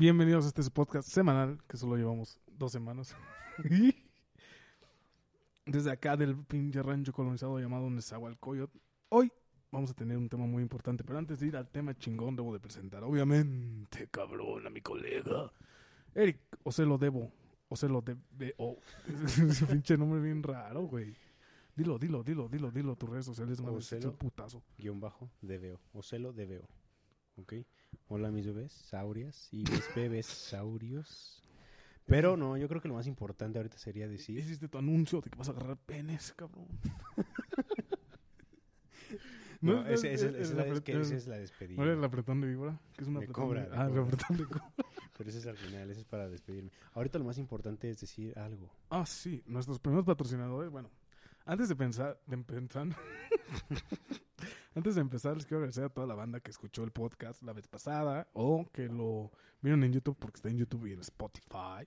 Bienvenidos 0.00 0.46
a 0.46 0.48
este 0.48 0.62
podcast 0.70 1.06
semanal, 1.10 1.58
que 1.68 1.76
solo 1.76 1.94
llevamos 1.94 2.40
dos 2.46 2.72
semanas. 2.72 3.14
Desde 5.66 5.90
acá 5.90 6.16
del 6.16 6.38
pinche 6.38 6.82
rancho 6.82 7.12
colonizado 7.12 7.58
llamado 7.58 7.90
Nezahualcóyotl. 7.90 8.78
Hoy 9.10 9.30
vamos 9.70 9.90
a 9.90 9.92
tener 9.92 10.16
un 10.16 10.30
tema 10.30 10.46
muy 10.46 10.62
importante, 10.62 11.04
pero 11.04 11.18
antes 11.18 11.40
de 11.40 11.48
ir 11.48 11.56
al 11.58 11.68
tema 11.68 11.94
chingón 11.98 12.34
debo 12.34 12.50
de 12.54 12.60
presentar, 12.60 13.04
obviamente, 13.04 14.08
cabrón, 14.10 14.66
a 14.66 14.70
mi 14.70 14.80
colega. 14.80 15.52
Eric, 16.14 16.38
o 16.62 16.72
se 16.72 16.86
lo 16.86 16.96
debo, 16.96 17.30
o 17.68 17.76
se 17.76 17.86
lo 17.86 18.00
debo. 18.00 18.78
Ese 19.50 19.66
pinche 19.66 19.98
nombre 19.98 20.22
bien 20.22 20.42
raro, 20.42 20.80
güey. 20.84 21.14
Dilo, 21.76 21.98
dilo, 21.98 22.22
dilo, 22.22 22.48
dilo, 22.48 22.70
dilo, 22.70 22.96
tus 22.96 23.10
redes 23.10 23.26
sociales, 23.26 23.60
Ocelo. 23.60 23.98
hecho 23.98 24.16
putazo. 24.16 24.62
guion 24.78 24.98
bajo 24.98 25.28
de 25.42 25.58
veo. 25.58 25.80
Ocelo 25.92 26.32
de 26.32 26.46
veo. 26.46 26.68
¿Ok? 27.36 27.52
Hola 28.08 28.30
mis 28.30 28.46
bebés, 28.46 28.72
saurias 28.72 29.48
y 29.52 29.58
mis 29.58 29.94
bebés 29.94 30.26
saurios. 30.26 31.42
Pero 32.06 32.36
no, 32.36 32.56
yo 32.56 32.66
creo 32.68 32.80
que 32.80 32.88
lo 32.88 32.94
más 32.94 33.06
importante 33.06 33.58
ahorita 33.58 33.78
sería 33.78 34.08
decir... 34.08 34.36
Hiciste 34.38 34.66
tu 34.68 34.78
anuncio 34.78 35.20
de 35.20 35.30
que 35.30 35.38
vas 35.38 35.48
a 35.48 35.52
agarrar 35.52 35.76
penes, 35.76 36.32
cabrón. 36.36 36.66
No, 39.62 39.86
ese- 39.86 40.14
ese- 40.14 40.28
es- 40.28 40.34
esa 40.36 40.40
es 40.40 40.50
la, 40.54 40.66
es 40.68 40.80
que 40.80 40.92
esa 40.98 41.14
es 41.14 41.26
la 41.26 41.34
¿No 41.34 41.40
despedida. 41.42 41.82
era 41.82 41.92
el 41.92 42.02
apretón 42.02 42.40
de 42.40 42.48
víbora? 42.48 42.80
Que 42.96 43.02
es 43.02 43.08
un 43.08 43.20
De 43.20 43.26
cobra, 43.28 43.66
de 43.66 43.76
Ah, 43.76 43.82
el 43.84 43.88
cobra. 43.90 44.02
apretón 44.04 44.36
de 44.38 44.44
cobra. 44.48 44.72
Pero 45.18 45.28
ese 45.28 45.38
es 45.38 45.46
al 45.46 45.58
final, 45.58 45.90
ese 45.90 46.00
es 46.00 46.06
para 46.06 46.30
despedirme. 46.30 46.70
Ahorita 46.94 47.18
lo 47.18 47.26
más 47.26 47.36
importante 47.36 47.90
es 47.90 48.00
decir 48.00 48.38
algo. 48.38 48.72
Ah, 48.88 49.04
sí, 49.04 49.42
nuestros 49.46 49.78
primeros 49.78 50.06
patrocinadores. 50.06 50.70
Bueno, 50.70 50.88
antes 51.44 51.68
de 51.68 51.76
pensar, 51.76 52.18
de 52.26 52.34
empezar, 52.36 52.86
antes 54.74 54.94
de 54.94 55.00
empezar, 55.00 55.34
les 55.34 55.46
quiero 55.46 55.58
agradecer 55.58 55.84
a 55.84 55.88
toda 55.88 56.06
la 56.06 56.14
banda 56.14 56.40
que 56.40 56.50
escuchó 56.50 56.84
el 56.84 56.92
podcast 56.92 57.42
la 57.42 57.52
vez 57.52 57.66
pasada 57.66 58.28
o 58.32 58.68
que 58.72 58.86
lo 58.86 59.30
vieron 59.60 59.82
en 59.84 59.92
YouTube 59.92 60.16
porque 60.18 60.36
está 60.36 60.48
en 60.48 60.58
YouTube 60.58 60.86
y 60.86 60.92
en 60.92 61.00
Spotify. 61.00 61.86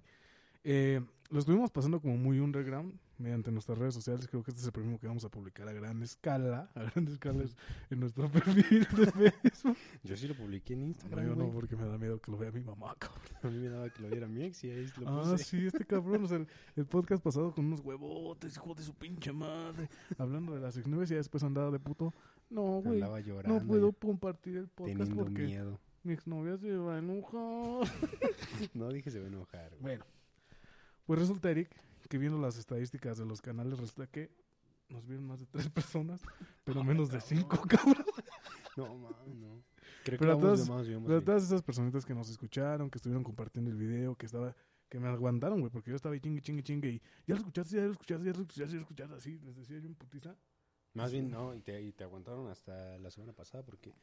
Eh, 0.63 1.01
lo 1.29 1.39
estuvimos 1.39 1.71
pasando 1.71 1.99
como 1.99 2.15
muy 2.17 2.39
underground 2.39 2.93
mediante 3.17 3.51
nuestras 3.51 3.77
redes 3.77 3.93
sociales. 3.95 4.27
Creo 4.27 4.43
que 4.43 4.51
este 4.51 4.61
es 4.61 4.67
el 4.67 4.71
primero 4.73 4.99
que 4.99 5.07
vamos 5.07 5.23
a 5.25 5.29
publicar 5.29 5.67
a 5.67 5.73
gran 5.73 6.01
escala, 6.03 6.69
a 6.75 6.83
gran 6.83 7.07
escala 7.07 7.43
es 7.43 7.55
en 7.89 7.99
nuestro 8.01 8.29
perfil 8.29 8.85
de 8.95 9.31
Facebook. 9.31 9.77
Yo 10.03 10.15
sí 10.17 10.27
lo 10.27 10.35
publiqué 10.35 10.73
en 10.73 10.81
No, 10.81 10.87
Instagram. 10.87 11.25
yo 11.27 11.35
no, 11.35 11.49
porque 11.51 11.75
me 11.75 11.85
da 11.85 11.97
miedo 11.97 12.19
que 12.19 12.31
lo 12.31 12.37
vea 12.37 12.51
mi 12.51 12.61
mamá, 12.61 12.95
cabrón. 12.99 13.21
A 13.41 13.47
mí 13.47 13.57
me 13.57 13.69
daba 13.69 13.89
que 13.89 14.01
lo 14.03 14.09
viera 14.09 14.27
mi 14.27 14.43
ex 14.43 14.63
y 14.63 14.69
ahí 14.71 14.87
lo 14.99 15.09
Ah, 15.09 15.21
puse. 15.31 15.43
sí, 15.43 15.65
este 15.65 15.85
cabrón, 15.85 16.23
o 16.25 16.27
sea, 16.27 16.37
el, 16.37 16.47
el 16.75 16.85
podcast 16.85 17.23
pasado 17.23 17.51
con 17.53 17.65
unos 17.65 17.79
huevotes, 17.79 18.55
hijo 18.55 18.73
de 18.75 18.83
su 18.83 18.93
pinche 18.93 19.31
madre, 19.31 19.89
hablando 20.17 20.53
de 20.53 20.59
las 20.61 20.77
exnovias 20.77 21.09
y 21.09 21.13
ya 21.13 21.17
después 21.17 21.43
andaba 21.43 21.71
de 21.71 21.79
puto. 21.79 22.13
No, 22.49 22.81
güey, 22.81 23.01
Andaba 23.01 23.19
llorando. 23.21 23.59
no 23.59 23.65
puedo 23.67 23.91
compartir 23.93 24.57
el 24.57 24.67
podcast 24.67 24.97
Teniendo 24.99 25.23
porque 25.23 25.43
miedo. 25.45 25.79
mi 26.03 26.13
exnovia 26.13 26.57
se 26.57 26.75
va 26.77 26.95
a 26.95 26.99
enojar. 26.99 27.87
No 28.75 28.89
dije 28.91 29.09
se 29.09 29.19
va 29.19 29.25
a 29.25 29.29
enojar. 29.29 29.69
güey. 29.71 29.81
Bueno, 29.81 30.05
pues 31.05 31.19
resulta, 31.19 31.49
Eric, 31.51 31.69
que 32.09 32.17
viendo 32.17 32.39
las 32.39 32.57
estadísticas 32.57 33.17
de 33.17 33.25
los 33.25 33.41
canales, 33.41 33.77
resulta 33.79 34.07
que 34.07 34.31
nos 34.89 35.05
vieron 35.07 35.25
más 35.27 35.39
de 35.39 35.45
tres 35.47 35.69
personas, 35.69 36.21
pero 36.63 36.83
menos 36.83 37.09
de 37.11 37.21
cinco, 37.21 37.61
cabrón. 37.67 38.05
No, 38.75 38.97
mames, 38.97 39.35
no. 39.35 39.63
Creo 40.03 40.17
que 40.17 40.25
Pero 40.25 40.31
a 40.31 40.35
vamos 40.35 40.65
todas- 40.65 40.67
más, 40.69 40.87
Pero 40.87 40.99
bien. 41.05 41.23
todas 41.25 41.43
esas 41.43 41.61
personitas 41.61 42.03
que 42.05 42.15
nos 42.15 42.27
escucharon, 42.27 42.89
que 42.89 42.97
estuvieron 42.97 43.23
compartiendo 43.23 43.69
el 43.69 43.77
video, 43.77 44.15
que 44.15 44.25
estaba 44.25 44.55
que 44.89 44.99
me 44.99 45.07
aguantaron, 45.09 45.59
güey, 45.59 45.71
porque 45.71 45.91
yo 45.91 45.95
estaba 45.95 46.13
ahí 46.15 46.19
chingue, 46.19 46.41
chingue, 46.41 46.63
chingue, 46.63 46.89
y 46.89 46.99
ya 47.27 47.35
lo 47.35 47.37
escuchaste, 47.37 47.75
ya 47.77 47.83
lo 47.83 47.91
escuchaste, 47.91 48.23
ya 48.25 48.31
lo 48.33 48.41
escuchaste, 48.41 48.71
ya 48.71 48.75
lo 48.75 48.81
escuchaste, 48.81 49.15
así, 49.15 49.39
les 49.39 49.55
decía 49.55 49.77
yo 49.79 49.85
en 49.87 49.93
putiza. 49.95 50.35
Más 50.95 51.11
bien, 51.11 51.29
no, 51.29 51.53
y 51.55 51.61
te, 51.61 51.79
y 51.83 51.91
te 51.93 52.03
aguantaron 52.03 52.47
hasta 52.49 52.97
la 52.97 53.09
semana 53.11 53.33
pasada 53.33 53.63
porque, 53.63 53.93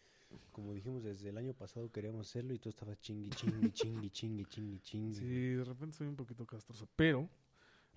como 0.53 0.73
dijimos, 0.75 1.03
desde 1.03 1.29
el 1.31 1.37
año 1.39 1.55
pasado 1.55 1.91
queríamos 1.91 2.29
hacerlo 2.29 2.53
y 2.55 2.59
tú 2.59 2.69
estabas 2.69 2.99
chingui, 3.01 3.31
chingui, 3.31 3.71
chingui, 3.73 4.11
chingui, 4.11 4.45
chingui, 4.47 4.79
chingui. 4.81 5.15
Sí, 5.15 5.25
de 5.55 5.65
repente 5.65 5.97
soy 5.97 6.07
un 6.09 6.17
poquito 6.17 6.47
castroso, 6.47 6.89
pero 6.97 7.29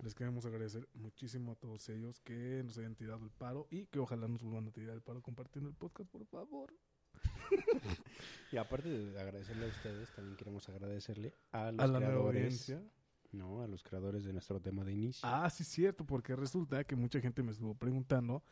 les 0.03 0.15
queremos 0.15 0.45
agradecer 0.45 0.87
muchísimo 0.95 1.51
a 1.51 1.55
todos 1.55 1.87
ellos 1.89 2.19
que 2.21 2.61
nos 2.65 2.77
hayan 2.77 2.95
tirado 2.95 3.23
el 3.23 3.31
paro 3.31 3.67
y 3.69 3.85
que 3.85 3.99
ojalá 3.99 4.27
nos 4.27 4.41
vuelvan 4.43 4.67
a 4.67 4.71
tirar 4.71 4.95
el 4.95 5.01
paro 5.01 5.21
compartiendo 5.21 5.69
el 5.69 5.75
podcast, 5.75 6.09
por 6.09 6.25
favor. 6.25 6.73
Y 8.51 8.57
aparte 8.57 8.87
de 8.87 9.19
agradecerle 9.19 9.65
a 9.65 9.69
ustedes, 9.69 10.09
también 10.15 10.35
queremos 10.37 10.67
agradecerle 10.69 11.33
a 11.51 11.71
los 11.71 11.79
A 11.81 11.87
la 11.87 11.99
nueva 11.99 12.13
creadores. 12.13 12.43
audiencia. 12.43 12.83
No, 13.31 13.63
a 13.63 13.67
los 13.67 13.81
creadores 13.81 14.23
de 14.25 14.31
nuestro 14.33 14.59
tema 14.61 14.83
de 14.83 14.93
inicio. 14.93 15.27
Ah, 15.27 15.49
sí, 15.49 15.63
cierto, 15.63 16.05
porque 16.05 16.35
resulta 16.35 16.83
que 16.83 16.95
mucha 16.95 17.19
gente 17.19 17.41
me 17.41 17.51
estuvo 17.51 17.73
preguntando 17.73 18.43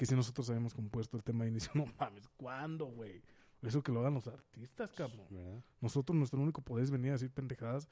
que 0.00 0.06
si 0.06 0.14
nosotros 0.16 0.48
habíamos 0.48 0.72
compuesto 0.72 1.18
el 1.18 1.22
tema 1.22 1.44
de 1.44 1.50
inicio. 1.50 1.70
No 1.74 1.84
mames, 1.98 2.26
¿cuándo, 2.38 2.86
güey? 2.86 3.22
Eso 3.60 3.82
que 3.82 3.92
lo 3.92 4.00
hagan 4.00 4.14
los 4.14 4.26
artistas, 4.26 4.90
cabrón. 4.94 5.26
¿Verdad? 5.30 5.62
Nosotros, 5.82 6.16
nuestro 6.16 6.40
único 6.40 6.62
poder 6.62 6.84
es 6.84 6.90
venir 6.90 7.10
a 7.10 7.12
decir 7.12 7.30
pendejadas 7.30 7.86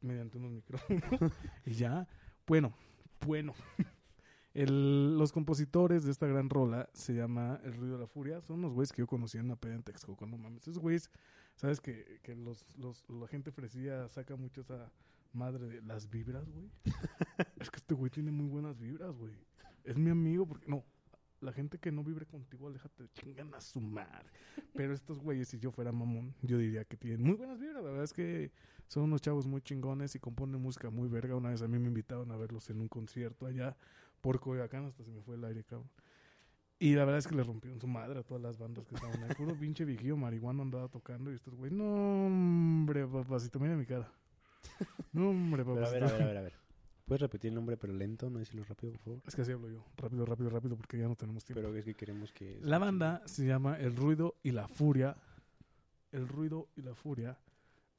mediante 0.00 0.38
unos 0.38 0.50
micrófonos. 0.50 1.04
y 1.64 1.74
ya, 1.74 2.08
bueno, 2.48 2.74
bueno. 3.24 3.54
El- 4.54 5.16
los 5.16 5.30
compositores 5.30 6.02
de 6.02 6.10
esta 6.10 6.26
gran 6.26 6.50
rola 6.50 6.90
se 6.94 7.14
llama 7.14 7.60
El 7.62 7.74
Ruido 7.74 7.94
de 7.94 8.00
la 8.00 8.06
Furia. 8.08 8.40
Son 8.42 8.58
unos 8.58 8.72
güeyes 8.72 8.90
que 8.90 9.02
yo 9.02 9.06
conocí 9.06 9.38
en 9.38 9.44
una 9.44 9.54
peda 9.54 9.74
en 9.76 9.84
Texcoco, 9.84 10.26
no 10.26 10.36
mames. 10.36 10.62
Esos 10.62 10.80
güeyes, 10.80 11.10
¿sabes 11.54 11.80
que, 11.80 12.18
que 12.24 12.34
los, 12.34 12.66
los, 12.76 13.08
la 13.08 13.28
gente 13.28 13.52
fresía 13.52 14.08
saca 14.08 14.34
mucho 14.34 14.62
esa 14.62 14.90
madre 15.32 15.68
de 15.68 15.80
las 15.82 16.10
vibras, 16.10 16.50
güey? 16.50 16.68
es 17.60 17.70
que 17.70 17.76
este 17.76 17.94
güey 17.94 18.10
tiene 18.10 18.32
muy 18.32 18.48
buenas 18.48 18.80
vibras, 18.80 19.16
güey. 19.16 19.32
Es 19.84 19.96
mi 19.96 20.10
amigo 20.10 20.44
porque... 20.44 20.66
No, 20.68 20.84
la 21.42 21.52
gente 21.52 21.78
que 21.78 21.90
no 21.92 22.02
vibre 22.04 22.24
contigo, 22.26 22.68
aléjate, 22.68 23.08
chingan 23.14 23.52
a 23.54 23.60
su 23.60 23.80
madre. 23.80 24.30
Pero 24.74 24.94
estos 24.94 25.18
güeyes, 25.20 25.48
si 25.48 25.58
yo 25.58 25.70
fuera 25.70 25.92
mamón, 25.92 26.34
yo 26.42 26.56
diría 26.58 26.84
que 26.84 26.96
tienen 26.96 27.22
muy 27.22 27.34
buenas 27.34 27.58
vibras. 27.58 27.82
La 27.82 27.90
verdad 27.90 28.04
es 28.04 28.12
que 28.12 28.50
son 28.88 29.04
unos 29.04 29.20
chavos 29.20 29.46
muy 29.46 29.60
chingones 29.60 30.14
y 30.14 30.18
componen 30.18 30.60
música 30.60 30.90
muy 30.90 31.08
verga. 31.08 31.36
Una 31.36 31.50
vez 31.50 31.60
a 31.62 31.68
mí 31.68 31.78
me 31.78 31.88
invitaron 31.88 32.30
a 32.30 32.36
verlos 32.36 32.70
en 32.70 32.80
un 32.80 32.88
concierto 32.88 33.46
allá 33.46 33.76
por 34.20 34.38
Coyoacán, 34.40 34.84
hasta 34.86 35.02
se 35.02 35.10
me 35.10 35.20
fue 35.22 35.34
el 35.36 35.44
aire, 35.44 35.64
cabrón. 35.64 35.90
Y 36.78 36.94
la 36.94 37.04
verdad 37.04 37.18
es 37.18 37.26
que 37.28 37.34
le 37.36 37.44
rompieron 37.44 37.80
su 37.80 37.86
madre 37.86 38.20
a 38.20 38.22
todas 38.22 38.42
las 38.42 38.58
bandas 38.58 38.86
que 38.86 38.94
estaban 38.94 39.22
ahí. 39.22 39.30
Puro 39.36 39.54
pinche 39.56 39.84
viejillo 39.84 40.16
marihuano 40.16 40.62
andaba 40.62 40.88
tocando 40.88 41.30
y 41.30 41.34
estos 41.34 41.54
güeyes, 41.54 41.76
no, 41.76 42.26
hombre, 42.26 43.06
papacito, 43.06 43.58
mira 43.60 43.76
mi 43.76 43.86
cara. 43.86 44.10
No, 45.12 45.30
hombre, 45.30 45.64
Pero 45.64 45.72
a 45.78 45.84
papacito. 45.84 46.04
ver, 46.04 46.04
a 46.04 46.12
ver, 46.12 46.22
a 46.22 46.26
ver, 46.26 46.36
a 46.38 46.42
ver. 46.42 46.61
¿Puedes 47.12 47.20
repetir 47.20 47.50
el 47.50 47.56
nombre 47.56 47.76
pero 47.76 47.92
lento, 47.92 48.30
no 48.30 48.38
decirlo 48.38 48.64
rápido, 48.64 48.92
por 48.92 49.02
favor? 49.02 49.22
Es 49.26 49.36
que 49.36 49.42
así 49.42 49.52
hablo 49.52 49.68
yo. 49.68 49.84
Rápido, 49.98 50.24
rápido, 50.24 50.48
rápido, 50.48 50.76
porque 50.78 50.96
ya 50.96 51.06
no 51.08 51.14
tenemos 51.14 51.44
tiempo. 51.44 51.60
Pero 51.60 51.76
es 51.76 51.84
que 51.84 51.92
queremos 51.92 52.32
que... 52.32 52.58
La 52.62 52.78
banda 52.78 53.20
se 53.26 53.44
llama 53.44 53.76
El 53.76 53.94
Ruido 53.94 54.36
y 54.42 54.52
la 54.52 54.66
Furia. 54.66 55.18
El 56.10 56.26
Ruido 56.26 56.70
y 56.74 56.80
la 56.80 56.94
Furia. 56.94 57.38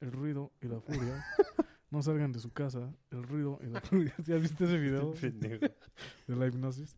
El 0.02 0.14
Ruido 0.14 0.52
y 0.62 0.68
la 0.68 0.82
Furia. 0.82 1.24
No 1.92 2.02
salgan 2.02 2.32
de 2.32 2.40
su 2.40 2.52
casa. 2.52 2.92
El 3.12 3.22
Ruido 3.22 3.60
y 3.62 3.68
la 3.68 3.82
Furia. 3.82 4.16
¿Ya 4.26 4.38
viste 4.38 4.64
ese 4.64 4.80
video 4.80 5.14
de 5.22 6.36
la 6.36 6.48
hipnosis? 6.48 6.98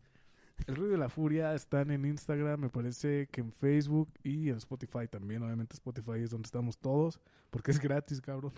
El 0.66 0.76
Ruido 0.76 0.94
y 0.94 0.98
la 0.98 1.10
Furia 1.10 1.54
están 1.54 1.90
en 1.90 2.06
Instagram, 2.06 2.60
me 2.60 2.70
parece 2.70 3.28
que 3.30 3.42
en 3.42 3.52
Facebook 3.52 4.08
y 4.22 4.48
en 4.48 4.56
Spotify 4.56 5.06
también. 5.06 5.42
Obviamente 5.42 5.74
Spotify 5.74 6.20
es 6.22 6.30
donde 6.30 6.46
estamos 6.46 6.78
todos, 6.78 7.20
porque 7.50 7.72
es 7.72 7.78
gratis, 7.78 8.22
cabrón. 8.22 8.54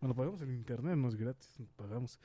Bueno, 0.00 0.14
pagamos 0.14 0.40
en 0.42 0.52
internet, 0.52 0.96
no 0.96 1.08
es 1.08 1.16
gratis, 1.16 1.58
pagamos. 1.76 2.18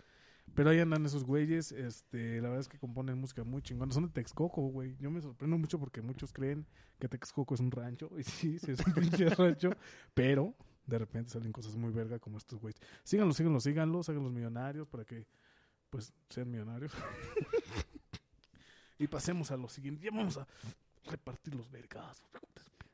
Pero 0.54 0.70
ahí 0.70 0.80
andan 0.80 1.06
esos 1.06 1.24
güeyes, 1.24 1.72
este, 1.72 2.36
la 2.36 2.50
verdad 2.50 2.62
es 2.62 2.70
que 2.70 2.78
componen 2.78 3.18
música 3.18 3.44
muy 3.44 3.62
chingona. 3.62 3.92
Son 3.92 4.06
de 4.06 4.10
Texcoco, 4.10 4.62
güey. 4.68 4.96
Yo 5.00 5.12
me 5.12 5.22
sorprendo 5.22 5.58
mucho 5.58 5.80
porque 5.80 6.02
muchos 6.02 6.32
creen 6.32 6.66
que 7.00 7.10
Texcoco 7.10 7.56
es 7.56 7.60
un 7.60 7.72
rancho. 7.72 8.10
Y 8.18 8.24
sí, 8.24 8.60
sí 8.60 8.72
es 8.72 8.80
un 8.86 8.94
pinche 8.94 9.30
rancho. 9.30 9.72
Pero 10.14 10.54
de 10.86 11.00
repente 11.00 11.32
salen 11.32 11.52
cosas 11.52 11.76
muy 11.76 11.92
verga 11.92 12.20
como 12.20 12.38
estos 12.38 12.60
güeyes. 12.60 12.80
Síganlos, 13.04 13.38
síganlos, 13.38 13.64
síganlos, 13.64 14.08
háganlos 14.08 14.32
millonarios 14.32 14.88
para 14.88 15.04
que, 15.04 15.26
pues, 15.90 16.14
sean 16.30 16.50
millonarios. 16.50 16.94
y 19.00 19.08
pasemos 19.08 19.52
a 19.52 19.58
lo 19.58 19.68
siguiente. 19.68 20.06
Ya 20.06 20.12
vamos 20.12 20.38
a 20.38 20.48
repartir 21.06 21.56
los 21.56 21.70
vergazos. 21.70 22.30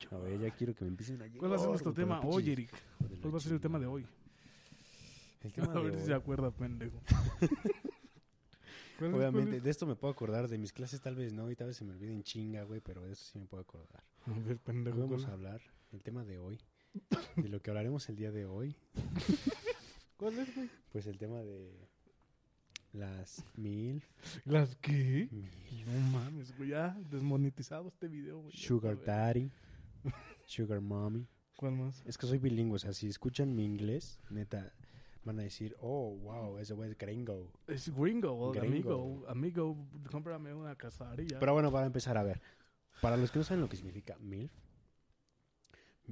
A 0.10 0.18
ver, 0.18 0.39
ya 0.39 0.50
quiero 0.51 0.74
que 0.74 0.83
me 0.83 0.89
empiecen 0.89 1.22
a 1.22 1.25
llegar. 1.25 1.39
¿Cuál 1.39 1.51
va 1.51 1.56
a 1.57 1.60
ser 1.60 1.69
nuestro 1.69 1.94
tema 1.94 2.22
hoy, 2.22 2.50
Eric? 2.50 2.72
¿Cuál 3.22 3.33
va 3.33 3.38
a 3.38 3.42
ser 3.42 3.54
el 3.54 3.62
tema 3.62 3.78
de 3.78 3.86
hoy? 3.86 4.07
El 5.44 5.52
tema 5.54 5.72
A 5.74 5.80
ver 5.80 5.92
de 5.92 5.98
si 5.98 6.04
hoy. 6.04 6.08
se 6.08 6.14
acuerda, 6.14 6.52
pendejo. 6.52 7.02
¿Cuál 9.00 9.12
es- 9.12 9.18
Obviamente, 9.18 9.62
de 9.62 9.70
esto 9.70 9.86
me 9.88 9.96
puedo 9.96 10.12
acordar, 10.14 10.48
de 10.48 10.58
mis 10.58 10.74
clases 10.74 11.02
tal 11.02 11.16
vez 11.16 11.34
no, 11.34 11.50
y 11.50 11.56
tal 11.56 11.68
vez 11.68 11.78
se 11.78 11.84
me 11.86 11.92
olvide 11.92 12.12
en 12.14 12.24
chinga, 12.24 12.64
güey, 12.64 12.82
pero 12.82 13.04
de 13.04 13.14
eso 13.14 13.26
sí 13.26 13.40
me 13.40 13.46
puedo 13.48 13.62
acordar. 13.64 14.04
A 14.28 14.32
ver, 14.40 14.60
pendejo. 14.60 14.98
Hoy 14.98 15.04
vamos 15.04 15.22
¿cuál- 15.24 15.32
a 15.32 15.34
hablar 15.34 15.62
del 15.92 16.04
tema 16.04 16.24
de 16.24 16.38
hoy, 16.38 16.60
de 17.36 17.50
lo 17.50 17.62
que 17.62 17.70
hablaremos 17.72 18.08
el 18.10 18.16
día 18.16 18.32
de 18.32 18.46
hoy, 18.46 18.76
¿Cuál 20.18 20.38
es, 20.38 20.54
güey? 20.56 20.70
pues 20.92 21.08
el 21.08 21.18
tema 21.18 21.42
de 21.42 21.90
las 22.94 23.44
mil, 23.56 24.04
¿Las 24.46 24.76
qué? 24.76 25.28
No 25.88 26.00
mames, 26.12 26.56
güey. 26.58 26.70
Ya 26.70 26.96
desmonetizado 27.10 27.88
este 27.88 28.08
video, 28.08 28.40
güey. 28.42 28.56
sugar 28.56 29.04
daddy, 29.04 29.50
sugar 30.46 30.80
mommy. 30.82 31.28
¿Cuál 31.56 31.74
más? 31.74 32.04
Es 32.06 32.18
que 32.20 32.28
soy 32.28 32.38
bilingüe, 32.38 32.76
o 32.76 32.80
sea, 32.80 32.94
si 32.94 33.08
escuchan 33.08 33.56
mi 33.56 33.66
inglés, 33.66 34.20
neta, 34.30 34.72
van 35.23 35.39
a 35.39 35.44
decir, 35.44 35.75
oh, 35.79 36.15
wow, 36.18 36.57
ese 36.57 36.73
güey 36.73 36.89
es 36.91 36.97
gringo. 36.97 37.51
Es 37.68 37.94
gringo, 37.95 38.51
Gringo. 38.51 38.68
amigo. 38.68 39.25
Amigo, 39.27 39.77
cómprame 40.09 40.53
una 40.53 40.75
casarilla. 40.75 41.39
Pero 41.39 41.53
bueno, 41.53 41.71
para 41.71 41.85
empezar, 41.85 42.18
a 42.18 42.23
ver, 42.23 42.41
para 43.01 43.18
los 43.18 43.31
que 43.31 43.39
no 43.39 43.45
saben 43.45 43.62
lo 43.62 43.69
que 43.69 43.77
significa 43.77 44.18
MILF, 44.19 44.51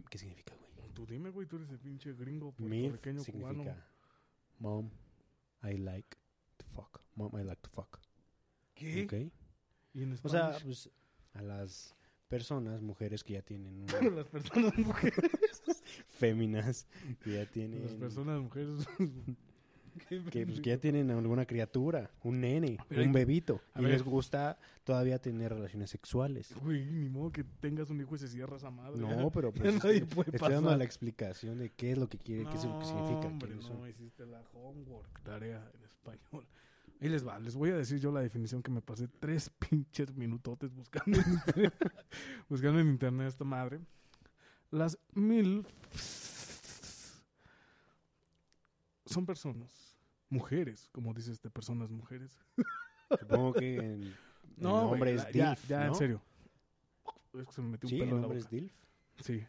¿qué 0.09 0.17
significa, 0.17 0.53
güey? 0.77 0.91
Tú 0.93 1.05
dime, 1.05 1.29
güey, 1.29 1.47
tú 1.47 1.57
eres 1.57 1.69
el 1.69 1.79
pinche 1.79 2.13
gringo 2.13 2.51
puertorriqueño 2.51 3.23
cubano. 3.23 3.63
significa 3.63 3.85
Mom, 4.59 4.89
I 5.63 5.77
like 5.77 6.17
to 6.57 6.65
fuck. 6.73 7.01
Mom, 7.15 7.31
I 7.39 7.43
like 7.43 7.61
to 7.61 7.69
fuck. 7.69 7.99
¿Qué? 8.75 9.05
¿Ok? 9.05 9.33
Y 9.93 10.03
en 10.03 10.13
O 10.21 10.29
sea, 10.29 10.57
pues 10.63 10.89
a 11.33 11.41
las 11.41 11.95
personas, 12.27 12.81
mujeres 12.81 13.23
que 13.23 13.33
ya 13.33 13.41
tienen 13.41 13.85
las 14.15 14.27
personas 14.27 14.77
mujeres. 14.77 15.19
féminas, 16.07 16.87
que 17.23 17.33
ya 17.33 17.45
tienen 17.45 17.83
Las 17.83 17.93
personas 17.93 18.41
mujeres. 18.41 18.87
Que, 20.07 20.45
pues, 20.45 20.61
que 20.61 20.69
ya 20.69 20.77
tienen 20.77 21.11
alguna 21.11 21.45
criatura, 21.45 22.09
un 22.23 22.39
nene, 22.41 22.77
Pero 22.87 23.03
un 23.03 23.11
bebito, 23.11 23.61
y 23.75 23.81
ver. 23.81 23.91
les 23.91 24.03
gusta 24.03 24.57
todavía 24.83 25.19
tener 25.19 25.53
relaciones 25.53 25.89
sexuales. 25.89 26.53
Güey, 26.61 26.85
ni 26.85 27.09
modo 27.09 27.31
que 27.31 27.43
tengas 27.43 27.89
un 27.89 27.99
hijo 27.99 28.15
y 28.15 28.19
se 28.19 28.27
cierra 28.27 28.55
esa 28.55 28.71
madre. 28.71 28.99
No, 28.99 29.29
pero 29.31 29.51
pues 29.53 29.75
nadie 29.83 29.97
estoy, 29.97 30.15
puede 30.15 30.31
estoy 30.35 30.53
dando 30.53 30.75
la 30.75 30.83
explicación 30.83 31.57
de 31.59 31.71
qué 31.71 31.91
es 31.91 31.97
lo 31.97 32.07
que 32.07 32.17
quiere, 32.17 32.45
qué 32.45 32.55
es 32.55 32.63
lo 32.63 32.79
que 32.79 32.85
significa. 32.85 33.27
hombre, 33.27 33.61
son. 33.61 33.79
no 33.79 33.87
hiciste 33.87 34.25
la 34.25 34.41
homework, 34.53 35.21
tarea 35.23 35.69
en 35.73 35.83
español. 35.83 36.45
Ahí 37.01 37.07
les 37.07 37.25
va, 37.25 37.39
les 37.39 37.55
voy 37.55 37.69
a 37.69 37.77
decir 37.77 37.99
yo 37.99 38.11
la 38.11 38.19
definición 38.19 38.61
que 38.61 38.71
me 38.71 38.81
pasé 38.81 39.07
tres 39.07 39.49
pinches 39.49 40.13
minutotes 40.15 40.73
buscando 40.73 41.19
en 41.19 41.33
internet, 41.33 41.73
buscando 42.49 42.79
en 42.79 42.89
internet 42.89 43.27
esta 43.29 43.45
madre. 43.45 43.79
Las 44.71 44.97
mil 45.13 45.65
son 49.05 49.25
personas, 49.25 49.97
mujeres, 50.29 50.89
como 50.91 51.13
dice 51.13 51.31
este, 51.31 51.49
personas 51.49 51.89
mujeres. 51.89 52.37
Supongo 53.19 53.53
que 53.53 53.77
en, 53.77 54.03
el 54.03 54.15
No, 54.57 54.81
nombre 54.91 55.15
la- 55.15 55.23
es 55.23 55.33
DILF, 55.33 55.67
ya, 55.67 55.81
en 55.81 55.87
¿no? 55.87 55.95
serio. 55.95 56.21
Es 57.33 57.47
que 57.47 57.53
se 57.53 57.61
me 57.61 57.69
metió 57.69 57.87
un 57.87 57.89
Sí, 57.91 57.99
pelo 57.99 58.03
el 58.05 58.09
en 58.09 58.15
la 58.15 58.21
nombre 58.21 58.37
boca. 58.39 58.45
es 58.45 58.49
DILF. 58.51 58.73
Sí, 59.21 59.43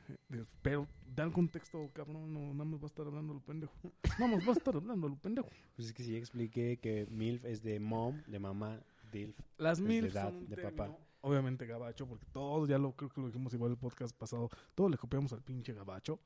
pero 0.63 0.89
da 1.15 1.23
el 1.25 1.33
contexto, 1.33 1.89
cabrón, 1.93 2.33
no, 2.33 2.41
nada 2.55 2.65
más 2.65 2.81
va 2.81 2.85
a 2.85 2.87
estar 2.87 3.07
hablando 3.07 3.35
lo 3.35 3.41
pendejo. 3.41 3.73
Nada 4.19 4.35
más 4.37 4.45
va 4.45 4.49
a 4.51 4.57
estar 4.57 4.75
hablando 4.75 5.09
lo 5.09 5.17
pendejo. 5.17 5.49
Pues 5.77 5.89
es 5.89 5.95
que 5.95 6.03
sí 6.03 6.17
expliqué 6.17 6.79
que 6.79 7.07
MILF 7.11 7.45
es 7.45 7.63
de 7.63 7.79
mom, 7.79 8.21
de 8.27 8.39
mamá, 8.41 8.81
DILF. 9.13 9.39
Las 9.59 9.79
Es 9.79 9.85
de 9.85 9.89
mil 9.89 10.05
edad, 10.07 10.31
son 10.31 10.37
un 10.39 10.49
de 10.49 10.57
papá. 10.57 10.97
Obviamente 11.23 11.67
gabacho, 11.67 12.07
porque 12.07 12.27
todos 12.33 12.69
ya 12.69 12.79
lo 12.79 12.93
creo 12.97 13.11
que 13.11 13.21
lo 13.21 13.27
dijimos 13.29 13.53
igual 13.55 13.73
el 13.73 13.79
podcast 13.79 14.17
pasado, 14.17 14.49
todos 14.75 14.91
le 14.91 14.99
copiamos 14.99 15.33
al 15.33 15.43
pinche 15.43 15.73
gabacho. 15.75 16.21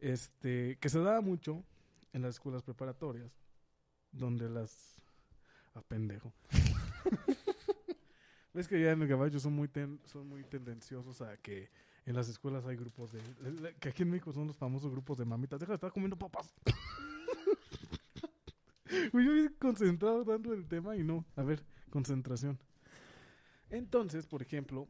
Este, 0.00 0.76
que 0.80 0.88
se 0.88 1.00
da 1.00 1.20
mucho 1.20 1.64
en 2.12 2.22
las 2.22 2.36
escuelas 2.36 2.62
preparatorias, 2.62 3.32
donde 4.12 4.48
las 4.48 5.02
a 5.74 5.82
pendejo. 5.82 6.32
Ves 8.54 8.68
que 8.68 8.80
ya 8.80 8.92
en 8.92 9.02
el 9.02 9.08
gabacho 9.08 9.38
son 9.40 9.52
muy 9.54 9.68
ten- 9.68 10.00
son 10.04 10.28
muy 10.28 10.42
tendenciosos 10.44 11.20
a 11.20 11.36
que 11.36 11.70
en 12.06 12.14
las 12.16 12.28
escuelas 12.28 12.64
hay 12.66 12.76
grupos 12.76 13.12
de 13.12 13.20
que 13.78 13.90
aquí 13.90 14.02
en 14.02 14.10
México 14.10 14.32
son 14.32 14.46
los 14.46 14.56
famosos 14.56 14.90
grupos 14.90 15.18
de 15.18 15.24
mamitas, 15.26 15.60
deja 15.60 15.72
de 15.72 15.76
estar 15.76 15.92
comiendo 15.92 16.16
papas. 16.16 16.54
Yo 19.12 19.18
bien 19.32 19.54
concentrado 19.58 20.24
dando 20.24 20.52
el 20.54 20.66
tema 20.66 20.96
y 20.96 21.04
no, 21.04 21.24
a 21.36 21.42
ver, 21.42 21.62
concentración. 21.90 22.58
Entonces, 23.70 24.26
por 24.26 24.42
ejemplo, 24.42 24.88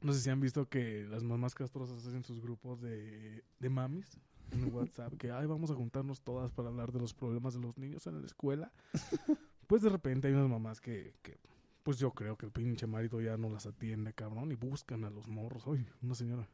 no 0.00 0.12
sé 0.12 0.20
si 0.20 0.30
han 0.30 0.40
visto 0.40 0.68
que 0.68 1.06
las 1.08 1.22
mamás 1.22 1.54
castrosas 1.54 2.06
hacen 2.06 2.22
sus 2.22 2.40
grupos 2.40 2.80
de, 2.80 3.42
de 3.58 3.70
mamis 3.70 4.18
en 4.52 4.72
WhatsApp, 4.72 5.14
que 5.18 5.30
ay, 5.30 5.46
vamos 5.46 5.70
a 5.70 5.74
juntarnos 5.74 6.20
todas 6.22 6.52
para 6.52 6.68
hablar 6.68 6.92
de 6.92 7.00
los 7.00 7.14
problemas 7.14 7.54
de 7.54 7.60
los 7.60 7.78
niños 7.78 8.06
en 8.06 8.20
la 8.20 8.26
escuela. 8.26 8.72
Pues 9.66 9.80
de 9.80 9.88
repente 9.88 10.28
hay 10.28 10.34
unas 10.34 10.50
mamás 10.50 10.78
que, 10.78 11.14
que 11.22 11.38
pues 11.82 11.98
yo 11.98 12.10
creo 12.10 12.36
que 12.36 12.44
el 12.44 12.52
pinche 12.52 12.86
marido 12.86 13.18
ya 13.22 13.38
no 13.38 13.48
las 13.48 13.64
atiende, 13.64 14.12
cabrón, 14.12 14.52
y 14.52 14.56
buscan 14.56 15.04
a 15.04 15.10
los 15.10 15.26
morros. 15.26 15.64
Ay, 15.66 15.86
una 16.02 16.14
señora, 16.14 16.46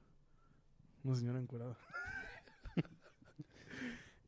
una 1.03 1.17
señora 1.17 1.41
encuerada. 1.41 1.77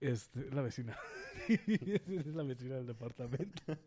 Este, 0.01 0.51
la 0.51 0.63
vecina. 0.63 0.99
es 1.49 2.27
la 2.35 2.43
vecina 2.43 2.75
del 2.75 2.89
departamento. 2.89 3.79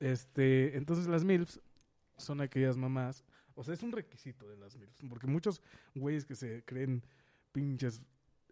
Este, 0.00 0.76
entonces 0.76 1.06
las 1.08 1.24
MILFs 1.24 1.60
son 2.16 2.40
aquellas 2.40 2.76
mamás, 2.76 3.24
o 3.54 3.64
sea, 3.64 3.74
es 3.74 3.82
un 3.82 3.92
requisito 3.92 4.48
de 4.48 4.56
las 4.56 4.76
MILFs, 4.76 5.02
porque 5.08 5.26
muchos 5.26 5.60
güeyes 5.94 6.24
que 6.24 6.34
se 6.34 6.62
creen 6.64 7.02
pinches 7.52 8.02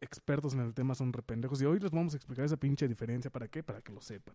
expertos 0.00 0.54
en 0.54 0.60
el 0.60 0.74
tema 0.74 0.94
son 0.94 1.12
rependejos 1.12 1.60
y 1.62 1.64
hoy 1.64 1.78
les 1.78 1.90
vamos 1.90 2.14
a 2.14 2.16
explicar 2.16 2.44
esa 2.44 2.56
pinche 2.56 2.86
diferencia, 2.88 3.30
¿para 3.30 3.48
qué? 3.48 3.62
Para 3.62 3.80
que 3.80 3.92
lo 3.92 4.00
sepan. 4.00 4.34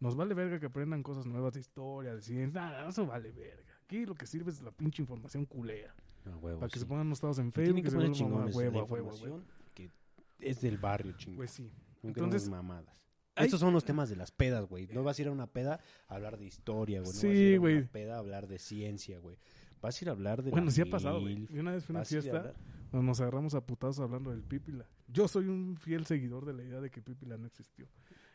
Nos 0.00 0.16
vale 0.16 0.34
verga 0.34 0.58
que 0.58 0.66
aprendan 0.66 1.02
cosas 1.02 1.26
nuevas 1.26 1.54
de 1.54 1.60
historia, 1.60 2.14
de 2.14 2.22
ciencia, 2.22 2.60
nada, 2.60 2.88
eso 2.88 3.06
vale 3.06 3.30
verga. 3.32 3.72
Aquí 3.84 4.04
lo 4.04 4.14
que 4.14 4.26
sirve 4.26 4.50
es 4.50 4.60
la 4.60 4.70
pinche 4.72 5.00
información 5.02 5.44
culera, 5.46 5.94
A 6.26 6.36
huevo, 6.36 6.60
para 6.60 6.68
que 6.70 6.74
sí. 6.78 6.80
se 6.80 6.86
pongan 6.86 7.06
unos 7.06 7.22
en 7.38 7.52
Facebook 7.52 7.54
tienen 7.64 7.84
que 7.84 7.90
se 7.90 7.96
poner 7.96 8.12
chingones 8.12 8.54
huevo, 8.54 8.84
huevo, 8.84 9.42
que 9.74 9.90
es 10.38 10.60
del 10.60 10.78
barrio, 10.78 11.12
chingón. 11.16 11.36
Pues 11.36 11.50
sí. 11.52 11.72
No 12.02 12.08
entonces- 12.08 12.48
mamadas. 12.48 12.96
Estos 13.36 13.60
son 13.60 13.72
los 13.72 13.84
temas 13.84 14.08
de 14.08 14.16
las 14.16 14.30
pedas, 14.30 14.66
güey. 14.66 14.86
No 14.88 15.02
vas 15.02 15.18
a 15.18 15.22
ir 15.22 15.28
a 15.28 15.32
una 15.32 15.46
peda 15.46 15.80
a 16.08 16.14
hablar 16.14 16.38
de 16.38 16.46
historia, 16.46 17.00
güey. 17.00 17.12
No 17.12 17.18
Sí, 17.18 17.26
vas 17.28 17.36
a 17.36 17.38
ir 17.40 17.54
a 17.54 17.58
güey. 17.58 17.76
una 17.78 17.86
peda 17.92 18.14
a 18.16 18.18
hablar 18.18 18.46
de 18.46 18.58
ciencia, 18.58 19.18
güey. 19.18 19.38
Vas 19.80 20.00
a 20.00 20.04
ir 20.04 20.08
a 20.10 20.12
hablar 20.12 20.42
de 20.42 20.50
Bueno, 20.50 20.70
sí 20.70 20.80
ha 20.80 20.86
pasado, 20.86 21.20
güey. 21.20 21.46
Yo 21.48 21.60
una 21.60 21.72
vez 21.72 21.84
fui 21.84 21.94
a 21.94 21.98
una 21.98 22.04
fiesta 22.04 22.54
donde 22.92 23.06
nos 23.06 23.20
agarramos 23.20 23.54
a 23.54 23.64
putazos 23.64 24.00
hablando 24.00 24.30
del 24.30 24.42
Pípila. 24.42 24.86
Yo 25.08 25.26
soy 25.28 25.48
un 25.48 25.76
fiel 25.76 26.06
seguidor 26.06 26.44
de 26.44 26.52
la 26.52 26.62
idea 26.62 26.80
de 26.80 26.90
que 26.90 27.00
Pípila 27.02 27.36
no 27.38 27.46
existió. 27.46 27.88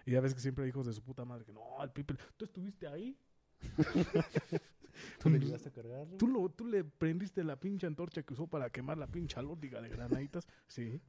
Y 0.06 0.12
ya 0.12 0.22
ves 0.22 0.34
que 0.34 0.40
siempre 0.42 0.64
hay 0.64 0.70
hijos 0.70 0.86
de 0.86 0.94
su 0.94 1.02
puta 1.04 1.26
madre 1.26 1.46
que 1.46 1.54
no, 1.54 1.62
el 1.84 1.92
Pípila, 1.92 2.20
¿tú 2.36 2.46
estuviste 2.46 2.88
ahí? 2.88 3.18
¿Tú 5.20 5.30
le 5.30 5.38
ayudaste 5.38 5.70
a 5.70 5.72
cargarlo? 5.72 6.18
¿Tú, 6.18 6.28
lo, 6.28 6.50
¿Tú 6.50 6.66
le 6.66 6.84
prendiste 6.84 7.44
la 7.44 7.60
pinche 7.60 7.86
antorcha 7.86 8.24
que 8.24 8.34
usó 8.34 8.48
para 8.48 8.70
quemar 8.70 8.98
la 8.98 9.08
pinche 9.08 9.40
alóndiga 9.40 9.82
de 9.82 9.90
granaditas? 9.90 10.48
Sí. 10.68 11.02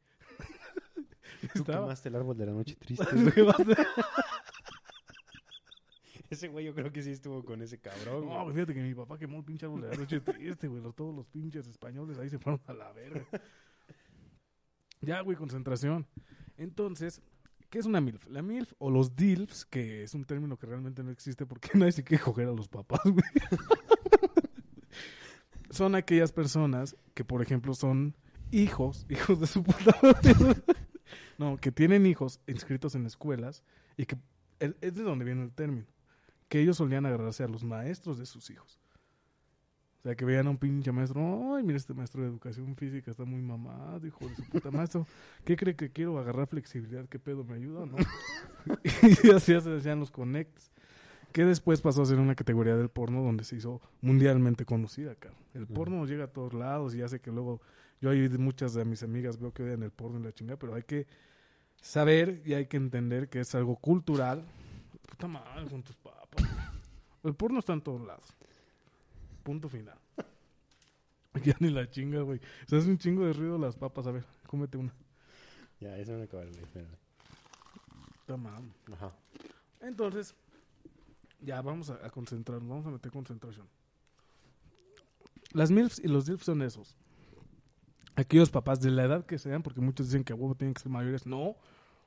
Tú 1.53 1.61
Estaba. 1.61 1.87
quemaste 1.87 2.09
el 2.09 2.17
árbol 2.17 2.37
de 2.37 2.47
la 2.47 2.53
noche 2.53 2.77
triste. 2.77 3.05
ese 6.31 6.49
güey 6.49 6.67
yo 6.67 6.75
creo 6.75 6.93
que 6.93 7.03
sí 7.03 7.11
estuvo 7.11 7.45
con 7.45 7.63
ese 7.63 7.79
cabrón. 7.79 8.27
No, 8.27 8.43
güey. 8.45 8.55
fíjate 8.55 8.75
que 8.75 8.83
mi 8.83 8.95
papá 8.95 9.19
quemó 9.19 9.39
el 9.39 9.45
pinche 9.45 9.67
árbol 9.67 9.83
de 9.83 9.89
la 9.89 9.97
noche 9.97 10.21
triste, 10.21 10.69
güey. 10.69 10.83
Los, 10.83 10.95
todos 10.95 11.15
los 11.15 11.27
pinches 11.27 11.67
españoles 11.67 12.19
ahí 12.19 12.29
se 12.29 12.39
fueron 12.39 12.61
a 12.67 12.73
la 12.73 12.93
verga. 12.93 13.25
Ya, 15.01 15.21
güey, 15.21 15.37
concentración. 15.37 16.07
Entonces, 16.57 17.23
¿qué 17.71 17.79
es 17.79 17.87
una 17.87 18.01
MILF? 18.01 18.27
La 18.27 18.43
MILF 18.43 18.73
o 18.79 18.91
los 18.91 19.15
DILFs, 19.15 19.65
que 19.65 20.03
es 20.03 20.15
un 20.15 20.25
término 20.25 20.59
que 20.59 20.67
realmente 20.67 21.03
no 21.03 21.11
existe 21.11 21.47
porque 21.47 21.71
nadie 21.75 21.93
se 21.93 22.05
quiere 22.05 22.23
coger 22.23 22.49
a 22.49 22.53
los 22.53 22.69
papás, 22.69 23.03
güey. 23.05 23.23
son 25.71 25.95
aquellas 25.95 26.33
personas 26.33 26.97
que, 27.15 27.25
por 27.25 27.43
ejemplo, 27.43 27.75
son 27.75 28.17
hijos, 28.51 29.07
hijos 29.09 29.41
de 29.41 29.47
su 29.47 29.63
puta 29.63 29.97
madre. 30.03 30.63
No, 31.39 31.57
que 31.57 31.73
tienen 31.73 32.05
hijos 32.05 32.41
inscritos 32.47 32.95
en 32.95 33.07
escuelas 33.07 33.63
y 33.97 34.07
que 34.07 34.17
es 34.59 34.95
de 34.95 35.03
donde 35.03 35.25
viene 35.25 35.45
el 35.45 35.53
término. 35.53 35.87
Que 36.49 36.61
ellos 36.61 36.77
solían 36.77 37.07
agarrarse 37.07 37.45
a 37.45 37.49
los 37.49 37.65
maestros 37.65 38.19
de 38.19 38.27
sus 38.27 38.51
hijos. 38.51 38.81
O 39.99 40.03
sea, 40.03 40.15
que 40.15 40.25
veían 40.25 40.47
a 40.47 40.51
un 40.51 40.59
pinche 40.59 40.93
maestro, 40.93 41.55
ay, 41.55 41.65
mira 41.65 41.77
este 41.77 41.93
maestro 41.93 42.23
de 42.23 42.29
educación 42.29 42.77
física, 42.77 43.11
está 43.11 43.25
muy 43.25 43.43
mamado, 43.43 44.07
hijo 44.07 44.29
de 44.29 44.37
su 44.37 44.45
puta 44.45 44.71
maestro. 44.71 45.07
¿Qué 45.45 45.57
cree 45.57 45.75
que 45.75 45.91
quiero 45.91 46.19
agarrar 46.19 46.47
flexibilidad? 46.47 47.09
¿Qué 47.09 47.19
pedo 47.19 47.45
me 47.45 47.55
ayuda? 47.55 47.85
¿No? 47.85 47.97
y 49.25 49.31
así 49.31 49.61
se 49.61 49.77
hacían 49.77 50.01
los 50.01 50.11
connects. 50.11 50.71
Que 51.33 51.45
después 51.45 51.83
pasó 51.83 52.03
a 52.03 52.07
ser 52.07 52.19
una 52.19 52.35
categoría 52.35 52.77
del 52.77 52.89
porno 52.89 53.23
donde 53.23 53.45
se 53.45 53.57
hizo 53.57 53.81
mundialmente 54.01 54.65
conocida, 54.65 55.15
cabrón. 55.15 55.43
El 55.53 55.67
porno 55.67 56.07
llega 56.07 56.25
a 56.25 56.33
todos 56.33 56.55
lados 56.55 56.95
y 56.95 57.03
hace 57.03 57.21
que 57.21 57.31
luego 57.31 57.61
yo 58.01 58.11
de 58.11 58.39
muchas 58.39 58.75
de 58.75 58.85
mis 58.85 59.03
amigas 59.03 59.39
veo 59.39 59.53
que 59.53 59.63
odian 59.63 59.83
el 59.83 59.91
porno 59.91 60.21
y 60.21 60.23
la 60.23 60.33
chingada, 60.33 60.59
pero 60.59 60.75
hay 60.75 60.83
que 60.83 61.07
saber 61.81 62.43
y 62.45 62.55
hay 62.55 62.67
que 62.67 62.77
entender 62.77 63.29
que 63.29 63.41
es 63.41 63.55
algo 63.55 63.77
cultural. 63.77 64.45
Puta 65.09 65.27
madre 65.27 65.67
con 65.69 65.83
tus 65.83 65.97
papas. 65.97 66.45
El 67.25 67.35
porno 67.35 67.59
está 67.59 67.73
en 67.73 67.81
todos 67.81 68.01
lados. 68.07 68.29
Punto 69.43 69.69
final. 69.69 69.99
Ya 71.45 71.55
ni 71.61 71.71
la 71.71 71.89
chinga, 71.89 72.23
güey. 72.23 72.41
O 72.65 72.69
sea, 72.69 72.81
es 72.81 72.87
un 72.87 72.99
chingo 72.99 73.25
de 73.25 73.33
ruido 73.33 73.59
las 73.59 73.77
papas. 73.77 74.09
A 74.09 74.11
ver, 74.11 74.25
cómete 74.49 74.77
una. 74.77 74.93
Ya, 75.79 75.97
eso 75.97 76.13
me 76.13 76.25
acaba 76.25 76.45
de 76.45 76.51
espérame. 76.51 76.97
Madre. 78.37 78.65
Ajá. 78.93 79.13
Entonces, 79.81 80.35
ya 81.41 81.63
vamos 81.63 81.91
a, 81.91 82.05
a 82.05 82.11
concentrarnos, 82.11 82.69
vamos 82.69 82.87
a 82.87 82.91
meter 82.91 83.13
concentración. 83.13 83.69
Las 85.53 85.71
MILFs 85.71 86.01
y 86.01 86.09
los 86.09 86.27
DILFs 86.27 86.45
son 86.45 86.63
esos. 86.63 86.97
Aquellos 88.19 88.51
papás 88.51 88.81
de 88.81 88.91
la 88.91 89.05
edad 89.05 89.25
que 89.25 89.39
sean, 89.39 89.63
porque 89.63 89.81
muchos 89.81 90.09
dicen 90.09 90.25
que 90.25 90.33
a 90.33 90.37
huevo 90.37 90.57
tienen 90.57 90.75
que 90.75 90.81
ser 90.81 90.91
mayores. 90.91 91.25
No, 91.25 91.55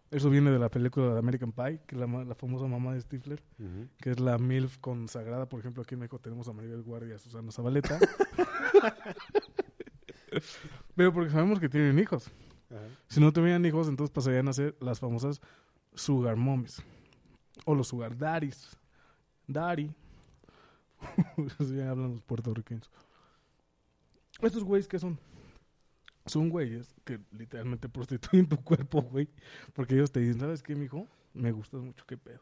eso 0.10 0.30
viene 0.30 0.52
de 0.52 0.60
la 0.60 0.68
película 0.68 1.14
de 1.14 1.20
American 1.20 1.54
Pie, 1.54 1.80
que 1.88 1.96
es 1.96 2.02
la, 2.02 2.36
famosa 2.36 2.68
mamá 2.68 2.94
de 2.94 3.00
Stifler, 3.00 3.42
que 3.98 4.12
es 4.12 4.20
la 4.20 4.38
MILF 4.38 4.78
consagrada. 4.80 5.48
Por 5.48 5.62
ejemplo, 5.62 5.84
aquí 5.84 5.94
en 5.94 6.02
México 6.02 6.20
tenemos 6.20 6.50
a 6.50 6.52
Maribel 6.52 6.84
Guardia 6.84 7.12
y 7.12 7.14
a 7.14 7.18
Susana 7.18 7.50
Zabaleta. 7.50 7.98
Pero 10.98 11.14
porque 11.14 11.30
sabemos 11.30 11.62
que 11.62 11.70
tienen 11.70 11.98
hijos. 11.98 12.30
Si 13.08 13.22
no 13.22 13.32
tuvieran 13.32 13.66
hijos, 13.66 13.88
entonces 13.88 14.14
pasarían 14.14 14.50
a 14.50 14.54
ser 14.54 14.76
las 14.82 15.00
famosas 15.00 15.40
sugar 15.96 16.36
mommies. 16.36 16.84
O 17.64 17.74
los 17.74 17.88
sugar 17.88 18.18
daddies. 18.18 18.78
Daddy. 19.48 19.90
Así 21.58 21.80
hablan 21.80 22.12
los 22.12 22.22
puertorriqueños. 22.22 22.92
Estos 24.42 24.66
güeyes 24.66 24.90
que 24.90 25.00
son 25.00 25.18
son 26.26 26.50
güeyes 26.50 26.94
que 27.04 27.20
literalmente 27.32 27.90
prostituyen 27.90 28.48
tu 28.48 28.58
cuerpo, 28.58 29.02
güey. 29.02 29.30
Porque 29.74 29.96
ellos 29.96 30.12
te 30.12 30.20
dicen, 30.20 30.40
¿sabes 30.40 30.64
qué, 30.64 30.76
mijo? 30.76 31.08
Me 31.34 31.52
gustas 31.52 31.82
mucho, 31.82 32.06
¿qué 32.06 32.18
pedo? 32.18 32.42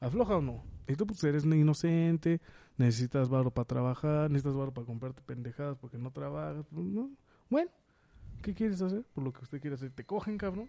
¿Afloja 0.00 0.36
o 0.36 0.42
no? 0.42 0.64
Y 0.86 0.94
tú 0.94 1.06
pues 1.06 1.22
eres 1.24 1.44
inocente, 1.44 2.40
necesitas 2.76 3.28
barro 3.28 3.50
para 3.50 3.66
trabajar, 3.66 4.30
necesitas 4.30 4.54
barro 4.54 4.72
para 4.72 4.86
comprarte 4.86 5.22
pendejadas 5.22 5.76
porque 5.76 5.98
no 5.98 6.12
trabajas. 6.12 6.64
pues, 6.70 6.84
¿no? 6.84 7.10
Bueno, 7.50 7.70
¿qué 8.42 8.54
quieres 8.54 8.80
hacer? 8.80 9.02
Por 9.12 9.24
lo 9.24 9.32
que 9.32 9.42
usted 9.42 9.60
quiere 9.60 9.74
hacer. 9.74 9.90
Te 9.90 10.04
cogen, 10.04 10.38
cabrón, 10.38 10.68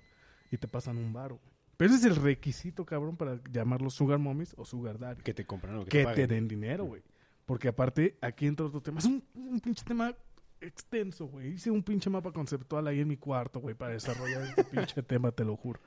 y 0.51 0.58
te 0.58 0.68
pasan 0.68 0.98
un 0.98 1.13
barro. 1.13 1.39
Pero 1.77 1.94
ese 1.94 2.08
es 2.08 2.18
el 2.18 2.22
requisito, 2.22 2.86
cabrón, 2.86 3.15
para 3.15 3.39
llamarlos 3.51 3.94
sugar 3.94 4.20
mommies 4.20 4.53
o 4.58 4.65
sugar 4.65 4.98
daddy. 4.98 5.22
Que 5.22 5.34
te 5.34 5.46
compran 5.46 5.77
o 5.77 5.84
que, 5.86 5.89
Que 5.89 6.06
te 6.06 6.13
te 6.13 6.27
den 6.27 6.48
dinero, 6.48 6.86
güey. 6.86 7.03
Porque 7.46 7.68
aparte, 7.68 8.18
aquí 8.22 8.48
entra 8.48 8.65
otro 8.65 8.82
tema. 8.82 9.00
Es 9.00 9.06
un, 9.06 9.24
un 9.34 9.60
pinche 9.60 9.84
tema 9.86 10.13
extenso, 10.62 11.25
güey. 11.28 11.54
Hice 11.54 11.72
un 11.72 11.84
pinche 11.84 12.10
mapa 12.10 12.32
conceptual 12.32 12.88
ahí 12.88 13.00
en 13.00 13.08
mi 13.08 13.18
cuarto, 13.18 13.60
güey, 13.60 13.75
para 13.75 13.94
desarrollar 13.94 14.44
este 14.44 14.63
pinche 14.72 15.01
tema, 15.04 15.32
te 15.32 15.44
lo 15.46 15.56
juro. 15.56 15.80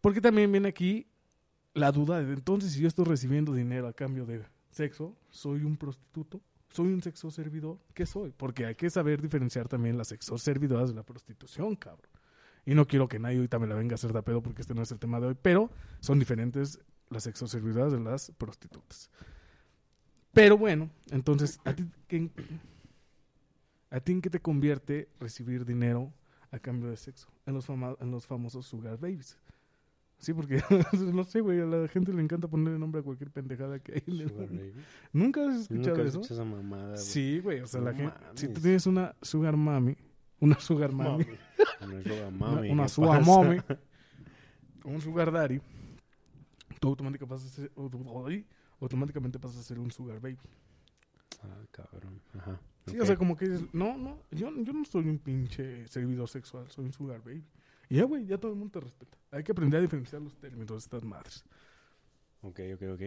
Porque 0.00 0.20
también 0.20 0.50
viene 0.52 0.68
aquí 0.68 1.06
la 1.74 1.92
duda 1.92 2.22
de 2.22 2.32
entonces 2.32 2.72
si 2.72 2.80
yo 2.80 2.88
estoy 2.88 3.04
recibiendo 3.04 3.52
dinero 3.52 3.86
a 3.88 3.92
cambio 3.92 4.24
de 4.26 4.44
sexo, 4.70 5.16
¿soy 5.30 5.62
un 5.64 5.76
prostituto? 5.76 6.40
¿Soy 6.70 6.92
un 6.92 7.02
sexo 7.02 7.30
servidor? 7.30 7.78
¿Qué 7.94 8.06
soy? 8.06 8.32
Porque 8.36 8.66
hay 8.66 8.74
que 8.74 8.90
saber 8.90 9.22
diferenciar 9.22 9.68
también 9.68 9.96
las 9.96 10.08
sexo 10.08 10.36
servidoras 10.38 10.90
de 10.90 10.94
la 10.96 11.02
prostitución, 11.02 11.74
cabrón. 11.76 12.10
Y 12.64 12.74
no 12.74 12.86
quiero 12.86 13.08
que 13.08 13.18
nadie 13.18 13.36
ahorita 13.36 13.58
me 13.58 13.66
la 13.66 13.74
venga 13.76 13.94
a 13.94 13.96
hacer 13.96 14.12
de 14.12 14.22
pedo 14.22 14.42
porque 14.42 14.62
este 14.62 14.74
no 14.74 14.82
es 14.82 14.90
el 14.90 14.98
tema 14.98 15.20
de 15.20 15.28
hoy, 15.28 15.36
pero 15.40 15.70
son 16.00 16.18
diferentes 16.18 16.78
las 17.08 17.22
sexo 17.22 17.46
servidoras 17.46 17.92
de 17.92 18.00
las 18.00 18.32
prostitutas. 18.36 19.10
Pero 20.32 20.58
bueno, 20.58 20.90
entonces, 21.10 21.58
¿a 21.64 21.72
ti, 21.72 21.86
qué- 22.08 22.28
¿a 23.90 24.00
ti 24.00 24.12
en 24.12 24.20
qué 24.22 24.30
te 24.30 24.40
convierte 24.40 25.08
recibir 25.20 25.64
dinero 25.64 26.12
a 26.50 26.58
cambio 26.58 26.90
de 26.90 26.96
sexo? 26.96 27.28
En 27.46 27.54
los, 27.54 27.66
fama- 27.66 27.96
en 28.00 28.10
los 28.10 28.26
famosos 28.26 28.66
sugar 28.66 28.98
babies. 28.98 29.38
Sí, 30.18 30.32
porque 30.32 30.62
no 31.12 31.24
sé, 31.24 31.40
güey, 31.40 31.60
a 31.60 31.66
la 31.66 31.88
gente 31.88 32.12
le 32.12 32.22
encanta 32.22 32.48
ponerle 32.48 32.78
nombre 32.78 33.00
a 33.00 33.04
cualquier 33.04 33.30
pendejada 33.30 33.78
que 33.80 33.94
hay. 34.06 34.28
Sugar 34.28 34.48
baby. 34.48 34.72
¿Nunca 35.12 35.42
has 35.42 35.70
Nunca 35.70 35.90
escuchado 35.90 36.02
has 36.02 36.08
eso? 36.08 36.20
esa 36.34 36.44
mamada, 36.44 36.92
güey. 36.92 36.98
Sí, 37.04 37.40
güey, 37.40 37.60
o 37.60 37.66
sea, 37.66 37.80
la 37.82 37.92
gente... 37.92 38.14
Si 38.34 38.48
tú 38.48 38.60
tienes 38.60 38.86
una 38.86 39.14
sugar 39.20 39.56
mami, 39.56 39.94
una 40.40 40.58
sugar 40.58 40.92
mami, 40.92 41.26
Una 41.82 42.02
sugar 42.02 42.32
mami. 42.32 42.70
una 42.70 42.82
¿qué 42.84 42.88
sugar 42.88 43.22
o 44.84 44.88
un 44.90 45.00
sugar 45.02 45.30
daddy, 45.32 45.60
tú 46.80 46.88
automáticamente 46.88 47.26
pasas 47.34 47.52
a 47.52 47.62
ser, 47.62 47.72
automáticamente 48.80 49.38
pasas 49.38 49.58
a 49.58 49.62
ser 49.64 49.78
un 49.78 49.90
sugar 49.90 50.18
baby. 50.20 50.38
Ah, 51.42 51.64
cabrón. 51.72 52.20
Ajá. 52.38 52.58
Sí, 52.86 52.96
ok. 52.96 53.02
o 53.02 53.06
sea, 53.06 53.16
como 53.16 53.36
que 53.36 53.48
dices, 53.48 53.66
no, 53.72 53.96
no, 53.98 54.22
yo, 54.30 54.50
yo 54.62 54.72
no 54.72 54.84
soy 54.84 55.08
un 55.08 55.18
pinche 55.18 55.86
servidor 55.88 56.28
sexual, 56.28 56.70
soy 56.70 56.86
un 56.86 56.92
sugar 56.92 57.22
baby. 57.22 57.44
Y 57.88 57.96
ya, 57.96 58.04
güey, 58.04 58.26
ya 58.26 58.38
todo 58.38 58.52
el 58.52 58.58
mundo 58.58 58.78
te 58.78 58.84
respeta. 58.84 59.16
Hay 59.30 59.44
que 59.44 59.52
aprender 59.52 59.78
a 59.78 59.82
diferenciar 59.82 60.22
los 60.22 60.36
términos 60.36 60.68
de 60.68 60.76
estas 60.78 61.04
madres. 61.04 61.44
Ok, 62.42 62.60
ok, 62.74 62.82
ok. 62.94 63.02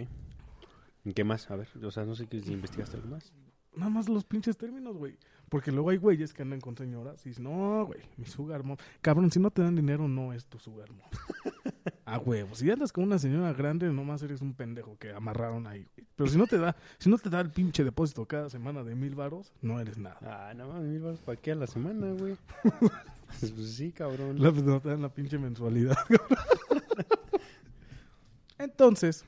¿Y 1.05 1.13
qué 1.13 1.23
más? 1.23 1.49
A 1.49 1.55
ver, 1.55 1.67
o 1.81 1.91
sea, 1.91 2.05
no 2.05 2.15
sé 2.15 2.27
si 2.29 2.53
investigaste 2.53 2.97
algo 2.97 3.09
más. 3.09 3.33
Nada 3.75 3.89
más 3.89 4.09
los 4.09 4.25
pinches 4.25 4.57
términos, 4.57 4.97
güey. 4.97 5.17
Porque 5.47 5.71
luego 5.71 5.89
hay 5.89 5.97
güeyes 5.97 6.33
que 6.33 6.41
andan 6.41 6.59
con 6.59 6.75
señoras 6.75 7.25
y 7.25 7.29
dicen, 7.29 7.45
no, 7.45 7.85
güey, 7.85 8.01
mi 8.17 8.25
sugar 8.25 8.63
mom. 8.63 8.77
Cabrón, 9.01 9.31
si 9.31 9.39
no 9.39 9.51
te 9.51 9.61
dan 9.61 9.75
dinero, 9.75 10.07
no 10.07 10.33
es 10.33 10.47
tu 10.47 10.59
sugar 10.59 10.91
mom. 10.91 11.07
A 12.09 12.17
huevo. 12.17 12.55
Si 12.55 12.69
andas 12.69 12.91
con 12.91 13.03
una 13.03 13.19
señora 13.19 13.53
grande, 13.53 13.91
nomás 13.91 14.21
eres 14.23 14.41
un 14.41 14.53
pendejo 14.53 14.97
que 14.97 15.11
amarraron 15.11 15.67
ahí, 15.67 15.87
güey. 15.95 16.07
Pero 16.15 16.29
si 16.29 16.37
no 16.37 16.47
te 16.47 16.57
da, 16.57 16.75
si 16.97 17.09
no 17.09 17.17
te 17.17 17.29
da 17.29 17.39
el 17.39 17.51
pinche 17.51 17.83
depósito 17.83 18.25
cada 18.25 18.49
semana 18.49 18.83
de 18.83 18.95
mil 18.95 19.15
varos, 19.15 19.53
no 19.61 19.79
eres 19.79 19.97
nada. 19.97 20.17
Ah, 20.21 20.53
no 20.55 20.67
mames, 20.67 20.89
mil 20.89 21.01
baros 21.01 21.19
para 21.19 21.39
qué 21.39 21.51
a 21.51 21.55
la 21.55 21.67
semana, 21.67 22.11
güey. 22.13 22.35
pues 23.39 23.75
sí, 23.75 23.91
cabrón. 23.91 24.41
La, 24.41 24.51
no 24.51 24.81
te 24.81 24.89
dan 24.89 25.01
la 25.01 25.09
pinche 25.09 25.37
mensualidad. 25.37 25.97
Entonces, 28.57 29.23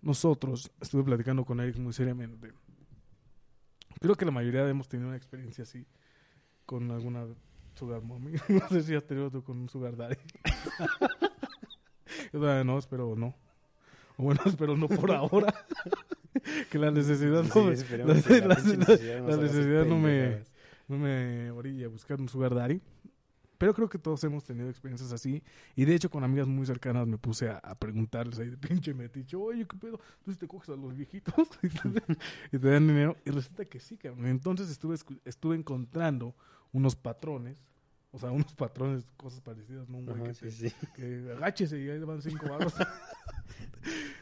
nosotros, 0.00 0.70
estuve 0.80 1.04
platicando 1.04 1.44
con 1.44 1.60
Eric 1.60 1.76
muy 1.76 1.92
seriamente. 1.92 2.52
Creo 4.00 4.14
que 4.14 4.24
la 4.24 4.30
mayoría 4.30 4.66
hemos 4.68 4.88
tenido 4.88 5.08
una 5.08 5.16
experiencia 5.16 5.64
así 5.64 5.86
con 6.64 6.90
alguna 6.90 7.26
sugar 7.78 8.02
mommy. 8.02 8.32
No 8.48 8.68
sé 8.68 8.82
si 8.82 8.94
has 8.94 9.04
tenido 9.06 9.30
tú 9.30 9.42
con 9.42 9.58
un 9.58 9.68
sugar 9.68 9.96
daddy. 9.96 10.16
Yo 12.32 12.64
no, 12.64 12.78
espero 12.78 13.14
no. 13.16 13.34
Bueno, 14.16 14.40
espero 14.46 14.76
no 14.76 14.88
por 14.88 15.12
ahora. 15.12 15.54
que 16.70 16.78
la 16.78 16.90
necesidad 16.90 17.44
Sí, 17.44 17.50
no 17.54 17.64
me, 17.64 17.72
esperemos 17.74 18.16
la- 18.16 18.22
que 18.22 18.40
la- 18.40 18.46
la- 18.48 18.54
necesidad 18.56 19.28
la 19.28 19.36
necesidad 19.36 19.86
no 19.86 19.98
me- 19.98 20.42
no 20.88 20.98
me 20.98 21.50
orilla 21.50 21.86
a 21.86 21.88
buscar 21.88 22.20
un 22.20 22.28
sugar 22.28 22.54
daddy. 22.54 22.80
Pero 23.58 23.74
creo 23.74 23.88
que 23.88 23.98
todos 23.98 24.22
hemos 24.22 24.44
tenido 24.44 24.68
experiencias 24.70 25.10
así. 25.10 25.42
Y 25.74 25.84
de 25.84 25.92
hecho, 25.94 26.08
con 26.10 26.22
amigas 26.22 26.46
muy 26.46 26.64
cercanas 26.64 27.08
me 27.08 27.18
puse 27.18 27.48
a, 27.48 27.56
a 27.58 27.74
preguntarles 27.74 28.38
ahí 28.38 28.50
de 28.50 28.56
pinche 28.56 28.94
metiche. 28.94 29.36
Oye, 29.36 29.66
¿qué 29.66 29.76
pedo? 29.76 29.98
¿Tú 30.24 30.30
sí 30.30 30.38
te 30.38 30.46
coges 30.46 30.68
a 30.68 30.76
los 30.76 30.94
viejitos? 30.96 31.34
y, 32.52 32.58
te, 32.58 32.70
dan 32.70 32.86
dinero. 32.86 33.16
Y 33.24 33.30
resulta 33.30 33.64
que 33.64 33.80
sí, 33.80 33.96
cabrón. 33.96 34.26
Entonces 34.26 34.70
estuve, 34.70 34.94
estuve 35.24 35.56
encontrando 35.56 36.36
unos 36.72 36.96
patrones. 36.96 37.56
O 38.10 38.18
sea, 38.18 38.30
unos 38.30 38.54
patrones, 38.54 39.04
cosas 39.16 39.40
parecidas, 39.42 39.88
¿no? 39.88 39.98
Un 39.98 40.06
güey 40.06 40.16
Ajá, 40.16 40.24
que, 40.28 40.34
sí, 40.34 40.46
te- 40.46 40.70
sí. 40.70 40.74
que 40.94 41.32
agáchese 41.36 41.78
y 41.78 41.90
ahí 41.90 41.98
van 42.00 42.22
cinco 42.22 42.48
baros. 42.48 42.74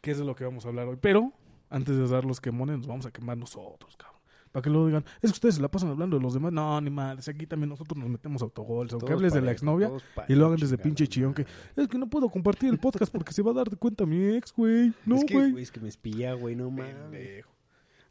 que 0.00 0.10
eso 0.10 0.22
es 0.22 0.26
lo 0.26 0.34
que 0.34 0.44
vamos 0.44 0.64
a 0.64 0.68
hablar 0.68 0.88
hoy. 0.88 0.98
Pero 1.00 1.32
antes 1.70 1.96
de 1.96 2.08
dar 2.08 2.24
los 2.24 2.40
quemones, 2.40 2.78
nos 2.78 2.86
vamos 2.88 3.06
a 3.06 3.12
quemar 3.12 3.38
nosotros, 3.38 3.96
cabrón. 3.96 4.20
Para 4.50 4.64
que 4.64 4.70
luego 4.70 4.86
digan, 4.86 5.04
es 5.22 5.30
que 5.30 5.36
ustedes 5.36 5.54
se 5.54 5.62
la 5.62 5.70
pasan 5.70 5.88
hablando 5.90 6.16
de 6.18 6.22
los 6.22 6.34
demás. 6.34 6.52
No, 6.52 6.78
ni 6.80 6.90
madres, 6.90 7.26
aquí 7.28 7.46
también 7.46 7.70
nosotros 7.70 7.96
nos 7.96 8.10
metemos 8.10 8.42
autogoles. 8.42 8.92
Aunque 8.92 9.12
hables 9.12 9.32
de 9.32 9.40
la 9.40 9.52
exnovia, 9.52 9.90
y 10.28 10.34
lo 10.34 10.46
hagan 10.46 10.58
desde 10.58 10.76
pinche 10.76 11.06
chillón 11.06 11.32
que, 11.32 11.46
es 11.76 11.88
que 11.88 11.96
no 11.96 12.10
puedo 12.10 12.28
compartir 12.28 12.68
el 12.68 12.78
podcast 12.78 13.10
porque 13.10 13.32
se 13.32 13.40
va 13.40 13.52
a 13.52 13.54
dar 13.54 13.70
de 13.70 13.76
cuenta 13.76 14.04
mi 14.04 14.34
ex, 14.34 14.52
güey. 14.52 14.92
No, 15.06 15.16
es 15.16 15.24
que, 15.24 15.34
güey. 15.34 15.52
güey, 15.52 15.62
es 15.62 15.72
que 15.72 15.80
me 15.80 15.88
espía, 15.88 16.34
güey, 16.34 16.54
no 16.54 16.70
mames. 16.70 17.44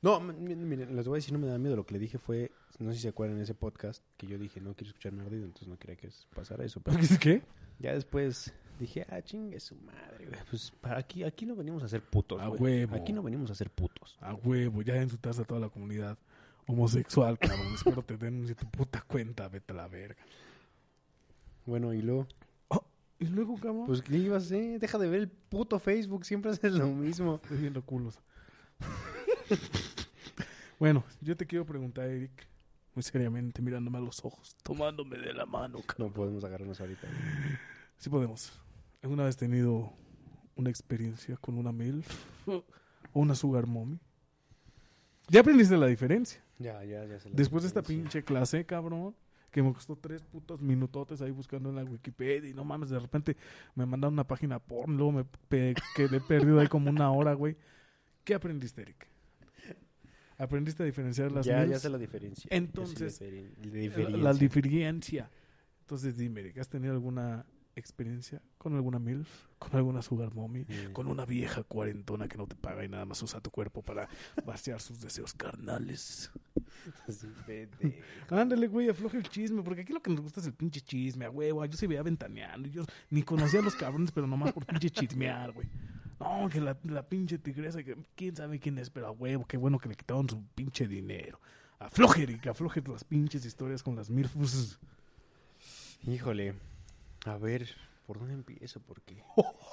No, 0.03 0.19
miren, 0.19 0.95
les 0.95 1.07
voy 1.07 1.15
a 1.15 1.19
decir, 1.19 1.31
no 1.31 1.37
me 1.39 1.45
da 1.47 1.57
miedo. 1.59 1.75
Lo 1.75 1.85
que 1.85 1.93
le 1.93 1.99
dije 1.99 2.17
fue, 2.17 2.51
no 2.79 2.89
sé 2.89 2.95
si 2.95 3.01
se 3.03 3.09
acuerdan 3.09 3.37
en 3.37 3.43
ese 3.43 3.53
podcast, 3.53 4.03
que 4.17 4.25
yo 4.25 4.37
dije, 4.39 4.59
no 4.59 4.73
quiero 4.73 4.89
escucharme 4.89 5.21
ardido, 5.23 5.45
entonces 5.45 5.67
no 5.67 5.77
quería 5.77 5.95
que 5.95 6.09
pasara 6.35 6.65
eso. 6.65 6.81
Pero 6.81 6.97
¿Qué? 7.21 7.43
ya 7.77 7.93
después 7.93 8.51
dije, 8.79 9.05
ah, 9.09 9.21
chingue 9.21 9.59
su 9.59 9.75
madre, 9.75 10.25
güey. 10.25 10.39
Pues 10.49 10.71
para 10.81 10.97
aquí, 10.97 11.23
aquí 11.23 11.45
no 11.45 11.55
venimos 11.55 11.83
a 11.83 11.87
ser 11.87 12.01
putos, 12.01 12.41
A 12.41 12.47
güey. 12.47 12.61
huevo. 12.85 12.95
Aquí 12.95 13.13
no 13.13 13.21
venimos 13.21 13.51
a 13.51 13.55
ser 13.55 13.69
putos. 13.69 14.17
A 14.21 14.33
huevo, 14.33 14.81
ya 14.81 14.99
insultaste 15.01 15.43
a 15.43 15.45
toda 15.45 15.59
la 15.59 15.69
comunidad 15.69 16.17
homosexual, 16.65 17.37
cabrón. 17.37 17.73
Espero 17.75 18.01
te 18.01 18.17
denuncie 18.17 18.55
tu 18.55 18.65
puta 18.69 19.01
cuenta, 19.07 19.47
vete 19.49 19.71
a 19.73 19.75
la 19.75 19.87
verga. 19.87 20.23
Bueno, 21.67 21.93
y 21.93 22.01
luego, 22.01 22.27
Y 23.19 23.25
luego, 23.25 23.55
cabrón, 23.55 23.85
pues, 23.85 24.01
¿qué 24.01 24.17
ibas 24.17 24.43
a 24.43 24.45
hacer? 24.47 24.79
Deja 24.79 24.97
de 24.97 25.07
ver 25.07 25.19
el 25.19 25.27
puto 25.27 25.77
Facebook, 25.77 26.25
siempre 26.25 26.49
haces 26.49 26.73
lo 26.73 26.87
mismo. 26.87 27.35
estoy 27.35 27.57
viendo 27.59 27.83
culos. 27.85 28.19
bueno, 30.79 31.03
yo 31.21 31.35
te 31.35 31.45
quiero 31.45 31.65
preguntar, 31.65 32.07
Eric, 32.07 32.31
muy 32.95 33.03
seriamente, 33.03 33.61
mirándome 33.61 33.97
a 33.97 34.01
los 34.01 34.23
ojos, 34.25 34.55
tomándome 34.63 35.17
de 35.17 35.33
la 35.33 35.45
mano, 35.45 35.79
cabrón. 35.85 36.07
No 36.09 36.13
podemos 36.13 36.43
agarrarnos 36.43 36.79
ahorita. 36.81 37.07
Sí 37.97 38.09
podemos. 38.09 38.51
¿Alguna 39.01 39.23
vez 39.25 39.37
tenido 39.37 39.93
una 40.55 40.69
experiencia 40.69 41.37
con 41.37 41.57
una 41.57 41.71
MILF 41.71 42.07
o 42.47 42.63
una 43.13 43.35
sugar 43.35 43.67
mommy? 43.67 43.99
Ya 45.27 45.39
aprendiste 45.41 45.77
la 45.77 45.87
diferencia. 45.87 46.43
Ya, 46.59 46.83
ya, 46.83 47.05
ya. 47.05 47.19
se 47.19 47.29
la 47.29 47.35
Después 47.35 47.63
de 47.63 47.67
esta 47.67 47.81
pinche 47.81 48.23
clase, 48.23 48.65
cabrón, 48.65 49.15
que 49.49 49.63
me 49.63 49.73
costó 49.73 49.95
tres 49.95 50.21
putos 50.23 50.61
minutotes 50.61 51.21
ahí 51.21 51.31
buscando 51.31 51.69
en 51.69 51.75
la 51.75 51.83
Wikipedia 51.83 52.49
y 52.49 52.53
no 52.53 52.63
mames, 52.63 52.89
de 52.89 52.99
repente 52.99 53.37
me 53.75 53.85
mandaron 53.85 54.13
una 54.13 54.27
página 54.27 54.59
porno, 54.59 54.95
luego 54.95 55.11
me 55.11 55.23
pe- 55.23 55.73
quedé 55.95 56.19
perdido 56.21 56.59
ahí 56.59 56.67
como 56.67 56.89
una 56.89 57.11
hora, 57.11 57.33
güey. 57.33 57.55
¿Qué 58.23 58.33
aprendiste, 58.35 58.81
Eric? 58.81 59.07
¿Aprendiste 60.41 60.83
a 60.83 60.85
diferenciar 60.85 61.31
las 61.31 61.45
Ya, 61.45 61.63
ya 61.65 61.79
sé 61.79 61.89
la 61.89 61.97
diferencia. 61.97 62.47
Entonces, 62.51 63.21
La- 63.21 63.27
diferencia. 63.71 64.17
La 64.17 64.33
diferencia. 64.33 65.29
Entonces 65.81 66.17
dime, 66.17 66.53
¿has 66.59 66.69
tenido 66.69 66.93
alguna 66.93 67.45
experiencia 67.75 68.41
con 68.57 68.75
alguna 68.75 68.99
MILF? 68.99 69.29
¿Con 69.59 69.75
alguna 69.75 70.01
sugar 70.01 70.33
mommy? 70.33 70.61
Mm. 70.61 70.93
Con 70.93 71.07
una 71.07 71.25
vieja 71.25 71.63
cuarentona 71.63 72.27
que 72.27 72.37
no 72.37 72.47
te 72.47 72.55
paga 72.55 72.83
y 72.83 72.89
nada 72.89 73.05
más 73.05 73.21
usa 73.23 73.39
tu 73.39 73.49
cuerpo 73.51 73.81
para 73.81 74.07
vaciar 74.45 74.81
sus 74.81 74.99
deseos 75.01 75.33
carnales. 75.33 76.31
Ándale, 78.29 78.67
güey, 78.67 78.89
afloje 78.89 79.17
el 79.17 79.23
chisme, 79.29 79.61
porque 79.63 79.81
aquí 79.81 79.93
lo 79.93 80.01
que 80.01 80.09
nos 80.11 80.21
gusta 80.21 80.39
es 80.39 80.47
el 80.47 80.53
pinche 80.53 80.81
chisme, 80.81 81.25
a 81.25 81.29
huevo. 81.29 81.63
Yo 81.65 81.77
se 81.77 81.87
veía 81.87 82.01
ventaneando, 82.03 82.67
y 82.67 82.71
yo 82.71 82.83
ni 83.09 83.23
conocía 83.23 83.59
a 83.59 83.63
los 83.63 83.75
cabrones, 83.75 84.11
pero 84.11 84.27
nomás 84.27 84.53
por 84.53 84.65
pinche 84.65 84.89
chismear, 84.89 85.51
güey. 85.51 85.69
No, 86.21 86.49
que 86.49 86.61
la, 86.61 86.77
la 86.83 87.03
pinche 87.07 87.37
tigresa, 87.37 87.83
que 87.83 87.97
quién 88.15 88.35
sabe 88.35 88.59
quién 88.59 88.77
es, 88.77 88.89
pero 88.89 89.07
a 89.07 89.11
huevo, 89.11 89.45
qué 89.45 89.57
bueno 89.57 89.79
que 89.79 89.89
le 89.89 89.95
quitaron 89.95 90.29
su 90.29 90.41
pinche 90.55 90.87
dinero. 90.87 91.39
Afloje, 91.79 92.23
Eric, 92.23 92.47
afloje 92.47 92.81
las 92.87 93.03
pinches 93.03 93.43
historias 93.45 93.81
con 93.81 93.95
las 93.95 94.09
MILFs. 94.09 94.77
Híjole. 96.05 96.53
A 97.25 97.37
ver, 97.37 97.67
¿por 98.07 98.19
dónde 98.19 98.33
empiezo? 98.35 98.79
Porque 98.81 99.23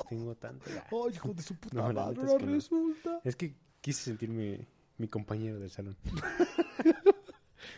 tengo 0.09 0.35
tanto. 0.35 0.65
Ay, 0.91 1.15
hijo 1.15 1.33
de 1.35 1.43
su 1.43 1.55
puta 1.55 1.77
No, 1.77 1.93
madre, 1.93 2.23
es 2.23 2.33
que 2.35 2.47
no. 2.47 2.53
resulta. 2.53 3.21
Es 3.25 3.37
que 3.37 3.55
quise 3.81 4.03
sentirme 4.03 4.67
mi 4.99 5.09
compañero 5.09 5.59
del 5.59 5.71
salón. 5.71 5.97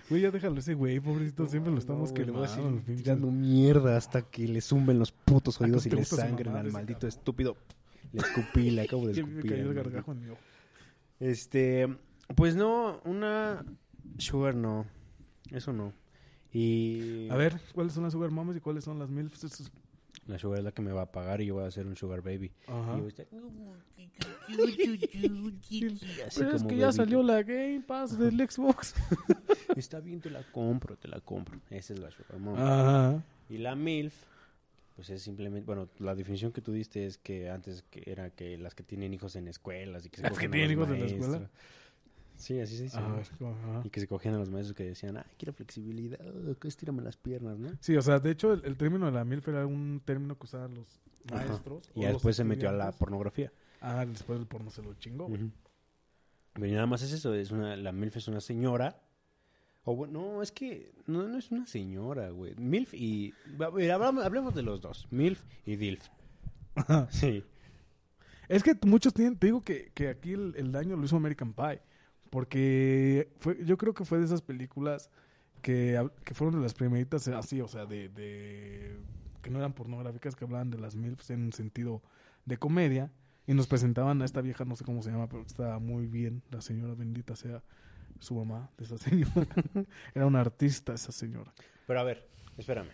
Güey, 0.09 0.23
ya 0.23 0.31
déjalo 0.31 0.59
ese 0.59 0.75
güey, 0.75 0.99
pobrecito. 1.01 1.47
Siempre 1.47 1.73
lo 1.73 1.79
estamos 1.79 2.11
No, 2.11 2.15
quemando. 2.15 2.83
tirando 2.85 3.31
mierda 3.31 3.97
hasta 3.97 4.23
que 4.23 4.47
le 4.47 4.61
zumben 4.61 4.99
los 4.99 5.13
putos 5.13 5.61
oídos 5.61 5.85
¿te 5.85 5.89
y 5.89 5.93
le 5.93 6.05
sangren 6.05 6.55
al 6.57 6.71
maldito 6.73 7.07
estúpido. 7.07 7.57
Le 8.13 8.21
escupí, 8.21 8.71
le 8.71 8.83
acabo 8.83 9.07
de 9.07 9.15
Que 9.15 9.23
me 9.23 9.29
escupir. 9.31 9.51
cayó 9.53 9.69
el 9.71 9.75
gargajo 9.75 10.13
en 10.13 10.21
mi 10.21 10.29
ojo. 10.31 10.41
Este, 11.21 11.87
pues 12.35 12.57
no, 12.57 13.01
una 13.05 13.65
sugar 14.19 14.55
no. 14.55 14.87
Eso 15.51 15.73
no. 15.73 15.93
Y 16.53 17.29
A 17.31 17.37
ver, 17.37 17.61
¿cuáles 17.75 17.93
son 17.93 18.05
las 18.05 18.13
sugar 18.13 18.31
mamas 18.31 18.57
y 18.57 18.61
cuáles 18.61 18.85
son 18.85 18.99
las 18.99 19.11
milfs? 19.11 19.71
La 20.27 20.39
sugar 20.39 20.59
es 20.59 20.65
la 20.65 20.73
que 20.73 20.83
me 20.83 20.93
va 20.93 21.03
a 21.03 21.13
pagar 21.13 21.41
y 21.41 21.47
yo 21.47 21.55
voy 21.55 21.65
a 21.65 21.69
hacer 21.69 21.87
un 21.87 21.97
sugar 21.97 22.23
baby. 22.23 22.53
Ajá. 22.67 22.97
Y 22.97 23.01
yo 23.01 23.09
estar, 23.09 23.27
Pero 23.27 23.47
es 26.55 26.63
como 26.63 26.69
que 26.69 26.77
ya 26.77 26.87
bebito. 26.87 26.93
salió 26.93 27.23
la 27.23 27.43
Game 27.43 27.83
Pass 27.87 28.19
del 28.19 28.37
Xbox. 28.49 28.95
Está 29.77 30.01
bien, 30.01 30.21
te 30.21 30.31
la 30.31 30.43
compro, 30.53 30.97
te 30.97 31.09
la 31.09 31.21
compro. 31.21 31.59
Esa 31.71 31.95
es 31.95 31.99
la 32.01 32.11
sugar 32.11 32.39
mom. 32.39 32.57
Ajá. 32.57 33.23
Y 33.49 33.59
la 33.59 33.75
MILF, 33.75 34.15
pues 35.01 35.09
es 35.09 35.23
simplemente, 35.23 35.65
bueno, 35.65 35.89
la 35.99 36.15
definición 36.15 36.53
que 36.53 36.61
tú 36.61 36.73
diste 36.73 37.07
es 37.07 37.17
que 37.17 37.49
antes 37.49 37.85
que 37.91 38.03
era 38.05 38.29
que 38.29 38.59
las 38.59 38.75
que 38.75 38.83
tienen 38.83 39.15
hijos 39.15 39.35
en 39.35 39.49
escuelas 39.49 40.05
y 40.05 40.11
que 40.11 40.19
se 40.19 40.25
¿Las 40.25 40.39
que 40.39 40.47
tienen 40.47 40.73
hijos 40.73 40.91
en 40.91 41.01
la 41.01 41.07
escuela? 41.07 41.39
maestros. 41.39 41.51
Sí, 42.37 42.61
así 42.61 42.77
se 42.77 42.83
dice. 42.83 42.99
A 42.99 43.09
¿no? 43.09 43.17
ver, 43.17 43.27
ajá. 43.27 43.81
Y 43.83 43.89
que 43.89 43.99
se 43.99 44.07
cogían 44.07 44.35
a 44.35 44.39
los 44.39 44.51
maestros 44.51 44.77
que 44.77 44.85
decían, 44.85 45.17
ay, 45.17 45.25
quiero 45.39 45.55
flexibilidad, 45.55 46.19
que 46.61 46.69
estírame 46.69 47.01
las 47.01 47.17
piernas, 47.17 47.59
¿no? 47.59 47.71
Sí, 47.81 47.97
o 47.97 48.03
sea, 48.03 48.19
de 48.19 48.31
hecho, 48.31 48.53
el, 48.53 48.63
el 48.67 48.77
término 48.77 49.07
de 49.07 49.13
la 49.13 49.25
MILF 49.25 49.49
era 49.49 49.67
un 49.67 50.03
término 50.05 50.37
que 50.37 50.45
usaban 50.45 50.75
los 50.75 51.01
Ajá. 51.33 51.47
maestros. 51.47 51.91
Y 51.95 52.03
ya 52.03 52.13
después 52.13 52.37
se 52.37 52.45
metió 52.45 52.69
a 52.69 52.73
la 52.73 52.93
pornografía. 52.93 53.51
Ah, 53.81 54.05
después 54.05 54.39
el 54.39 54.47
porno 54.47 54.71
se 54.71 54.83
lo 54.83 54.93
chingó, 54.97 55.29
güey. 55.29 55.51
Pero 56.53 56.67
nada 56.75 56.87
más 56.87 57.01
es 57.01 57.13
eso, 57.13 57.33
es 57.33 57.53
una, 57.53 57.75
la 57.75 57.93
MILF 57.93 58.19
es 58.19 58.29
una 58.29 58.43
señora. 58.43 59.01
O 59.85 59.97
bueno, 59.97 60.21
no, 60.21 60.43
es 60.43 60.53
que 60.53 60.93
no, 61.07 61.27
no 61.27 61.39
es 61.39 61.51
una 61.51 61.67
señora, 61.67 62.31
güey. 62.31 62.55
MILF 62.57 62.95
y... 62.95 63.33
mira, 63.75 63.95
hablamos- 63.97 64.25
hablemos 64.25 64.55
de 64.55 64.63
los 64.63 64.81
dos, 64.81 65.09
MILF 65.11 65.43
y 65.67 65.77
DILF. 65.77 66.07
Sí. 67.11 67.45
Es 68.49 68.63
que 68.63 68.75
muchos 68.87 69.15
tienen, 69.15 69.37
te 69.37 69.47
digo 69.47 69.63
que, 69.63 69.91
que 69.95 70.09
aquí 70.09 70.33
el, 70.33 70.55
el 70.57 70.73
daño 70.73 70.97
lo 70.97 71.05
hizo 71.05 71.17
American 71.17 71.53
Pie. 71.55 71.81
Porque 72.31 73.33
fue, 73.39 73.59
yo 73.65 73.77
creo 73.77 73.93
que 73.95 74.05
fue 74.05 74.19
de 74.19 74.25
esas 74.25 74.41
películas 74.43 75.11
que, 75.63 76.09
que 76.25 76.35
fueron 76.35 76.55
de 76.57 76.63
las 76.63 76.75
primeritas 76.75 77.27
así, 77.29 77.61
o 77.61 77.67
sea, 77.67 77.87
de, 77.87 78.09
de 78.09 78.97
que 79.43 79.51
no 79.51 79.59
eran 79.59 79.73
pornográficas, 79.73 80.37
que 80.37 80.45
hablaban 80.45 80.71
de 80.71 80.79
las 80.79 80.95
MILFs 80.95 81.31
en 81.31 81.43
un 81.47 81.53
sentido 81.53 82.03
de 82.45 82.57
comedia. 82.57 83.11
Y 83.47 83.55
nos 83.55 83.67
presentaban 83.67 84.23
a 84.23 84.25
esta 84.27 84.43
vieja, 84.43 84.65
no 84.65 84.77
sé 84.77 84.85
cómo 84.85 85.03
se 85.03 85.11
llama, 85.11 85.29
pero 85.29 85.43
que 85.43 85.49
estaba 85.49 85.79
muy 85.81 86.07
bien, 86.07 86.43
la 86.51 86.61
señora 86.61 86.95
bendita 86.95 87.35
sea 87.35 87.63
su 88.21 88.35
mamá 88.35 88.71
de 88.79 88.85
esa 88.85 88.97
señora. 88.99 89.47
Era 90.15 90.27
una 90.27 90.41
artista 90.41 90.95
esa 90.95 91.11
señora. 91.13 91.53
Pero 91.87 92.01
a 92.01 92.05
ver, 92.05 92.29
espérame. 92.57 92.91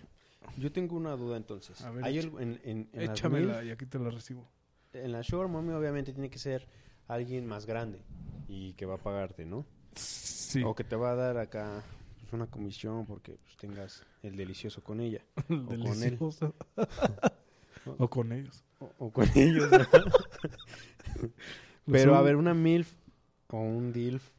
Yo 0.56 0.72
tengo 0.72 0.96
una 0.96 1.12
duda 1.16 1.36
entonces. 1.36 1.82
A 1.82 1.90
ver, 1.90 2.04
Hay 2.04 2.16
echa- 2.18 2.24
algo 2.26 2.40
en, 2.40 2.60
en, 2.64 2.88
en 2.92 3.06
las 3.06 3.18
Échamela 3.18 3.54
MILF, 3.56 3.66
y 3.66 3.70
aquí 3.72 3.84
te 3.86 3.98
la 3.98 4.08
recibo. 4.10 4.48
en 4.94 5.12
la 5.12 5.22
Sugar 5.22 5.48
Mommy 5.48 5.74
obviamente 5.74 6.12
tiene 6.12 6.30
que 6.30 6.38
ser 6.38 6.66
alguien 7.08 7.46
más 7.46 7.66
grande 7.66 8.00
y 8.48 8.72
que 8.74 8.86
va 8.86 8.94
a 8.94 8.98
pagarte, 8.98 9.44
¿no? 9.44 9.66
Sí, 9.94 10.62
O 10.64 10.74
que 10.74 10.84
te 10.84 10.96
va 10.96 11.10
a 11.12 11.14
dar 11.16 11.36
acá 11.38 11.82
pues, 12.20 12.32
una 12.32 12.46
comisión 12.46 13.04
porque 13.06 13.32
pues, 13.42 13.56
tengas 13.56 14.04
el 14.22 14.36
delicioso 14.36 14.82
con 14.82 15.00
ella. 15.00 15.20
con 15.48 16.02
él. 16.02 16.18
o 17.98 18.08
con 18.08 18.32
ellos. 18.32 18.64
O, 18.78 18.92
o 18.98 19.10
con 19.12 19.28
ellos. 19.34 19.70
¿no? 19.70 19.78
Pero 21.90 22.14
a 22.16 22.22
ver, 22.22 22.36
una 22.36 22.54
MILF 22.54 22.92
o 23.48 23.58
un 23.60 23.92
DILF 23.92 24.30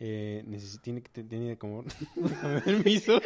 eh, 0.00 0.44
tiene 0.82 1.02
que 1.02 1.08
te- 1.10 1.24
tiene 1.24 1.56
como... 1.58 1.84
a 2.42 2.48
ver 2.48 2.84
mis 2.84 3.08
ojos. 3.08 3.22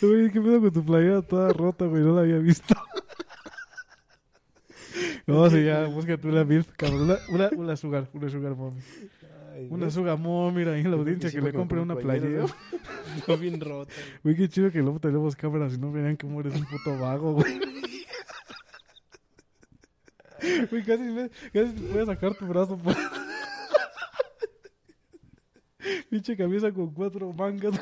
güey. 0.00 0.30
¿qué 0.30 0.40
pedo 0.40 0.60
con 0.60 0.72
tu 0.72 0.84
playera 0.84 1.22
toda 1.22 1.52
rota, 1.52 1.86
güey? 1.86 2.02
No 2.02 2.14
la 2.14 2.22
había 2.22 2.38
visto. 2.38 2.74
No, 5.26 5.48
sí, 5.50 5.64
ya, 5.64 5.86
busca 5.86 6.18
tú 6.18 6.28
la 6.28 6.44
MILF, 6.44 6.68
cabrón. 6.76 7.02
Una, 7.02 7.18
una, 7.30 7.50
una 7.56 7.76
sugar, 7.76 8.08
una 8.12 8.28
sugar 8.28 8.54
mommy. 8.54 8.80
Ay, 9.54 9.68
Una 9.70 9.90
sugar 9.90 10.18
mommy, 10.18 10.58
mira 10.58 10.72
ahí 10.72 10.82
en 10.82 10.90
la 10.90 10.96
audiencia 10.98 11.30
sí, 11.30 11.36
que 11.36 11.42
le 11.42 11.52
compre 11.52 11.80
una 11.80 11.96
playera. 11.96 12.44
Está 13.16 13.34
bien 13.36 13.58
rota. 13.60 13.90
Güey, 14.22 14.36
qué 14.36 14.48
chido 14.48 14.70
que 14.70 14.80
luego 14.80 15.00
tenemos 15.00 15.34
cámaras 15.34 15.74
y 15.74 15.78
no 15.78 15.90
verán 15.90 16.16
cómo 16.16 16.40
eres 16.40 16.54
un 16.54 16.66
puto 16.66 16.98
vago, 16.98 17.32
güey. 17.32 17.58
Güey, 20.70 20.82
casi, 20.84 21.02
me- 21.02 21.30
casi 21.52 21.72
te 21.72 21.80
puedes 21.92 22.06
sacar 22.06 22.34
tu 22.34 22.46
brazo. 22.46 22.78
Pinche 26.10 26.36
camisa 26.36 26.72
con 26.72 26.92
cuatro 26.94 27.32
mangas. 27.32 27.74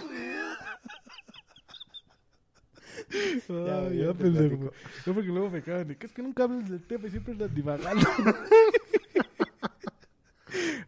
Ya, 3.49 3.91
ya, 3.91 4.15
pendejo. 4.15 4.73
No, 5.07 5.15
porque 5.15 5.29
luego 5.29 5.51
me 5.51 5.63
cagan. 5.63 5.97
Es 6.01 6.13
que 6.13 6.23
nunca 6.23 6.45
hablas 6.45 6.69
del 6.71 6.83
tema 6.87 7.09
y 7.09 7.11
siempre 7.11 7.33
andas 7.33 7.55
divagando. 7.55 8.09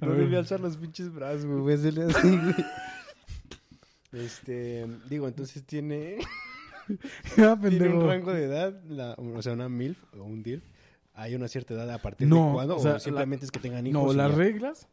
A 0.01 0.07
No 0.07 0.11
ver. 0.13 0.21
debía 0.21 0.39
alzar 0.41 0.61
los 0.61 0.77
pinches 0.77 1.13
brazos, 1.13 1.47
güey. 1.47 1.59
Voy 1.61 1.73
a 1.73 1.77
hacerle 1.77 2.05
así, 2.05 2.29
güey. 2.37 2.55
Este, 4.13 4.87
digo, 5.09 5.27
entonces 5.29 5.65
tiene, 5.65 6.19
Ya, 7.37 7.57
tiene 7.61 7.89
un 7.89 8.07
rango 8.07 8.33
de 8.33 8.45
edad, 8.45 8.81
la- 8.85 9.15
o 9.15 9.43
sea, 9.43 9.53
una 9.55 9.69
MILF 9.69 9.99
o 10.15 10.23
un 10.25 10.43
DILF. 10.43 10.63
¿Hay 11.15 11.35
una 11.35 11.47
cierta 11.49 11.75
edad 11.75 11.91
a 11.91 11.99
partir 11.99 12.27
No, 12.29 12.49
de 12.49 12.53
cuándo? 12.55 12.75
o 12.75 12.79
O, 12.79 12.81
sea, 12.81 12.99
simplemente 12.99 13.45
es 13.45 13.51
que 13.53 13.61
tengan 13.61 13.87
hijos? 13.87 14.03
No, 14.05 14.13
las 14.13 14.33
ya? 14.33 14.37
reglas 14.37 14.89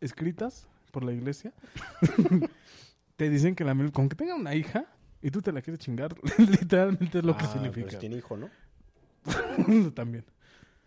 escritas 0.00 0.66
por 0.90 1.04
la 1.04 1.12
iglesia 1.12 1.52
te 3.16 3.30
dicen 3.30 3.54
que 3.54 3.64
la 3.64 3.74
con 3.92 4.08
que 4.08 4.16
tenga 4.16 4.34
una 4.34 4.54
hija 4.54 4.86
y 5.22 5.30
tú 5.30 5.40
te 5.40 5.52
la 5.52 5.62
quieres 5.62 5.78
chingar, 5.80 6.14
literalmente 6.38 7.18
es 7.18 7.24
lo 7.24 7.36
que 7.36 7.44
Ah, 7.44 7.50
pero 7.52 7.62
significa. 7.64 7.90
si 7.92 7.96
tiene 7.98 8.16
hijo, 8.16 8.36
¿no? 8.36 8.50
También. 9.94 10.24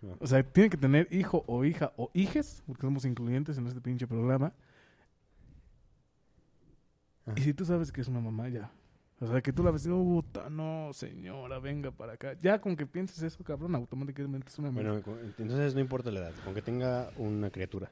Ah. 0.04 0.16
O 0.20 0.28
sea, 0.28 0.44
tiene 0.44 0.70
que 0.70 0.76
tener 0.78 1.08
hijo 1.10 1.46
o 1.48 1.64
hija 1.64 1.94
o 1.96 2.12
hijes, 2.14 2.62
porque 2.68 2.82
somos 2.82 3.06
incluyentes 3.06 3.58
en 3.58 3.68
este 3.68 3.80
pinche 3.80 4.06
programa. 4.08 4.52
Ajá. 7.26 7.40
Y 7.40 7.42
si 7.44 7.54
tú 7.54 7.64
sabes 7.66 7.92
que 7.94 8.02
es 8.02 8.08
una 8.10 8.20
mamá, 8.20 8.50
ya. 8.50 8.70
O 9.22 9.28
sea, 9.28 9.42
que 9.42 9.54
tú 9.54 9.64
la 9.64 9.72
ves 9.72 9.86
y 9.86 9.90
no, 9.90 10.04
puta, 10.04 10.50
no, 10.50 10.90
señora, 10.94 11.60
venga 11.60 11.90
para 11.92 12.14
acá. 12.14 12.36
Ya 12.42 12.60
con 12.60 12.76
que 12.76 12.86
pienses 12.86 13.22
eso, 13.24 13.44
cabrón, 13.44 13.74
automáticamente 13.76 14.50
es 14.50 14.60
una 14.60 14.72
mamá. 14.72 15.00
Bueno, 15.02 15.20
entonces 15.38 15.74
no 15.74 15.80
importa 15.80 16.12
la 16.12 16.20
edad, 16.20 16.34
con 16.44 16.54
que 16.54 16.62
tenga 16.62 17.10
una 17.18 17.50
criatura. 17.50 17.92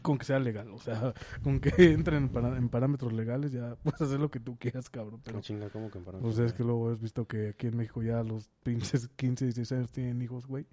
Con 0.00 0.16
que 0.16 0.24
sea 0.24 0.38
legal, 0.38 0.70
o 0.70 0.78
sea, 0.78 1.12
con 1.42 1.60
que 1.60 1.92
entre 1.92 2.16
en, 2.16 2.30
para- 2.30 2.56
en 2.56 2.70
parámetros 2.70 3.12
legales, 3.12 3.52
ya 3.52 3.76
puedes 3.82 4.00
hacer 4.00 4.18
lo 4.18 4.30
que 4.30 4.40
tú 4.40 4.56
quieras, 4.58 4.88
cabrón. 4.88 5.20
Pero, 5.22 5.36
No 5.36 5.42
chinga, 5.42 5.68
¿cómo 5.68 5.90
que 5.90 5.98
para 6.00 6.18
pues 6.18 6.38
es 6.38 6.54
que 6.54 6.64
luego 6.64 6.90
has 6.90 7.00
visto 7.00 7.26
que 7.26 7.48
aquí 7.50 7.66
en 7.66 7.76
México 7.76 8.02
ya 8.02 8.22
los 8.22 8.48
pinches 8.62 9.08
15, 9.16 9.44
16 9.44 9.72
años 9.72 9.90
tienen 9.90 10.22
hijos, 10.22 10.46
güey. 10.46 10.66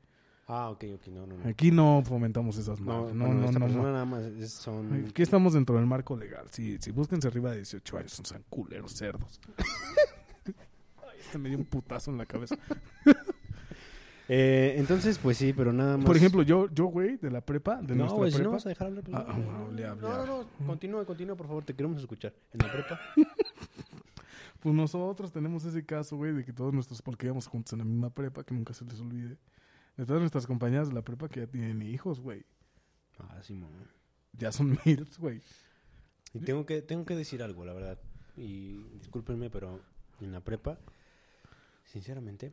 Ah, 0.54 0.70
ok, 0.70 0.84
ok, 0.96 1.08
no, 1.08 1.26
no, 1.26 1.38
no. 1.38 1.48
Aquí 1.50 1.72
no 1.72 2.04
fomentamos 2.06 2.58
esas 2.58 2.80
No, 2.82 3.04
madres. 3.04 3.16
No, 3.16 3.28
no, 3.34 3.46
esta 3.46 3.60
no, 3.60 3.66
persona 3.68 3.88
no. 3.88 3.92
nada 3.94 4.06
más 4.06 4.22
es- 4.24 4.52
son... 4.52 5.06
Aquí 5.10 5.22
estamos 5.22 5.54
dentro 5.54 5.78
del 5.78 5.86
marco 5.86 6.18
legal. 6.18 6.46
Si, 6.52 6.78
si 6.80 6.92
búsquense 6.92 7.28
arriba 7.30 7.52
de 7.52 7.58
18 7.58 7.98
años, 7.98 8.12
son 8.12 8.26
sean 8.26 8.44
culeros, 8.50 8.92
cerdos. 8.92 9.40
Ay, 9.58 10.54
este 11.22 11.38
me 11.38 11.48
dio 11.48 11.58
un 11.58 11.64
putazo 11.64 12.12
en 12.12 12.18
la 12.18 12.26
cabeza. 12.26 12.58
Eh, 14.34 14.76
entonces, 14.78 15.18
pues 15.18 15.36
sí, 15.38 15.52
pero 15.52 15.74
nada 15.74 15.98
más... 15.98 16.06
Por 16.06 16.16
ejemplo, 16.16 16.42
yo, 16.42 16.70
yo, 16.74 16.86
güey, 16.86 17.18
de 17.18 17.30
la 17.30 17.42
prepa, 17.42 17.82
de 17.82 17.96
no, 17.96 18.04
nuestra 18.06 18.18
güey, 18.18 18.32
si 18.32 18.38
no 18.38 18.44
prepa. 18.44 18.54
vas 18.56 18.66
a 18.66 18.70
dejar 18.70 18.88
hablar... 18.88 19.04
pues, 19.04 19.18
Ah, 19.18 19.26
no, 19.28 19.52
ah, 19.52 19.66
hable, 19.66 19.86
hable, 19.86 20.02
no, 20.02 20.26
no, 20.26 20.26
no, 20.26 20.48
continúa, 20.68 21.06
continúa, 21.06 21.36
por 21.36 21.48
favor, 21.48 21.66
te 21.66 21.74
queremos 21.76 22.00
escuchar. 22.00 22.34
En 22.54 22.60
la 22.66 22.72
prepa. 22.72 23.00
Pues 24.62 24.74
nosotros 24.76 25.32
tenemos 25.34 25.66
ese 25.66 25.84
caso, 25.84 26.16
güey, 26.16 26.34
de 26.34 26.46
que 26.46 26.54
todos 26.54 26.72
nuestros, 26.72 27.02
porque 27.02 27.26
íbamos 27.26 27.48
juntos 27.48 27.74
en 27.74 27.80
la 27.80 27.86
misma 27.86 28.10
prepa, 28.12 28.44
que 28.46 28.54
nunca 28.54 28.74
se 28.76 28.86
les 28.86 29.02
olvide, 29.02 29.36
de 30.02 30.08
todas 30.08 30.20
nuestras 30.20 30.48
compañeras 30.48 30.88
de 30.88 30.96
la 30.96 31.04
prepa 31.04 31.30
que 31.30 31.42
ya 31.42 31.46
tienen 31.48 31.84
hijos, 31.84 32.20
güey. 32.22 32.44
Ah, 33.20 33.38
sí, 33.44 33.54
mamá. 33.54 33.86
Ya 34.34 34.52
son 34.52 34.80
miles, 34.86 35.20
güey. 35.20 35.42
Y 36.34 36.40
tengo 36.40 36.66
que, 36.66 36.82
tengo 36.82 37.06
que 37.06 37.16
decir 37.16 37.44
algo, 37.44 37.66
la 37.66 37.74
verdad. 37.74 38.00
Y 38.36 38.82
discúlpenme, 38.98 39.52
pero 39.52 39.80
en 40.20 40.32
la 40.32 40.40
prepa, 40.42 40.80
sinceramente, 41.86 42.52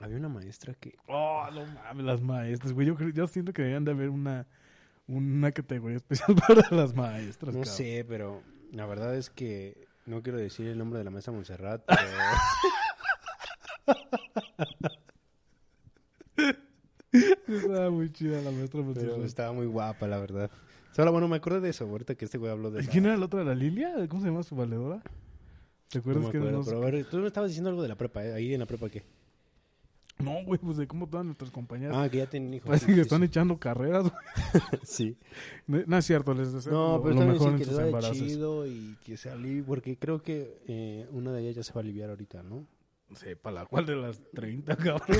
había 0.00 0.16
una 0.16 0.30
maestra 0.30 0.72
que... 0.72 0.96
Oh, 1.08 1.46
no 1.52 1.66
mames, 1.66 2.06
las 2.06 2.22
maestras, 2.22 2.72
güey. 2.72 2.86
Yo, 2.86 2.96
yo 3.10 3.26
siento 3.26 3.52
que 3.52 3.60
deberían 3.60 3.84
de 3.84 3.90
haber 3.90 4.08
una, 4.08 4.46
una 5.06 5.52
categoría 5.52 5.98
especial 5.98 6.36
para 6.48 6.70
las 6.74 6.94
maestras, 6.94 7.54
No 7.54 7.60
cabrón. 7.60 7.76
sé, 7.76 8.06
pero 8.08 8.42
la 8.72 8.86
verdad 8.86 9.14
es 9.14 9.28
que 9.28 9.86
no 10.06 10.22
quiero 10.22 10.38
decir 10.38 10.68
el 10.68 10.78
nombre 10.78 10.96
de 11.00 11.04
la 11.04 11.10
maestra 11.10 11.34
Montserrat, 11.34 11.82
pero... 11.86 12.00
Estaba 17.12 17.90
muy 17.90 18.12
chida 18.12 18.40
la 18.42 18.50
maestra 18.50 18.82
pero 18.94 19.24
estaba 19.24 19.52
muy 19.52 19.66
guapa, 19.66 20.06
la 20.06 20.18
verdad. 20.18 20.50
Solo, 20.92 21.12
bueno, 21.12 21.28
me 21.28 21.36
acordé 21.36 21.60
de 21.60 21.70
eso, 21.70 21.84
ahorita 21.84 22.14
que 22.14 22.24
este 22.24 22.38
güey 22.38 22.50
habló 22.50 22.70
de 22.70 22.80
¿Y 22.80 22.82
esa- 22.82 22.90
quién 22.90 23.06
era 23.06 23.16
la 23.16 23.26
otra? 23.26 23.44
¿La 23.44 23.54
Lilia? 23.54 23.94
¿Cómo 24.08 24.20
se 24.22 24.28
llama 24.28 24.42
su 24.42 24.56
valedora? 24.56 25.00
¿Te 25.88 25.98
No 25.98 26.00
acuerdas 26.00 26.24
me 26.24 26.30
que 26.32 26.36
acuerdo, 26.38 26.48
éramos- 26.48 26.66
pero 26.66 26.82
a 26.82 26.90
ver, 26.90 27.04
tú 27.06 27.16
me 27.18 27.26
estabas 27.26 27.50
diciendo 27.50 27.70
algo 27.70 27.82
de 27.82 27.88
la 27.88 27.94
prepa, 27.96 28.24
¿eh? 28.24 28.34
Ahí 28.34 28.52
en 28.52 28.60
la 28.60 28.66
prepa, 28.66 28.88
¿qué? 28.90 29.02
No, 30.18 30.42
güey, 30.44 30.58
pues 30.58 30.76
de 30.76 30.88
cómo 30.88 31.06
todas 31.08 31.24
nuestras 31.24 31.52
compañeras 31.52 31.96
Ah, 31.96 32.08
que 32.10 32.16
ya 32.18 32.26
tienen 32.28 32.52
hijos. 32.52 32.66
parece 32.66 32.86
sí, 32.86 32.90
que 32.92 32.96
sí, 32.96 33.00
están 33.02 33.20
sí. 33.20 33.26
echando 33.26 33.56
carreras, 33.58 34.02
güey. 34.02 34.14
Sí. 34.82 35.16
No, 35.68 35.80
no 35.86 35.96
es 35.98 36.04
cierto, 36.04 36.34
les 36.34 36.52
deseo 36.52 36.72
No, 36.72 36.96
lo, 36.96 37.02
pero 37.04 37.14
lo 37.14 37.26
mejor 37.32 37.52
en 37.52 37.58
que 37.58 37.64
sus 37.64 37.78
embarazos. 37.78 38.18
chido 38.18 38.66
y 38.66 38.96
que 39.04 39.16
se 39.16 39.30
alivie, 39.30 39.62
porque 39.62 39.96
creo 39.96 40.20
que 40.20 40.60
eh, 40.66 41.06
una 41.12 41.30
de 41.32 41.42
ellas 41.42 41.54
ya 41.54 41.62
se 41.62 41.72
va 41.72 41.80
a 41.80 41.84
aliviar 41.84 42.10
ahorita, 42.10 42.42
¿no? 42.42 42.66
Sí, 43.14 43.28
para 43.40 43.60
la 43.62 43.66
cual 43.66 43.86
de 43.86 43.94
las 43.96 44.20
30, 44.34 44.76
cabrón. 44.76 45.06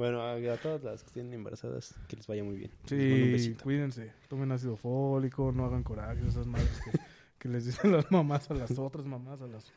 Bueno, 0.00 0.22
a, 0.22 0.32
a 0.36 0.56
todas 0.56 0.82
las 0.82 1.02
que 1.02 1.08
estén 1.08 1.30
embarazadas, 1.34 1.94
que 2.08 2.16
les 2.16 2.26
vaya 2.26 2.42
muy 2.42 2.56
bien. 2.56 2.70
Sí, 2.86 3.54
cuídense. 3.62 4.10
Tomen 4.30 4.50
ácido 4.50 4.74
fólico, 4.78 5.52
no 5.52 5.66
hagan 5.66 5.82
coraje, 5.82 6.26
esas 6.26 6.46
madres 6.46 6.80
que, 6.82 6.98
que 7.38 7.48
les 7.50 7.66
dicen 7.66 7.92
las 7.92 8.10
mamás 8.10 8.50
a 8.50 8.54
las 8.54 8.78
otras 8.78 9.04
mamás, 9.04 9.42
a 9.42 9.46
las... 9.46 9.70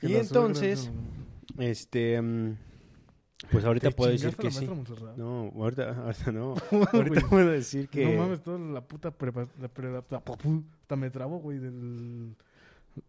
Y 0.00 0.06
las 0.06 0.28
suegras 0.28 0.28
entonces, 0.28 0.92
Este, 1.58 2.22
mm, 2.22 2.56
pues 3.50 3.64
ahorita 3.64 3.88
¿te 3.88 3.96
puedo 3.96 4.12
decir 4.12 4.36
que 4.36 4.44
la 4.44 4.50
sí. 4.52 4.66
Montserrat? 4.66 5.16
No, 5.16 5.52
ahorita, 5.56 5.90
ahorita 6.04 6.30
no. 6.30 6.54
Ahorita 6.92 7.20
puedo 7.28 7.50
decir 7.50 7.88
que... 7.88 8.04
No 8.04 8.22
mames, 8.22 8.40
toda 8.44 8.60
la 8.60 8.80
puta. 8.86 9.08
La 9.60 9.66
pre- 9.68 9.90
la- 9.90 10.04
hasta 10.80 10.94
me 10.96 11.10
trabo, 11.10 11.40
güey, 11.40 11.58
del... 11.58 12.36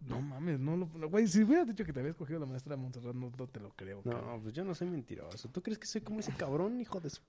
No 0.01 0.21
mames, 0.21 0.59
no 0.59 0.77
lo... 0.77 0.87
Güey, 1.09 1.27
si 1.27 1.43
hubieras 1.43 1.67
dicho 1.67 1.85
que 1.85 1.93
te 1.93 1.99
había 1.99 2.11
escogido 2.11 2.39
la 2.39 2.45
maestra 2.45 2.75
Montserrat, 2.75 3.15
no, 3.15 3.31
no 3.37 3.47
te 3.47 3.59
lo 3.59 3.69
creo. 3.71 4.01
cabrón. 4.01 4.25
No, 4.25 4.41
pues 4.41 4.53
yo 4.53 4.63
no 4.63 4.73
soy 4.75 4.89
mentiroso. 4.89 5.49
¿Tú 5.49 5.61
crees 5.61 5.79
que 5.79 5.87
soy 5.87 6.01
como 6.01 6.19
ese 6.19 6.31
cabrón, 6.33 6.79
hijo 6.79 6.99
de 6.99 7.09
su 7.09 7.21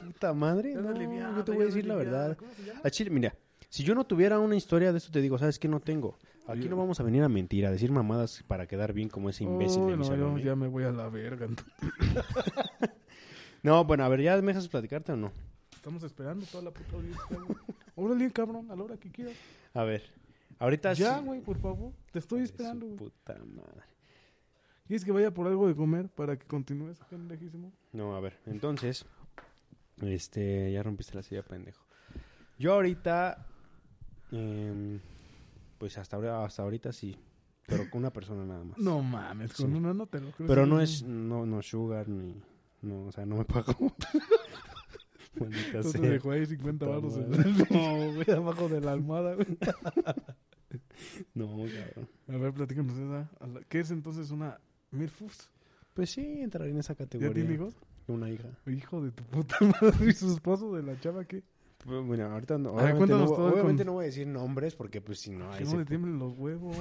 puta 0.00 0.32
madre? 0.32 0.74
No, 0.74 0.88
aliviada, 0.88 1.36
yo 1.36 1.44
te 1.44 1.52
voy 1.52 1.62
a 1.62 1.66
decir 1.66 1.86
la 1.86 1.96
verdad. 1.96 2.36
A 2.82 2.90
Chile, 2.90 3.10
mira, 3.10 3.34
si 3.68 3.82
yo 3.82 3.94
no 3.94 4.04
tuviera 4.04 4.38
una 4.38 4.56
historia 4.56 4.92
de 4.92 4.98
esto, 4.98 5.10
te 5.10 5.20
digo, 5.20 5.38
¿sabes 5.38 5.58
qué? 5.58 5.68
No 5.68 5.80
tengo. 5.80 6.18
Aquí 6.46 6.68
no 6.68 6.76
vamos 6.76 6.98
a 6.98 7.02
venir 7.02 7.22
a 7.22 7.28
mentir, 7.28 7.66
a 7.66 7.70
decir 7.70 7.92
mamadas 7.92 8.42
para 8.46 8.66
quedar 8.66 8.94
bien 8.94 9.10
como 9.10 9.28
ese 9.28 9.44
imbécil 9.44 9.86
de 9.86 9.92
mi 9.92 9.98
no, 9.98 10.04
salón, 10.04 10.36
yo 10.36 10.38
¿eh? 10.38 10.44
ya 10.44 10.56
me 10.56 10.66
voy 10.66 10.84
a 10.84 10.92
la 10.92 11.08
verga. 11.08 11.46
No, 13.62 13.84
bueno, 13.84 14.04
a 14.04 14.08
ver, 14.08 14.22
¿ya 14.22 14.36
me 14.40 14.52
dejas 14.52 14.68
platicarte 14.68 15.12
o 15.12 15.16
no? 15.16 15.32
Estamos 15.74 16.02
esperando 16.04 16.46
toda 16.46 16.62
la 16.62 16.70
puta 16.70 16.94
audiencia, 16.96 17.24
güey. 17.28 17.58
Órale, 17.96 18.30
cabrón, 18.30 18.70
a 18.70 18.76
la 18.76 18.84
hora 18.84 18.96
que 18.96 19.10
quieras. 19.10 19.34
A 19.74 19.82
ver, 19.82 20.02
ahorita 20.58 20.92
Ya, 20.94 21.18
güey, 21.20 21.40
por 21.40 21.58
favor. 21.58 21.92
Te 22.12 22.18
estoy 22.18 22.42
esperando, 22.42 22.86
güey. 22.86 22.96
puta 22.98 23.34
madre. 23.44 23.82
¿Quieres 24.86 25.04
que 25.04 25.12
vaya 25.12 25.32
por 25.32 25.46
algo 25.46 25.68
de 25.68 25.74
comer 25.76 26.08
para 26.08 26.38
que 26.38 26.46
continúes, 26.46 26.98
pendejísimo? 27.10 27.72
No, 27.92 28.16
a 28.16 28.20
ver, 28.20 28.38
entonces, 28.46 29.04
este, 30.00 30.72
ya 30.72 30.82
rompiste 30.82 31.14
la 31.14 31.22
silla, 31.22 31.42
pendejo. 31.42 31.84
Yo 32.58 32.72
ahorita, 32.72 33.46
em, 34.32 34.98
pues 35.78 35.98
hasta 35.98 36.16
ahora, 36.16 36.42
hasta 36.44 36.62
ahorita 36.62 36.92
sí, 36.92 37.18
pero 37.66 37.88
con 37.90 38.00
una 38.00 38.10
persona 38.12 38.46
nada 38.46 38.64
más. 38.64 38.78
No 38.78 39.02
mames, 39.02 39.52
con 39.52 39.70
Sí. 39.70 39.76
una 39.76 39.92
no 39.92 40.06
te 40.06 40.20
lo 40.20 40.30
creo. 40.32 40.48
Pero 40.48 40.64
no 40.64 40.80
es, 40.80 41.02
no, 41.02 41.44
no 41.44 41.60
sugar 41.60 42.08
ni, 42.08 42.34
no, 42.80 43.04
o 43.08 43.12
sea, 43.12 43.26
no 43.26 43.36
me 43.36 43.44
pago. 43.44 43.74
Maldita 45.38 45.82
No 45.82 45.90
te 45.92 46.00
dejó 46.00 46.30
ahí 46.32 46.46
50 46.46 46.86
Puta 46.86 46.96
baros 46.98 47.16
no, 47.70 48.14
güey, 48.14 48.30
abajo 48.30 48.68
de 48.70 48.80
la 48.80 48.92
almohada, 48.92 49.34
güey. 49.34 49.46
No, 51.34 51.48
cabrón. 51.48 52.08
A 52.28 52.36
ver, 52.36 52.52
platícanos 52.52 52.96
esa. 52.98 53.30
¿Qué 53.68 53.80
es 53.80 53.90
entonces 53.90 54.30
una 54.30 54.58
Milfus? 54.90 55.50
Pues 55.94 56.10
sí, 56.10 56.40
entraría 56.40 56.72
en 56.72 56.78
esa 56.80 56.92
¿Ya 56.94 56.98
categoría. 56.98 57.34
tiene 57.34 57.54
hijos? 57.54 57.74
Una 58.06 58.30
hija. 58.30 58.48
Hijo 58.66 59.02
de 59.02 59.10
tu 59.12 59.24
puta 59.24 59.56
madre. 59.82 60.06
¿Y 60.10 60.12
su 60.12 60.32
esposo 60.32 60.74
de 60.74 60.82
la 60.82 60.98
chava 61.00 61.24
qué? 61.24 61.42
Pues, 61.84 62.04
Bueno, 62.04 62.26
ahorita 62.26 62.58
no, 62.58 62.72
obviamente, 62.72 63.06
no, 63.14 63.24
obviamente 63.24 63.82
con- 63.84 63.86
no 63.86 63.92
voy 63.94 64.04
a 64.04 64.06
decir 64.06 64.26
nombres 64.26 64.74
porque 64.76 65.00
pues 65.00 65.20
si 65.20 65.30
no, 65.30 65.50
Que 65.56 65.64
se 65.64 65.72
no 65.72 65.78
le 65.80 65.84
tiemblen 65.84 66.18
los 66.18 66.32
huevos. 66.36 66.76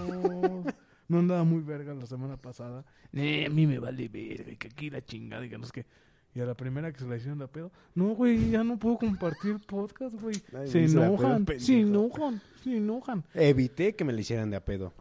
No 1.10 1.20
andaba 1.20 1.44
muy 1.46 1.62
verga 1.62 1.94
la 1.94 2.06
semana 2.06 2.36
pasada. 2.36 2.84
Eh, 3.14 3.46
a 3.46 3.50
mí 3.50 3.66
me 3.66 3.80
vale 3.80 4.10
verga. 4.10 4.52
y 4.52 4.58
Que 4.58 4.68
aquí 4.68 4.90
la 4.90 5.04
chingada 5.04 5.46
y 5.46 5.50
que 5.50 5.58
no 5.58 5.68
qué. 5.70 5.86
Y 6.38 6.40
a 6.40 6.46
la 6.46 6.54
primera 6.54 6.94
que 6.94 7.00
se 7.00 7.08
la 7.08 7.16
hicieron 7.18 7.40
de 7.40 7.48
pedo. 7.48 7.72
No, 7.96 8.10
güey, 8.10 8.52
ya 8.52 8.64
no 8.64 8.78
puedo 8.78 9.00
compartir 9.00 9.58
podcast, 9.66 10.22
güey. 10.22 10.36
Se 10.68 10.88
la 10.88 10.94
pedo, 10.94 11.04
enojan, 11.06 11.46
pendejo. 11.46 11.66
se 11.66 11.80
enojan, 11.80 12.42
se 12.64 12.78
enojan. 12.78 13.24
Evité 13.34 13.96
que 13.96 14.04
me 14.06 14.14
le 14.14 14.22
hicieran 14.22 14.52
de 14.52 14.58
a 14.58 14.64
pedo. 14.64 14.94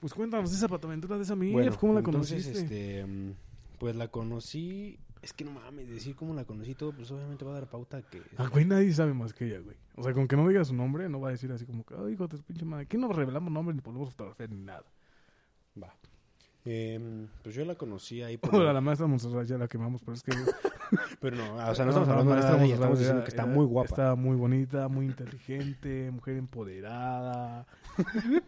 Pues 0.00 0.14
cuéntanos 0.14 0.50
esa 0.54 0.68
pataventura 0.68 1.18
de 1.18 1.24
esa 1.24 1.36
mía. 1.36 1.52
Bueno, 1.52 1.76
¿Cómo 1.78 1.92
la 1.92 1.98
entonces, 1.98 2.46
conociste? 2.46 3.00
este, 3.00 3.06
mm, 3.06 3.34
pues 3.78 3.94
la 3.94 4.08
conocí. 4.08 4.98
Es 5.20 5.34
que 5.34 5.44
no 5.44 5.50
mames, 5.50 5.90
decir 5.90 6.16
cómo 6.16 6.32
la 6.32 6.46
conocí 6.46 6.74
todo, 6.74 6.92
pues 6.92 7.10
obviamente 7.10 7.44
va 7.44 7.50
a 7.50 7.54
dar 7.60 7.68
pauta 7.68 8.00
que. 8.00 8.22
Ah, 8.38 8.48
güey, 8.50 8.64
nadie 8.64 8.90
sabe 8.94 9.12
más 9.12 9.34
que 9.34 9.48
ella, 9.48 9.58
güey. 9.58 9.76
O 9.96 10.02
sea, 10.02 10.14
con 10.14 10.26
que 10.26 10.34
no 10.34 10.48
diga 10.48 10.64
su 10.64 10.72
nombre, 10.72 11.10
no 11.10 11.20
va 11.20 11.28
a 11.28 11.32
decir 11.32 11.52
así 11.52 11.66
como 11.66 11.84
que, 11.84 11.94
ay, 11.94 12.14
hijo 12.14 12.26
de 12.26 12.38
pinche 12.38 12.64
madre. 12.64 12.84
Aquí 12.84 12.96
no 12.96 13.12
revelamos 13.12 13.52
nombres 13.52 13.76
ni 13.76 13.82
ponemos 13.82 14.08
fotografía 14.08 14.46
ni 14.46 14.56
nada. 14.62 14.84
Va. 15.76 15.94
Em, 16.72 17.26
pues 17.42 17.54
yo 17.56 17.64
la 17.64 17.74
conocí 17.74 18.22
ahí 18.22 18.36
por. 18.36 18.54
Hola, 18.54 18.72
la 18.72 18.80
maestra 18.80 19.08
Montserrat 19.08 19.44
ya 19.46 19.58
la 19.58 19.66
quemamos, 19.66 20.02
pero 20.02 20.14
es 20.14 20.22
que... 20.22 20.30
Pero 21.20 21.36
no, 21.36 21.54
o 21.68 21.74
sea, 21.74 21.84
no 21.84 21.92
No, 21.92 22.00
estamos 22.02 22.08
la 22.08 22.14
hablando 22.20 22.58
de 22.58 22.64
ella, 22.64 22.74
estamos 22.74 22.98
diciendo 22.98 23.22
que 23.24 23.28
está 23.30 23.42
era- 23.42 23.52
muy 23.52 23.64
guapa. 23.64 23.88
Está 23.88 24.14
muy 24.14 24.36
bonita, 24.36 24.88
muy 24.88 25.06
inteligente, 25.06 26.10
mujer 26.12 26.36
empoderada. 26.36 27.66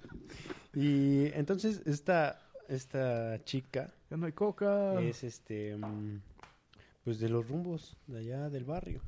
Y 0.75 1.27
entonces 1.35 1.83
esta, 1.85 2.41
esta 2.69 3.43
chica 3.45 3.93
Ya 4.11 4.17
no 4.17 4.27
hay 4.27 4.33
coca. 4.33 5.01
es 5.03 5.23
este. 5.25 5.77
mm, 5.77 6.21
Pues 7.05 7.19
de 7.21 7.29
los 7.29 7.47
rumbos 7.49 7.97
de 8.07 8.21
allá 8.21 8.49
del 8.51 8.65
barrio. 8.65 9.03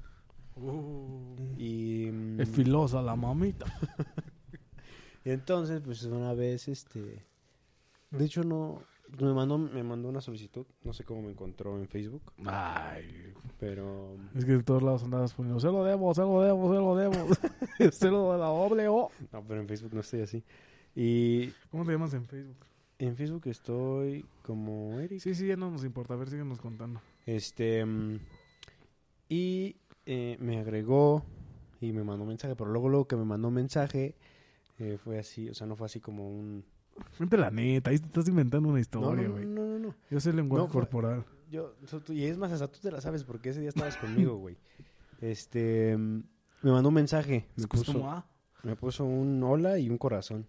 Uh, 0.56 1.36
Y. 1.56 2.10
mm, 2.12 2.40
es 2.40 2.48
filosa 2.50 3.00
la 3.00 3.16
mamita. 3.16 3.66
Y 5.24 5.30
entonces, 5.30 5.80
pues 5.84 6.02
una 6.04 6.34
vez, 6.34 6.68
este... 6.68 7.24
De 8.10 8.24
hecho, 8.26 8.42
no... 8.44 8.82
Me 9.20 9.32
mandó, 9.32 9.58
me 9.58 9.82
mandó 9.82 10.08
una 10.08 10.20
solicitud. 10.20 10.66
No 10.82 10.92
sé 10.92 11.04
cómo 11.04 11.22
me 11.22 11.30
encontró 11.30 11.78
en 11.78 11.86
Facebook. 11.88 12.22
Ay, 12.46 13.32
Pero... 13.58 14.16
es 14.34 14.44
que 14.44 14.52
de 14.52 14.62
todos 14.62 14.82
lados 14.82 15.02
andabas 15.04 15.32
poniendo, 15.34 15.60
se 15.60 15.68
lo 15.68 15.84
debo, 15.84 16.12
se 16.14 16.22
lo 16.22 16.40
debo, 16.42 16.68
se 16.72 16.80
lo 16.80 16.96
debo. 16.96 17.34
se 17.92 18.10
lo 18.10 18.32
de 18.32 18.38
la 18.38 18.46
doble 18.46 18.88
O. 18.88 19.10
No, 19.32 19.42
pero 19.46 19.60
en 19.60 19.68
Facebook 19.68 19.94
no 19.94 20.00
estoy 20.00 20.20
así. 20.22 20.42
Y 20.96 21.48
¿Cómo 21.70 21.84
te 21.84 21.92
llamas 21.92 22.14
en 22.14 22.24
Facebook? 22.24 22.56
en 22.98 23.16
Facebook 23.16 23.42
estoy 23.46 24.24
como 24.42 24.98
Eric. 25.00 25.20
Sí, 25.20 25.34
sí, 25.34 25.46
ya 25.48 25.56
no 25.56 25.70
nos 25.70 25.84
importa. 25.84 26.14
A 26.14 26.16
ver, 26.16 26.30
síguenos 26.30 26.60
contando. 26.60 27.00
Este... 27.26 27.84
mm, 27.84 28.18
Y 29.28 29.76
eh, 30.06 30.36
me 30.40 30.58
agregó 30.58 31.24
y 31.80 31.92
me 31.92 32.04
mandó 32.04 32.22
un 32.22 32.28
mensaje. 32.28 32.54
Pero 32.56 32.70
luego, 32.70 32.88
luego 32.88 33.06
que 33.08 33.16
me 33.16 33.24
mandó 33.24 33.48
un 33.48 33.54
mensaje... 33.54 34.14
eh, 34.78 34.98
fue 35.02 35.18
así, 35.18 35.48
o 35.48 35.54
sea, 35.54 35.66
no 35.66 35.76
fue 35.76 35.86
así 35.86 36.00
como 36.00 36.28
un... 36.28 36.64
Vente 37.18 37.36
la 37.36 37.50
neta, 37.50 37.90
ahí 37.90 37.98
te 37.98 38.06
estás 38.06 38.28
inventando 38.28 38.68
una 38.68 38.74
No, 38.74 38.74
no, 38.76 38.80
historia, 38.80 39.28
no, 39.28 39.32
güey. 39.34 39.46
no, 39.46 39.64
no, 39.66 39.78
no. 39.78 39.94
Yo 40.10 40.20
sé 40.20 40.30
el 40.30 40.36
lenguaje 40.36 40.66
No, 40.66 40.72
corporal. 40.72 41.24
Yo, 41.50 41.74
y 42.08 42.24
es 42.24 42.36
más, 42.38 42.50
hasta 42.52 42.68
tú 42.68 42.80
te 42.80 42.90
la 42.90 43.00
sabes 43.00 43.22
porque 43.24 43.50
ese 43.50 43.60
día 43.60 43.68
estabas 43.68 43.96
conmigo, 43.96 44.36
güey. 44.36 44.56
Este, 45.20 45.96
me 45.96 46.70
mandó 46.70 46.88
un 46.88 46.94
mensaje, 46.94 47.46
me 47.56 47.66
como, 47.66 47.82
puso, 47.84 48.08
ah, 48.10 48.26
me 48.62 48.76
puso 48.76 49.04
un 49.04 49.42
hola 49.42 49.78
y 49.78 49.88
un 49.88 49.98
corazón. 49.98 50.46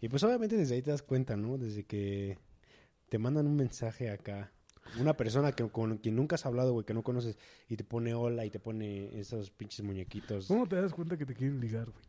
Y 0.00 0.08
pues 0.08 0.22
obviamente 0.22 0.56
desde 0.56 0.74
ahí 0.76 0.82
te 0.82 0.90
das 0.90 1.02
cuenta, 1.02 1.36
¿no? 1.36 1.58
Desde 1.58 1.84
que 1.84 2.38
te 3.08 3.18
mandan 3.18 3.46
un 3.46 3.56
mensaje 3.56 4.10
acá, 4.10 4.52
una 5.00 5.16
persona 5.16 5.52
que 5.52 5.68
con 5.68 5.98
quien 5.98 6.14
nunca 6.16 6.36
has 6.36 6.46
hablado, 6.46 6.72
güey, 6.72 6.84
que 6.86 6.94
no 6.94 7.02
conoces, 7.02 7.36
y 7.68 7.76
te 7.76 7.82
pone 7.84 8.14
hola 8.14 8.44
y 8.44 8.50
te 8.50 8.60
pone 8.60 9.18
esos 9.18 9.50
pinches 9.50 9.84
muñequitos. 9.84 10.46
¿Cómo 10.46 10.66
te 10.68 10.76
das 10.76 10.92
cuenta 10.92 11.16
que 11.16 11.26
te 11.26 11.34
quieren 11.34 11.60
ligar, 11.60 11.86
güey? 11.90 12.04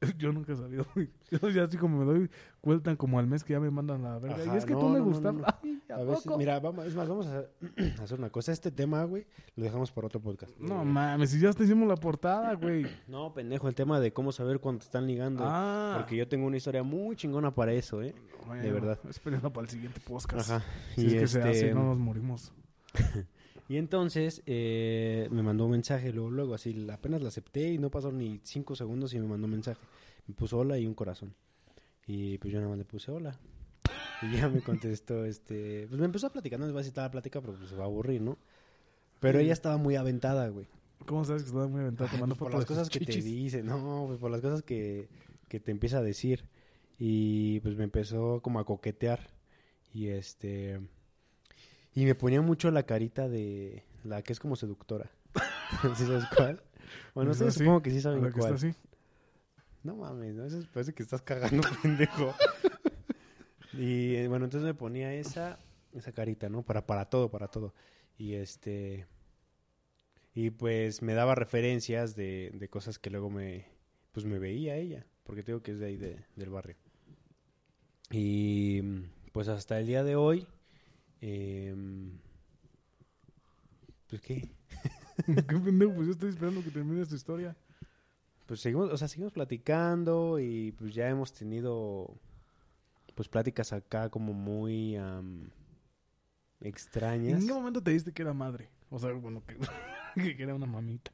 Yo 0.18 0.32
nunca 0.32 0.52
he 0.52 0.56
sabido, 0.56 0.86
güey. 0.94 1.10
Yo 1.30 1.48
ya 1.48 1.64
así 1.64 1.76
como 1.78 1.98
me 1.98 2.04
doy 2.04 2.30
cuenta 2.60 2.94
como 2.96 3.18
al 3.18 3.26
mes 3.26 3.42
que 3.44 3.54
ya 3.54 3.60
me 3.60 3.70
mandan 3.70 4.02
la 4.02 4.18
verga. 4.18 4.42
Ajá, 4.42 4.54
y 4.54 4.58
es 4.58 4.64
que 4.66 4.74
no, 4.74 4.80
tú 4.80 4.88
me 4.88 4.98
no, 4.98 5.04
gustas. 5.04 5.34
no, 5.34 5.40
no. 5.40 5.46
Ay, 5.62 5.82
¿a 5.88 5.94
A 5.94 6.04
veces, 6.04 6.24
poco? 6.24 6.38
mira, 6.38 6.60
vamos, 6.60 6.86
es 6.86 6.94
más, 6.94 7.08
vamos 7.08 7.26
a 7.26 7.44
hacer 8.02 8.18
una 8.18 8.30
cosa. 8.30 8.52
Este 8.52 8.70
tema, 8.70 9.04
güey, 9.04 9.26
lo 9.54 9.64
dejamos 9.64 9.90
para 9.92 10.08
otro 10.08 10.20
podcast. 10.20 10.56
No 10.58 10.84
mames, 10.84 11.30
si 11.30 11.40
ya 11.40 11.52
te 11.52 11.64
hicimos 11.64 11.88
la 11.88 11.96
portada, 11.96 12.54
güey. 12.54 12.86
No, 13.06 13.32
pendejo, 13.32 13.68
el 13.68 13.74
tema 13.74 14.00
de 14.00 14.12
cómo 14.12 14.32
saber 14.32 14.60
cuándo 14.60 14.80
te 14.80 14.86
están 14.86 15.06
ligando. 15.06 15.44
Ah. 15.46 15.94
Porque 15.96 16.16
yo 16.16 16.28
tengo 16.28 16.46
una 16.46 16.56
historia 16.56 16.82
muy 16.82 17.16
chingona 17.16 17.54
para 17.54 17.72
eso, 17.72 18.02
¿eh? 18.02 18.14
Bueno, 18.46 18.62
de 18.62 18.72
verdad. 18.72 18.98
Espérenlo 19.08 19.52
para 19.52 19.64
el 19.64 19.70
siguiente 19.70 20.00
podcast. 20.00 20.50
Ajá. 20.50 20.64
Si 20.94 21.02
y, 21.02 21.06
es 21.06 21.12
que 21.12 21.26
se 21.28 21.38
este, 21.38 21.50
hace, 21.50 21.74
no 21.74 21.84
nos 21.84 21.98
morimos. 21.98 22.52
y 23.68 23.76
entonces 23.78 24.42
eh, 24.46 25.28
me 25.30 25.42
mandó 25.42 25.64
un 25.64 25.72
mensaje, 25.72 26.12
luego, 26.12 26.30
luego, 26.30 26.54
así, 26.54 26.86
apenas 26.90 27.22
la 27.22 27.28
acepté 27.28 27.72
y 27.72 27.78
no 27.78 27.90
pasaron 27.90 28.18
ni 28.18 28.40
cinco 28.44 28.76
segundos 28.76 29.12
y 29.14 29.18
me 29.18 29.26
mandó 29.26 29.46
un 29.46 29.52
mensaje. 29.52 29.80
Me 30.26 30.34
puso 30.34 30.58
hola 30.58 30.78
y 30.78 30.86
un 30.86 30.94
corazón. 30.94 31.34
Y 32.06 32.38
pues 32.38 32.52
yo 32.52 32.60
nada 32.60 32.70
más 32.70 32.78
le 32.78 32.84
puse 32.84 33.10
hola. 33.10 33.38
Y 34.22 34.36
ya 34.36 34.48
me 34.48 34.60
contestó, 34.60 35.24
este... 35.26 35.86
Pues 35.88 35.98
me 35.98 36.06
empezó 36.06 36.28
a 36.28 36.30
platicar, 36.32 36.60
no 36.60 36.66
les 36.66 36.72
voy 36.72 36.84
a 36.84 36.90
toda 36.90 37.08
la 37.08 37.10
plática 37.10 37.40
porque 37.40 37.58
pues, 37.58 37.70
se 37.70 37.76
va 37.76 37.84
a 37.84 37.86
aburrir, 37.86 38.22
¿no? 38.22 38.38
Pero 39.18 39.40
ella 39.40 39.52
estaba 39.52 39.76
muy 39.78 39.96
aventada, 39.96 40.48
güey. 40.48 40.66
¿Cómo 41.04 41.24
sabes 41.24 41.42
que 41.42 41.48
estaba 41.48 41.68
muy 41.68 41.80
aventado 41.80 42.08
Ay, 42.10 42.16
tomando 42.16 42.36
pues, 42.36 42.50
por 42.50 42.54
las 42.58 42.66
cosas 42.66 42.88
que 42.88 43.00
te 43.00 43.20
dice, 43.20 43.62
no, 43.62 44.04
pues 44.06 44.18
por 44.18 44.30
las 44.30 44.40
cosas 44.40 44.62
que, 44.62 45.08
que 45.48 45.60
te 45.60 45.70
empieza 45.70 45.98
a 45.98 46.02
decir. 46.02 46.44
Y 46.98 47.60
pues 47.60 47.76
me 47.76 47.84
empezó 47.84 48.40
como 48.42 48.60
a 48.60 48.64
coquetear. 48.64 49.30
Y 49.92 50.08
este. 50.08 50.80
Y 51.96 52.04
me 52.04 52.14
ponía 52.14 52.40
mucho 52.42 52.70
la 52.70 52.84
carita 52.84 53.28
de 53.28 53.82
la 54.04 54.22
que 54.22 54.32
es 54.32 54.38
como 54.38 54.54
seductora. 54.54 55.10
¿Sí 55.96 56.04
sabes 56.06 56.24
cuál? 56.36 56.62
Bueno, 57.14 57.32
ustedes 57.32 57.54
supongo 57.54 57.82
que 57.82 57.90
sí 57.90 58.00
saben 58.00 58.20
la 58.22 58.26
que 58.28 58.38
está 58.38 58.40
cuál. 58.40 58.54
así. 58.54 58.72
No 59.82 59.96
mames, 59.96 60.34
¿no? 60.34 60.44
Eso 60.44 60.60
parece 60.72 60.92
que 60.94 61.02
estás 61.02 61.22
cagando, 61.22 61.66
pendejo. 61.82 62.34
y 63.72 64.14
eh, 64.16 64.28
bueno, 64.28 64.44
entonces 64.44 64.66
me 64.66 64.74
ponía 64.74 65.12
esa. 65.14 65.58
esa 65.92 66.12
carita, 66.12 66.48
¿no? 66.48 66.62
Para, 66.62 66.86
para 66.86 67.06
todo, 67.06 67.30
para 67.30 67.48
todo. 67.48 67.74
Y 68.18 68.34
este... 68.34 69.06
Y 70.34 70.50
pues 70.50 71.00
me 71.00 71.14
daba 71.14 71.34
referencias 71.34 72.14
de, 72.14 72.50
de 72.54 72.68
cosas 72.68 72.98
que 72.98 73.08
luego 73.10 73.30
me... 73.30 73.66
Pues 74.12 74.26
me 74.26 74.38
veía 74.38 74.76
ella, 74.76 75.06
porque 75.24 75.42
tengo 75.42 75.62
que 75.62 75.72
es 75.72 75.78
de 75.78 75.86
ahí 75.86 75.96
de- 75.96 76.24
del 76.36 76.50
barrio. 76.50 76.76
Y 78.10 78.82
pues 79.32 79.48
hasta 79.48 79.78
el 79.80 79.86
día 79.86 80.04
de 80.04 80.14
hoy... 80.16 80.46
em, 81.20 82.18
pues 84.08 84.20
qué... 84.22 84.48
Qué 85.26 85.32
pendejo, 85.42 85.94
pues 85.94 86.06
yo 86.06 86.12
estoy 86.12 86.28
esperando 86.28 86.62
que 86.62 86.70
termines 86.70 87.08
tu 87.08 87.14
historia. 87.14 87.56
Pues 88.44 88.60
seguimos, 88.60 88.92
o 88.92 88.96
sea, 88.98 89.08
seguimos 89.08 89.32
platicando 89.32 90.38
y 90.38 90.72
pues 90.72 90.94
ya 90.94 91.08
hemos 91.08 91.32
tenido 91.32 92.14
pues 93.14 93.28
pláticas 93.28 93.72
acá 93.72 94.10
como 94.10 94.34
muy 94.34 94.94
am, 94.96 95.48
extrañas. 96.60 97.40
¿En 97.40 97.48
qué 97.48 97.54
momento 97.54 97.82
te 97.82 97.92
diste 97.92 98.12
que 98.12 98.22
era 98.22 98.34
madre? 98.34 98.68
O 98.90 98.98
sea, 98.98 99.10
bueno, 99.12 99.42
que, 99.46 99.56
que 100.36 100.42
era 100.42 100.54
una 100.54 100.66
mamita. 100.66 101.12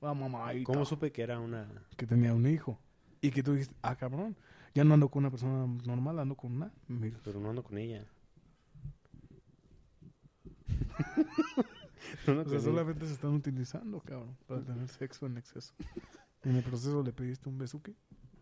Mamadita. 0.00 0.64
¿Cómo 0.64 0.84
supe 0.84 1.10
que 1.10 1.22
era 1.22 1.40
una 1.40 1.66
Que 1.96 2.06
tenía 2.06 2.32
un 2.32 2.46
hijo. 2.46 2.78
Y 3.20 3.30
que 3.30 3.42
tú 3.42 3.52
dijiste, 3.52 3.74
ah, 3.82 3.96
cabrón, 3.96 4.36
ya 4.74 4.84
no 4.84 4.94
ando 4.94 5.08
con 5.08 5.20
una 5.24 5.30
persona 5.30 5.66
normal, 5.84 6.18
ando 6.18 6.36
con 6.36 6.52
una. 6.52 6.72
Mira. 6.86 7.18
pero 7.24 7.40
no 7.40 7.50
ando 7.50 7.62
con 7.62 7.78
ella? 7.78 8.04
No 12.26 12.40
O 12.42 12.48
sea, 12.48 12.60
solamente 12.60 13.06
se 13.06 13.14
están 13.14 13.32
utilizando, 13.32 14.00
cabrón, 14.00 14.36
para 14.46 14.62
tener 14.62 14.88
sexo 14.88 15.26
en 15.26 15.38
exceso. 15.38 15.74
En 16.44 16.54
el 16.56 16.62
proceso 16.62 17.02
le 17.02 17.12
pediste 17.12 17.48
un 17.48 17.58
besuque. 17.58 17.94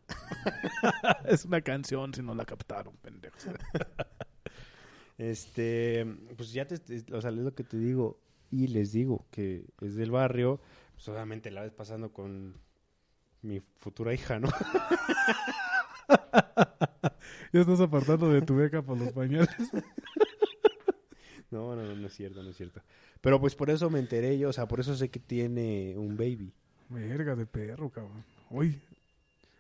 es 1.24 1.44
una 1.46 1.62
canción, 1.62 2.12
si 2.12 2.20
no 2.22 2.34
la 2.34 2.44
captaron, 2.44 2.94
pendejos. 2.96 3.46
Este, 5.16 6.04
pues 6.36 6.52
ya 6.52 6.66
te, 6.66 6.78
te- 6.78 7.14
o 7.14 7.20
sea, 7.22 7.30
es 7.30 7.36
lo 7.36 7.54
que 7.54 7.64
te 7.64 7.78
digo 7.78 8.18
y 8.50 8.66
les 8.68 8.92
digo 8.92 9.26
que 9.30 9.64
es 9.80 9.94
del 9.94 10.10
barrio, 10.10 10.60
pues 10.94 11.08
obviamente 11.08 11.50
la 11.50 11.62
ves 11.62 11.72
pasando 11.72 12.12
con 12.12 12.54
mi 13.42 13.60
futura 13.78 14.12
hija, 14.12 14.38
¿no? 14.40 14.48
Ya 17.52 17.60
estás 17.60 17.80
apartando 17.80 18.28
de 18.30 18.42
tu 18.42 18.56
beca 18.56 18.82
por 18.82 18.98
los 18.98 19.12
pañales. 19.12 19.48
No, 21.54 21.74
no, 21.76 21.82
no, 21.82 21.94
no 21.94 22.06
es 22.06 22.14
cierto, 22.14 22.42
no 22.42 22.50
es 22.50 22.56
cierto. 22.56 22.80
Pero 23.20 23.40
pues 23.40 23.54
por 23.54 23.70
eso 23.70 23.88
me 23.90 23.98
enteré 23.98 24.36
yo, 24.38 24.50
o 24.50 24.52
sea, 24.52 24.66
por 24.68 24.80
eso 24.80 24.94
sé 24.96 25.08
que 25.08 25.18
tiene 25.20 25.94
un 25.96 26.16
baby. 26.16 26.52
Verga 26.90 27.34
de 27.34 27.46
perro, 27.46 27.88
cabrón. 27.90 28.24
Uy, 28.50 28.78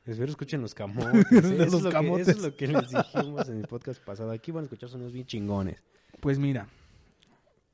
Espero 0.04 0.30
escuchen 0.30 0.60
los 0.60 0.74
camotes. 0.74 1.30
De 1.30 1.38
Eso, 1.38 1.62
es 1.62 1.72
los 1.72 1.82
lo 1.82 1.88
que- 1.88 1.94
camotes. 1.94 2.28
eso 2.28 2.36
es 2.38 2.44
lo 2.44 2.56
que 2.56 2.66
les 2.68 2.90
dijimos 2.90 3.48
en 3.48 3.56
el 3.58 3.66
podcast 3.66 4.02
pasado. 4.04 4.30
Aquí 4.32 4.50
van 4.52 4.62
a 4.62 4.64
escuchar 4.64 4.88
sonidos 4.90 5.12
bien 5.14 5.26
chingones. 5.26 5.82
pues 6.20 6.38
mira. 6.38 6.68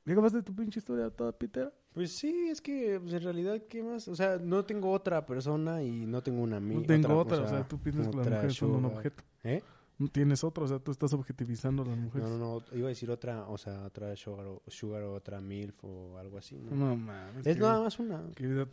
¿Ya 0.05 0.13
acabaste 0.13 0.41
tu 0.41 0.55
pinche 0.55 0.79
historia 0.79 1.09
toda 1.09 1.31
pitera? 1.31 1.71
Pues 1.93 2.11
sí, 2.13 2.47
es 2.49 2.59
que 2.61 2.99
pues, 3.01 3.13
en 3.13 3.21
realidad, 3.21 3.61
¿qué 3.69 3.83
más? 3.83 4.07
O 4.07 4.15
sea, 4.15 4.37
no 4.37 4.63
tengo 4.65 4.89
otra 4.91 5.25
persona 5.25 5.83
y 5.83 6.05
no 6.07 6.23
tengo 6.23 6.41
una 6.41 6.57
amiga. 6.57 6.79
No 6.79 6.85
tengo 6.87 7.17
otra, 7.19 7.41
o 7.41 7.47
sea, 7.47 7.67
tú 7.67 7.77
piensas 7.77 8.07
que 8.07 8.15
las 8.15 8.25
otra 8.25 8.35
mujeres 8.37 8.55
son 8.55 8.71
un 8.71 8.85
objeto. 8.85 9.23
¿Eh? 9.43 9.61
No 10.01 10.07
tienes 10.07 10.43
otra, 10.43 10.63
o 10.63 10.67
sea, 10.67 10.79
tú 10.79 10.89
estás 10.89 11.13
objetivizando 11.13 11.83
a 11.83 11.85
las 11.85 11.95
mujeres. 11.95 12.27
No, 12.27 12.35
no, 12.35 12.59
no, 12.71 12.75
iba 12.75 12.87
a 12.87 12.89
decir 12.89 13.11
otra, 13.11 13.45
o 13.47 13.55
sea, 13.55 13.83
otra 13.83 14.15
sugar 14.15 14.47
o, 14.47 14.63
sugar 14.67 15.03
o 15.03 15.13
otra 15.13 15.39
milf 15.41 15.75
o 15.83 16.17
algo 16.17 16.39
así. 16.39 16.57
¿no? 16.57 16.75
No 16.75 16.95
mames. 16.95 17.45
es 17.45 17.59
nada 17.59 17.83
más 17.83 17.99
una. 17.99 18.23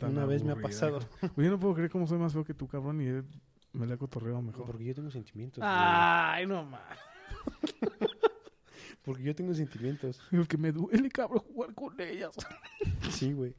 Una 0.07 0.25
vez 0.25 0.43
me 0.43 0.53
ha 0.53 0.55
pasado. 0.55 0.97
hijo. 1.21 1.33
Oye, 1.37 1.49
no 1.51 1.59
puedo 1.59 1.75
creer 1.75 1.91
cómo 1.91 2.07
soy 2.07 2.17
más 2.17 2.33
feo 2.33 2.43
que 2.43 2.55
tú, 2.55 2.67
cabrón, 2.67 2.99
y 3.01 3.05
él 3.05 3.25
me 3.73 3.85
la 3.85 3.93
ha 3.93 3.97
cotorreado 3.97 4.41
mejor. 4.41 4.65
Porque 4.65 4.85
yo 4.85 4.95
tengo 4.95 5.11
sentimientos. 5.11 5.59
güey. 5.59 5.71
Ay, 5.71 6.47
no 6.47 6.63
mames. 6.63 6.97
Porque 9.05 9.21
yo 9.21 9.35
tengo 9.35 9.53
sentimientos. 9.53 10.19
El 10.31 10.47
que 10.47 10.57
me 10.57 10.71
duele, 10.71 11.11
cabrón, 11.11 11.43
jugar 11.53 11.75
con 11.75 12.01
ellas. 12.01 12.35
Sí, 13.11 13.33
güey. 13.33 13.53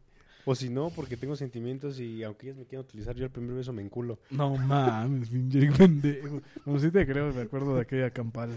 O 0.44 0.54
si 0.54 0.70
no, 0.70 0.90
porque 0.90 1.16
tengo 1.16 1.36
sentimientos 1.36 2.00
y 2.00 2.22
aunque 2.22 2.46
ellas 2.46 2.58
me 2.58 2.64
quieran 2.66 2.84
utilizar, 2.86 3.14
yo 3.14 3.24
el 3.24 3.30
primer 3.30 3.56
beso 3.56 3.72
me 3.72 3.82
enculo. 3.82 4.18
No 4.30 4.56
mames, 4.56 5.28
pinche 5.28 5.70
pendejo. 5.72 6.40
Como 6.64 6.78
si 6.78 6.90
te 6.90 7.06
creo, 7.06 7.32
me 7.32 7.42
acuerdo 7.42 7.74
de 7.76 7.82
aquella 7.82 8.10
campal 8.10 8.50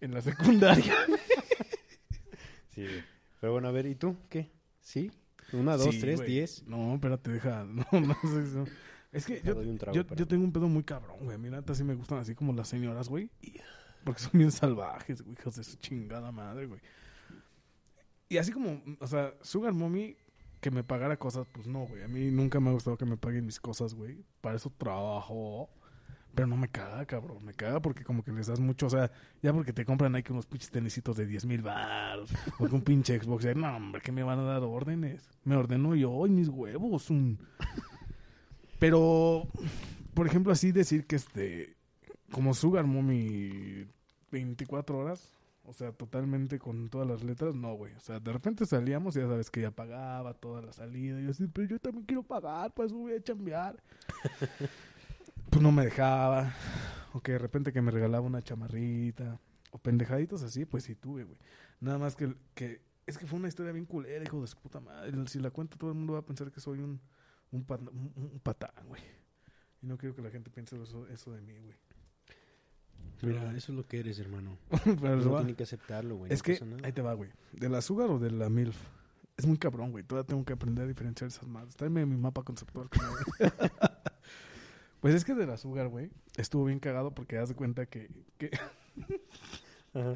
en 0.00 0.14
la 0.14 0.20
secundaria. 0.20 0.94
Sí. 2.74 2.86
Pero 3.38 3.52
bueno, 3.52 3.68
a 3.68 3.70
ver, 3.70 3.84
¿y 3.84 3.94
tú? 3.94 4.16
¿Qué? 4.30 4.50
¿Sí? 4.80 5.12
Una, 5.52 5.76
dos, 5.76 5.94
Sí, 5.94 6.00
tres, 6.00 6.16
güey. 6.20 6.30
diez. 6.30 6.62
No, 6.66 6.94
espérate, 6.94 7.30
deja. 7.30 7.64
No, 7.92 8.00
no 8.00 8.14
sé. 8.22 8.56
no. 8.56 8.64
Es 9.12 9.26
que 9.26 9.42
yo, 9.42 9.54
trago, 9.76 9.94
yo, 9.94 10.26
tengo 10.26 10.42
un 10.42 10.52
pedo 10.52 10.68
muy 10.68 10.82
cabrón, 10.82 11.18
güey. 11.20 11.34
A 11.34 11.38
mí 11.38 11.50
neta 11.50 11.74
sí 11.74 11.84
me 11.84 11.94
gustan 11.94 12.18
así 12.18 12.34
como 12.34 12.54
las 12.54 12.68
señoras, 12.68 13.10
güey. 13.10 13.28
Porque 14.04 14.22
son 14.22 14.30
bien 14.32 14.50
salvajes, 14.50 15.20
güey. 15.20 15.36
Hijos 15.38 15.56
de 15.56 15.64
su 15.64 15.76
chingada 15.76 16.32
madre, 16.32 16.64
güey. 16.64 16.80
Y 18.30 18.38
así 18.38 18.52
como, 18.52 18.82
o 18.98 19.06
sea, 19.06 19.34
Sugar 19.42 19.74
Mommy 19.74 20.16
que 20.62 20.70
me 20.70 20.84
pagara 20.84 21.18
cosas, 21.18 21.48
pues 21.50 21.66
no, 21.66 21.80
güey. 21.86 22.04
A 22.04 22.08
mí 22.08 22.30
nunca 22.30 22.60
me 22.60 22.70
ha 22.70 22.72
gustado 22.72 22.96
que 22.96 23.04
me 23.04 23.16
paguen 23.16 23.44
mis 23.44 23.58
cosas, 23.58 23.94
güey. 23.94 24.24
Para 24.40 24.54
eso 24.54 24.70
trabajo. 24.70 25.68
Pero 26.36 26.46
no 26.46 26.56
me 26.56 26.68
caga, 26.68 27.04
cabrón. 27.04 27.44
Me 27.44 27.52
caga 27.52 27.82
porque 27.82 28.04
como 28.04 28.22
que 28.22 28.30
les 28.30 28.46
das 28.46 28.60
mucho, 28.60 28.86
o 28.86 28.90
sea, 28.90 29.10
ya 29.42 29.52
porque 29.52 29.72
te 29.72 29.84
compran 29.84 30.14
ahí 30.14 30.22
que 30.22 30.32
unos 30.32 30.46
pinches 30.46 30.70
tenisitos 30.70 31.16
de 31.16 31.26
10 31.26 31.46
mil 31.46 31.62
baros. 31.62 32.30
O 32.60 32.64
un 32.64 32.82
pinche 32.82 33.18
Xbox. 33.18 33.44
No, 33.56 33.76
hombre, 33.76 34.00
que 34.00 34.12
me 34.12 34.22
van 34.22 34.38
a 34.38 34.44
dar 34.44 34.62
órdenes. 34.62 35.28
Me 35.42 35.56
ordeno 35.56 35.96
yo 35.96 36.26
y 36.28 36.30
mis 36.30 36.48
huevos. 36.48 37.10
Un... 37.10 37.40
Pero, 38.78 39.48
por 40.14 40.28
ejemplo, 40.28 40.52
así 40.52 40.70
decir 40.70 41.08
que 41.08 41.16
este, 41.16 41.76
como 42.30 42.54
Sugar 42.54 42.86
Mommy 42.86 43.88
24 44.30 44.96
horas, 44.96 45.32
o 45.72 45.74
sea, 45.74 45.90
totalmente 45.90 46.58
con 46.58 46.90
todas 46.90 47.08
las 47.08 47.24
letras, 47.24 47.54
no, 47.54 47.72
güey. 47.74 47.94
O 47.94 48.00
sea, 48.00 48.20
de 48.20 48.30
repente 48.30 48.66
salíamos 48.66 49.16
y 49.16 49.20
ya 49.20 49.26
sabes 49.26 49.50
que 49.50 49.60
ella 49.60 49.70
pagaba 49.70 50.34
toda 50.34 50.60
la 50.60 50.72
salida. 50.74 51.18
Y 51.18 51.24
yo 51.24 51.30
así, 51.30 51.48
pero 51.48 51.66
yo 51.66 51.78
también 51.80 52.04
quiero 52.04 52.22
pagar, 52.22 52.72
pues 52.74 52.92
voy 52.92 53.14
a 53.14 53.22
chambear. 53.22 53.82
pues 55.50 55.62
no 55.62 55.72
me 55.72 55.84
dejaba. 55.84 56.54
O 57.14 57.20
que 57.20 57.32
de 57.32 57.38
repente 57.38 57.72
que 57.72 57.80
me 57.82 57.90
regalaba 57.90 58.26
una 58.26 58.42
chamarrita. 58.42 59.40
O 59.70 59.78
pendejaditos 59.78 60.42
así, 60.42 60.64
pues 60.66 60.84
sí 60.84 60.94
tuve, 60.94 61.24
güey. 61.24 61.38
Nada 61.80 61.98
más 61.98 62.14
que, 62.16 62.34
que 62.54 62.82
es 63.06 63.16
que 63.16 63.26
fue 63.26 63.38
una 63.38 63.48
historia 63.48 63.72
bien 63.72 63.86
culera, 63.86 64.22
hijo 64.22 64.40
de 64.42 64.46
su 64.46 64.58
puta 64.58 64.78
madre. 64.80 65.12
Si 65.26 65.38
la 65.40 65.50
cuento 65.50 65.78
todo 65.78 65.90
el 65.90 65.96
mundo 65.96 66.12
va 66.12 66.18
a 66.18 66.26
pensar 66.26 66.50
que 66.52 66.60
soy 66.60 66.80
un, 66.80 67.00
un, 67.50 67.64
pat- 67.64 67.80
un- 67.80 68.12
un 68.14 68.40
patán, 68.40 68.70
güey. 68.86 69.00
Y 69.80 69.86
no 69.86 69.96
quiero 69.96 70.14
que 70.14 70.20
la 70.22 70.30
gente 70.30 70.50
piense 70.50 70.80
eso, 70.80 71.08
eso 71.08 71.32
de 71.32 71.40
mí, 71.40 71.58
güey. 71.58 71.76
Mira, 73.22 73.54
eso 73.56 73.72
es 73.72 73.76
lo 73.76 73.86
que 73.86 74.00
eres, 74.00 74.18
hermano. 74.18 74.58
Pero 75.00 75.30
va- 75.30 75.38
tiene 75.38 75.54
que 75.54 75.62
aceptarlo, 75.62 76.16
güey. 76.16 76.32
es 76.32 76.40
no 76.40 76.44
que, 76.44 76.52
pasa 76.54 76.64
nada. 76.66 76.80
ahí 76.84 76.92
te 76.92 77.02
va, 77.02 77.14
güey. 77.14 77.30
¿De 77.52 77.68
la 77.68 77.80
Sugar 77.80 78.10
o 78.10 78.18
de 78.18 78.30
la 78.30 78.48
MILF? 78.48 78.76
Es 79.36 79.46
muy 79.46 79.58
cabrón, 79.58 79.92
güey. 79.92 80.04
Todavía 80.04 80.26
tengo 80.26 80.44
que 80.44 80.52
aprender 80.52 80.84
a 80.84 80.88
diferenciar 80.88 81.28
esas 81.28 81.46
madres. 81.46 81.76
Tráeme 81.76 82.04
mi 82.04 82.16
mapa 82.16 82.42
conceptual. 82.42 82.88
pues 85.00 85.14
es 85.14 85.24
que 85.24 85.34
de 85.34 85.46
la 85.46 85.56
Sugar, 85.56 85.88
güey, 85.88 86.10
estuvo 86.36 86.64
bien 86.66 86.78
cagado 86.80 87.12
porque 87.14 87.36
de 87.36 87.54
cuenta 87.54 87.86
que, 87.86 88.10
que 88.38 88.50
Ajá. 89.94 90.14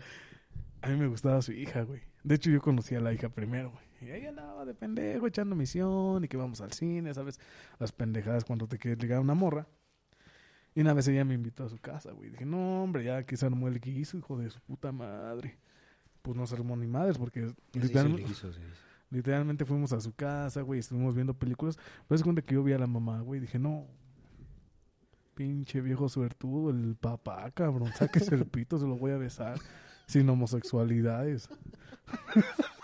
a 0.83 0.88
mí 0.88 0.97
me 0.97 1.07
gustaba 1.09 1.40
su 1.42 1.53
hija, 1.53 1.83
güey. 1.83 2.03
De 2.23 2.35
hecho, 2.35 2.51
yo 2.51 2.61
conocí 2.61 2.95
a 2.95 3.01
la 3.01 3.12
hija 3.12 3.29
primero, 3.29 3.71
güey. 3.71 3.85
Y 4.03 4.11
ahí 4.12 4.27
andaba 4.27 4.64
de 4.66 4.75
pendejo 4.75 5.27
echando 5.27 5.57
misión 5.57 6.23
y 6.25 6.29
que 6.29 6.37
vamos 6.37 6.61
al 6.61 6.73
cine, 6.73 7.14
¿sabes? 7.14 7.40
Las 7.79 7.92
pendejadas 7.92 8.45
cuando 8.45 8.69
te 8.69 8.79
quieres 8.79 9.01
ligar 9.03 9.19
a 9.19 9.23
una 9.23 9.35
morra. 9.35 9.66
Y 10.76 10.82
una 10.82 10.92
vez 10.92 11.08
ella 11.08 11.24
me 11.24 11.32
invitó 11.32 11.64
a 11.64 11.70
su 11.70 11.78
casa, 11.78 12.12
güey. 12.12 12.28
Dije, 12.28 12.44
no, 12.44 12.82
hombre, 12.82 13.02
ya 13.02 13.24
que 13.24 13.34
se 13.38 13.46
armó 13.46 13.66
el 13.66 13.80
guiso, 13.80 14.18
hijo 14.18 14.36
de 14.36 14.50
su 14.50 14.60
puta 14.60 14.92
madre. 14.92 15.56
Pues 16.20 16.36
no 16.36 16.46
se 16.46 16.54
armó 16.54 16.76
ni 16.76 16.86
madres 16.86 17.16
porque 17.16 17.50
literalmente, 17.72 18.30
literalmente 19.08 19.64
fuimos 19.64 19.94
a 19.94 20.00
su 20.02 20.12
casa, 20.14 20.60
güey. 20.60 20.80
Estuvimos 20.80 21.14
viendo 21.14 21.32
películas. 21.32 21.78
Pero 22.06 22.16
es 22.16 22.22
cuenta 22.22 22.42
que 22.42 22.56
yo 22.56 22.62
vi 22.62 22.74
a 22.74 22.78
la 22.78 22.86
mamá, 22.86 23.22
güey. 23.22 23.40
Dije, 23.40 23.58
no, 23.58 23.86
pinche 25.34 25.80
viejo 25.80 26.10
suertudo, 26.10 26.68
el 26.68 26.94
papá, 26.94 27.50
cabrón. 27.52 27.90
Sáquese 27.96 28.34
el 28.34 28.44
pito, 28.44 28.76
se 28.76 28.86
lo 28.86 28.96
voy 28.98 29.12
a 29.12 29.16
besar. 29.16 29.58
Sin 30.06 30.28
homosexualidades. 30.28 31.48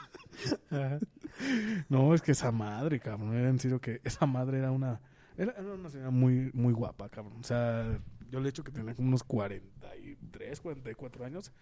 No, 1.89 2.15
es 2.15 2.23
que 2.23 2.33
esa 2.33 2.53
madre, 2.53 3.01
cabrón, 3.01 3.35
era 3.35 3.49
en 3.49 3.59
serio 3.59 3.81
que 3.81 4.01
esa 4.05 4.27
madre 4.27 4.59
era 4.59 4.71
una 4.71 5.01
era, 5.37 5.53
era 5.53 5.75
una 5.75 5.89
señora 5.91 6.11
muy 6.11 6.51
muy 6.55 6.73
guapa, 6.73 7.09
cabrón. 7.09 7.39
O 7.41 7.45
sea, 7.45 7.99
yo 8.31 8.41
le 8.41 8.47
he 8.47 8.51
hecho 8.51 8.65
que 8.65 8.73
tenía 8.73 8.95
como 8.95 9.09
unos 9.09 9.23
43, 9.25 10.61
44 10.61 11.25
años, 11.25 11.53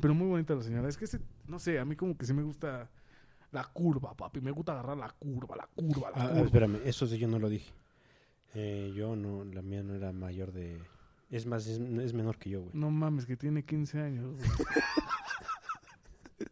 pero 0.00 0.14
muy 0.14 0.28
bonita 0.28 0.54
la 0.54 0.62
señora. 0.62 0.88
Es 0.88 0.96
que 0.96 1.04
ese, 1.06 1.20
no 1.46 1.58
sé, 1.58 1.78
a 1.78 1.84
mí 1.84 1.96
como 1.96 2.16
que 2.16 2.26
sí 2.26 2.32
me 2.32 2.42
gusta 2.42 2.88
la 3.52 3.64
curva, 3.64 4.14
papi, 4.14 4.40
me 4.40 4.50
gusta 4.50 4.72
agarrar 4.72 4.96
la 4.96 5.10
curva, 5.10 5.56
la 5.56 5.66
curva, 5.74 6.10
la 6.10 6.22
Ah, 6.24 6.28
curva. 6.28 6.44
espérame, 6.44 6.80
eso 6.84 7.06
sí 7.06 7.18
yo 7.18 7.28
no 7.28 7.38
lo 7.38 7.48
dije. 7.48 7.72
Eh, 8.54 8.92
yo 8.94 9.14
no, 9.16 9.44
la 9.44 9.62
mía 9.62 9.82
no 9.82 9.94
era 9.94 10.12
mayor 10.12 10.52
de... 10.52 10.80
Es 11.30 11.44
más, 11.46 11.66
es, 11.66 11.78
es 11.78 12.12
menor 12.14 12.38
que 12.38 12.50
yo, 12.50 12.60
güey. 12.62 12.70
No 12.74 12.90
mames, 12.90 13.26
que 13.26 13.36
tiene 13.36 13.62
15 13.62 14.00
años. 14.00 14.34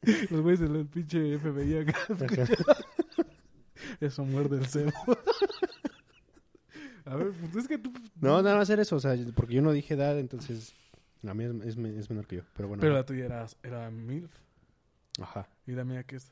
Los 0.31 0.40
güeyes 0.40 0.61
del 0.61 0.87
pinche 0.87 1.38
FBI 1.38 1.79
acá. 1.79 1.99
Eso 4.01 4.25
muerde 4.25 4.59
el 4.59 4.66
cebo. 4.66 4.92
A 7.07 7.14
ver, 7.16 7.31
pues 7.53 7.57
es 7.64 7.69
que 7.69 7.79
tú. 7.79 7.92
No, 8.21 8.42
nada 8.42 8.57
más 8.57 8.69
era 8.69 8.83
eso, 8.83 8.97
o 8.97 9.01
sea, 9.01 9.14
porque 9.35 9.55
yo 9.55 9.62
no 9.62 9.73
dije 9.73 9.95
edad, 9.95 10.19
entonces 10.19 10.75
la 11.23 11.35
mía 11.35 11.49
es, 11.49 11.66
es 11.69 11.77
me- 11.77 11.97
es 11.99 12.11
menor 12.11 12.27
que 12.27 12.37
yo. 12.37 12.42
Pero 12.57 12.69
bueno, 12.69 12.81
Pero 12.81 12.95
la 12.95 13.07
tuya 13.07 13.25
era, 13.27 13.47
era 13.62 13.90
MILF. 13.90 14.31
Ajá. 15.23 15.49
¿Y 15.66 15.73
la 15.73 15.85
mía 15.85 16.03
qué 16.05 16.16
es? 16.16 16.31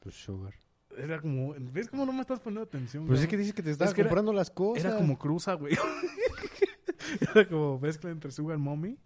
Pues 0.00 0.14
sugar. 0.16 0.54
Era 0.96 1.20
como, 1.20 1.54
¿ves 1.58 1.88
cómo 1.88 2.04
no 2.06 2.12
me 2.12 2.22
estás 2.22 2.40
poniendo 2.40 2.62
atención? 2.62 3.06
Pues 3.06 3.20
es 3.20 3.28
que 3.28 3.36
dices 3.36 3.52
que 3.54 3.62
te 3.62 3.70
estás 3.70 3.94
que 3.94 4.00
era- 4.00 4.08
comprando 4.08 4.32
las 4.32 4.50
cosas. 4.50 4.84
Era 4.84 4.96
como 4.96 5.18
cruza, 5.18 5.52
güey. 5.54 5.76
era 7.34 7.46
como 7.48 7.78
mezcla 7.78 8.10
entre 8.10 8.30
Sugar 8.32 8.58
Mommy 8.58 8.96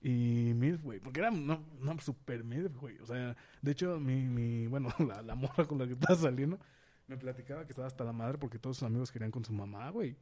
y 0.00 0.52
MILF, 0.54 0.82
güey. 0.82 1.00
Porque 1.00 1.20
era 1.20 1.30
una, 1.30 1.58
una 1.80 1.98
super 2.00 2.44
MILF, 2.44 2.76
güey. 2.76 2.98
O 2.98 3.06
sea, 3.06 3.36
de 3.62 3.70
hecho, 3.72 3.98
mi, 4.00 4.22
mi 4.28 4.66
bueno, 4.68 4.88
la, 5.06 5.22
la 5.22 5.34
morra 5.34 5.66
con 5.66 5.78
la 5.78 5.86
que 5.86 5.92
estaba 5.94 6.14
saliendo 6.18 6.58
me 7.06 7.16
platicaba 7.16 7.64
que 7.64 7.72
estaba 7.72 7.86
hasta 7.86 8.04
la 8.04 8.12
madre 8.12 8.38
porque 8.38 8.58
todos 8.58 8.78
sus 8.78 8.86
amigos 8.86 9.12
querían 9.12 9.30
con 9.30 9.44
su 9.44 9.52
mamá, 9.52 9.90
güey. 9.90 10.16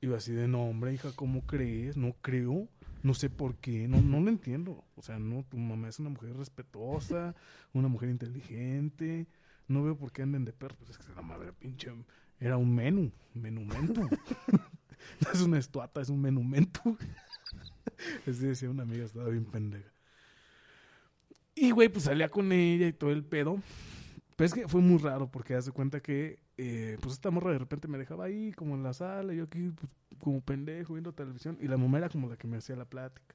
Y 0.00 0.12
así 0.12 0.32
de, 0.32 0.48
no, 0.48 0.64
hombre, 0.64 0.92
hija, 0.92 1.10
¿cómo 1.14 1.46
crees? 1.46 1.96
No 1.96 2.14
creo. 2.20 2.68
No 3.02 3.14
sé 3.14 3.30
por 3.30 3.56
qué. 3.56 3.88
No, 3.88 4.02
no 4.02 4.20
lo 4.20 4.28
entiendo. 4.28 4.84
O 4.96 5.02
sea, 5.02 5.18
no, 5.18 5.44
tu 5.44 5.56
mamá 5.56 5.88
es 5.88 5.98
una 5.98 6.10
mujer 6.10 6.36
respetuosa, 6.36 7.34
una 7.72 7.88
mujer 7.88 8.10
inteligente. 8.10 9.26
No 9.66 9.82
veo 9.82 9.96
por 9.96 10.12
qué 10.12 10.22
anden 10.22 10.44
de 10.44 10.52
perros. 10.52 10.76
Pues 10.78 10.90
es 10.90 10.98
que 10.98 11.14
la 11.14 11.22
madre 11.22 11.52
pinche 11.52 11.90
era 12.38 12.56
un 12.56 12.74
menú, 12.74 13.12
menumento. 13.32 14.02
no 14.02 15.30
es 15.32 15.40
una 15.40 15.58
estuata, 15.58 16.00
es 16.00 16.10
un 16.10 16.20
menumento. 16.20 16.80
Así 18.26 18.46
decía 18.46 18.68
una 18.68 18.82
amiga, 18.82 19.04
estaba 19.04 19.28
bien 19.28 19.44
pendeja. 19.44 19.90
Y, 21.54 21.70
güey, 21.70 21.88
pues 21.88 22.04
salía 22.04 22.28
con 22.28 22.52
ella 22.52 22.88
y 22.88 22.92
todo 22.92 23.10
el 23.10 23.24
pedo. 23.24 23.58
Pero 24.36 24.46
es 24.46 24.54
que 24.54 24.68
fue 24.68 24.80
muy 24.80 24.98
raro 24.98 25.30
porque 25.30 25.54
hace 25.54 25.70
cuenta 25.70 26.00
que, 26.00 26.40
eh, 26.56 26.98
pues 27.00 27.14
esta 27.14 27.30
morra 27.30 27.52
de 27.52 27.58
repente 27.58 27.86
me 27.88 27.98
dejaba 27.98 28.24
ahí, 28.24 28.52
como 28.52 28.74
en 28.74 28.82
la 28.82 28.92
sala, 28.92 29.32
yo 29.32 29.44
aquí, 29.44 29.70
pues, 29.70 29.96
como 30.18 30.40
pendejo, 30.40 30.94
viendo 30.94 31.12
televisión. 31.12 31.56
Y 31.60 31.68
la 31.68 31.76
mamá 31.76 31.98
era 31.98 32.08
como 32.08 32.28
la 32.28 32.36
que 32.36 32.48
me 32.48 32.56
hacía 32.56 32.74
la 32.76 32.84
plática. 32.84 33.34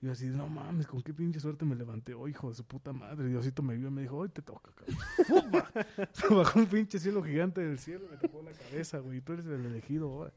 Y 0.00 0.06
yo 0.06 0.12
así, 0.12 0.26
no 0.26 0.48
mames, 0.48 0.86
con 0.86 1.02
qué 1.02 1.12
pinche 1.12 1.38
suerte 1.38 1.64
me 1.64 1.76
levanté 1.76 2.14
hoy, 2.14 2.30
hijo 2.30 2.48
de 2.48 2.54
su 2.54 2.64
puta 2.64 2.92
madre. 2.92 3.26
Y 3.26 3.30
Diosito 3.30 3.62
me 3.62 3.76
vio 3.76 3.88
y 3.88 3.90
me 3.90 4.02
dijo, 4.02 4.16
hoy 4.16 4.30
te 4.30 4.42
toca, 4.42 4.72
cabrón. 4.72 5.64
Se 6.12 6.34
bajó 6.34 6.58
un 6.58 6.66
pinche 6.66 6.98
cielo 6.98 7.22
gigante 7.22 7.60
del 7.60 7.78
cielo 7.78 8.06
y 8.06 8.10
me 8.12 8.16
tocó 8.16 8.42
la 8.42 8.52
cabeza, 8.52 8.98
güey. 8.98 9.20
Tú 9.20 9.34
eres 9.34 9.46
el 9.46 9.64
elegido 9.66 10.10
ahora. 10.10 10.32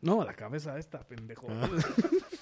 No, 0.00 0.22
la 0.24 0.34
cabeza 0.34 0.78
esta, 0.78 1.00
pendejo. 1.00 1.46
Ah. 1.50 1.68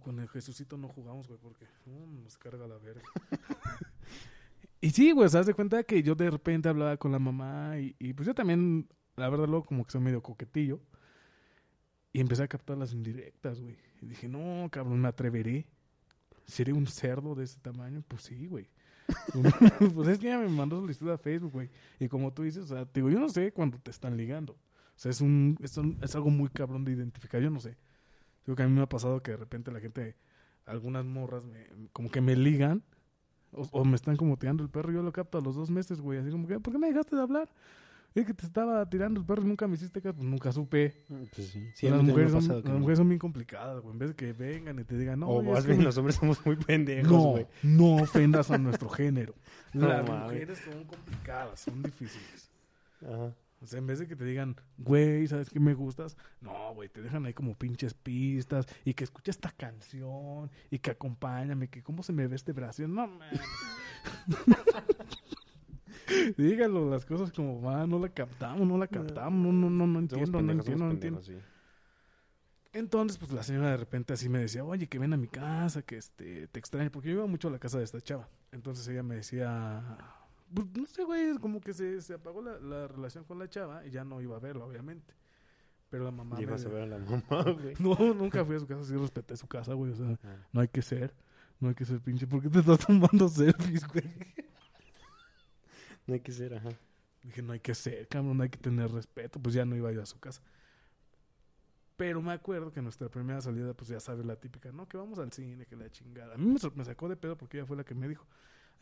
Con 0.00 0.18
el 0.18 0.28
Jesucito 0.28 0.76
no 0.76 0.88
jugamos, 0.88 1.28
güey, 1.28 1.38
porque 1.40 1.66
mm, 1.86 2.22
nos 2.22 2.36
carga 2.38 2.66
la 2.66 2.78
verga. 2.78 3.02
y 4.80 4.90
sí, 4.90 5.12
güey, 5.12 5.28
se 5.28 5.42
de 5.42 5.54
cuenta 5.54 5.82
que 5.84 6.02
yo 6.02 6.14
de 6.14 6.30
repente 6.30 6.68
hablaba 6.68 6.96
con 6.96 7.12
la 7.12 7.18
mamá 7.18 7.78
y, 7.78 8.12
pues 8.12 8.26
yo 8.26 8.34
también, 8.34 8.88
la 9.16 9.28
verdad, 9.28 9.46
luego 9.46 9.64
como 9.64 9.84
que 9.84 9.92
soy 9.92 10.00
medio 10.00 10.22
coquetillo. 10.22 10.80
Y 12.12 12.20
empecé 12.20 12.42
a 12.42 12.48
captar 12.48 12.76
las 12.76 12.92
indirectas, 12.92 13.60
güey. 13.60 13.76
Y 14.02 14.06
dije, 14.06 14.28
no, 14.28 14.68
cabrón, 14.70 15.00
me 15.00 15.08
atreveré. 15.08 15.66
¿Seré 16.44 16.72
un 16.72 16.86
cerdo 16.86 17.34
de 17.34 17.44
ese 17.44 17.58
tamaño? 17.60 18.02
Pues 18.06 18.22
sí, 18.24 18.46
güey. 18.46 18.68
pues 19.94 20.08
es 20.08 20.18
que 20.18 20.26
ella 20.26 20.38
me 20.38 20.48
mandó 20.48 20.80
solicitud 20.80 21.10
a 21.10 21.16
Facebook, 21.16 21.52
güey. 21.52 21.70
Y 21.98 22.08
como 22.08 22.32
tú 22.32 22.42
dices, 22.42 22.64
o 22.64 22.66
sea, 22.66 22.86
digo, 22.92 23.08
yo 23.08 23.18
no 23.18 23.28
sé 23.30 23.52
cuándo 23.52 23.78
te 23.78 23.90
están 23.90 24.16
ligando. 24.16 24.52
O 24.52 24.98
sea, 25.02 25.10
es, 25.10 25.22
un, 25.22 25.56
es, 25.62 25.78
es 26.02 26.14
algo 26.14 26.28
muy 26.28 26.50
cabrón 26.50 26.84
de 26.84 26.92
identificar. 26.92 27.40
Yo 27.40 27.48
no 27.48 27.60
sé. 27.60 27.76
Digo 28.46 28.56
que 28.56 28.62
a 28.62 28.68
mí 28.68 28.72
me 28.74 28.82
ha 28.82 28.88
pasado 28.88 29.22
que 29.22 29.32
de 29.32 29.36
repente 29.36 29.70
la 29.70 29.80
gente, 29.80 30.16
algunas 30.66 31.04
morras, 31.04 31.44
me, 31.44 31.66
como 31.92 32.10
que 32.10 32.20
me 32.20 32.36
ligan 32.36 32.82
o, 33.52 33.68
o 33.72 33.84
me 33.84 33.96
están 33.96 34.16
como 34.16 34.36
tirando 34.36 34.62
el 34.62 34.70
perro. 34.70 34.92
Yo 34.92 35.02
lo 35.02 35.12
capto 35.12 35.38
a 35.38 35.40
los 35.40 35.54
dos 35.54 35.70
meses, 35.70 36.00
güey. 36.00 36.18
Así 36.18 36.30
como 36.30 36.46
que, 36.46 36.58
¿por 36.60 36.72
qué 36.72 36.78
me 36.78 36.88
dejaste 36.88 37.16
de 37.16 37.22
hablar? 37.22 37.48
Es 38.14 38.26
que 38.26 38.34
te 38.34 38.44
estaba 38.44 38.88
tirando 38.90 39.20
el 39.20 39.26
perro 39.26 39.42
y 39.42 39.46
nunca 39.46 39.66
me 39.66 39.74
hiciste 39.74 40.02
caso. 40.02 40.16
Pues 40.16 40.28
nunca 40.28 40.52
supe. 40.52 40.92
Pues 41.34 41.48
sí. 41.48 41.70
Sí, 41.74 41.88
las, 41.88 42.02
mujeres 42.02 42.32
son, 42.32 42.46
las 42.46 42.64
no. 42.64 42.78
mujeres 42.78 42.98
son 42.98 43.08
bien 43.08 43.18
complicadas, 43.18 43.80
güey. 43.80 43.92
En 43.92 43.98
vez 43.98 44.10
de 44.10 44.16
que 44.16 44.32
vengan 44.32 44.78
y 44.78 44.84
te 44.84 44.98
digan, 44.98 45.20
no, 45.20 45.28
o 45.28 45.42
más 45.42 45.64
que 45.64 45.72
bien 45.72 45.84
los 45.84 45.96
hombres 45.96 46.16
somos 46.16 46.44
muy 46.44 46.56
pendejos, 46.56 47.10
no, 47.10 47.22
güey. 47.30 47.46
no 47.62 47.96
ofendas 47.96 48.50
a 48.50 48.58
nuestro 48.58 48.88
género. 48.88 49.34
No 49.74 49.88
Las 49.88 50.06
mujeres 50.06 50.58
son 50.58 50.84
complicadas, 50.84 51.60
son 51.60 51.82
difíciles. 51.82 52.50
Ajá. 53.00 53.32
O 53.62 53.66
sea, 53.66 53.78
en 53.78 53.86
vez 53.86 54.00
de 54.00 54.08
que 54.08 54.16
te 54.16 54.24
digan, 54.24 54.56
güey, 54.76 55.28
¿sabes 55.28 55.48
qué 55.48 55.60
me 55.60 55.74
gustas? 55.74 56.16
No, 56.40 56.74
güey, 56.74 56.88
te 56.88 57.00
dejan 57.00 57.24
ahí 57.26 57.32
como 57.32 57.56
pinches 57.56 57.94
pistas 57.94 58.66
y 58.84 58.94
que 58.94 59.04
escucha 59.04 59.30
esta 59.30 59.52
canción 59.52 60.50
y 60.68 60.80
que 60.80 60.90
acompáñame, 60.90 61.68
que 61.68 61.80
cómo 61.80 62.02
se 62.02 62.12
me 62.12 62.26
ve 62.26 62.34
este 62.34 62.52
brazo. 62.52 62.88
No, 62.88 63.06
man. 63.06 63.30
Dígalo 66.36 66.90
las 66.90 67.06
cosas 67.06 67.30
como 67.30 67.60
van, 67.60 67.88
no 67.88 68.00
la 68.00 68.08
captamos, 68.08 68.66
no 68.66 68.76
la 68.76 68.88
captamos, 68.88 69.40
no, 69.40 69.52
no, 69.52 69.70
no, 69.70 69.86
no 69.86 69.98
entiendo, 70.00 70.42
no 70.42 70.52
entiendo, 70.52 70.84
no 70.84 70.90
entiendo. 70.90 71.22
sí. 71.22 71.36
Entonces, 72.72 73.18
pues 73.18 73.30
la 73.32 73.42
señora 73.42 73.70
de 73.70 73.76
repente 73.76 74.14
así 74.14 74.28
me 74.28 74.38
decía, 74.38 74.64
oye, 74.64 74.88
que 74.88 74.98
ven 74.98 75.12
a 75.12 75.18
mi 75.18 75.28
casa, 75.28 75.82
que 75.82 75.98
este, 75.98 76.48
te 76.48 76.58
extraño, 76.58 76.90
porque 76.90 77.10
yo 77.10 77.16
iba 77.16 77.26
mucho 77.26 77.48
a 77.48 77.50
la 77.50 77.58
casa 77.58 77.78
de 77.78 77.84
esta 77.84 78.00
chava. 78.00 78.28
Entonces 78.50 78.88
ella 78.88 79.02
me 79.02 79.16
decía, 79.16 79.82
pues 80.54 80.66
no 80.76 80.86
sé, 80.86 81.04
güey, 81.04 81.36
como 81.38 81.60
que 81.60 81.72
se, 81.72 82.00
se 82.00 82.14
apagó 82.14 82.42
la, 82.42 82.58
la 82.58 82.88
relación 82.88 83.24
con 83.24 83.38
la 83.38 83.48
chava 83.48 83.84
y 83.86 83.90
ya 83.90 84.04
no 84.04 84.20
iba 84.20 84.36
a 84.36 84.40
verla, 84.40 84.64
obviamente. 84.64 85.14
Pero 85.90 86.04
la 86.04 86.10
mamá 86.10 86.36
me... 86.36 86.40
Llegas 86.42 86.64
a 86.64 86.68
ver 86.68 86.82
a 86.82 86.86
la 86.86 86.98
mamá, 86.98 87.42
güey. 87.52 87.74
No, 87.78 88.14
nunca 88.14 88.44
fui 88.44 88.56
a 88.56 88.60
su 88.60 88.66
casa, 88.66 88.84
sí 88.84 88.96
respeté 88.96 89.36
su 89.36 89.46
casa, 89.46 89.74
güey, 89.74 89.92
o 89.92 89.96
sea, 89.96 90.18
Ah. 90.24 90.36
no 90.52 90.60
hay 90.60 90.68
que 90.68 90.80
ser, 90.82 91.14
no 91.60 91.68
hay 91.68 91.74
que 91.74 91.84
ser 91.84 92.00
pinche, 92.00 92.26
¿por 92.26 92.40
qué 92.42 92.48
te 92.48 92.60
estás 92.60 92.78
tomando 92.86 93.28
selfies, 93.28 93.86
güey? 93.88 94.04
No 96.06 96.14
hay 96.14 96.20
que 96.20 96.32
ser, 96.32 96.54
ajá. 96.54 96.70
Dije, 97.22 97.42
no 97.42 97.52
hay 97.52 97.60
que 97.60 97.74
ser, 97.76 98.08
cabrón, 98.08 98.36
no 98.36 98.42
hay 98.42 98.48
que 98.48 98.58
tener 98.58 98.90
respeto. 98.90 99.38
Pues 99.40 99.54
ya 99.54 99.64
no 99.64 99.76
iba 99.76 99.92
yo 99.92 100.02
a 100.02 100.06
su 100.06 100.18
casa. 100.18 100.42
Pero 101.96 102.20
me 102.20 102.32
acuerdo 102.32 102.72
que 102.72 102.82
nuestra 102.82 103.08
primera 103.08 103.40
salida, 103.40 103.72
pues 103.74 103.88
ya 103.88 104.00
sabes 104.00 104.26
la 104.26 104.34
típica, 104.34 104.72
¿no? 104.72 104.88
Que 104.88 104.96
vamos 104.96 105.20
al 105.20 105.30
cine, 105.32 105.64
que 105.66 105.76
la 105.76 105.88
chingada. 105.90 106.34
A 106.34 106.38
mí 106.38 106.46
me, 106.46 106.58
me 106.74 106.84
sacó 106.84 107.08
de 107.08 107.14
pedo 107.16 107.36
porque 107.36 107.58
ella 107.58 107.66
fue 107.66 107.76
la 107.76 107.84
que 107.84 107.94
me 107.94 108.08
dijo, 108.08 108.26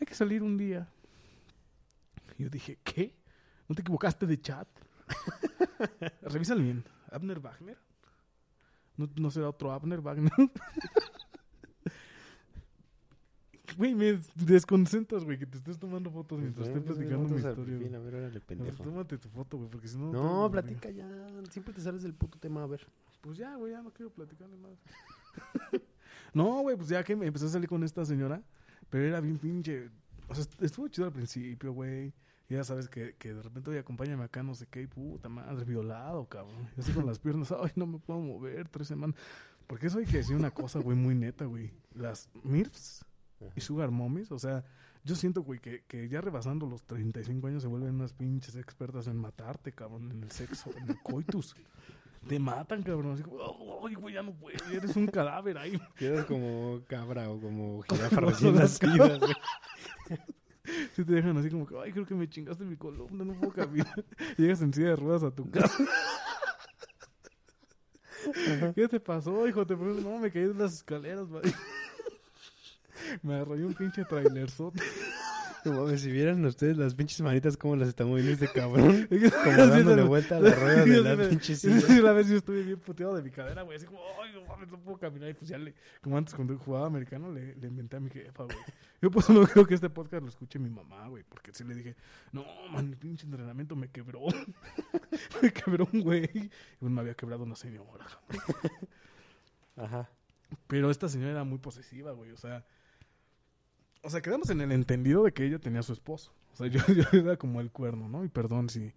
hay 0.00 0.06
que 0.06 0.14
salir 0.14 0.42
un 0.42 0.56
día. 0.56 0.88
Y 2.38 2.44
yo 2.44 2.50
dije, 2.50 2.78
¿qué? 2.82 3.14
¿No 3.68 3.74
te 3.74 3.82
equivocaste 3.82 4.26
de 4.26 4.40
chat? 4.40 4.68
Revísalo 6.22 6.62
bien. 6.62 6.84
¿Abner 7.10 7.40
Wagner? 7.40 7.78
¿No, 8.96 9.08
no 9.16 9.30
será 9.30 9.48
otro 9.48 9.72
Abner 9.72 10.00
Wagner? 10.00 10.32
Güey, 13.76 13.94
me 13.94 14.18
desconcentras, 14.34 15.24
güey, 15.24 15.38
que 15.38 15.46
te 15.46 15.56
estés 15.56 15.78
tomando 15.78 16.10
fotos 16.10 16.38
mientras 16.40 16.68
estés 16.68 16.82
platicando 16.82 17.28
mi 17.28 17.36
historia. 17.36 17.78
Bien, 17.78 17.94
a 17.94 17.98
ver, 17.98 18.14
órale, 18.16 18.40
pendejo. 18.40 18.82
tómate 18.82 19.16
tu 19.16 19.28
foto, 19.28 19.56
güey, 19.58 19.70
porque 19.70 19.88
si 19.88 19.96
no... 19.96 20.12
No, 20.12 20.46
te- 20.46 20.52
platica 20.52 20.90
ya. 20.90 21.08
Siempre 21.50 21.72
te 21.72 21.80
sales 21.80 22.02
del 22.02 22.14
puto 22.14 22.38
tema, 22.38 22.62
a 22.62 22.66
ver. 22.66 22.86
Pues 23.20 23.38
ya, 23.38 23.54
güey, 23.56 23.72
ya 23.72 23.80
no 23.82 23.92
quiero 23.92 24.10
platicarle 24.10 24.56
más. 24.56 24.72
no, 26.34 26.60
güey, 26.62 26.76
pues 26.76 26.88
ya 26.88 27.02
que 27.04 27.14
me 27.14 27.26
empecé 27.26 27.46
a 27.46 27.50
salir 27.50 27.68
con 27.68 27.82
esta 27.84 28.04
señora, 28.04 28.42
pero 28.88 29.04
era 29.04 29.20
bien 29.20 29.38
pinche... 29.38 29.88
O 30.30 30.34
sea, 30.34 30.42
est- 30.44 30.62
estuvo 30.62 30.88
chido 30.88 31.06
al 31.06 31.12
principio, 31.12 31.72
güey. 31.72 32.14
Ya 32.48 32.64
sabes 32.64 32.88
que, 32.88 33.14
que 33.16 33.32
de 33.34 33.42
repente, 33.42 33.70
oye, 33.70 33.78
acompáñame 33.78 34.24
acá, 34.24 34.42
no 34.42 34.54
sé 34.54 34.66
qué, 34.66 34.82
y 34.82 34.86
puta 34.88 35.28
madre, 35.28 35.64
violado, 35.64 36.26
cabrón. 36.28 36.68
Y 36.76 36.80
así 36.80 36.92
con 36.92 37.06
las 37.06 37.18
piernas, 37.20 37.52
ay, 37.62 37.70
no 37.76 37.86
me 37.86 37.98
puedo 37.98 38.18
mover, 38.20 38.68
tres 38.68 38.88
semanas. 38.88 39.14
Porque 39.68 39.86
eso 39.86 39.98
hay 39.98 40.04
que 40.06 40.16
decir 40.16 40.34
una 40.34 40.50
cosa, 40.50 40.80
güey, 40.80 40.96
muy 40.96 41.14
neta, 41.14 41.44
güey. 41.44 41.70
Las 41.94 42.28
MIRFs 42.42 43.04
y 43.54 43.60
Sugar 43.60 43.90
Mommies, 43.92 44.32
o 44.32 44.38
sea, 44.38 44.64
yo 45.04 45.14
siento, 45.14 45.42
güey, 45.42 45.60
que, 45.60 45.84
que 45.86 46.08
ya 46.08 46.20
rebasando 46.20 46.66
los 46.66 46.82
35 46.82 47.46
años 47.46 47.62
se 47.62 47.68
vuelven 47.68 47.94
unas 47.94 48.12
pinches 48.12 48.56
expertas 48.56 49.06
en 49.06 49.16
matarte, 49.16 49.70
cabrón, 49.72 50.10
en 50.10 50.24
el 50.24 50.30
sexo, 50.32 50.70
en 50.76 50.90
el 50.90 51.00
coitus. 51.02 51.54
Te 52.28 52.38
matan, 52.38 52.82
cabrón. 52.82 53.14
Así 53.14 53.22
como, 53.22 53.86
ay, 53.86 53.94
güey, 53.94 54.14
ya 54.14 54.22
no 54.22 54.32
puedo, 54.32 54.56
ya 54.70 54.76
eres 54.76 54.94
un 54.96 55.06
cadáver 55.06 55.58
ahí. 55.58 55.80
Quedas 55.96 56.26
como 56.26 56.80
cabra 56.86 57.28
o 57.30 57.40
como 57.40 57.82
jirafa 57.82 58.20
recién 58.20 58.54
nacida, 58.54 59.18
güey. 59.18 59.34
Si 60.94 61.04
te 61.04 61.14
dejan 61.14 61.36
así 61.36 61.50
como 61.50 61.66
que, 61.66 61.74
ay, 61.82 61.90
creo 61.90 62.06
que 62.06 62.14
me 62.14 62.28
chingaste 62.28 62.64
mi 62.64 62.76
columna, 62.76 63.24
no 63.24 63.32
puedo 63.34 63.52
caminar. 63.52 64.04
Llegas 64.36 64.60
en 64.60 64.72
silla 64.72 64.90
de 64.90 64.96
ruedas 64.96 65.24
a 65.24 65.30
tu 65.30 65.50
casa. 65.50 65.84
¿Qué 68.74 68.86
te 68.86 69.00
pasó, 69.00 69.48
hijo? 69.48 69.66
Te 69.66 69.74
pregunto, 69.74 70.08
no, 70.08 70.18
me 70.18 70.30
caí 70.30 70.44
de 70.44 70.54
las 70.54 70.74
escaleras, 70.74 71.26
güey. 71.26 71.42
Me 73.22 73.34
arrolló 73.34 73.66
un 73.66 73.74
pinche 73.74 74.04
trailerzote. 74.04 74.80
No 75.64 75.72
mames, 75.72 76.00
si 76.00 76.10
vieran 76.10 76.44
ustedes 76.44 76.76
las 76.76 76.94
pinches 76.94 77.20
manitas 77.20 77.56
como 77.56 77.76
las 77.76 77.88
está 77.88 78.04
moviendo 78.04 78.32
este 78.32 78.48
cabrón. 78.48 79.08
Como 79.44 79.56
dándole 79.56 80.02
vuelta 80.02 80.36
a 80.36 80.40
la 80.40 80.54
rueda 80.54 80.84
de 80.84 81.00
la 81.02 81.28
pinche 81.28 81.54
silla. 81.54 82.00
Una 82.00 82.12
vez 82.12 82.28
yo 82.28 82.36
estuve 82.36 82.62
bien 82.62 82.78
puteado 82.78 83.14
de 83.14 83.22
mi 83.22 83.30
cadera, 83.30 83.62
güey. 83.62 83.76
Así 83.76 83.86
como, 83.86 84.00
ay, 84.22 84.32
no 84.32 84.44
mames, 84.46 84.70
no 84.70 84.78
puedo 84.80 84.98
caminar. 84.98 85.28
Y 85.28 85.34
pues 85.34 85.50
ya 85.50 85.58
le, 85.58 85.74
como 86.00 86.16
antes 86.16 86.34
cuando 86.34 86.56
jugaba 86.58 86.86
americano, 86.86 87.30
le, 87.30 87.54
le 87.56 87.68
inventé 87.68 87.96
a 87.96 88.00
mi 88.00 88.10
jefa, 88.10 88.44
güey. 88.44 88.56
Yo 89.02 89.10
por 89.10 89.22
eso 89.22 89.32
no 89.34 89.46
creo 89.46 89.66
que 89.66 89.74
este 89.74 89.90
podcast 89.90 90.22
lo 90.22 90.28
escuche 90.28 90.58
mi 90.58 90.70
mamá, 90.70 91.08
güey. 91.08 91.24
Porque 91.24 91.52
sí 91.52 91.64
le 91.64 91.74
dije, 91.74 91.96
no, 92.32 92.44
man, 92.70 92.88
mi 92.88 92.96
pinche 92.96 93.26
entrenamiento 93.26 93.76
me 93.76 93.88
quebró. 93.88 94.20
me 95.42 95.52
quebró 95.52 95.88
un 95.92 96.00
güey. 96.00 96.24
Y 96.32 96.50
pues 96.78 96.92
me 96.92 97.00
había 97.00 97.14
quebrado 97.14 97.44
una 97.44 97.56
señora. 97.56 98.06
Ajá. 99.76 100.08
Pero 100.66 100.90
esta 100.90 101.08
señora 101.08 101.32
era 101.32 101.44
muy 101.44 101.58
posesiva, 101.58 102.12
güey. 102.12 102.30
O 102.32 102.36
sea, 102.36 102.64
o 104.02 104.10
sea, 104.10 104.20
quedamos 104.20 104.50
en 104.50 104.60
el 104.60 104.72
entendido 104.72 105.24
de 105.24 105.32
que 105.32 105.44
ella 105.44 105.58
tenía 105.58 105.80
a 105.80 105.82
su 105.82 105.92
esposo. 105.92 106.32
O 106.52 106.56
sea, 106.56 106.66
yo, 106.66 106.80
era 107.12 107.36
como 107.36 107.60
el 107.60 107.70
cuerno, 107.70 108.08
¿no? 108.08 108.24
Y 108.24 108.28
perdón 108.28 108.68
si, 108.68 108.92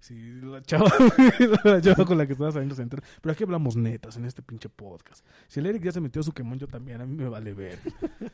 si 0.00 0.14
la 0.40 0.62
chava, 0.62 0.90
la 1.64 1.80
chava 1.80 2.04
con 2.04 2.18
la 2.18 2.26
que 2.26 2.32
estaba 2.32 2.52
saliendo 2.52 2.74
se 2.74 2.82
enteró. 2.82 3.02
Pero 3.20 3.32
aquí 3.32 3.44
hablamos 3.44 3.76
netas 3.76 4.16
en 4.16 4.24
este 4.24 4.42
pinche 4.42 4.68
podcast. 4.68 5.24
Si 5.48 5.60
el 5.60 5.66
Eric 5.66 5.84
ya 5.84 5.92
se 5.92 6.00
metió 6.00 6.20
a 6.20 6.24
su 6.24 6.32
quemón, 6.32 6.58
yo 6.58 6.66
también, 6.68 7.00
a 7.00 7.06
mí 7.06 7.16
me 7.16 7.28
vale 7.28 7.54
ver. 7.54 7.78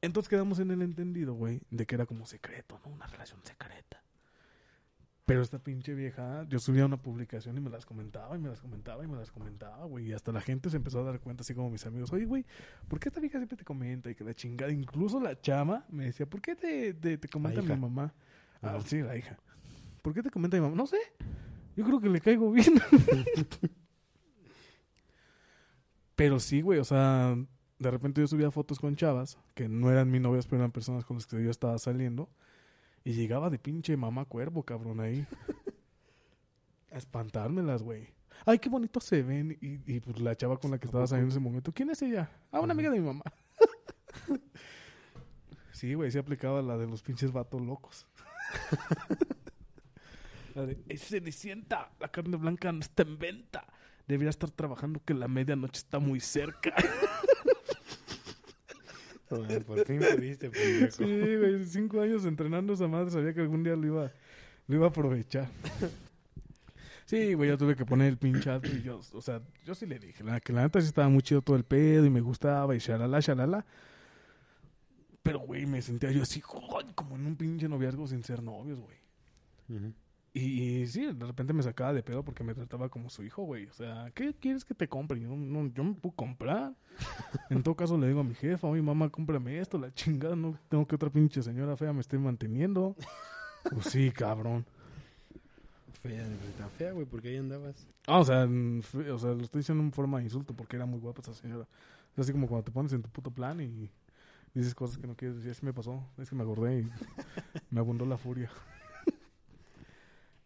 Entonces 0.00 0.28
quedamos 0.28 0.60
en 0.60 0.70
el 0.70 0.80
entendido, 0.82 1.34
güey, 1.34 1.60
de 1.70 1.84
que 1.84 1.96
era 1.96 2.06
como 2.06 2.24
secreto, 2.24 2.80
¿no? 2.84 2.92
Una 2.92 3.06
relación 3.08 3.40
secreta. 3.44 4.00
Pero 5.28 5.42
esta 5.42 5.58
pinche 5.58 5.94
vieja, 5.94 6.46
yo 6.48 6.58
subía 6.58 6.86
una 6.86 6.96
publicación 6.96 7.54
y 7.58 7.60
me 7.60 7.68
las 7.68 7.84
comentaba 7.84 8.34
y 8.34 8.38
me 8.38 8.48
las 8.48 8.62
comentaba 8.62 9.04
y 9.04 9.08
me 9.08 9.18
las 9.18 9.30
comentaba, 9.30 9.84
güey. 9.84 10.06
Y 10.08 10.12
hasta 10.14 10.32
la 10.32 10.40
gente 10.40 10.70
se 10.70 10.78
empezó 10.78 11.00
a 11.00 11.02
dar 11.02 11.20
cuenta, 11.20 11.42
así 11.42 11.52
como 11.54 11.68
mis 11.68 11.84
amigos, 11.84 12.10
oye, 12.14 12.24
güey, 12.24 12.46
¿por 12.88 12.98
qué 12.98 13.10
esta 13.10 13.20
vieja 13.20 13.36
siempre 13.36 13.58
te 13.58 13.64
comenta? 13.66 14.10
Y 14.10 14.14
que 14.14 14.24
la 14.24 14.32
chingada, 14.32 14.72
incluso 14.72 15.20
la 15.20 15.38
chama 15.38 15.84
me 15.90 16.06
decía, 16.06 16.24
¿por 16.24 16.40
qué 16.40 16.56
te, 16.56 16.94
te, 16.94 17.18
te 17.18 17.28
comenta 17.28 17.60
mi 17.60 17.76
mamá? 17.76 18.14
Ah, 18.62 18.76
Ajá. 18.76 18.80
sí, 18.86 19.02
la 19.02 19.18
hija. 19.18 19.38
¿Por 20.00 20.14
qué 20.14 20.22
te 20.22 20.30
comenta 20.30 20.56
mi 20.56 20.62
mamá? 20.62 20.74
No 20.74 20.86
sé. 20.86 20.96
Yo 21.76 21.84
creo 21.84 22.00
que 22.00 22.08
le 22.08 22.22
caigo 22.22 22.50
bien. 22.50 22.80
Pero 26.16 26.40
sí, 26.40 26.62
güey, 26.62 26.78
o 26.78 26.84
sea, 26.84 27.36
de 27.78 27.90
repente 27.90 28.22
yo 28.22 28.26
subía 28.26 28.50
fotos 28.50 28.78
con 28.78 28.96
chavas, 28.96 29.36
que 29.54 29.68
no 29.68 29.90
eran 29.90 30.10
mis 30.10 30.22
novias, 30.22 30.46
pero 30.46 30.62
eran 30.62 30.72
personas 30.72 31.04
con 31.04 31.18
las 31.18 31.26
que 31.26 31.44
yo 31.44 31.50
estaba 31.50 31.76
saliendo. 31.76 32.30
Y 33.08 33.14
llegaba 33.14 33.48
de 33.48 33.58
pinche 33.58 33.96
mamá 33.96 34.26
cuervo, 34.26 34.64
cabrón, 34.64 35.00
ahí. 35.00 35.26
A 36.92 36.98
espantármelas, 36.98 37.82
güey. 37.82 38.06
Ay, 38.44 38.58
qué 38.58 38.68
bonito 38.68 39.00
se 39.00 39.22
ven. 39.22 39.56
Y, 39.62 39.80
y 39.90 40.00
pues 40.00 40.20
la 40.20 40.36
chava 40.36 40.58
con 40.58 40.70
la 40.70 40.78
que 40.78 40.88
estaba 40.88 41.06
saliendo 41.06 41.28
en 41.28 41.30
ese 41.30 41.40
momento, 41.40 41.72
¿quién 41.72 41.88
es 41.88 42.02
ella? 42.02 42.30
Ah, 42.52 42.60
una 42.60 42.74
amiga 42.74 42.90
de 42.90 43.00
mi 43.00 43.06
mamá. 43.06 43.24
sí, 45.72 45.94
güey, 45.94 46.10
sí 46.10 46.18
aplicaba 46.18 46.60
la 46.60 46.76
de 46.76 46.86
los 46.86 47.00
pinches 47.00 47.32
vatos 47.32 47.62
locos. 47.62 48.06
la 50.54 50.66
de, 50.66 50.78
es 50.90 51.08
Cenicienta, 51.08 51.90
la 52.00 52.08
carne 52.08 52.36
blanca 52.36 52.70
no 52.72 52.80
está 52.80 53.04
en 53.04 53.18
venta. 53.18 53.66
Debería 54.06 54.28
estar 54.28 54.50
trabajando 54.50 55.02
que 55.02 55.14
la 55.14 55.28
medianoche 55.28 55.78
está 55.78 55.98
muy 55.98 56.20
cerca. 56.20 56.74
Por 59.28 59.84
fin 59.84 60.00
pudiste, 60.00 60.50
pendejo. 60.50 60.96
Sí, 60.96 61.36
güey, 61.36 61.64
cinco 61.64 62.00
años 62.00 62.24
entrenando 62.24 62.72
esa 62.72 62.88
madre, 62.88 63.10
sabía 63.10 63.34
que 63.34 63.40
algún 63.40 63.62
día 63.62 63.76
lo 63.76 63.86
iba, 63.86 64.12
lo 64.66 64.74
iba 64.74 64.86
a 64.86 64.88
aprovechar. 64.88 65.48
Sí, 67.04 67.32
güey, 67.34 67.48
yo 67.48 67.56
tuve 67.56 67.74
que 67.74 67.86
poner 67.86 68.08
el 68.08 68.18
pinche 68.18 68.50
alto 68.50 68.68
y 68.68 68.82
yo, 68.82 69.00
o 69.12 69.22
sea, 69.22 69.40
yo 69.64 69.74
sí 69.74 69.86
le 69.86 69.98
dije, 69.98 70.22
la, 70.22 70.40
que 70.40 70.52
la 70.52 70.62
neta 70.62 70.80
sí 70.80 70.88
estaba 70.88 71.08
muy 71.08 71.22
chido 71.22 71.40
todo 71.40 71.56
el 71.56 71.64
pedo 71.64 72.04
y 72.04 72.10
me 72.10 72.20
gustaba 72.20 72.74
y 72.74 72.78
shalala, 72.78 73.20
shalala. 73.20 73.64
Pero, 75.22 75.40
güey, 75.40 75.66
me 75.66 75.80
sentía 75.82 76.10
yo 76.10 76.22
así, 76.22 76.40
como 76.40 77.16
en 77.16 77.26
un 77.26 77.36
pinche 77.36 77.68
noviazgo 77.68 78.06
sin 78.06 78.22
ser 78.22 78.42
novios, 78.42 78.80
güey. 78.80 78.96
Ujú. 79.68 79.92
Y, 80.34 80.40
y 80.82 80.86
sí, 80.86 81.06
de 81.12 81.26
repente 81.26 81.52
me 81.52 81.62
sacaba 81.62 81.92
de 81.92 82.02
pedo 82.02 82.22
porque 82.22 82.44
me 82.44 82.54
trataba 82.54 82.88
como 82.88 83.10
su 83.10 83.22
hijo, 83.24 83.42
güey. 83.44 83.66
O 83.66 83.72
sea, 83.72 84.10
¿qué 84.14 84.34
quieres 84.34 84.64
que 84.64 84.74
te 84.74 84.88
compre? 84.88 85.20
Yo 85.20 85.30
no, 85.30 85.66
yo 85.72 85.82
me 85.84 85.94
puedo 85.94 86.14
comprar. 86.14 86.74
en 87.50 87.62
todo 87.62 87.74
caso 87.74 87.96
le 87.98 88.08
digo 88.08 88.20
a 88.20 88.24
mi 88.24 88.34
jefa, 88.34 88.66
oye, 88.66 88.82
mamá, 88.82 89.08
cómprame 89.08 89.58
esto, 89.58 89.78
la 89.78 89.92
chingada, 89.94 90.36
no 90.36 90.58
tengo 90.68 90.86
que 90.86 90.94
otra 90.96 91.10
pinche 91.10 91.42
señora 91.42 91.76
fea 91.76 91.92
me 91.92 92.00
esté 92.00 92.18
manteniendo. 92.18 92.94
pues 93.72 93.86
sí, 93.86 94.10
cabrón. 94.10 94.64
Fea, 96.02 96.24
tan 96.56 96.70
fea, 96.70 96.92
güey, 96.92 97.06
porque 97.06 97.28
ahí 97.28 97.36
andabas. 97.38 97.86
Ah, 98.06 98.18
o 98.20 98.24
sea, 98.24 98.46
fe- 98.82 99.10
o 99.10 99.18
sea, 99.18 99.30
lo 99.32 99.42
estoy 99.42 99.60
diciendo 99.60 99.82
en 99.82 99.92
forma 99.92 100.18
de 100.18 100.24
insulto 100.24 100.54
porque 100.54 100.76
era 100.76 100.86
muy 100.86 101.00
guapa 101.00 101.22
esa 101.22 101.34
señora. 101.34 101.66
Es 102.14 102.20
así 102.20 102.32
como 102.32 102.46
cuando 102.46 102.64
te 102.64 102.70
pones 102.70 102.92
en 102.92 103.02
tu 103.02 103.08
puto 103.10 103.30
plan 103.30 103.60
y 103.60 103.90
dices 104.54 104.74
cosas 104.74 104.98
que 104.98 105.06
no 105.06 105.16
quieres 105.16 105.36
decir. 105.38 105.50
Así 105.50 105.64
me 105.64 105.72
pasó. 105.72 106.04
Es 106.18 106.30
que 106.30 106.36
me 106.36 106.42
acordé 106.42 106.80
y 106.80 106.88
me 107.70 107.80
abundó 107.80 108.06
la 108.06 108.16
furia. 108.16 108.50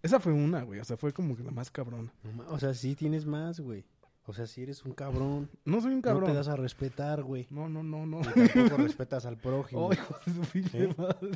Esa 0.02 0.18
fue 0.20 0.32
una, 0.32 0.62
güey. 0.62 0.80
O 0.80 0.84
sea, 0.84 0.96
fue 0.96 1.12
como 1.12 1.36
que 1.36 1.42
la 1.44 1.50
más 1.52 1.70
cabrona. 1.70 2.12
No 2.24 2.44
o 2.48 2.58
sea, 2.58 2.74
sí 2.74 2.94
tienes 2.96 3.24
más, 3.24 3.60
güey. 3.60 3.84
O 4.24 4.32
sea, 4.32 4.46
sí 4.46 4.62
eres 4.62 4.84
un 4.84 4.92
cabrón. 4.92 5.50
No 5.64 5.80
soy 5.80 5.90
un 5.90 5.96
No 5.96 6.02
cabrón. 6.02 6.30
te 6.30 6.34
das 6.34 6.48
a 6.48 6.56
respetar, 6.56 7.22
güey. 7.22 7.46
No, 7.50 7.68
no, 7.68 7.82
no, 7.82 8.06
no. 8.06 8.20
Y 8.20 8.48
tampoco 8.48 8.76
respetas 8.82 9.26
al 9.26 9.36
prójimo. 9.36 9.86
Oh, 9.88 9.92
hijo 9.92 10.14
de 10.26 10.32
su 10.32 10.40
pinche 10.52 10.84
¿Eh? 10.84 10.94
madre. 10.96 11.30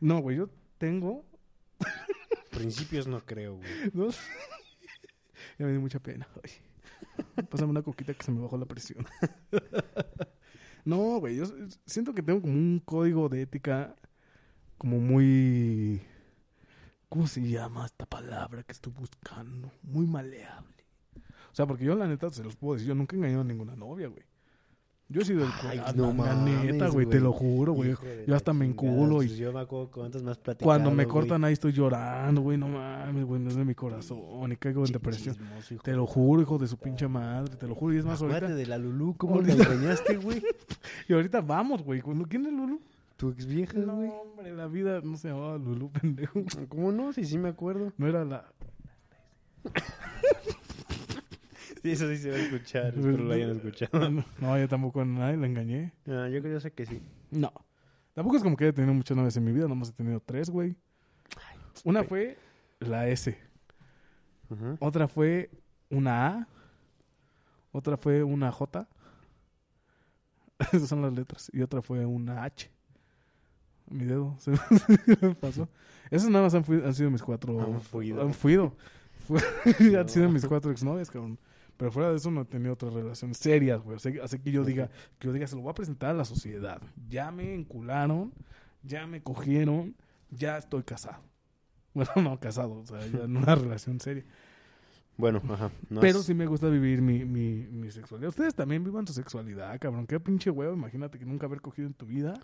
No, 0.00 0.20
güey, 0.20 0.38
yo 0.38 0.48
tengo 0.78 1.24
Principios 2.50 3.06
no 3.06 3.24
creo, 3.24 3.56
güey. 3.56 3.68
dos. 3.92 4.18
ya 5.58 5.66
me 5.66 5.72
dio 5.72 5.80
mucha 5.80 5.98
pena. 5.98 6.26
Ay. 6.42 6.50
Pásame 7.48 7.70
una 7.70 7.82
coquita 7.82 8.14
que 8.14 8.22
se 8.24 8.32
me 8.32 8.40
bajó 8.40 8.56
la 8.56 8.66
presión. 8.66 9.06
no, 10.84 11.18
güey, 11.20 11.36
yo 11.36 11.44
siento 11.86 12.12
que 12.14 12.22
tengo 12.22 12.40
como 12.40 12.54
un 12.54 12.80
código 12.84 13.28
de 13.28 13.42
ética 13.42 13.94
como 14.78 14.98
muy... 14.98 16.00
¿Cómo 17.14 17.28
se 17.28 17.40
llama 17.48 17.86
esta 17.86 18.06
palabra 18.06 18.64
que 18.64 18.72
estoy 18.72 18.92
buscando? 18.92 19.70
Muy 19.84 20.04
maleable. 20.04 20.84
O 21.16 21.54
sea, 21.54 21.64
porque 21.64 21.84
yo 21.84 21.94
la 21.94 22.08
neta 22.08 22.28
se 22.32 22.42
los 22.42 22.56
puedo 22.56 22.74
decir, 22.74 22.88
yo 22.88 22.96
nunca 22.96 23.14
he 23.14 23.18
engañado 23.20 23.42
a 23.42 23.44
ninguna 23.44 23.76
novia, 23.76 24.08
güey. 24.08 24.24
Yo 25.08 25.20
he 25.20 25.24
sido 25.24 25.44
el 25.44 25.50
Ay, 25.62 25.76
la- 25.78 25.92
no 25.92 26.12
la, 26.12 26.34
neta, 26.34 26.88
güey, 26.88 27.06
te 27.06 27.20
lo 27.20 27.32
juro, 27.32 27.72
güey. 27.72 27.90
Yo 27.92 27.98
la 28.26 28.34
hasta 28.34 28.52
me 28.52 28.66
enculo 28.66 29.22
y 29.22 29.26
pues 29.28 29.38
yo 29.38 29.52
me 29.52 29.60
acuerdo 29.60 29.92
cuántas 29.92 30.24
más 30.24 30.38
platicado, 30.38 30.66
cuando 30.66 30.90
me 30.90 31.04
güey. 31.04 31.12
cortan 31.14 31.44
ahí 31.44 31.52
estoy 31.52 31.70
llorando, 31.72 32.40
güey, 32.40 32.58
no 32.58 32.66
mames, 32.66 33.24
güey, 33.24 33.40
no 33.40 33.48
es 33.50 33.54
de 33.54 33.64
mi 33.64 33.76
corazón, 33.76 34.50
y 34.50 34.56
caigo 34.56 34.84
en 34.84 34.90
depresión. 34.92 35.36
chismoso, 35.36 35.76
Te 35.84 35.92
lo 35.92 36.08
juro, 36.08 36.42
hijo 36.42 36.58
de 36.58 36.66
su 36.66 36.78
pinche 36.78 37.06
madre, 37.06 37.54
te 37.54 37.68
lo 37.68 37.76
juro, 37.76 37.94
y 37.94 37.98
es 37.98 38.04
más 38.04 38.16
Acuérdate 38.16 38.46
ahorita. 38.46 38.56
de 38.58 38.66
la 38.66 38.78
Lulú, 38.78 39.14
¿cómo 39.16 39.40
la 39.40 39.52
Ahorita- 39.52 39.72
engañaste, 39.72 40.16
güey? 40.16 40.42
Y 41.08 41.12
ahorita 41.12 41.42
vamos, 41.42 41.84
güey, 41.84 42.00
¿con- 42.00 42.24
¿quién 42.24 42.46
es 42.46 42.52
Lulu? 42.52 42.80
Tu 43.16 43.30
ex 43.30 43.46
vieja, 43.46 43.78
No, 43.78 43.96
güey. 43.96 44.10
hombre, 44.10 44.52
la 44.54 44.66
vida 44.66 45.00
no 45.02 45.16
se 45.16 45.28
llamaba 45.28 45.56
Lulu, 45.58 45.90
pendejo. 45.92 46.40
¿Cómo 46.68 46.90
no? 46.92 47.12
Sí, 47.12 47.24
sí 47.24 47.38
me 47.38 47.48
acuerdo. 47.48 47.92
No 47.96 48.06
era 48.08 48.24
la... 48.24 48.44
Sí, 51.82 51.90
eso 51.92 52.08
sí 52.08 52.16
se 52.16 52.30
va 52.30 52.36
a 52.36 52.38
escuchar. 52.38 52.86
Espero 52.94 53.18
lo 53.18 53.32
hayan 53.34 53.50
escuchado. 53.50 54.08
No, 54.40 54.58
yo 54.58 54.66
tampoco 54.68 55.02
a 55.02 55.04
nadie 55.04 55.36
la 55.36 55.46
engañé. 55.46 55.92
No, 56.06 56.26
yo 56.28 56.40
creo 56.40 56.58
sé 56.58 56.72
que 56.72 56.86
sí. 56.86 57.02
No. 57.30 57.52
Tampoco 58.14 58.38
es 58.38 58.42
como 58.42 58.56
que 58.56 58.64
haya 58.64 58.72
tenido 58.72 58.94
muchas 58.94 59.14
novias 59.14 59.36
en 59.36 59.44
mi 59.44 59.52
vida, 59.52 59.68
nomás 59.68 59.90
he 59.90 59.92
tenido 59.92 60.18
tres, 60.20 60.48
güey. 60.48 60.76
Una 61.84 62.02
fue 62.02 62.38
la 62.80 63.06
S. 63.08 63.36
Otra 64.80 65.08
fue 65.08 65.50
una 65.90 66.26
A. 66.28 66.48
Otra 67.70 67.98
fue 67.98 68.22
una 68.22 68.50
J. 68.50 68.88
Esas 70.72 70.88
son 70.88 71.02
las 71.02 71.12
letras. 71.12 71.50
Y 71.52 71.60
otra 71.60 71.82
fue 71.82 72.06
una 72.06 72.44
H. 72.44 72.70
Mi 73.90 74.04
dedo 74.04 74.36
se 74.38 74.50
me 74.50 75.34
pasó. 75.34 75.68
Esas 76.10 76.28
nada 76.30 76.44
más 76.44 76.54
han, 76.54 76.94
sido 76.94 77.10
mis 77.10 77.22
cuatro. 77.22 77.60
Han 77.60 77.80
fuido. 77.80 78.22
Han 78.22 78.34
fuido. 78.34 78.74
No. 79.80 79.98
han 79.98 80.08
sido 80.08 80.28
mis 80.28 80.44
cuatro 80.44 80.70
exnovias, 80.70 81.10
cabrón. 81.10 81.38
Pero 81.78 81.90
fuera 81.90 82.10
de 82.10 82.16
eso 82.16 82.30
no 82.30 82.42
he 82.42 82.44
tenido 82.44 82.74
otras 82.74 82.92
relaciones 82.92 83.38
serias, 83.38 83.82
güey. 83.82 83.96
Así, 83.96 84.18
así 84.22 84.38
que 84.38 84.52
yo 84.52 84.64
diga, 84.64 84.90
que 85.18 85.28
yo 85.28 85.32
diga, 85.32 85.46
se 85.46 85.56
lo 85.56 85.62
voy 85.62 85.70
a 85.70 85.74
presentar 85.74 86.10
a 86.10 86.14
la 86.14 86.24
sociedad. 86.26 86.80
Ya 87.08 87.30
me 87.30 87.54
encularon, 87.54 88.32
ya 88.82 89.06
me 89.06 89.22
cogieron, 89.22 89.96
ya 90.30 90.58
estoy 90.58 90.82
casado. 90.82 91.22
Bueno, 91.94 92.10
no 92.16 92.40
casado, 92.40 92.80
o 92.80 92.86
sea, 92.86 93.06
ya 93.06 93.20
en 93.20 93.36
una 93.36 93.54
relación 93.54 94.00
seria. 94.00 94.24
Bueno, 95.16 95.40
ajá. 95.48 95.70
no 95.88 96.00
Pero 96.00 96.24
sí 96.24 96.34
me 96.34 96.44
gusta 96.44 96.68
vivir 96.68 97.00
mi, 97.00 97.24
mi, 97.24 97.68
mi 97.70 97.88
sexualidad. 97.92 98.30
Ustedes 98.30 98.52
también 98.52 98.82
vivan 98.82 99.06
su 99.06 99.12
sexualidad, 99.12 99.78
cabrón. 99.78 100.08
Qué 100.08 100.18
pinche 100.18 100.50
huevo. 100.50 100.74
Imagínate 100.74 101.20
que 101.20 101.24
nunca 101.24 101.46
haber 101.46 101.60
cogido 101.60 101.86
en 101.86 101.94
tu 101.94 102.04
vida 102.04 102.34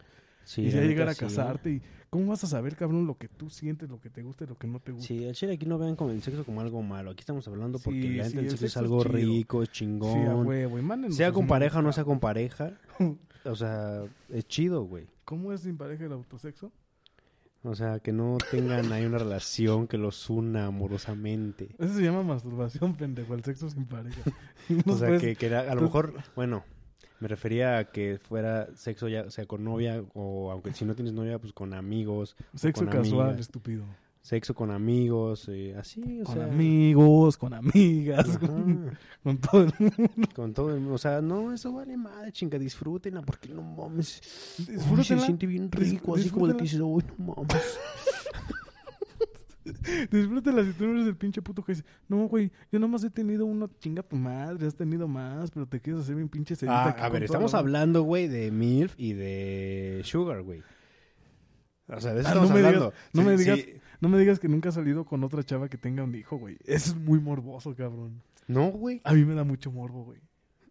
Sí, 0.44 0.62
y 0.62 0.70
ya 0.70 0.80
llegar 0.82 1.08
a 1.08 1.14
sí. 1.14 1.20
casarte. 1.20 1.70
y 1.70 1.82
¿Cómo 2.10 2.26
vas 2.26 2.42
a 2.42 2.48
saber, 2.48 2.74
cabrón, 2.74 3.06
lo 3.06 3.16
que 3.16 3.28
tú 3.28 3.48
sientes, 3.50 3.88
lo 3.88 4.00
que 4.00 4.10
te 4.10 4.22
gusta 4.22 4.42
y 4.44 4.48
lo 4.48 4.58
que 4.58 4.66
no 4.66 4.80
te 4.80 4.90
gusta? 4.90 5.06
Sí, 5.06 5.24
al 5.24 5.34
chile 5.34 5.52
aquí 5.54 5.66
no 5.66 5.78
vean 5.78 5.94
como 5.94 6.10
el 6.10 6.20
sexo 6.22 6.44
como 6.44 6.60
algo 6.60 6.82
malo. 6.82 7.10
Aquí 7.12 7.20
estamos 7.20 7.46
hablando 7.46 7.78
porque 7.78 8.02
Sí, 8.02 8.08
la 8.14 8.26
el 8.26 8.38
el 8.38 8.50
sexo 8.50 8.66
es 8.66 8.76
algo 8.76 9.02
chido. 9.04 9.12
rico, 9.14 9.62
es 9.62 9.68
Sí, 9.68 9.72
a 9.72 9.78
chingón. 9.78 10.46
huevo. 10.46 10.78
Y 11.08 11.12
sea 11.12 11.30
con 11.30 11.46
pareja 11.46 11.78
o 11.78 11.82
no 11.82 11.92
sea 11.92 12.04
con 12.04 12.18
pareja. 12.20 12.72
O 13.44 13.54
sea, 13.54 14.02
es 14.28 14.46
chido, 14.48 14.82
güey. 14.82 15.06
¿Cómo 15.24 15.52
es 15.54 15.62
sin 15.62 15.78
pareja 15.78 16.04
el 16.04 16.12
autosexo? 16.12 16.70
O 17.62 17.74
sea, 17.74 17.98
que 18.00 18.12
no 18.12 18.36
tengan 18.50 18.92
ahí 18.92 19.06
una 19.06 19.16
relación 19.16 19.86
que 19.86 19.96
los 19.96 20.28
una 20.28 20.66
amorosamente. 20.66 21.74
Eso 21.78 21.94
se 21.94 22.02
llama 22.02 22.22
masturbación, 22.22 22.94
pendejo. 22.96 23.34
El 23.34 23.42
sexo 23.44 23.70
sin 23.70 23.86
pareja. 23.86 24.20
O 24.86 24.96
sea, 24.96 25.08
puedes- 25.08 25.38
que, 25.38 25.54
a 25.54 25.74
lo 25.74 25.80
tú- 25.80 25.84
mejor, 25.86 26.14
bueno, 26.36 26.64
me 27.20 27.28
refería 27.28 27.78
a 27.78 27.84
que 27.84 28.18
fuera 28.18 28.68
sexo 28.74 29.08
ya, 29.08 29.22
o 29.22 29.30
sea, 29.30 29.46
con 29.46 29.62
novia 29.62 30.02
o 30.14 30.50
aunque 30.50 30.72
si 30.74 30.84
no 30.84 30.94
tienes 30.94 31.12
novia, 31.14 31.38
pues 31.38 31.52
con 31.52 31.72
amigos, 31.74 32.34
Sexo 32.54 32.84
con 32.84 32.92
casual, 32.92 33.20
amigas. 33.28 33.40
estúpido. 33.40 33.84
sexo 34.22 34.54
con 34.54 34.70
amigos, 34.70 35.48
eh, 35.48 35.74
así, 35.78 36.20
o 36.20 36.24
Con 36.24 36.34
sea. 36.34 36.44
amigos, 36.44 37.36
con 37.38 37.54
amigas, 37.54 38.36
con, 38.38 39.38
todo 39.40 39.62
el 39.62 39.72
mundo. 39.78 40.28
con 40.34 40.52
todo, 40.54 40.74
el- 40.76 40.86
o 40.88 40.98
sea, 40.98 41.22
no, 41.22 41.52
eso 41.54 41.72
vale 41.72 41.96
madre, 41.96 42.30
chinga, 42.32 42.58
disfrútenla, 42.58 43.22
porque 43.22 43.48
no 43.48 43.62
mames. 43.62 44.20
Uy, 44.58 44.64
se 44.66 44.72
Disfrútenla. 44.72 45.24
siente 45.24 45.46
bien 45.46 45.70
rico, 45.72 46.16
así 46.16 46.28
como 46.30 46.46
de 46.48 46.56
que 46.56 46.62
disfrútenla. 46.64 47.02
dices, 47.02 47.14
uy, 47.18 47.24
no 47.26 47.34
mames. 47.34 47.78
Disfrútala 50.10 50.64
si 50.64 50.72
tú 50.72 50.86
no 50.86 50.92
eres 50.94 51.06
el 51.06 51.16
pinche 51.16 51.42
puto 51.42 51.62
que 51.64 51.72
dice, 51.72 51.84
no, 52.08 52.26
güey, 52.28 52.50
yo 52.72 52.78
nomás 52.78 53.04
he 53.04 53.10
tenido 53.10 53.46
una 53.46 53.68
chinga 53.78 54.02
tu 54.02 54.16
madre, 54.16 54.66
has 54.66 54.74
tenido 54.76 55.06
más, 55.08 55.50
pero 55.50 55.66
te 55.66 55.80
quieres 55.80 56.02
hacer 56.02 56.14
bien 56.16 56.28
pinche 56.28 56.56
sedita 56.56 56.90
Ah, 56.98 57.04
a 57.06 57.08
ver, 57.08 57.22
estamos 57.24 57.52
la- 57.52 57.58
hablando, 57.60 58.02
güey, 58.02 58.28
de 58.28 58.50
MILF 58.50 58.94
y 58.98 59.12
de 59.14 60.00
Sugar, 60.04 60.42
güey. 60.42 60.62
O 61.88 62.00
sea, 62.00 62.14
de 62.14 62.20
eso 62.20 62.28
Ah, 62.28 62.32
estamos 62.32 62.50
no 62.50 62.54
me 62.56 62.62
digas- 62.62 62.92
no 63.12 63.22
Sí, 63.22 63.28
me 63.28 63.36
digas- 63.36 63.58
sí. 63.60 63.74
No 64.00 64.08
me 64.08 64.18
digas 64.18 64.38
que 64.38 64.48
nunca 64.48 64.70
has 64.70 64.76
salido 64.76 65.04
con 65.04 65.22
otra 65.24 65.42
chava 65.44 65.68
que 65.68 65.76
tenga 65.76 66.02
un 66.04 66.14
hijo, 66.14 66.38
güey. 66.38 66.56
Eso 66.64 66.92
es 66.92 66.96
muy 66.96 67.20
morboso, 67.20 67.74
cabrón. 67.74 68.22
No, 68.46 68.68
güey. 68.70 69.00
A 69.04 69.12
mí 69.12 69.24
me 69.26 69.34
da 69.34 69.44
mucho 69.44 69.70
morbo, 69.70 70.04
güey. 70.04 70.20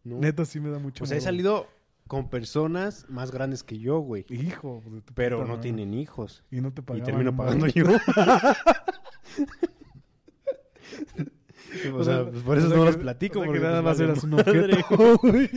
No. 0.03 0.17
Neta, 0.19 0.45
sí 0.45 0.59
me 0.59 0.69
da 0.69 0.79
mucho 0.79 1.03
O 1.03 1.07
sea, 1.07 1.15
he 1.15 1.19
morbo. 1.19 1.25
salido 1.25 1.67
con 2.09 2.29
personas 2.29 3.05
más 3.07 3.31
grandes 3.31 3.63
que 3.63 3.79
yo, 3.79 3.99
güey. 3.99 4.25
Hijo. 4.29 4.83
de 4.87 5.01
tu 5.01 5.13
Pero 5.13 5.37
puta 5.37 5.47
no 5.47 5.55
madre. 5.57 5.63
tienen 5.71 5.93
hijos. 5.93 6.43
Y 6.51 6.59
no 6.59 6.73
te 6.73 6.81
Y 6.81 6.83
pagaban. 6.83 7.05
termino 7.05 7.31
nada. 7.31 7.43
pagando 7.45 7.67
yo. 7.67 7.85
o 11.95 12.03
sea, 12.03 12.25
pues 12.29 12.43
por 12.43 12.57
eso 12.57 12.67
o 12.67 12.69
sea 12.69 12.77
no 12.77 12.83
que- 12.83 12.89
los 12.91 12.97
platico. 12.97 13.39
o 13.39 13.43
sea 13.43 13.51
que 13.53 13.59
porque 13.59 13.67
nada 13.67 13.81
pues 13.83 13.99
más 13.99 14.09
eras 14.09 14.23
un 14.23 14.33
objeto, 14.33 15.17
güey. 15.21 15.49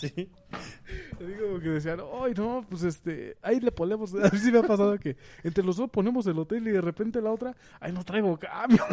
sí. 0.00 0.30
Digo, 1.18 1.46
como 1.48 1.58
que 1.60 1.68
decían, 1.70 2.00
ay, 2.22 2.32
no, 2.36 2.64
pues 2.68 2.82
este, 2.84 3.36
ahí 3.42 3.58
le 3.60 3.72
ponemos. 3.72 4.14
A 4.14 4.30
mí 4.30 4.38
sí 4.38 4.52
me 4.52 4.58
ha 4.58 4.62
pasado 4.62 4.96
que 4.98 5.16
entre 5.42 5.64
los 5.64 5.76
dos 5.76 5.90
ponemos 5.90 6.26
el 6.28 6.38
hotel 6.38 6.66
y 6.68 6.70
de 6.70 6.80
repente 6.80 7.20
la 7.20 7.32
otra, 7.32 7.56
ay, 7.80 7.92
no 7.92 8.04
traigo 8.04 8.38
cambio. 8.38 8.84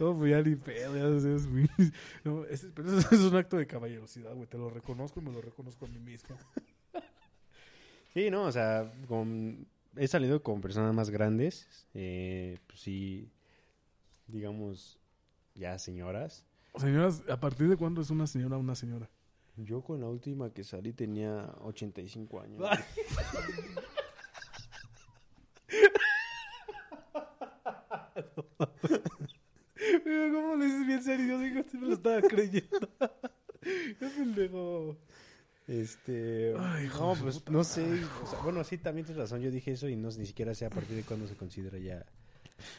No, 0.00 0.16
pues 0.16 0.30
ya 0.30 0.42
ni 0.42 0.56
pedo, 0.56 0.96
ya 0.96 1.28
es, 1.36 1.46
muy- 1.46 1.68
no, 2.24 2.44
pero 2.74 2.98
eso 2.98 3.14
es 3.14 3.20
un 3.20 3.36
acto 3.36 3.56
de 3.56 3.66
caballerosidad, 3.66 4.34
güey. 4.34 4.46
Te 4.46 4.58
lo 4.58 4.70
reconozco 4.70 5.20
y 5.20 5.24
me 5.24 5.32
lo 5.32 5.40
reconozco 5.40 5.86
a 5.86 5.88
mí 5.88 5.98
mismo. 5.98 6.36
Sí, 8.14 8.30
no, 8.30 8.44
o 8.44 8.52
sea, 8.52 8.92
con- 9.08 9.66
he 9.96 10.06
salido 10.08 10.42
con 10.42 10.60
personas 10.60 10.94
más 10.94 11.10
grandes. 11.10 11.66
Eh, 11.94 12.58
pues 12.66 12.80
sí, 12.80 13.30
digamos, 14.26 14.98
ya 15.54 15.78
señoras. 15.78 16.44
Señoras, 16.76 17.22
¿a 17.28 17.38
partir 17.40 17.68
de 17.68 17.76
cuándo 17.76 18.00
es 18.00 18.10
una 18.10 18.26
señora 18.26 18.56
una 18.56 18.74
señora? 18.74 19.08
Yo 19.56 19.82
con 19.82 20.00
la 20.00 20.08
última 20.08 20.50
que 20.50 20.64
salí 20.64 20.92
tenía 20.94 21.54
85 21.60 22.40
años. 22.40 22.62
¿Cómo 30.32 30.56
le 30.56 30.64
dices 30.66 30.86
bien 30.86 31.02
serio? 31.02 31.26
Yo 31.26 31.38
digo, 31.40 31.64
me 31.80 31.86
lo 31.88 31.94
estaba 31.94 32.20
creyendo. 32.22 32.88
Qué 33.62 34.06
pendejo. 34.16 34.96
Este. 35.68 36.54
Ay, 36.58 36.88
no, 36.98 37.14
pues 37.20 37.38
puta 37.38 37.52
no 37.52 37.62
sé. 37.64 37.84
o 38.22 38.26
sea, 38.26 38.40
bueno, 38.42 38.64
sí, 38.64 38.78
también 38.78 39.06
tienes 39.06 39.20
razón. 39.22 39.40
Yo 39.40 39.50
dije 39.50 39.72
eso 39.72 39.88
y 39.88 39.96
no 39.96 40.08
ni 40.10 40.26
siquiera 40.26 40.54
sé 40.54 40.66
a 40.66 40.70
partir 40.70 40.96
de 40.96 41.02
cuándo 41.02 41.26
se 41.28 41.36
considera 41.36 41.78
ya. 41.78 42.04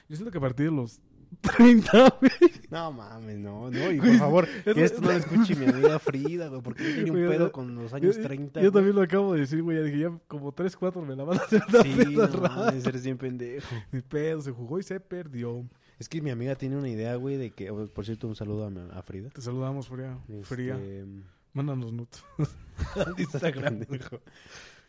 Yo 0.09 0.15
siento 0.15 0.31
que 0.31 0.37
a 0.37 0.41
partir 0.41 0.69
de 0.69 0.75
los 0.75 0.99
30, 1.41 2.17
güey. 2.19 2.31
No 2.69 2.91
mames, 2.91 3.37
no, 3.39 3.71
no. 3.71 3.91
Y 3.91 3.99
por 3.99 4.17
favor, 4.17 4.47
que 4.63 4.83
esto 4.83 5.01
no 5.01 5.07
lo 5.11 5.17
escuche 5.17 5.55
mi 5.55 5.65
amiga 5.65 5.97
Frida, 5.99 6.47
güey, 6.49 6.61
porque 6.61 6.83
yo 6.83 6.95
tenía 6.95 7.13
un 7.13 7.19
pedo 7.29 7.45
yo- 7.47 7.51
con 7.51 7.73
los 7.75 7.93
años 7.93 8.17
Yo- 8.17 8.23
30. 8.23 8.61
Yo, 8.61 8.71
güey. 8.71 8.73
también 8.73 8.95
lo 8.97 9.01
acabo 9.01 9.33
de 9.33 9.39
decir, 9.41 9.61
güey. 9.63 9.77
Ya 9.77 9.83
dije, 9.83 9.99
ya 9.99 10.19
como 10.27 10.51
3, 10.51 10.75
4 10.75 11.01
me 11.03 11.15
la 11.15 11.23
van 11.23 11.39
a 11.39 11.41
hacer 11.41 11.61
Sí, 11.83 11.95
no 12.15 12.27
mames, 12.41 12.85
eres 12.85 13.03
bien 13.03 13.17
pendejo. 13.17 13.73
Mi 13.91 14.01
pedo 14.01 14.41
se 14.41 14.51
jugó 14.51 14.77
y 14.79 14.83
se 14.83 14.99
perdió. 14.99 15.65
Es 15.99 16.09
que 16.09 16.21
mi 16.21 16.29
amiga 16.31 16.55
tiene 16.55 16.75
una 16.77 16.89
idea, 16.89 17.15
güey, 17.15 17.37
de 17.37 17.51
que. 17.51 17.69
oh, 17.71 17.87
Por 17.87 18.05
cierto, 18.05 18.27
un 18.27 18.35
saludo 18.35 18.65
a, 18.65 18.97
a 18.97 19.01
Frida. 19.03 19.29
Te 19.29 19.41
saludamos, 19.41 19.87
Fría. 19.87 20.17
Fría. 20.43 20.75
Este, 20.75 21.05
Mándanos 21.53 21.93
nuts. 21.93 22.23
Instagram. 23.17 23.81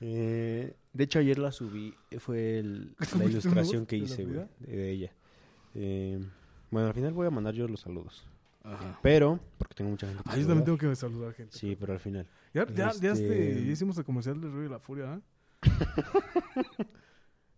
Eh, 0.00 0.74
de 0.92 1.04
hecho, 1.04 1.18
ayer 1.18 1.38
la 1.38 1.52
subí. 1.52 1.94
Fue 2.18 2.58
el- 2.58 2.94
la 2.98 3.06
¿Subiste 3.06 3.30
ilustración 3.30 3.86
que 3.86 3.96
de 3.96 4.02
hice, 4.02 4.24
güey, 4.24 4.34
Frida? 4.34 4.48
de, 4.60 4.76
de 4.76 4.90
ella. 4.90 5.12
Eh, 5.74 6.20
bueno, 6.70 6.88
al 6.88 6.94
final 6.94 7.12
voy 7.12 7.26
a 7.26 7.30
mandar 7.30 7.54
yo 7.54 7.68
los 7.68 7.80
saludos. 7.80 8.26
Ajá. 8.62 8.98
Pero, 9.02 9.38
porque 9.58 9.74
tengo 9.74 9.90
mucha 9.90 10.06
gente 10.06 10.22
que 10.22 10.30
Ah, 10.30 10.36
yo 10.38 10.46
también 10.46 10.64
tengo 10.64 10.78
que 10.78 10.96
saludar 10.96 11.34
gente. 11.34 11.56
Sí, 11.56 11.76
pero 11.78 11.92
al 11.92 12.00
final. 12.00 12.26
Ya, 12.54 12.66
ya, 12.66 12.92
ya, 12.94 13.12
este, 13.12 13.50
Este- 13.50 13.66
ya 13.66 13.72
hicimos 13.72 13.98
el 13.98 14.04
comercial 14.04 14.40
del 14.40 14.50
Ruido 14.52 14.62
de 14.64 14.70
la 14.70 14.78
Furia, 14.80 15.14
¿eh? 15.14 15.20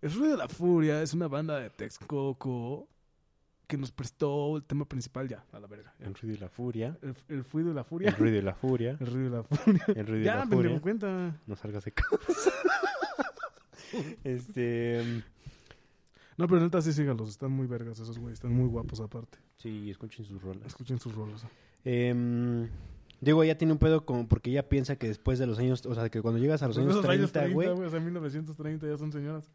el 0.03 0.13
Ruido 0.13 0.33
de 0.33 0.37
la 0.39 0.49
Furia 0.49 1.03
es 1.03 1.15
una 1.15 1.29
banda 1.29 1.59
de 1.61 1.71
Texcoco 1.71 2.89
que 3.67 3.77
nos 3.77 3.91
prestó 3.91 4.57
el 4.57 4.63
tema 4.63 4.85
principal 4.85 5.29
ya, 5.29 5.45
a 5.53 5.59
la 5.59 5.67
verga. 5.67 5.93
ya. 5.99 6.07
El 6.07 6.15
ruido 6.15 6.37
y 6.37 6.39
la 6.39 6.49
furia. 6.49 6.99
El, 7.03 7.15
el 7.29 7.45
Ruido 7.45 7.69
de 7.71 7.75
la 7.75 7.85
Furia. 7.85 8.09
El 8.11 8.17
ruido 8.17 8.39
y 8.39 8.43
la 8.43 8.55
furia. 8.55 8.97
El 9.01 9.07
Ruido 9.07 9.31
de 9.31 9.37
la 9.37 9.43
Furia. 9.43 9.85
El 9.89 10.07
ruido 10.07 10.21
y 10.21 10.25
ya, 10.25 10.37
la 10.37 10.47
furia. 10.47 10.81
cuenta. 10.81 11.41
No 11.47 11.57
salgas 11.57 11.85
de 11.85 11.93
casa. 11.93 12.51
este. 14.25 15.25
No, 16.37 16.47
pero 16.49 16.61
neta 16.61 16.83
sí 16.83 16.93
sígalos, 16.93 17.31
están 17.31 17.51
muy 17.51 17.67
vergas 17.67 17.99
esos 17.99 18.19
güeyes, 18.19 18.35
están 18.39 18.53
muy 18.53 18.69
guapos 18.69 19.01
aparte. 19.01 19.39
Sí, 19.57 19.91
escuchen 19.91 20.25
sus 20.25 20.43
rolas. 20.43 20.67
Escuchen 20.67 20.99
sus 21.01 21.15
rolos. 21.15 21.47
Em, 21.83 22.69
Diego 23.23 23.43
ya 23.43 23.57
tiene 23.57 23.73
un 23.73 23.79
pedo 23.79 24.05
como 24.05 24.29
porque 24.29 24.51
ella 24.51 24.69
piensa 24.69 24.97
que 24.97 25.09
después 25.09 25.39
de 25.39 25.47
los 25.47 25.59
años, 25.59 25.87
o 25.87 25.95
sea, 25.95 26.11
que 26.11 26.21
cuando 26.21 26.39
llegas 26.39 26.63
a 26.63 26.69
los 26.69 26.77
años 26.77 26.91
esos 26.91 27.07
años 27.07 27.33
30, 27.33 27.55
güey. 27.55 27.69
O 27.69 27.89
sea, 27.91 28.01
1930 28.01 28.87
ya 28.87 28.99
son 28.99 29.13
señoras. 29.13 29.51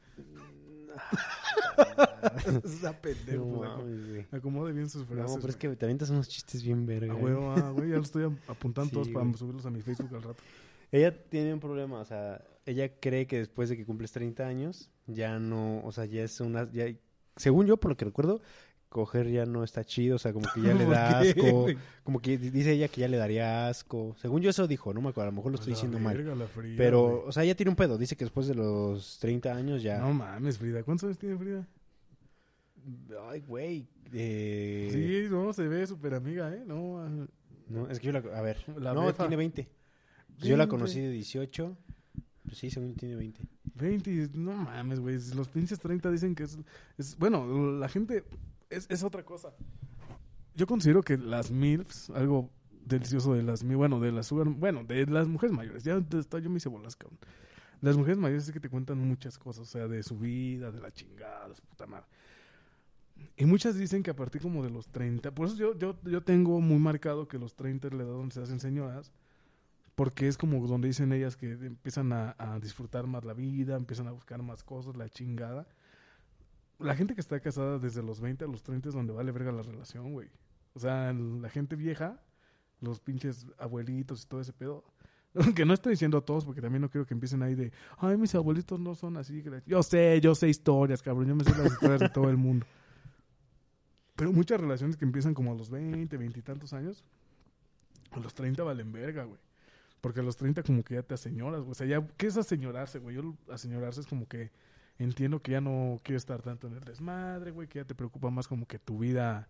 Está 2.66 2.94
pendejo. 3.02 3.46
No 3.46 3.84
güey. 3.84 4.26
Acomode 4.32 4.74
bien 4.74 4.90
sus 4.90 5.02
No, 5.10 5.16
frases. 5.16 5.38
pero 5.42 5.50
es 5.50 5.56
que 5.56 5.70
te 5.76 5.86
avientas 5.86 6.10
unos 6.10 6.28
chistes 6.28 6.64
bien 6.64 6.86
verga. 6.86 7.14
Ah, 7.14 7.18
¿eh? 7.18 7.20
güey, 7.22 7.34
ah, 7.58 7.72
güey, 7.76 7.90
ya 7.90 7.96
lo 7.98 8.02
estoy 8.04 8.24
apuntando 8.48 8.90
Sí, 8.90 8.94
todos 8.94 9.10
para 9.10 9.26
güey. 9.26 9.38
subirlos 9.38 9.66
a 9.66 9.70
mi 9.70 9.82
Facebook 9.82 10.16
al 10.16 10.24
rato. 10.24 10.42
Ella 10.92 11.16
tiene 11.30 11.54
un 11.54 11.60
problema, 11.62 12.00
o 12.02 12.06
sea, 12.06 12.44
ella 12.66 12.92
cree 13.00 13.26
que 13.26 13.38
después 13.38 13.70
de 13.70 13.78
que 13.78 13.86
cumples 13.86 14.12
30 14.12 14.46
años, 14.46 14.90
ya 15.08 15.40
no, 15.40 15.82
o 15.86 15.92
sea, 15.94 16.04
ya 16.04 16.22
es 16.24 16.42
una, 16.42 16.70
ya, 16.72 16.86
según 17.38 17.66
yo, 17.66 17.78
por 17.78 17.92
lo 17.92 17.96
que 17.98 18.04
recuerdo, 18.04 18.42
coger 18.90 19.30
ya 19.30 19.46
no 19.46 19.64
está 19.64 19.86
chido, 19.86 20.18
o 20.18 20.20
sea, 20.20 20.34
como 20.34 20.50
que 20.54 20.62
ya 20.62 20.74
le 20.74 20.84
¿Por 20.84 20.94
da 20.94 21.20
asco, 21.22 21.66
como 22.04 22.20
que 22.22 22.38
di- 22.38 22.50
dice 22.50 22.74
ella 22.74 22.90
que 22.90 23.00
ya 23.00 23.08
le 23.08 23.16
daría 23.16 23.70
asco. 23.70 24.18
Según 24.20 24.42
yo 24.42 24.50
eso 24.50 24.68
dijo, 24.68 24.94
no 24.94 25.00
me 25.00 25.08
acuerdo, 25.08 25.30
a 25.30 25.32
lo 25.32 25.38
mejor 25.38 25.52
lo 25.54 25.56
estoy 25.56 25.72
la 25.72 25.76
diciendo 25.78 25.98
mal. 25.98 26.18
verga, 26.18 26.36
la 26.36 26.48
Frida, 26.48 26.76
Pero, 26.78 27.02
güey. 27.08 27.22
o 27.28 27.32
sea, 27.32 27.46
ella 27.46 27.56
tiene 27.56 27.70
un 27.70 27.78
pedo, 27.78 27.98
dice 27.98 28.18
que 28.18 28.26
después 28.26 28.48
de 28.48 28.56
los 28.56 29.18
30 29.20 29.56
años 29.56 29.82
ya... 29.82 30.00
No 30.00 30.14
mames, 30.14 30.58
Frida. 30.58 30.84
¿Cuántos 30.84 31.06
años 31.06 31.20
tiene 31.20 31.38
Frida? 31.38 31.66
Ay, 33.30 33.42
güey. 33.42 33.88
eh, 34.14 34.90
Sí, 34.92 35.30
no, 35.32 35.54
se 35.54 35.68
ve 35.68 35.86
súper 35.88 36.14
amiga, 36.14 36.54
¿eh? 36.56 36.64
No, 36.66 37.00
ah, 37.00 37.10
No, 37.70 37.90
es 37.90 38.00
que 38.00 38.08
yo 38.08 38.12
la... 38.14 38.20
A 38.20 38.42
ver, 38.42 38.64
La 38.80 38.94
no, 38.94 39.06
befa. 39.06 39.24
tiene 39.24 39.36
20. 39.38 39.68
Pues 40.38 40.48
yo 40.50 40.58
la 40.58 40.66
20. 40.66 40.70
conocí 40.70 41.00
de 41.00 41.12
18. 41.12 41.78
Pues 42.44 42.58
sí, 42.58 42.70
según 42.70 42.96
tiene 42.96 43.16
20. 43.16 43.42
20, 43.76 44.30
no 44.34 44.54
mames, 44.54 45.00
güey. 45.00 45.18
Los 45.36 45.48
pinches 45.48 45.80
30 45.80 46.12
dicen 46.12 46.36
que 46.36 46.44
es, 46.44 46.58
es- 46.98 47.18
Bueno, 47.18 47.72
la 47.78 47.88
gente. 47.88 48.24
Es, 48.70 48.88
es 48.90 49.04
otra 49.04 49.24
cosa. 49.24 49.54
Yo 50.56 50.68
considero 50.68 51.02
que 51.02 51.18
las 51.18 51.52
MILFs, 51.52 52.10
algo 52.10 52.50
delicioso 52.86 53.34
de 53.34 53.44
las 53.44 53.64
MILFs, 53.64 53.78
bueno, 53.78 54.00
de 54.02 54.12
las 54.12 54.28
sugar- 54.28 54.50
bueno, 54.50 54.84
de 54.84 55.06
las 55.06 55.28
mujeres 55.28 55.56
mayores. 55.56 55.84
Ya 55.84 56.00
yo 56.00 56.50
me 56.50 56.58
hice 56.58 56.68
bolas, 56.70 56.96
cabrón. 56.96 57.20
Las 57.80 57.96
mujeres 57.98 58.18
mayores 58.18 58.46
es 58.48 58.52
que 58.54 58.60
te 58.60 58.70
cuentan 58.70 59.00
muchas 59.00 59.38
cosas, 59.40 59.64
o 59.68 59.72
sea, 59.72 59.88
de 59.88 60.04
su 60.04 60.20
vida, 60.20 60.72
de 60.72 60.82
la 60.82 60.92
chingada, 60.92 61.48
de 61.50 61.56
su 61.56 61.62
puta 61.64 61.88
madre. 61.88 62.06
Y 63.38 63.46
muchas 63.46 63.78
dicen 63.78 64.04
que 64.04 64.12
a 64.12 64.16
partir 64.16 64.42
como 64.42 64.64
de 64.64 64.70
los 64.70 64.88
30, 64.88 65.32
por 65.32 65.48
eso 65.48 65.56
yo, 65.56 65.78
yo, 65.78 65.98
yo 66.04 66.22
tengo 66.22 66.60
muy 66.62 66.80
marcado 66.80 67.28
que 67.28 67.38
los 67.38 67.56
30 67.56 67.88
es 67.88 67.94
la 67.94 68.04
edad 68.04 68.12
donde 68.12 68.34
se 68.34 68.42
hacen 68.42 68.60
señoras, 68.60 69.12
porque 69.96 70.28
es 70.28 70.38
como 70.38 70.66
donde 70.68 70.88
dicen 70.88 71.12
ellas 71.14 71.36
que 71.36 71.52
empiezan 71.52 72.14
a, 72.14 72.36
a 72.38 72.60
disfrutar 72.60 73.08
más 73.08 73.26
la 73.26 73.34
vida, 73.34 73.76
empiezan 73.76 74.08
a 74.08 74.12
buscar 74.12 74.42
más 74.42 74.64
cosas, 74.64 74.96
la 74.96 75.10
chingada. 75.10 75.68
La 76.80 76.96
gente 76.96 77.14
que 77.14 77.22
está 77.22 77.40
casada 77.40 77.78
desde 77.78 78.02
los 78.02 78.22
20 78.22 78.46
a 78.46 78.48
los 78.48 78.64
30 78.64 78.90
es 78.90 78.96
donde 78.96 79.14
vale 79.14 79.32
verga 79.32 79.52
la 79.52 79.62
relación, 79.62 80.14
güey. 80.14 80.30
O 80.74 80.80
sea, 80.80 81.14
la 81.14 81.50
gente 81.50 81.76
vieja, 81.76 82.20
los 82.80 83.00
pinches 83.00 83.46
abuelitos 83.58 84.24
y 84.24 84.28
todo 84.28 84.42
ese 84.42 84.54
pedo. 84.54 84.84
Que 85.56 85.66
no 85.66 85.74
estoy 85.74 85.92
diciendo 85.92 86.18
a 86.18 86.22
todos, 86.26 86.46
porque 86.46 86.62
también 86.62 86.82
no 86.82 86.90
quiero 86.90 87.06
que 87.06 87.14
empiecen 87.14 87.42
ahí 87.42 87.56
de, 87.56 87.72
ay, 87.98 88.18
mis 88.18 88.36
abuelitos 88.36 88.80
no 88.80 88.96
son 88.96 89.18
así. 89.18 89.42
que 89.42 89.50
la-". 89.50 89.64
Yo 89.66 89.82
sé, 89.82 90.20
yo 90.22 90.36
sé 90.36 90.50
historias, 90.50 91.02
cabrón, 91.02 91.28
yo 91.28 91.36
me 91.36 91.44
sé 91.44 91.52
las 91.52 91.72
historias 91.72 92.00
de 92.02 92.10
todo 92.10 92.30
el 92.30 92.38
mundo. 92.38 92.66
Pero 94.22 94.34
muchas 94.34 94.62
relaciones 94.62 94.98
que 94.98 95.04
empiezan 95.04 95.34
como 95.34 95.52
a 95.52 95.56
los 95.56 95.72
20, 95.72 96.16
20 96.16 96.38
y 96.38 96.44
tantos 96.44 96.74
años, 96.74 97.04
a 98.12 98.20
los 98.20 98.36
30 98.36 98.62
valen 98.62 98.92
verga, 98.92 99.24
güey. 99.24 99.40
Porque 100.00 100.20
a 100.20 100.24
los 100.24 100.38
30 100.38 100.62
como 100.62 100.84
que 100.84 100.94
ya 100.94 101.02
te 101.02 101.16
aseñoras, 101.16 101.62
güey. 101.62 101.72
O 101.72 101.74
sea, 101.74 101.88
ya, 101.88 102.08
¿qué 102.18 102.28
es 102.28 102.38
aseñorarse, 102.38 103.00
güey? 103.00 103.16
Yo 103.16 103.34
aseñorarse 103.50 104.00
es 104.00 104.06
como 104.06 104.28
que 104.28 104.52
entiendo 105.00 105.42
que 105.42 105.54
ya 105.54 105.60
no 105.60 106.00
quieres 106.04 106.22
estar 106.22 106.40
tanto 106.44 106.68
en 106.68 106.76
el 106.76 106.84
desmadre, 106.84 107.50
güey, 107.50 107.68
que 107.68 107.80
ya 107.80 107.86
te 107.86 107.96
preocupa 107.96 108.30
más 108.30 108.48
como 108.48 108.68
que 108.68 108.78
tu 108.78 109.00
vida 109.00 109.50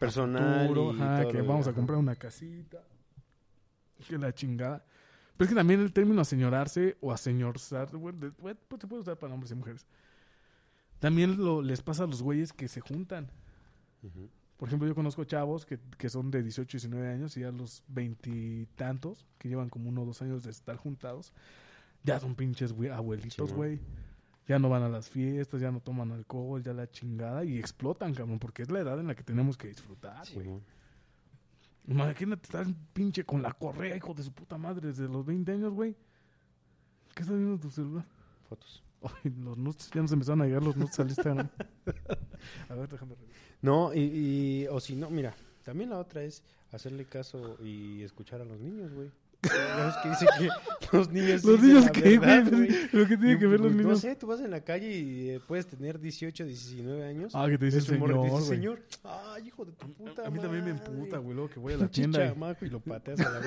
Personal. 0.00 0.66
futuro, 0.66 0.92
y 0.92 1.00
ajá, 1.00 1.22
todo 1.22 1.30
que 1.30 1.42
vamos 1.42 1.68
a 1.68 1.72
comprar 1.72 1.96
una 1.96 2.16
casita, 2.16 2.82
que 4.08 4.18
la 4.18 4.34
chingada. 4.34 4.84
Pero 5.36 5.44
es 5.44 5.48
que 5.50 5.54
también 5.54 5.78
el 5.78 5.92
término 5.92 6.20
aseñorarse 6.20 6.96
o 7.00 7.12
aseñorzar, 7.12 7.96
güey, 7.96 8.12
pues 8.12 8.80
se 8.80 8.88
puede 8.88 9.02
usar 9.02 9.20
para 9.20 9.34
hombres 9.34 9.52
y 9.52 9.54
mujeres. 9.54 9.86
También 10.98 11.36
lo, 11.36 11.62
les 11.62 11.80
pasa 11.80 12.02
a 12.02 12.06
los 12.08 12.22
güeyes 12.22 12.52
que 12.52 12.66
se 12.66 12.80
juntan. 12.80 13.30
Por 14.56 14.68
ejemplo, 14.68 14.86
yo 14.86 14.94
conozco 14.94 15.24
chavos 15.24 15.64
que, 15.64 15.78
que 15.96 16.10
son 16.10 16.30
de 16.30 16.42
18, 16.42 16.76
19 16.76 17.08
años 17.08 17.36
y 17.36 17.44
a 17.44 17.50
los 17.50 17.82
veintitantos, 17.88 19.26
que 19.38 19.48
llevan 19.48 19.70
como 19.70 19.88
uno 19.88 20.02
o 20.02 20.04
dos 20.06 20.20
años 20.20 20.42
de 20.42 20.50
estar 20.50 20.76
juntados, 20.76 21.32
ya 22.02 22.20
son 22.20 22.34
pinches 22.34 22.74
abuelitos, 22.92 23.52
güey. 23.52 23.80
Ya 24.46 24.58
no 24.58 24.68
van 24.68 24.82
a 24.82 24.88
las 24.88 25.08
fiestas, 25.08 25.60
ya 25.60 25.70
no 25.70 25.80
toman 25.80 26.12
alcohol, 26.12 26.62
ya 26.62 26.72
la 26.72 26.90
chingada 26.90 27.44
y 27.44 27.58
explotan, 27.58 28.14
cabrón, 28.14 28.38
porque 28.38 28.62
es 28.62 28.70
la 28.70 28.80
edad 28.80 28.98
en 28.98 29.06
la 29.06 29.14
que 29.14 29.22
tenemos 29.22 29.56
que 29.56 29.68
disfrutar, 29.68 30.26
güey. 30.34 30.60
Imagínate 31.86 32.44
estar 32.44 32.66
pinche 32.92 33.24
con 33.24 33.42
la 33.42 33.52
correa, 33.52 33.96
hijo 33.96 34.12
de 34.12 34.22
su 34.22 34.32
puta 34.32 34.58
madre, 34.58 34.88
desde 34.88 35.08
los 35.08 35.24
20 35.24 35.52
años, 35.52 35.72
güey. 35.72 35.96
¿Qué 37.14 37.22
estás 37.22 37.36
viendo 37.36 37.54
en 37.54 37.60
tu 37.60 37.70
celular? 37.70 38.04
Fotos. 38.50 38.82
Ay, 39.02 39.32
los 39.42 39.56
nuts, 39.56 39.90
ya 39.94 40.02
nos 40.02 40.12
empezaron 40.12 40.42
a 40.42 40.44
llegar 40.44 40.62
los 40.62 40.76
nuts 40.76 41.00
al 41.00 41.08
Instagram. 41.08 41.48
a 42.68 42.74
ver, 42.74 42.88
déjame 42.88 43.14
revisar. 43.14 43.40
No, 43.62 43.94
y, 43.94 44.00
y- 44.00 44.66
o 44.68 44.78
si 44.80 44.94
no, 44.96 45.08
mira, 45.08 45.34
también 45.62 45.88
la 45.90 45.98
otra 45.98 46.22
es 46.22 46.42
hacerle 46.72 47.06
caso 47.06 47.56
y 47.64 48.02
escuchar 48.02 48.40
a 48.42 48.44
los 48.44 48.58
niños, 48.60 48.92
güey. 48.92 49.10
Ves 49.42 49.94
que 50.02 50.08
dice 50.10 50.26
que 50.38 50.48
los 50.96 51.10
niños 51.10 51.42
Los 51.44 51.62
dicen 51.62 51.76
niños 51.78 51.90
que 51.92 52.18
verdad, 52.18 52.50
güey. 52.52 52.68
Lo 52.92 53.08
que 53.08 53.16
tiene 53.16 53.38
que 53.38 53.46
ver 53.46 53.58
los 53.60 53.68
pues, 53.68 53.76
niños. 53.76 53.92
No 53.92 53.96
sé, 53.96 54.14
tú 54.16 54.26
vas 54.26 54.40
en 54.40 54.50
la 54.50 54.60
calle 54.62 54.90
y 54.98 55.30
eh, 55.30 55.40
puedes 55.48 55.66
tener 55.66 55.98
18, 55.98 56.44
19 56.44 57.04
años. 57.06 57.32
Ah, 57.34 57.46
que 57.48 57.56
te 57.56 57.64
dice 57.64 57.78
Es 57.78 57.88
un 57.88 58.00
morro 58.00 58.22
señor, 58.22 58.38
dice, 58.40 58.48
señor. 58.54 58.82
Ay, 59.04 59.46
hijo 59.48 59.64
de 59.64 59.72
tu 59.72 59.90
puta 59.94 60.26
A 60.26 60.30
mí 60.30 60.38
también 60.40 60.62
me 60.66 60.74
madre". 60.74 60.86
emputa, 60.92 61.16
güey, 61.18 61.34
luego 61.34 61.48
que 61.48 61.58
voy 61.58 61.72
a 61.72 61.78
la 61.78 61.88
tienda. 61.90 62.26
y- 62.60 62.64
y 62.66 62.68
lo 62.68 62.80
pateas 62.80 63.20
a 63.20 63.30
la 63.30 63.40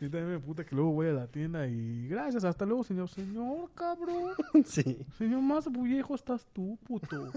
A 0.00 0.04
mí 0.04 0.10
también 0.10 0.28
me 0.28 0.34
emputa 0.34 0.64
que 0.64 0.74
luego 0.74 0.92
voy 0.92 1.06
a 1.08 1.12
la 1.12 1.26
tienda 1.26 1.66
y 1.66 2.08
gracias, 2.08 2.44
hasta 2.44 2.66
luego, 2.66 2.82
señor. 2.84 3.08
Señor, 3.08 3.70
cabrón. 3.74 4.32
sí. 4.64 4.98
Señor, 5.16 5.40
más 5.40 5.70
viejo 5.70 6.14
estás 6.14 6.46
tú, 6.52 6.76
puto. 6.84 7.30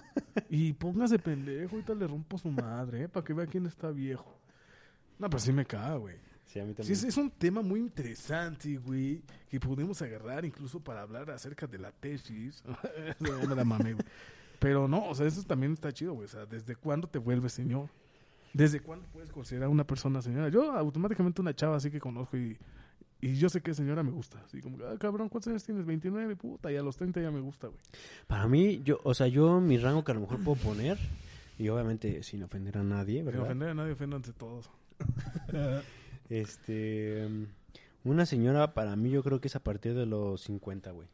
Y 0.50 0.74
póngase 0.74 1.20
pendejo, 1.20 1.76
ahorita 1.76 1.94
le 1.94 2.08
rompo 2.08 2.38
su 2.38 2.50
madre, 2.52 3.04
¿eh? 3.04 3.08
Para 3.10 3.24
que 3.24 3.34
vea 3.34 3.46
quién 3.46 3.66
está 3.68 3.92
viejo. 3.92 4.40
No, 5.20 5.30
pero 5.30 5.40
sí 5.40 5.52
me 5.54 5.66
caga, 5.66 5.96
güey. 5.98 6.16
Sí, 6.46 6.60
a 6.60 6.64
mí 6.64 6.70
Sí, 6.72 6.76
también. 6.78 6.94
es, 6.94 7.04
es 7.04 7.18
un 7.18 7.30
tema 7.30 7.62
muy 7.62 7.80
interesante, 7.80 8.78
güey, 8.78 9.22
que 9.50 9.60
podemos 9.60 10.02
agarrar 10.02 10.46
incluso 10.46 10.80
para 10.80 11.02
hablar 11.02 11.30
acerca 11.30 11.68
de 11.68 11.78
la 11.78 11.92
tesis. 11.92 12.64
No 13.20 13.48
me 13.48 13.56
la 13.56 13.66
mamé, 13.66 13.94
güey. 13.94 14.06
Pero 14.60 14.88
no, 14.88 15.08
o 15.10 15.14
sea, 15.14 15.28
eso 15.28 15.44
también 15.44 15.74
está 15.74 15.92
chido, 15.92 16.14
güey. 16.14 16.26
O 16.26 16.30
sea, 16.30 16.46
¿desde 16.46 16.76
cuándo 16.76 17.08
te 17.08 17.20
vuelves 17.20 17.54
señor? 17.54 17.90
¿Desde 18.54 18.80
cuándo 18.80 19.06
puedes 19.14 19.32
considerar 19.32 19.68
a 19.68 19.70
una 19.70 19.86
persona 19.86 20.22
señora? 20.22 20.50
Yo 20.50 20.72
automáticamente 20.72 21.42
una 21.42 21.56
chava 21.56 21.78
así 21.78 21.92
que 21.92 22.00
conozco 22.00 22.38
y, 22.38 22.58
y 23.22 23.36
yo 23.36 23.50
sé 23.50 23.62
que 23.62 23.74
señora 23.74 24.04
me 24.04 24.12
gusta. 24.12 24.42
Así 24.46 24.62
como, 24.62 24.78
ah, 24.86 24.96
cabrón, 25.00 25.30
¿cuántos 25.30 25.50
años 25.52 25.64
tienes? 25.64 25.86
29, 25.86 26.36
puta, 26.36 26.72
y 26.72 26.76
a 26.76 26.82
los 26.82 26.98
30 26.98 27.22
ya 27.22 27.32
me 27.32 27.40
gusta, 27.40 27.68
güey. 27.68 27.80
Para 28.28 28.48
mí, 28.48 28.82
yo, 28.84 29.00
o 29.04 29.14
sea, 29.14 29.28
yo 29.28 29.60
mi 29.62 29.78
rango 29.78 30.04
que 30.04 30.12
a 30.12 30.16
lo 30.16 30.22
mejor 30.22 30.44
puedo 30.44 30.58
poner, 30.62 30.98
y 31.60 31.70
obviamente 31.70 32.24
sin 32.24 32.44
ofender 32.44 32.78
a 32.78 32.84
nadie, 32.84 33.18
Sin 33.18 33.26
¿verdad? 33.26 33.44
ofender 33.44 33.70
a 33.70 33.74
nadie, 33.74 33.92
oféndanse 33.94 34.34
todos. 34.34 34.70
Este. 36.30 37.28
Una 38.04 38.26
señora, 38.26 38.74
para 38.74 38.96
mí, 38.96 39.10
yo 39.10 39.24
creo 39.24 39.40
que 39.42 39.48
es 39.48 39.56
a 39.56 39.64
partir 39.64 39.94
de 39.94 40.06
los 40.06 40.42
50, 40.42 40.92
güey. 40.92 41.08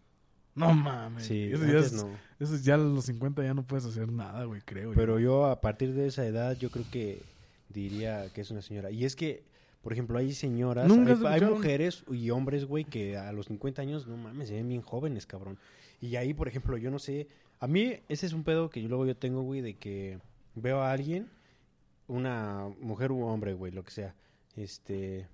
No 0.55 0.73
mames. 0.73 1.25
Sí, 1.25 1.49
eso, 1.51 1.65
ya 1.65 1.79
es- 1.79 1.93
no. 1.93 2.09
eso 2.39 2.55
es 2.55 2.63
ya 2.63 2.75
a 2.75 2.77
los 2.77 3.05
50 3.05 3.43
ya 3.43 3.53
no 3.53 3.63
puedes 3.63 3.85
hacer 3.85 4.11
nada, 4.11 4.43
güey, 4.45 4.61
creo. 4.61 4.91
Pero 4.93 5.19
yo, 5.19 5.45
a 5.45 5.61
partir 5.61 5.93
de 5.93 6.07
esa 6.07 6.25
edad, 6.25 6.55
yo 6.57 6.69
creo 6.69 6.85
que 6.91 7.21
diría 7.69 8.29
que 8.33 8.41
es 8.41 8.51
una 8.51 8.61
señora. 8.61 8.91
Y 8.91 9.05
es 9.05 9.15
que, 9.15 9.43
por 9.81 9.93
ejemplo, 9.93 10.17
hay 10.17 10.33
señoras, 10.33 10.87
Nunca 10.87 11.17
hay, 11.29 11.41
mujeres 11.41 12.03
y 12.11 12.29
hombres, 12.29 12.65
güey, 12.65 12.85
que 12.85 13.17
a 13.17 13.31
los 13.31 13.47
50 13.47 13.81
años, 13.81 14.07
no 14.07 14.15
mames, 14.17 14.49
se 14.49 14.55
ven 14.55 14.69
bien 14.69 14.81
jóvenes, 14.81 15.25
cabrón. 15.25 15.57
Y 15.99 16.15
ahí, 16.17 16.33
por 16.33 16.47
ejemplo, 16.47 16.77
yo 16.77 16.91
no 16.91 16.99
sé. 16.99 17.27
A 17.59 17.67
mí, 17.67 17.93
ese 18.09 18.25
es 18.25 18.33
un 18.33 18.43
pedo 18.43 18.69
que 18.69 18.81
yo 18.81 18.89
luego 18.89 19.05
yo 19.05 19.15
tengo, 19.15 19.41
güey, 19.41 19.61
de 19.61 19.75
que 19.75 20.19
veo 20.55 20.81
a 20.81 20.91
alguien, 20.91 21.29
una 22.07 22.67
mujer 22.81 23.11
u 23.11 23.23
hombre, 23.23 23.53
güey, 23.53 23.71
lo 23.71 23.83
que 23.83 23.91
sea, 23.91 24.13
este. 24.55 25.27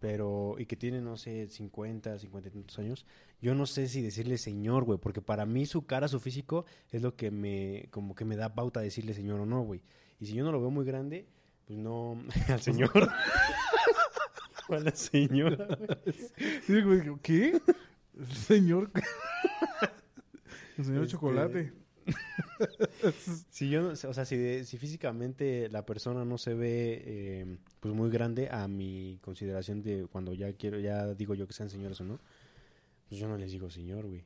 Pero, 0.00 0.54
y 0.58 0.66
que 0.66 0.76
tiene, 0.76 1.00
no 1.00 1.16
sé, 1.16 1.48
50, 1.48 2.18
50 2.18 2.48
y 2.48 2.52
tantos 2.52 2.78
años, 2.78 3.06
yo 3.40 3.54
no 3.54 3.66
sé 3.66 3.88
si 3.88 4.00
decirle 4.00 4.38
señor, 4.38 4.84
güey, 4.84 4.98
porque 4.98 5.20
para 5.20 5.44
mí 5.44 5.66
su 5.66 5.86
cara, 5.86 6.06
su 6.06 6.20
físico, 6.20 6.64
es 6.90 7.02
lo 7.02 7.16
que 7.16 7.30
me, 7.30 7.88
como 7.90 8.14
que 8.14 8.24
me 8.24 8.36
da 8.36 8.54
pauta 8.54 8.80
decirle 8.80 9.14
señor 9.14 9.40
o 9.40 9.46
no, 9.46 9.62
güey. 9.62 9.82
Y 10.20 10.26
si 10.26 10.34
yo 10.34 10.44
no 10.44 10.52
lo 10.52 10.60
veo 10.60 10.70
muy 10.70 10.84
grande, 10.84 11.26
pues 11.66 11.78
no, 11.78 12.16
al 12.48 12.60
señor. 12.60 12.90
o 14.68 14.74
a 14.74 14.78
la 14.80 14.94
señora, 14.94 15.78
¿Qué? 17.22 17.60
Señor. 18.46 18.90
El 20.78 20.84
señor 20.84 21.02
Este, 21.02 21.12
chocolate. 21.12 21.72
Si 23.50 23.68
yo, 23.70 23.82
no- 23.82 23.88
o 23.90 23.96
sea, 23.96 24.24
si, 24.24 24.64
si 24.64 24.78
físicamente 24.78 25.68
la 25.70 25.84
persona 25.86 26.24
no 26.24 26.38
se 26.38 26.54
ve, 26.54 27.02
eh, 27.04 27.58
pues 27.80 27.94
muy 27.94 28.10
grande 28.10 28.48
a 28.50 28.66
mi 28.68 29.18
consideración 29.22 29.82
de 29.82 30.06
cuando 30.10 30.32
ya 30.34 30.52
quiero, 30.52 30.78
ya 30.78 31.14
digo 31.14 31.34
yo 31.34 31.46
que 31.46 31.52
sean 31.52 31.70
señores 31.70 32.00
o 32.00 32.04
no, 32.04 32.18
pues 33.08 33.20
yo 33.20 33.28
no 33.28 33.36
les 33.36 33.52
digo 33.52 33.70
señor, 33.70 34.06
güey. 34.06 34.24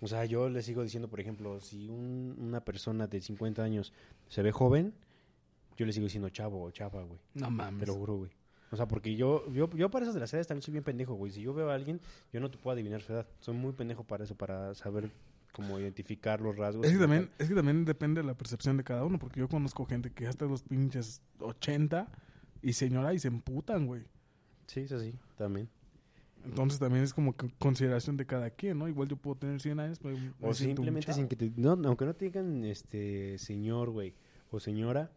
O 0.00 0.08
sea, 0.08 0.24
yo 0.24 0.48
les 0.48 0.66
sigo 0.66 0.82
diciendo, 0.82 1.08
por 1.08 1.20
ejemplo, 1.20 1.60
si 1.60 1.88
un- 1.88 2.34
una 2.38 2.64
persona 2.64 3.06
de 3.06 3.20
50 3.20 3.62
años 3.62 3.92
se 4.28 4.42
ve 4.42 4.52
joven, 4.52 4.92
yo 5.76 5.86
le 5.86 5.92
sigo 5.92 6.04
diciendo 6.04 6.28
chavo 6.28 6.62
o 6.62 6.70
chava, 6.70 7.02
güey. 7.02 7.18
No 7.34 7.50
mames. 7.50 7.80
Te 7.80 7.86
lo 7.86 7.94
juro, 7.94 8.16
güey. 8.16 8.30
O 8.72 8.76
sea, 8.76 8.88
porque 8.88 9.14
yo, 9.16 9.50
yo, 9.52 9.68
yo 9.70 9.90
para 9.90 10.04
esas 10.04 10.14
de 10.14 10.20
las 10.20 10.32
edades 10.32 10.46
también 10.48 10.62
soy 10.62 10.72
bien 10.72 10.84
pendejo, 10.84 11.14
güey. 11.14 11.30
Si 11.30 11.42
yo 11.42 11.52
veo 11.54 11.70
a 11.70 11.74
alguien, 11.74 12.00
yo 12.32 12.40
no 12.40 12.50
te 12.50 12.58
puedo 12.58 12.72
adivinar 12.74 13.02
su 13.02 13.12
edad. 13.12 13.26
Soy 13.40 13.54
muy 13.54 13.72
pendejo 13.72 14.02
para 14.04 14.24
eso, 14.24 14.34
para 14.34 14.74
saber 14.74 15.10
cómo 15.52 15.78
identificar 15.78 16.40
los 16.40 16.56
rasgos. 16.56 16.86
Es 16.86 16.92
que, 16.92 16.98
también, 16.98 17.30
es 17.38 17.48
que 17.48 17.54
también 17.54 17.84
depende 17.84 18.20
de 18.22 18.26
la 18.26 18.34
percepción 18.34 18.76
de 18.76 18.84
cada 18.84 19.04
uno, 19.04 19.18
porque 19.18 19.40
yo 19.40 19.48
conozco 19.48 19.84
gente 19.84 20.10
que 20.10 20.26
hasta 20.26 20.46
los 20.46 20.62
pinches 20.62 21.22
80 21.38 22.08
y 22.62 22.72
señora 22.72 23.14
y 23.14 23.18
se 23.18 23.28
emputan, 23.28 23.86
güey. 23.86 24.02
Sí, 24.66 24.80
eso 24.80 24.98
sí, 24.98 25.14
también. 25.36 25.68
Entonces 26.44 26.80
también 26.80 27.04
es 27.04 27.14
como 27.14 27.34
consideración 27.58 28.16
de 28.16 28.26
cada 28.26 28.50
quien, 28.50 28.78
¿no? 28.78 28.88
Igual 28.88 29.08
yo 29.08 29.16
puedo 29.16 29.36
tener 29.36 29.60
100 29.60 29.78
años, 29.78 29.98
pero 30.00 30.16
O 30.40 30.52
simplemente 30.54 31.12
sin 31.12 31.28
que 31.28 31.36
te... 31.36 31.52
No, 31.56 31.72
aunque 31.84 32.04
no 32.04 32.14
te 32.14 32.24
digan 32.24 32.64
este 32.64 33.38
señor, 33.38 33.90
güey, 33.90 34.14
o 34.50 34.58
señora, 34.58 35.12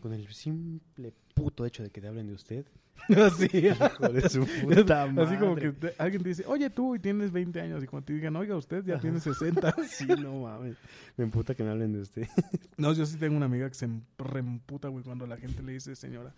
con 0.00 0.12
el 0.12 0.26
simple 0.32 1.12
puto 1.34 1.64
hecho 1.66 1.82
de 1.82 1.90
que 1.90 2.00
te 2.00 2.08
hablen 2.08 2.26
de 2.26 2.34
usted. 2.34 2.66
Así. 3.26 3.48
Hijo 3.52 4.08
de 4.08 4.28
su 4.28 4.46
puta 4.62 5.04
Así 5.04 5.36
como 5.36 5.54
madre. 5.54 5.72
que 5.72 5.88
te- 5.88 5.94
alguien 5.98 6.22
te 6.22 6.28
dice, 6.30 6.44
oye 6.46 6.70
tú, 6.70 6.94
y 6.94 6.98
tienes 6.98 7.30
20 7.32 7.60
años, 7.60 7.82
y 7.82 7.86
cuando 7.86 8.06
te 8.06 8.12
digan, 8.14 8.36
oiga 8.36 8.56
usted, 8.56 8.84
ya 8.84 8.98
tiene 8.98 9.20
60. 9.20 9.74
Sí, 9.88 10.06
no 10.06 10.40
mames. 10.42 10.76
Me 11.16 11.24
emputa 11.24 11.54
que 11.54 11.62
me 11.64 11.70
hablen 11.70 11.92
de 11.92 12.00
usted. 12.00 12.26
No, 12.76 12.92
yo 12.92 13.04
sí 13.06 13.16
tengo 13.18 13.36
una 13.36 13.46
amiga 13.46 13.68
que 13.68 13.74
se 13.74 13.84
em- 13.86 14.02
reemputa, 14.18 14.88
güey, 14.88 15.04
cuando 15.04 15.26
la 15.26 15.36
gente 15.36 15.62
le 15.62 15.72
dice 15.72 15.94
señora. 15.96 16.32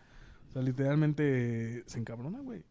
O 0.48 0.52
sea, 0.52 0.62
literalmente 0.62 1.82
se 1.86 1.98
encabrona, 1.98 2.40
güey. 2.40 2.62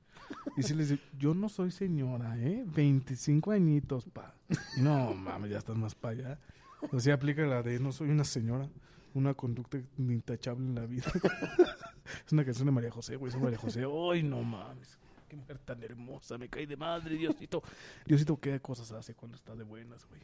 Y 0.57 0.63
si 0.63 0.73
le 0.73 0.83
dice, 0.83 0.99
yo 1.17 1.33
no 1.33 1.49
soy 1.49 1.71
señora, 1.71 2.37
¿eh? 2.37 2.63
25 2.75 3.51
añitos, 3.51 4.05
pa. 4.05 4.35
No, 4.77 5.13
mames, 5.13 5.51
ya 5.51 5.57
estás 5.57 5.75
más 5.75 5.95
para 5.95 6.13
allá. 6.13 6.39
O 6.91 6.99
sea, 6.99 7.15
aplica 7.15 7.41
la 7.43 7.63
de 7.63 7.79
no 7.79 7.91
soy 7.91 8.09
una 8.09 8.23
señora. 8.23 8.67
Una 9.13 9.33
conducta 9.33 9.77
intachable 9.97 10.65
en 10.65 10.75
la 10.75 10.85
vida. 10.85 11.05
es 12.25 12.31
una 12.31 12.45
canción 12.45 12.65
de 12.65 12.71
María 12.71 12.91
José, 12.91 13.15
güey. 13.17 13.31
Es 13.31 13.39
María 13.39 13.57
José. 13.57 13.83
¡Ay, 13.85 14.23
no 14.23 14.41
mames! 14.43 14.97
Qué 15.27 15.35
mujer 15.35 15.59
tan 15.59 15.81
hermosa. 15.83 16.37
Me 16.37 16.49
cae 16.49 16.67
de 16.67 16.77
madre, 16.77 17.15
Diosito. 17.15 17.61
Diosito, 18.05 18.39
qué 18.39 18.59
cosas 18.59 18.91
hace 18.91 19.13
cuando 19.15 19.35
está 19.37 19.55
de 19.55 19.63
buenas, 19.63 20.05
güey. 20.07 20.21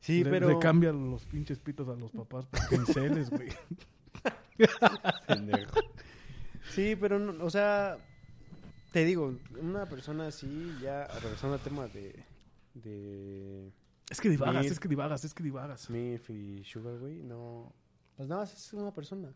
Sí, 0.00 0.22
le, 0.24 0.30
pero... 0.30 0.48
le 0.48 0.58
cambia 0.58 0.92
los 0.92 1.24
pinches 1.26 1.58
pitos 1.58 1.88
a 1.88 1.94
los 1.94 2.10
papás 2.12 2.46
por 2.46 2.68
pinceles, 2.68 3.30
güey. 3.30 3.48
Pendejo. 5.26 5.80
Sí, 6.70 6.96
pero, 6.96 7.18
no, 7.18 7.44
o 7.44 7.50
sea, 7.50 7.98
te 8.92 9.04
digo, 9.04 9.36
una 9.60 9.86
persona 9.86 10.28
así, 10.28 10.76
ya 10.82 11.06
regresando 11.06 11.54
al 11.54 11.60
tema 11.60 11.86
de, 11.88 12.24
de 12.74 13.72
Es 14.10 14.20
que 14.20 14.28
divagas, 14.28 14.64
Mir- 14.64 14.72
es 14.72 14.80
que 14.80 14.88
divagas, 14.88 15.24
es 15.24 15.34
que 15.34 15.42
divagas. 15.42 15.82
Smith 15.82 16.30
y 16.30 16.64
Sugar, 16.64 16.98
güey, 16.98 17.22
no, 17.22 17.72
pues 18.18 18.28
nada 18.28 18.42
más 18.42 18.52
es 18.52 18.72
una 18.74 18.90
persona. 18.92 19.28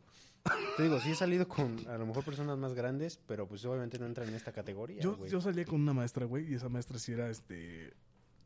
Te 0.76 0.82
digo, 0.82 0.98
sí 0.98 1.12
he 1.12 1.14
salido 1.14 1.46
con 1.46 1.78
a 1.88 1.96
lo 1.96 2.04
mejor 2.04 2.24
personas 2.24 2.58
más 2.58 2.74
grandes, 2.74 3.16
pero 3.28 3.46
pues 3.46 3.64
obviamente 3.64 3.96
no 3.98 4.06
entran 4.06 4.28
en 4.28 4.34
esta 4.34 4.50
categoría, 4.52 5.00
Yo, 5.00 5.16
güey. 5.16 5.30
yo 5.30 5.40
salía 5.40 5.64
con 5.64 5.80
una 5.80 5.94
maestra, 5.94 6.26
güey, 6.26 6.50
y 6.50 6.54
esa 6.56 6.68
maestra 6.68 6.98
sí 6.98 7.12
era, 7.12 7.30
este, 7.30 7.94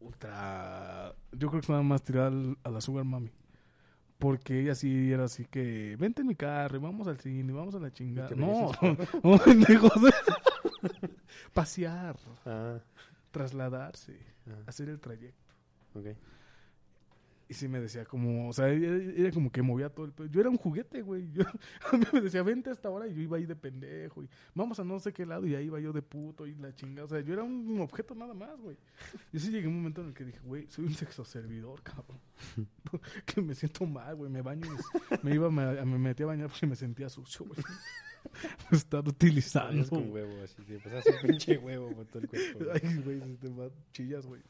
ultra... 0.00 1.14
Yo 1.32 1.48
creo 1.48 1.52
que 1.52 1.58
estaba 1.60 1.82
más 1.82 2.02
tirada 2.02 2.30
a 2.62 2.70
la 2.70 2.80
sugar 2.82 3.04
mami. 3.04 3.32
Porque 4.18 4.60
ella 4.60 4.74
sí 4.74 5.10
era 5.10 5.24
así 5.24 5.46
que, 5.46 5.96
vente 5.98 6.20
en 6.22 6.28
mi 6.28 6.34
carro 6.34 6.76
y 6.76 6.80
vamos 6.80 7.06
al 7.08 7.18
cine, 7.18 7.50
vamos 7.52 7.74
a 7.74 7.78
la 7.78 7.90
chingada. 7.90 8.34
No, 8.36 8.70
no. 9.22 9.40
Pasear, 11.54 12.16
Ah, 12.44 12.78
trasladarse, 13.30 14.18
ah, 14.48 14.62
hacer 14.66 14.88
el 14.88 15.00
trayecto. 15.00 15.54
ok. 15.94 16.06
Y 17.48 17.54
sí 17.54 17.68
me 17.68 17.80
decía 17.80 18.04
como, 18.04 18.48
o 18.48 18.52
sea, 18.52 18.68
ella, 18.70 18.88
ella 19.16 19.30
como 19.30 19.52
que 19.52 19.62
movía 19.62 19.88
todo 19.88 20.06
el 20.06 20.12
pedo. 20.12 20.26
Yo 20.26 20.40
era 20.40 20.50
un 20.50 20.56
juguete, 20.56 21.02
güey. 21.02 21.30
Yo, 21.30 21.44
a 21.92 21.96
mí 21.96 22.04
me 22.12 22.20
decía, 22.20 22.42
vente 22.42 22.70
a 22.70 22.72
esta 22.72 22.90
hora 22.90 23.06
y 23.06 23.14
yo 23.14 23.20
iba 23.20 23.36
ahí 23.36 23.46
de 23.46 23.54
pendejo. 23.54 24.24
Y 24.24 24.28
vamos 24.54 24.80
a 24.80 24.84
no 24.84 24.98
sé 24.98 25.12
qué 25.12 25.24
lado 25.24 25.46
y 25.46 25.54
ahí 25.54 25.66
iba 25.66 25.78
yo 25.78 25.92
de 25.92 26.02
puto 26.02 26.46
y 26.46 26.54
la 26.56 26.74
chingada. 26.74 27.04
O 27.04 27.08
sea, 27.08 27.20
yo 27.20 27.32
era 27.32 27.44
un 27.44 27.80
objeto 27.80 28.14
nada 28.16 28.34
más, 28.34 28.60
güey. 28.60 28.76
Y 29.32 29.38
sí 29.38 29.50
llegué 29.50 29.66
a 29.66 29.68
un 29.68 29.76
momento 29.76 30.00
en 30.00 30.08
el 30.08 30.14
que 30.14 30.24
dije, 30.24 30.40
güey, 30.42 30.66
soy 30.68 30.86
un 30.86 30.94
sexo 30.94 31.24
servidor, 31.24 31.82
cabrón. 31.82 32.18
que 33.26 33.40
me 33.40 33.54
siento 33.54 33.86
mal, 33.86 34.16
güey. 34.16 34.30
Me 34.30 34.42
baño 34.42 34.66
y 34.66 34.70
me, 34.70 35.18
me 35.22 35.34
iba, 35.34 35.48
me, 35.50 35.84
me 35.84 35.98
metí 35.98 36.24
a 36.24 36.26
bañar 36.26 36.48
porque 36.48 36.66
me 36.66 36.76
sentía 36.76 37.08
sucio, 37.08 37.46
güey. 37.46 37.60
Me 38.70 38.76
estaba 38.76 39.08
utilizando. 39.08 39.84
Sales 39.84 39.88
con 39.88 40.10
huevo, 40.10 40.42
así, 40.42 40.62
pasas 40.82 41.06
un 41.06 41.28
pinche 41.28 41.58
huevo 41.58 41.90
por 41.94 42.06
todo 42.06 42.22
el 42.22 42.28
cuerpo. 42.28 42.58
güey. 42.64 42.70
Ay, 42.82 42.96
güey, 43.02 43.36
te 43.36 43.48
va 43.48 43.68
chillas, 43.92 44.26
güey. 44.26 44.42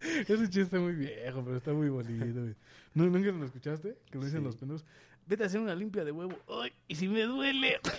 Ese 0.28 0.44
chiste 0.44 0.60
está 0.62 0.78
muy 0.80 0.94
viejo, 0.94 1.42
pero 1.44 1.56
está 1.56 1.72
muy 1.72 1.88
bonito, 1.88 2.40
güey. 2.40 2.54
¿No, 2.94 3.06
¿Nunca 3.06 3.30
lo 3.30 3.44
escuchaste? 3.44 3.96
Que 4.10 4.18
lo 4.18 4.24
dicen 4.24 4.40
Sí. 4.40 4.44
los 4.44 4.56
pendejos. 4.56 4.84
Vete 5.26 5.42
a 5.44 5.46
hacer 5.46 5.60
una 5.60 5.74
limpia 5.74 6.04
de 6.04 6.10
huevo. 6.12 6.36
¡Ay! 6.62 6.72
¿Y 6.88 6.94
si 6.96 7.08
me 7.08 7.22
duele? 7.22 7.78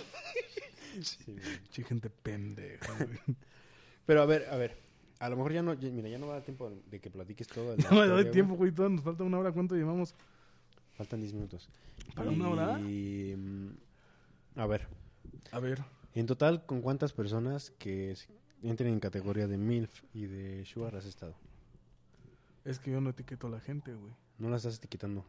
Sí. 1.00 1.34
Che, 1.70 1.84
gente 1.84 2.10
pendeja, 2.10 2.92
güey. 2.98 3.18
Pero 4.04 4.20
a 4.22 4.26
ver, 4.26 4.46
a 4.50 4.56
ver. 4.56 4.76
A 5.20 5.30
lo 5.30 5.36
mejor 5.36 5.52
ya 5.54 5.62
no, 5.62 5.72
ya- 5.72 5.90
mira, 5.90 6.08
ya 6.10 6.18
no 6.18 6.26
va 6.26 6.32
a 6.34 6.36
dar 6.36 6.44
tiempo 6.44 6.70
de 6.90 7.00
que 7.00 7.08
platiques 7.08 7.46
todo. 7.46 7.74
No 7.78 7.90
me 8.00 8.06
doy 8.08 8.30
tiempo, 8.30 8.56
güey. 8.56 8.72
Todavía 8.72 8.96
nos 8.96 9.04
falta 9.04 9.24
una 9.24 9.38
hora. 9.38 9.52
¿Cuánto 9.52 9.74
llevamos? 9.74 10.14
Faltan 10.94 11.20
10 11.22 11.32
minutos. 11.32 11.68
¿Para 12.14 12.28
una 12.30 12.48
hora? 12.50 12.80
Y. 12.80 13.34
A 14.56 14.66
ver, 14.66 14.86
A 15.50 15.60
ver. 15.60 15.78
En 16.14 16.26
total, 16.26 16.66
¿con 16.66 16.82
cuántas 16.82 17.14
personas 17.14 17.70
que 17.78 18.14
entren 18.62 18.92
en 18.92 19.00
categoría 19.00 19.46
de 19.48 19.56
MILF 19.56 20.02
y 20.12 20.26
de 20.26 20.66
Sugar 20.66 20.94
has 20.96 21.06
estado? 21.06 21.34
Es 22.64 22.78
que 22.78 22.90
yo 22.92 23.00
no 23.00 23.10
etiqueto 23.10 23.46
a 23.48 23.50
la 23.50 23.60
gente, 23.60 23.92
güey. 23.94 24.12
No 24.38 24.48
las 24.50 24.64
estás 24.64 24.78
etiquetando, 24.78 25.24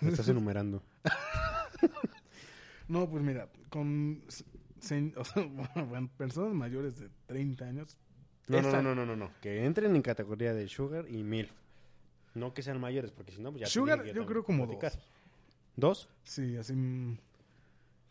las 0.00 0.12
estás 0.12 0.28
enumerando. 0.28 0.82
No, 2.88 3.08
pues 3.10 3.22
mira, 3.22 3.48
con 3.68 4.22
se- 4.28 4.44
se- 4.80 5.12
o 5.16 5.24
sea, 5.24 5.42
bueno, 5.44 6.08
personas 6.16 6.54
mayores 6.54 6.98
de 7.00 7.10
30 7.26 7.64
años. 7.64 7.96
No, 8.48 8.60
no, 8.62 8.68
esta- 8.68 8.82
no, 8.82 8.94
no, 8.94 9.04
no, 9.04 9.16
no, 9.16 9.30
que 9.40 9.64
entren 9.64 9.96
en 9.96 10.02
categoría 10.02 10.54
de 10.54 10.68
Sugar 10.68 11.06
y 11.08 11.22
MILF. 11.24 11.50
No 12.34 12.52
que 12.54 12.62
sean 12.62 12.80
mayores, 12.80 13.10
porque 13.10 13.32
si 13.32 13.40
no, 13.40 13.50
pues 13.50 13.62
ya 13.62 13.66
Sugar, 13.66 14.04
yo 14.04 14.24
creo 14.26 14.44
como 14.44 14.66
platicar. 14.66 14.92
dos. 14.92 15.08
¿Dos? 15.76 16.08
Sí, 16.22 16.56
así. 16.56 16.74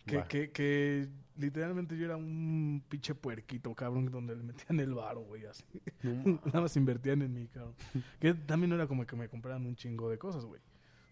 Que, 0.06 0.24
que, 0.28 0.52
que 0.52 1.10
literalmente 1.38 1.98
yo 1.98 2.06
era 2.06 2.16
un 2.16 2.84
pinche 2.88 3.16
puerquito, 3.16 3.74
cabrón, 3.74 4.12
donde 4.12 4.36
le 4.36 4.44
metían 4.44 4.80
el 4.80 4.94
varo, 4.94 5.22
güey, 5.22 5.46
así. 5.46 5.64
No, 6.04 6.40
Nada 6.46 6.62
más 6.62 6.78
invertían 6.78 7.22
en 7.22 7.34
mí, 7.34 7.48
cabrón. 7.48 7.76
Que 8.20 8.34
también 8.34 8.70
no 8.70 8.76
era 8.76 8.88
como 8.88 9.06
que 9.06 9.16
me 9.16 9.28
compraran 9.28 9.66
un 9.66 9.76
chingo 9.76 10.10
de 10.10 10.18
cosas, 10.18 10.46
güey. 10.46 10.62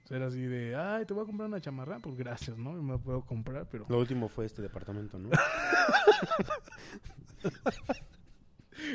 O 0.03 0.07
sea, 0.07 0.17
era 0.17 0.27
así 0.27 0.41
de, 0.41 0.75
ay, 0.75 1.05
te 1.05 1.13
voy 1.13 1.23
a 1.23 1.25
comprar 1.25 1.47
una 1.47 1.61
chamarra, 1.61 1.99
pues 1.99 2.15
gracias, 2.15 2.57
¿no? 2.57 2.73
Me 2.73 2.93
la 2.93 2.97
puedo 2.97 3.21
comprar, 3.21 3.67
pero... 3.69 3.85
Lo 3.87 3.99
último 3.99 4.27
fue 4.27 4.45
este 4.45 4.61
departamento, 4.61 5.17
¿no? 5.17 5.29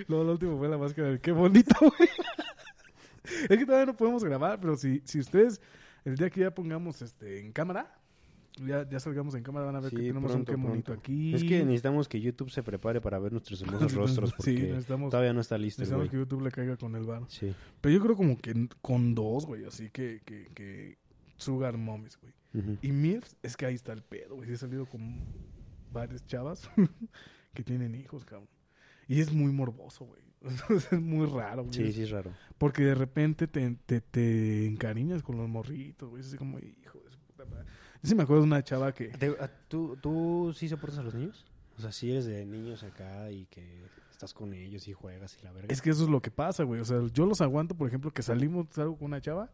Lo 0.07 0.31
último 0.31 0.59
fue 0.59 0.69
la 0.69 0.77
máscara 0.77 1.09
del 1.09 1.21
qué 1.21 1.33
bonito, 1.33 1.75
güey. 1.81 2.11
es 3.25 3.49
que 3.49 3.65
todavía 3.65 3.87
no 3.87 3.97
podemos 3.97 4.23
grabar, 4.23 4.61
pero 4.61 4.77
si, 4.77 5.01
si 5.05 5.19
ustedes, 5.21 5.63
el 6.05 6.17
día 6.17 6.29
que 6.31 6.41
ya 6.41 6.55
pongamos 6.55 7.01
este 7.01 7.41
en 7.41 7.53
cámara, 7.53 7.98
ya, 8.67 8.89
ya 8.89 9.01
salgamos 9.01 9.35
en 9.35 9.43
cámara, 9.43 9.67
van 9.67 9.77
a 9.77 9.81
ver 9.81 9.91
que 9.91 9.97
Sí, 9.97 10.03
tenemos 10.09 10.33
pronto, 10.33 10.53
un 10.53 10.61
qué 10.61 10.69
bonito 10.69 10.93
aquí. 10.93 11.35
Es 11.35 11.45
que 11.45 11.65
necesitamos 11.65 12.09
que 12.09 12.21
YouTube 12.21 12.51
se 12.51 12.63
prepare 12.63 13.01
para 13.01 13.19
ver 13.19 13.33
nuestros 13.33 13.61
hermosos 13.63 13.95
rostros 13.95 14.31
Sí, 14.39 14.53
porque 14.53 14.69
necesitamos, 14.69 15.11
todavía 15.11 15.33
no 15.33 15.41
está 15.41 15.59
listo 15.59 15.83
necesitamos 15.83 16.09
güey. 16.09 16.11
que 16.11 16.17
YouTube 16.19 16.43
le 16.45 16.51
caiga 16.51 16.77
con 16.77 16.95
el 16.97 17.05
bar. 17.05 17.23
Sí. 17.29 17.55
Pero 17.81 17.95
yo 17.95 18.03
creo 18.03 18.17
como 18.17 18.39
que 18.39 18.69
con 18.81 19.15
dos, 19.15 19.47
güey, 19.47 19.65
así 19.65 19.91
que, 19.91 20.21
que, 20.25 20.49
que 20.55 20.99
Sugar 21.37 21.77
Mommies, 21.77 22.19
güey. 22.21 22.33
Ujú. 22.55 22.79
Y 22.83 22.93
MILFs, 22.93 23.37
es 23.43 23.57
que 23.57 23.67
ahí 23.67 23.75
está 23.75 23.93
el 23.93 24.03
pedo, 24.03 24.37
güey. 24.37 24.49
Sí 24.49 24.55
He 24.55 24.57
salido 24.59 24.87
con 24.87 25.17
varias 25.93 26.27
chavas 26.27 26.71
que 27.55 27.63
tienen 27.63 27.95
hijos, 27.95 28.25
cabrón. 28.25 28.49
Y 29.07 29.21
es 29.21 29.33
muy 29.33 29.53
morboso, 29.53 30.05
güey. 30.05 30.23
es 30.93 31.01
muy 31.01 31.27
raro, 31.27 31.65
güey. 31.65 31.75
Sí, 31.75 31.93
sí, 31.93 32.03
es 32.03 32.11
raro. 32.11 32.33
Porque 32.59 32.85
de 32.85 32.95
repente 32.95 33.49
te, 33.49 33.71
te, 33.87 34.01
te 34.01 34.67
encariñas 34.67 35.23
con 35.23 35.37
los 35.37 35.49
morritos, 35.49 36.09
güey. 36.11 36.21
Es 36.21 36.29
así 36.29 36.37
como, 36.37 36.59
hijo 36.59 36.99
de 37.01 37.17
puta 37.27 37.45
madre. 37.45 37.65
Sí 38.03 38.15
me 38.15 38.23
acuerdo 38.23 38.43
de 38.43 38.47
una 38.49 38.63
chava 38.63 38.93
que... 38.93 39.09
Te- 39.09 39.37
a- 39.41 39.51
¿Tú, 39.69 39.97
¿Tú 40.01 40.53
sí 40.57 40.69
soportas 40.69 40.99
a 41.01 41.03
los 41.03 41.15
niños? 41.15 41.45
O 41.77 41.81
sea, 41.81 41.93
si 41.93 42.11
eres 42.11 42.27
de 42.27 42.45
niños 42.45 42.83
acá 42.83 43.31
y 43.31 43.47
que 43.47 43.83
estás 44.11 44.33
con 44.35 44.53
ellos 44.53 44.87
y 44.89 44.93
juegas 44.93 45.37
y 45.41 45.45
la 45.45 45.53
verga. 45.53 45.69
Es 45.73 45.81
que 45.83 45.91
eso 45.91 46.05
es 46.05 46.11
lo 46.11 46.21
que 46.21 46.31
pasa, 46.31 46.65
güey. 46.65 46.81
O 46.81 46.85
sea, 46.85 46.99
yo 47.13 47.27
los 47.27 47.41
aguanto, 47.41 47.75
por 47.77 47.87
ejemplo, 47.89 48.11
que 48.11 48.23
salimos, 48.23 48.67
salgo 48.71 48.97
con 48.97 49.07
una 49.07 49.21
chava 49.21 49.49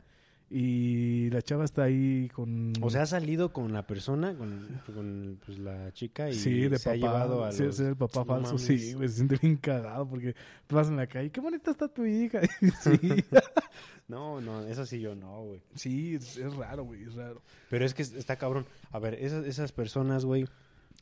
y 0.51 1.31
la 1.31 1.43
chava 1.43 1.65
está 1.65 1.85
ahí 1.85 2.29
con... 2.33 2.73
O 2.81 2.91
sea, 2.91 3.03
has 3.03 3.11
salido 3.11 3.53
con 3.53 3.73
la 3.73 3.87
persona, 3.87 4.37
con, 4.37 4.81
con, 4.87 5.41
pues, 5.45 5.59
la 5.59 5.93
chica 5.93 6.29
y 6.31 6.35
sí, 6.35 6.69
de 6.69 6.79
se 6.79 6.85
papá. 6.85 6.93
ha 6.93 6.97
llevado 6.97 7.45
a 7.45 7.53
los... 7.53 7.77
sí, 7.77 7.83
el 7.83 7.97
papá 7.97 8.21
No 8.21 8.25
falso, 8.27 8.47
mames. 8.55 8.63
sí, 8.63 8.93
güey. 8.93 9.09
Se 9.09 9.15
siente 9.17 9.37
bien 9.41 9.57
cagado 9.57 10.09
porque 10.09 10.35
vas 10.69 10.89
en 10.89 10.97
la 10.97 11.07
calle. 11.07 11.31
Qué 11.31 11.41
bonita 11.41 11.71
está 11.71 11.89
tu 11.89 12.05
hija. 12.05 12.41
sí, 12.83 12.99
No, 14.09 14.41
no, 14.41 14.61
eso 14.67 14.85
sí 14.85 15.01
yo 15.01 15.15
no, 15.15 15.45
güey. 15.45 15.63
sí, 15.75 16.17
es, 16.17 16.37
es 16.37 16.55
raro, 16.55 16.85
güey, 16.85 17.03
es 17.05 17.15
raro. 17.15 17.41
Pero 17.71 17.87
es 17.87 17.95
que 17.95 18.03
está 18.03 18.37
cabrón. 18.37 18.67
A 18.93 18.99
ver, 18.99 19.15
esas, 19.15 19.47
esas 19.47 19.73
personas, 19.73 20.25
güey, 20.27 20.47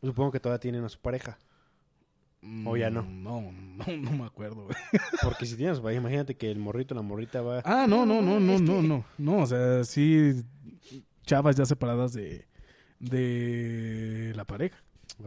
supongo 0.01 0.31
que 0.31 0.41
todavía 0.41 0.61
tienen 0.61 0.85
a 0.85 0.89
su 0.89 0.99
pareja. 1.01 1.37
¿O 2.67 2.77
ya 2.77 2.91
no? 2.91 3.03
Mm, 3.03 3.23
No, 3.23 3.41
no, 3.53 3.97
no 3.97 4.11
me 4.13 4.25
acuerdo, 4.25 4.65
güey. 4.65 4.77
Porque 5.23 5.47
si 5.47 5.57
tienes, 5.57 5.79
güey, 5.81 5.97
imagínate 5.97 6.37
que 6.37 6.51
el 6.51 6.59
morrito, 6.59 6.95
la 6.95 7.03
morrita 7.03 7.41
va... 7.43 7.63
Ah, 7.65 7.87
no, 7.89 8.05
no, 8.05 8.21
no, 8.21 8.41
no, 8.41 8.59
no, 8.59 8.83
no. 8.83 9.05
No, 9.19 9.39
o 9.43 9.47
sea, 9.47 9.85
sí, 9.85 10.43
chavas 11.25 11.55
ya 11.57 11.65
separadas 11.65 12.13
de, 12.13 12.47
de 12.99 14.33
la 14.35 14.45
pareja. 14.45 14.77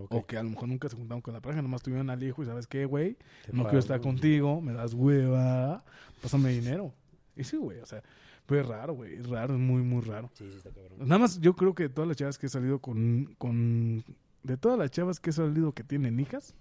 O 0.09 0.26
que 0.26 0.36
a 0.38 0.43
lo 0.43 0.49
mejor 0.49 0.68
nunca 0.68 0.89
se 0.89 0.95
juntaron 0.97 1.22
con 1.22 1.34
la 1.34 1.41
pareja, 1.41 1.61
nomás 1.61 1.82
tuvieron 1.82 2.09
al 2.09 2.22
hijo 2.22 2.43
y 2.43 2.45
sabes 2.45 2.68
qué, 2.68 2.86
güey, 2.86 3.18
no 3.53 3.63
quiero 3.63 3.80
estar 3.80 4.01
contigo, 4.01 4.59
me 4.59 4.74
das 4.74 4.93
hueva, 4.93 5.86
pásame 6.22 6.49
dinero. 6.49 6.93
Y 7.38 7.43
sí, 7.45 7.55
güey, 7.55 7.80
o 7.80 7.86
sea, 7.86 8.01
pues 8.45 8.61
es 8.61 8.68
raro, 8.68 8.93
güey, 8.93 9.13
es 9.16 9.30
raro, 9.30 9.53
es 9.53 9.59
muy, 9.59 9.84
muy 9.84 10.01
raro. 10.01 10.30
Sí, 10.34 10.49
sí, 10.51 10.57
está 10.57 10.72
cabrón. 10.72 10.97
Nada 10.99 11.20
más 11.20 11.39
yo 11.39 11.55
creo 11.55 11.74
que 11.76 11.88
todas 11.88 12.07
las 12.09 12.18
chavas 12.18 12.38
que 12.38 12.47
he 12.47 12.49
salido 12.49 12.80
con, 12.80 13.36
con 13.38 14.03
de 14.46 14.58
todas 14.58 14.78
las 14.78 14.91
chavas 14.91 15.20
que 15.20 15.32
he 15.32 15.34
salido 15.34 15.74
que 15.74 15.84
tienen 15.84 16.20
hijas, 16.20 16.56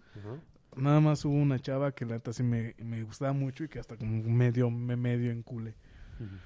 nada 0.74 1.00
más 1.00 1.24
hubo 1.24 1.34
una 1.34 1.58
chava 1.58 1.92
que 1.92 2.06
la 2.06 2.14
neta 2.14 2.32
sí 2.32 2.42
me, 2.42 2.74
me 2.78 3.02
gustaba 3.02 3.32
mucho 3.32 3.64
y 3.64 3.68
que 3.68 3.78
hasta 3.78 3.96
como 3.96 4.22
medio, 4.22 4.70
me 4.70 4.96
medio 4.96 5.30
encule. 5.30 5.74
Ujú. 6.18 6.36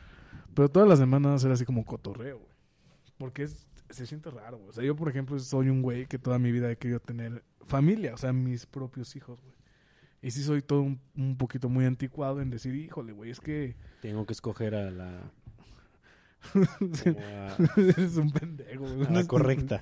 Pero 0.54 0.68
todas 0.68 0.88
las 0.88 0.98
semanas 0.98 1.44
era 1.44 1.54
así 1.54 1.64
como 1.64 1.84
cotorreo, 1.84 2.38
güey. 2.38 2.50
Porque 3.18 3.44
es, 3.44 3.68
se 3.88 4.06
siente 4.06 4.30
raro, 4.30 4.58
güey. 4.58 4.70
O 4.70 4.72
sea, 4.72 4.82
yo, 4.82 4.96
por 4.96 5.08
ejemplo, 5.08 5.38
soy 5.38 5.68
un 5.68 5.82
güey 5.82 6.06
que 6.06 6.18
toda 6.18 6.38
mi 6.38 6.50
vida 6.50 6.70
he 6.70 6.76
querido 6.76 6.98
tener 6.98 7.44
familia, 7.66 8.14
o 8.14 8.18
sea, 8.18 8.32
mis 8.32 8.66
propios 8.66 9.14
hijos, 9.14 9.40
güey. 9.40 9.54
Y 10.20 10.32
sí 10.32 10.42
soy 10.42 10.62
todo 10.62 10.82
un, 10.82 11.00
un 11.16 11.36
poquito 11.36 11.68
muy 11.68 11.84
anticuado 11.84 12.40
en 12.40 12.50
decir, 12.50 12.74
híjole, 12.74 13.12
güey, 13.12 13.30
es 13.30 13.38
que 13.40 13.76
Tengo 14.02 14.26
que 14.26 14.32
escoger 14.32 14.74
a 14.74 14.90
la... 14.90 15.30
eres 17.76 18.16
un 18.16 18.30
pendejo, 18.30 18.86
a 18.86 19.10
la 19.12 19.26
correcta. 19.26 19.80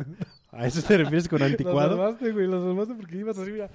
¿A 0.51 0.67
eso 0.67 0.83
te 0.83 0.97
refieres 0.97 1.29
con 1.29 1.41
Lo 1.41 1.47
anticuado? 1.47 1.97
salvaste, 1.97 2.33
güey, 2.33 2.47
lo 2.47 2.63
salvaste 2.63 2.95
porque 2.95 3.19
ibas 3.19 3.39
así, 3.39 3.53
mira. 3.53 3.71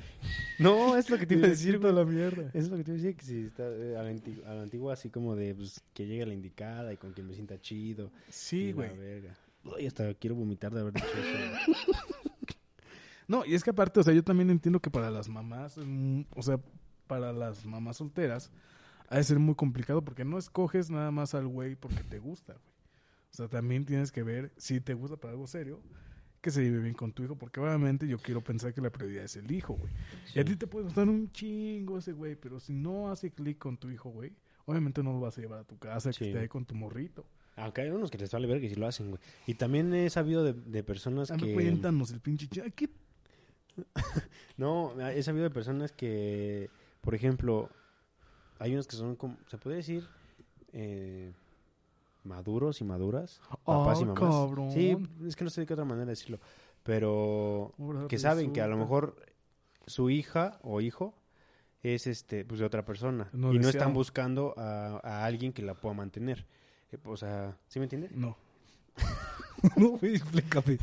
No, 0.60 0.98
es 0.98 1.10
lo 1.10 1.18
que 1.18 1.26
te 1.26 1.36
iba 1.36 1.46
a 1.46 1.50
decir, 1.50 1.80
güey. 1.80 1.94
la 1.94 2.04
mierda. 2.04 2.50
Es 2.54 2.70
lo 2.70 2.78
que 2.78 2.84
te 2.84 2.92
iba 2.92 3.00
a 3.00 3.04
decir, 3.04 3.16
que 3.16 3.26
si 3.26 3.46
está 3.46 3.64
eh, 3.68 3.96
a 3.98 4.04
la, 4.04 4.10
antigua, 4.10 4.50
a 4.50 4.54
la 4.56 4.64
antigua, 4.64 4.94
así 4.94 5.10
como 5.10 5.36
de 5.36 5.54
pues, 5.54 5.82
que 5.94 6.06
llegue 6.06 6.26
la 6.26 6.34
indicada 6.34 6.92
y 6.92 6.98
con 6.98 7.14
quien 7.14 7.28
me 7.28 7.34
sienta 7.34 7.60
chido. 7.60 8.12
Sí, 8.30 8.72
güey. 8.72 8.90
Ay, 9.78 9.86
hasta 9.86 10.14
quiero 10.16 10.36
vomitar 10.36 10.74
de 10.74 10.82
haber 10.82 10.94
dicho 10.94 11.08
eso. 11.08 11.72
No, 13.28 13.46
y 13.46 13.56
es 13.56 13.64
que 13.64 13.70
aparte, 13.70 13.98
o 13.98 14.04
sea, 14.04 14.14
yo 14.14 14.26
también 14.26 14.50
entiendo 14.50 14.82
que 14.82 14.92
para 14.92 15.10
las 15.10 15.30
mamás, 15.30 15.78
mm, 15.78 16.24
o 16.36 16.42
sea, 16.42 16.60
para 17.08 17.32
las 17.32 17.66
mamás 17.66 17.96
solteras, 17.96 18.52
ha 19.08 19.16
de 19.16 19.24
ser 19.24 19.40
muy 19.40 19.56
complicado 19.56 20.04
porque 20.04 20.26
no 20.26 20.38
escoges 20.38 20.90
nada 20.90 21.12
más 21.12 21.34
al 21.34 21.48
güey 21.48 21.78
porque 21.78 22.04
te 22.04 22.20
gusta, 22.20 22.52
güey. 22.54 22.71
O 23.32 23.36
sea, 23.36 23.48
también 23.48 23.86
tienes 23.86 24.12
que 24.12 24.24
ver 24.24 24.52
si 24.58 24.82
te 24.82 24.94
gusta 24.94 25.18
para 25.18 25.32
algo 25.32 25.48
serio, 25.48 25.82
que 26.42 26.52
se 26.52 26.64
lleve 26.64 26.80
bien 26.80 26.96
con 26.96 27.14
tu 27.14 27.24
hijo, 27.24 27.38
porque 27.38 27.60
obviamente 27.60 28.08
yo 28.08 28.18
quiero 28.18 28.42
pensar 28.42 28.74
que 28.74 28.82
la 28.82 28.90
prioridad 28.90 29.24
es 29.24 29.36
el 29.36 29.50
hijo, 29.52 29.76
güey. 29.76 29.94
Y 30.36 30.40
a 30.40 30.46
ti 30.46 30.56
te 30.56 30.68
puede 30.68 30.86
gustar 30.86 31.08
un 31.08 31.32
chingo 31.32 32.00
ese 32.00 32.14
güey, 32.14 32.36
pero 32.36 32.60
si 32.60 32.74
no 32.74 33.12
hace 33.12 33.32
clic 33.32 33.58
con 33.60 33.78
tu 33.78 33.90
hijo, 33.90 34.10
güey, 34.10 34.34
obviamente 34.66 35.04
no 35.04 35.14
lo 35.14 35.20
vas 35.20 35.38
a 35.38 35.42
llevar 35.42 35.60
a 35.60 35.64
tu 35.64 35.78
casa, 35.78 36.12
que 36.12 36.28
esté 36.28 36.40
ahí 36.40 36.48
con 36.48 36.66
tu 36.66 36.76
morrito. 36.76 37.26
Aunque 37.58 37.82
hay 37.82 37.90
unos 37.90 38.10
que 38.10 38.18
les 38.18 38.32
vale 38.32 38.48
ver 38.48 38.60
que 38.60 38.70
sí 38.70 38.76
lo 38.76 38.88
hacen, 38.88 39.10
güey. 39.10 39.22
Y 39.46 39.54
también 39.54 39.94
he 39.94 40.10
sabido 40.10 40.44
de, 40.44 40.54
de 40.54 40.84
personas 40.84 41.32
A 41.32 41.38
que... 41.38 41.54
cuéntanos 41.54 42.12
el 42.12 42.20
pinche 42.20 42.48
¿qué 42.48 42.90
No, 44.58 45.00
he 45.10 45.22
sabido 45.22 45.44
de 45.44 45.52
personas 45.52 45.92
que, 45.92 46.70
por 47.02 47.14
ejemplo, 47.14 47.70
hay 48.58 48.74
unos 48.74 48.88
que 48.88 48.96
son, 48.96 49.16
como, 49.16 49.38
se 49.48 49.58
puede 49.58 49.78
decir, 49.78 50.08
eh, 50.74 51.34
maduros 52.24 52.82
y 52.82 52.84
maduras, 52.84 53.42
papás 53.66 54.02
y 54.02 54.06
mamás. 54.06 54.20
cabrón. 54.20 54.72
Sí, 54.72 54.98
es 55.26 55.36
que 55.36 55.44
no 55.44 55.50
sé 55.50 55.62
de 55.62 55.68
qué 55.68 55.74
otra 55.74 55.86
manera 55.86 56.06
decirlo, 56.08 56.40
pero 56.84 57.74
Ahora 57.80 58.08
que 58.08 58.18
saben 58.18 58.54
que 58.54 58.62
a 58.62 58.68
lo 58.68 58.78
mejor 58.78 59.16
su 59.88 60.10
hija 60.10 60.60
o 60.64 60.82
hijo 60.82 61.14
es 61.84 62.06
este 62.08 62.46
pues 62.46 62.60
de 62.60 62.66
otra 62.66 62.86
persona 62.86 63.28
No 63.34 63.52
y 63.54 63.58
no 63.60 63.68
están 63.68 63.94
buscando 63.94 64.54
a, 64.58 65.00
a 65.04 65.26
alguien 65.26 65.52
que 65.54 65.64
la 65.64 65.74
pueda 65.74 65.96
mantener. 65.96 66.46
Eh, 66.92 66.98
O 67.06 67.18
sea, 67.18 67.58
¿sí 67.68 67.80
me 67.80 67.86
entiendes? 67.86 68.12
No. 68.12 68.38
no, 69.78 69.98
explícame. 70.02 70.78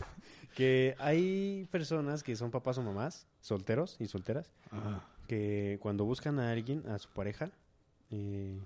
Que 0.55 0.97
hay 0.99 1.69
personas 1.71 2.23
que 2.25 2.35
son 2.35 2.51
papás 2.51 2.79
o 2.79 2.83
mamás, 2.83 3.29
solteros 3.41 3.97
y 4.01 4.07
solteras, 4.07 4.51
Ajá. 4.73 5.05
que 5.29 5.79
cuando 5.81 6.05
buscan 6.05 6.41
a 6.41 6.51
alguien, 6.51 6.85
a 6.89 6.99
su 6.99 7.09
pareja, 7.11 7.53
eh, 8.11 8.59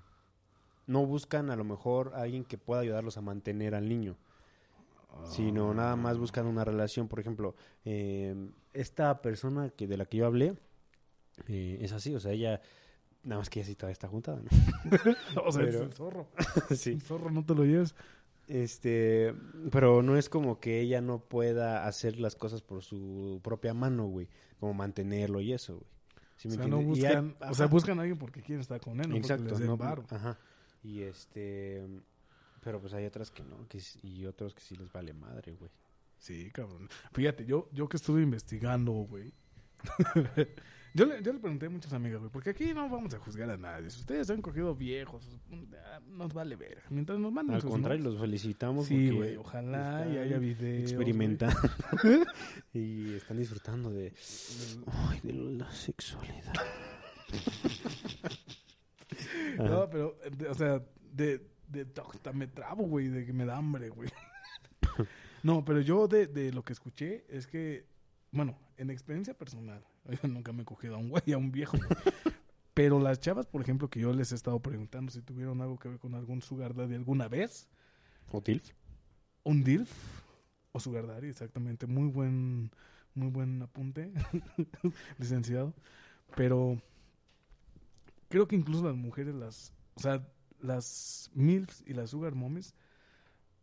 no 0.87 1.05
buscan 1.05 1.49
a 1.49 1.55
lo 1.55 1.63
mejor 1.63 2.11
a 2.15 2.21
alguien 2.21 2.43
que 2.43 2.57
pueda 2.57 2.81
ayudarlos 2.81 3.17
a 3.17 3.21
mantener 3.21 3.75
al 3.75 3.87
niño, 3.87 4.17
sino 5.25 5.73
nada 5.73 5.95
más 5.95 6.17
buscan 6.17 6.45
una 6.47 6.63
relación. 6.65 7.07
Por 7.07 7.19
ejemplo, 7.19 7.55
eh, 7.85 8.35
esta 8.73 9.21
persona 9.21 9.69
que 9.69 9.87
de 9.87 9.97
la 9.97 10.05
que 10.05 10.17
yo 10.17 10.25
hablé 10.25 10.57
eh, 11.47 11.77
es 11.81 11.91
así, 11.91 12.13
o 12.15 12.19
sea, 12.19 12.31
ella, 12.31 12.61
nada 13.23 13.39
más 13.39 13.49
que 13.49 13.59
ella 13.59 13.67
sí 13.67 13.75
todavía 13.75 13.93
está 13.93 14.07
juntada, 14.07 14.41
¿no? 14.41 14.49
O 15.45 15.51
sea, 15.51 15.63
es 15.63 15.75
el 15.75 15.93
zorro. 15.93 16.27
sí. 16.75 16.91
El 16.91 17.01
zorro 17.01 17.29
no 17.31 17.45
te 17.45 17.55
lo 17.55 17.63
lleves. 17.63 17.95
Este, 18.47 19.33
pero 19.71 20.01
no 20.03 20.17
es 20.17 20.27
como 20.27 20.59
que 20.59 20.81
ella 20.81 20.99
no 20.99 21.19
pueda 21.19 21.87
hacer 21.87 22.19
las 22.19 22.35
cosas 22.35 22.61
por 22.61 22.83
su 22.83 23.39
propia 23.41 23.73
mano, 23.73 24.07
güey, 24.07 24.27
como 24.59 24.73
mantenerlo 24.73 25.39
y 25.39 25.53
eso, 25.53 25.75
güey. 25.75 25.87
¿Sí 26.35 26.47
o 26.49 26.51
sea, 26.51 26.67
no 26.67 26.79
hay- 26.79 26.85
buscan, 26.85 27.35
o 27.49 27.53
sea, 27.53 27.67
buscan 27.67 27.99
a 27.99 28.01
alguien 28.01 28.17
porque 28.17 28.41
quieren 28.41 28.59
estar 28.59 28.81
con 28.81 28.99
él, 28.99 29.09
no 29.09 29.15
Exacto, 29.15 29.45
porque 29.45 29.59
les 29.59 29.67
no, 29.67 29.77
varo. 29.77 30.03
ajá. 30.09 30.37
Y 30.83 31.01
este, 31.01 31.81
pero 32.61 32.79
pues 32.79 32.93
hay 32.93 33.05
otras 33.05 33.31
que 33.31 33.43
no, 33.43 33.67
que 33.67 33.81
y 34.03 34.25
otros 34.25 34.53
que 34.53 34.61
sí 34.61 34.75
les 34.75 34.91
vale 34.91 35.13
madre, 35.13 35.53
güey. 35.53 35.71
Sí, 36.17 36.51
cabrón. 36.51 36.89
Fíjate, 37.13 37.45
yo, 37.45 37.69
yo 37.73 37.89
que 37.89 37.97
estuve 37.97 38.21
investigando, 38.21 38.91
güey, 38.91 39.33
yo, 40.93 41.05
le, 41.05 41.21
yo 41.21 41.33
le 41.33 41.39
pregunté 41.39 41.65
a 41.65 41.69
muchas 41.69 41.91
amigas, 41.93 42.19
güey, 42.19 42.31
porque 42.31 42.51
aquí 42.51 42.73
no 42.73 42.89
vamos 42.89 43.13
a 43.13 43.19
juzgar 43.19 43.49
a 43.49 43.57
nadie. 43.57 43.89
Si 43.89 43.99
ustedes 43.99 44.29
han 44.29 44.41
cogido 44.41 44.75
viejos, 44.75 45.27
ah, 45.85 45.99
nos 46.07 46.33
vale 46.33 46.55
ver. 46.55 46.81
Mientras 46.89 47.19
nos 47.19 47.31
manden 47.31 47.55
Al 47.55 47.61
sus 47.61 47.71
contrario, 47.71 47.99
notes. 47.99 48.13
los 48.13 48.21
felicitamos. 48.21 48.85
Sí, 48.85 49.09
güey, 49.09 49.35
ojalá 49.35 50.07
y 50.07 50.17
haya 50.17 50.37
videos. 50.37 50.91
Experimentando. 50.91 51.59
y 52.73 53.13
están 53.15 53.37
disfrutando 53.37 53.89
de, 53.91 54.13
ay, 54.87 55.19
de 55.23 55.33
la 55.33 55.71
sexualidad. 55.71 56.53
No, 59.57 59.89
pero, 59.89 60.17
eh, 60.23 60.47
o 60.49 60.53
sea, 60.53 60.81
de, 61.11 61.49
de, 61.67 61.85
me 62.33 62.47
trabo, 62.47 62.83
güey, 62.83 63.07
de 63.07 63.25
que 63.25 63.33
me 63.33 63.45
da 63.45 63.57
hambre, 63.57 63.89
güey. 63.89 64.09
No, 65.43 65.65
pero 65.65 65.81
yo 65.81 66.07
de, 66.07 66.27
de 66.27 66.53
lo 66.53 66.63
que 66.63 66.71
escuché 66.71 67.25
es 67.27 67.47
que, 67.47 67.85
bueno, 68.31 68.57
en 68.77 68.89
experiencia 68.89 69.33
personal, 69.33 69.83
yo 70.23 70.29
nunca 70.29 70.53
me 70.53 70.61
he 70.61 70.65
cogido 70.65 70.95
a 70.95 70.97
un 70.99 71.09
güey, 71.09 71.33
a 71.33 71.37
un 71.37 71.51
viejo. 71.51 71.77
güey. 71.77 71.89
Pero 72.73 72.99
las 72.99 73.19
chavas, 73.19 73.45
por 73.45 73.61
ejemplo, 73.61 73.89
que 73.89 73.99
yo 73.99 74.13
les 74.13 74.31
he 74.31 74.35
estado 74.35 74.59
preguntando 74.59 75.11
si 75.11 75.21
tuvieron 75.21 75.61
algo 75.61 75.77
que 75.77 75.89
ver 75.89 75.99
con 75.99 76.15
algún 76.15 76.41
sugar 76.41 76.73
daddy 76.73 76.95
alguna 76.95 77.27
vez, 77.27 77.67
¿O 78.31 78.41
TILF? 78.41 78.71
un 79.43 79.63
DILF 79.63 79.91
o 80.71 80.79
sugar 80.79 81.05
daddy, 81.05 81.27
exactamente, 81.27 81.85
muy 81.85 82.07
buen, 82.09 82.71
muy 83.13 83.29
buen 83.29 83.61
apunte, 83.61 84.11
licenciado. 85.19 85.73
Pero 86.35 86.81
creo 88.33 88.47
que 88.47 88.55
incluso 88.55 88.83
las 88.83 88.95
mujeres, 88.95 89.35
las, 89.35 89.71
o 89.93 89.99
sea, 89.99 90.27
las 90.59 91.29
MILFs 91.35 91.83
y 91.85 91.93
las 91.93 92.09
sugar 92.09 92.33
mommies 92.33 92.73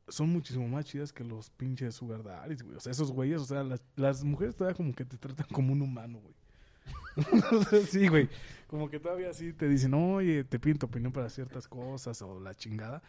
son 0.06 0.28
muchísimo 0.28 0.68
más 0.68 0.84
chidas 0.84 1.12
que 1.12 1.24
los 1.24 1.50
pinches 1.50 1.96
sugar 1.96 2.22
daddies, 2.22 2.62
güey. 2.62 2.76
O 2.76 2.80
sea, 2.80 2.92
esos 2.92 3.10
güeyes, 3.10 3.40
o 3.40 3.44
sea, 3.44 3.64
las, 3.64 3.82
las 3.96 4.22
mujeres 4.22 4.54
todavía 4.54 4.76
como 4.76 4.94
que 4.94 5.04
te 5.04 5.16
tratan 5.16 5.48
como 5.50 5.72
un 5.72 5.82
humano, 5.82 6.20
güey. 6.20 6.34
Sí, 7.88 8.06
güey. 8.06 8.28
Como 8.68 8.88
que 8.88 9.00
todavía 9.00 9.34
sí 9.34 9.52
te 9.52 9.68
dicen, 9.68 9.92
oye, 9.92 10.44
te 10.44 10.60
piden 10.60 10.78
tu 10.78 10.86
opinión 10.86 11.10
para 11.10 11.28
ciertas 11.30 11.66
cosas 11.66 12.22
o 12.22 12.38
la 12.38 12.54
chingada. 12.54 13.02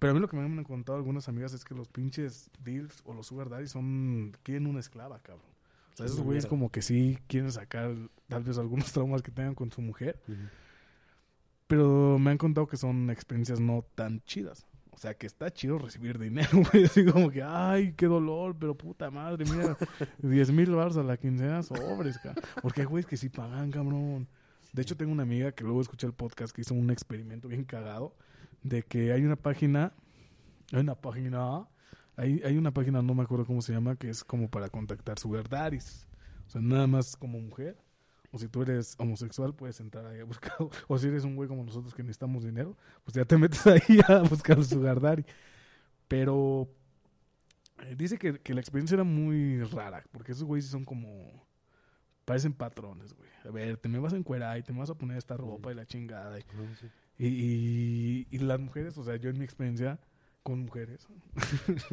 Pero 0.00 0.10
a 0.10 0.14
mí 0.14 0.20
lo 0.20 0.26
que 0.26 0.36
me 0.36 0.42
han 0.42 0.64
contado 0.64 0.98
algunas 0.98 1.28
amigas 1.28 1.52
es 1.52 1.64
que 1.64 1.76
los 1.76 1.86
pinches 1.86 2.50
deals 2.58 3.00
o 3.04 3.14
los 3.14 3.28
sugar 3.28 3.48
daddies 3.48 3.70
son... 3.70 4.36
Quieren 4.42 4.66
una 4.66 4.80
esclava, 4.80 5.20
cabrón. 5.20 5.46
O 5.94 5.96
sea, 5.96 6.06
esos 6.06 6.20
güeyes 6.20 6.46
como 6.46 6.72
que 6.72 6.82
sí 6.82 7.16
quieren 7.28 7.52
sacar 7.52 7.94
tal 8.26 8.42
vez 8.42 8.58
algunos 8.58 8.90
traumas 8.92 9.22
que 9.22 9.30
tengan 9.30 9.54
con 9.54 9.70
su 9.70 9.82
mujer. 9.82 10.20
Pero 11.70 12.18
me 12.18 12.32
han 12.32 12.36
contado 12.36 12.66
que 12.66 12.76
son 12.76 13.10
experiencias 13.10 13.60
no 13.60 13.84
tan 13.94 14.24
chidas. 14.24 14.66
O 14.90 14.98
sea, 14.98 15.14
que 15.14 15.28
está 15.28 15.52
chido 15.52 15.78
recibir 15.78 16.18
dinero, 16.18 16.48
güey. 16.72 16.84
Así 16.84 17.04
como 17.04 17.30
que, 17.30 17.44
ay, 17.44 17.92
qué 17.92 18.06
dolor, 18.06 18.56
pero 18.58 18.76
puta 18.76 19.08
madre, 19.08 19.44
mira, 19.44 19.76
10 20.18 20.50
mil 20.50 20.72
bars 20.72 20.96
a 20.96 21.04
la 21.04 21.16
quincena, 21.16 21.62
sobres, 21.62 22.18
cabrón. 22.18 22.42
Porque 22.60 22.80
hay 22.80 22.88
güeyes 22.88 23.06
que 23.06 23.16
sí 23.16 23.28
pagan, 23.28 23.70
cabrón. 23.70 24.26
De 24.72 24.82
hecho, 24.82 24.96
tengo 24.96 25.12
una 25.12 25.22
amiga 25.22 25.52
que 25.52 25.62
luego 25.62 25.80
escuché 25.80 26.08
el 26.08 26.12
podcast 26.12 26.52
que 26.52 26.62
hizo 26.62 26.74
un 26.74 26.90
experimento 26.90 27.46
bien 27.46 27.62
cagado 27.62 28.16
de 28.64 28.82
que 28.82 29.12
hay 29.12 29.22
una 29.24 29.36
página, 29.36 29.92
hay 30.72 30.80
una 30.80 30.96
página, 30.96 31.68
hay, 32.16 32.42
hay 32.44 32.56
una 32.56 32.74
página, 32.74 33.00
no 33.00 33.14
me 33.14 33.22
acuerdo 33.22 33.46
cómo 33.46 33.62
se 33.62 33.72
llama, 33.72 33.94
que 33.94 34.10
es 34.10 34.24
como 34.24 34.50
para 34.50 34.70
contactar 34.70 35.20
sugar 35.20 35.48
daddies. 35.48 36.08
O 36.48 36.50
sea, 36.50 36.60
nada 36.60 36.88
más 36.88 37.14
como 37.14 37.38
mujer. 37.38 37.78
O 38.32 38.38
si 38.38 38.48
tú 38.48 38.62
eres 38.62 38.94
homosexual, 38.98 39.54
puedes 39.54 39.80
entrar 39.80 40.06
ahí 40.06 40.20
a 40.20 40.24
buscar. 40.24 40.52
O 40.88 40.98
si 40.98 41.08
eres 41.08 41.24
un 41.24 41.34
güey 41.36 41.48
como 41.48 41.64
nosotros 41.64 41.94
que 41.94 42.02
necesitamos 42.02 42.44
dinero, 42.44 42.76
pues 43.04 43.14
ya 43.14 43.24
te 43.24 43.36
metes 43.36 43.66
ahí 43.66 44.00
a 44.08 44.20
buscar 44.22 44.58
el 44.58 44.64
sugar 44.64 45.00
daddy. 45.00 45.24
Pero 46.08 46.68
eh, 47.82 47.94
dice 47.96 48.18
que, 48.18 48.38
que 48.40 48.54
la 48.54 48.60
experiencia 48.60 48.94
era 48.94 49.04
muy 49.04 49.62
rara, 49.64 50.04
porque 50.12 50.32
esos 50.32 50.44
güeyes 50.44 50.66
son 50.70 50.84
como... 50.84 51.48
Parecen 52.24 52.52
patrones, 52.52 53.14
güey. 53.14 53.28
A 53.44 53.50
ver, 53.50 53.76
te 53.78 53.88
me 53.88 53.98
vas 53.98 54.12
a 54.12 54.16
encuerar 54.16 54.56
y 54.58 54.62
te 54.62 54.72
me 54.72 54.78
vas 54.78 54.90
a 54.90 54.94
poner 54.94 55.16
esta 55.16 55.36
ropa 55.36 55.72
y 55.72 55.74
la 55.74 55.86
chingada. 55.86 56.38
Y, 56.38 56.44
y, 57.18 57.26
y- 57.26 58.26
y 58.30 58.38
las 58.38 58.60
mujeres, 58.60 58.96
o 58.98 59.02
sea, 59.02 59.16
yo 59.16 59.30
en 59.30 59.38
mi 59.38 59.44
experiencia 59.44 59.98
con 60.44 60.60
mujeres, 60.60 61.08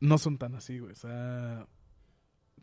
no 0.00 0.18
son 0.18 0.36
tan 0.38 0.54
así, 0.54 0.78
güey. 0.78 0.92
O 0.92 0.96
sea, 0.96 1.66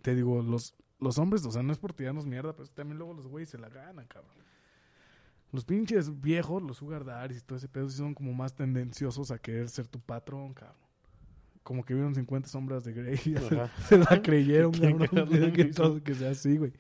te 0.02 0.14
digo, 0.16 0.42
los, 0.44 0.76
los 1.00 1.18
hombres, 1.18 1.46
o 1.46 1.52
sea, 1.52 1.64
no 1.64 1.72
es 1.72 1.78
por 1.80 1.94
tirarnos 1.94 2.26
mierda, 2.26 2.56
pero 2.56 2.68
también 2.70 2.98
luego 2.98 3.14
los 3.14 3.28
güeyes 3.28 3.50
se 3.50 3.58
la 3.58 3.70
ganan, 3.70 4.06
cabrón. 4.08 4.36
Los 5.52 5.64
pinches 5.64 6.20
viejos, 6.22 6.62
los 6.62 6.78
sugar 6.78 7.06
daddies 7.06 7.40
y 7.42 7.46
todo 7.46 7.58
ese 7.58 7.70
pedo, 7.70 7.90
sí 7.90 7.98
son 7.98 8.14
como 8.14 8.34
más 8.34 8.54
tendenciosos 8.54 9.32
a 9.32 9.38
querer 9.40 9.70
ser 9.70 9.88
tu 9.88 10.00
patrón, 10.00 10.54
cabrón. 10.54 10.76
Como 11.64 11.84
que 11.86 11.94
vieron 11.94 12.16
50 12.16 12.50
sombras 12.50 12.84
de 12.84 12.94
Grey 12.94 13.14
y 13.26 13.36
se, 13.88 13.98
la 13.98 14.22
creyeron, 14.22 14.72
cabrón. 14.74 15.52
que, 15.54 15.66
todo- 15.66 16.04
que 16.04 16.16
sea 16.16 16.32
así, 16.32 16.58
güey. 16.58 16.74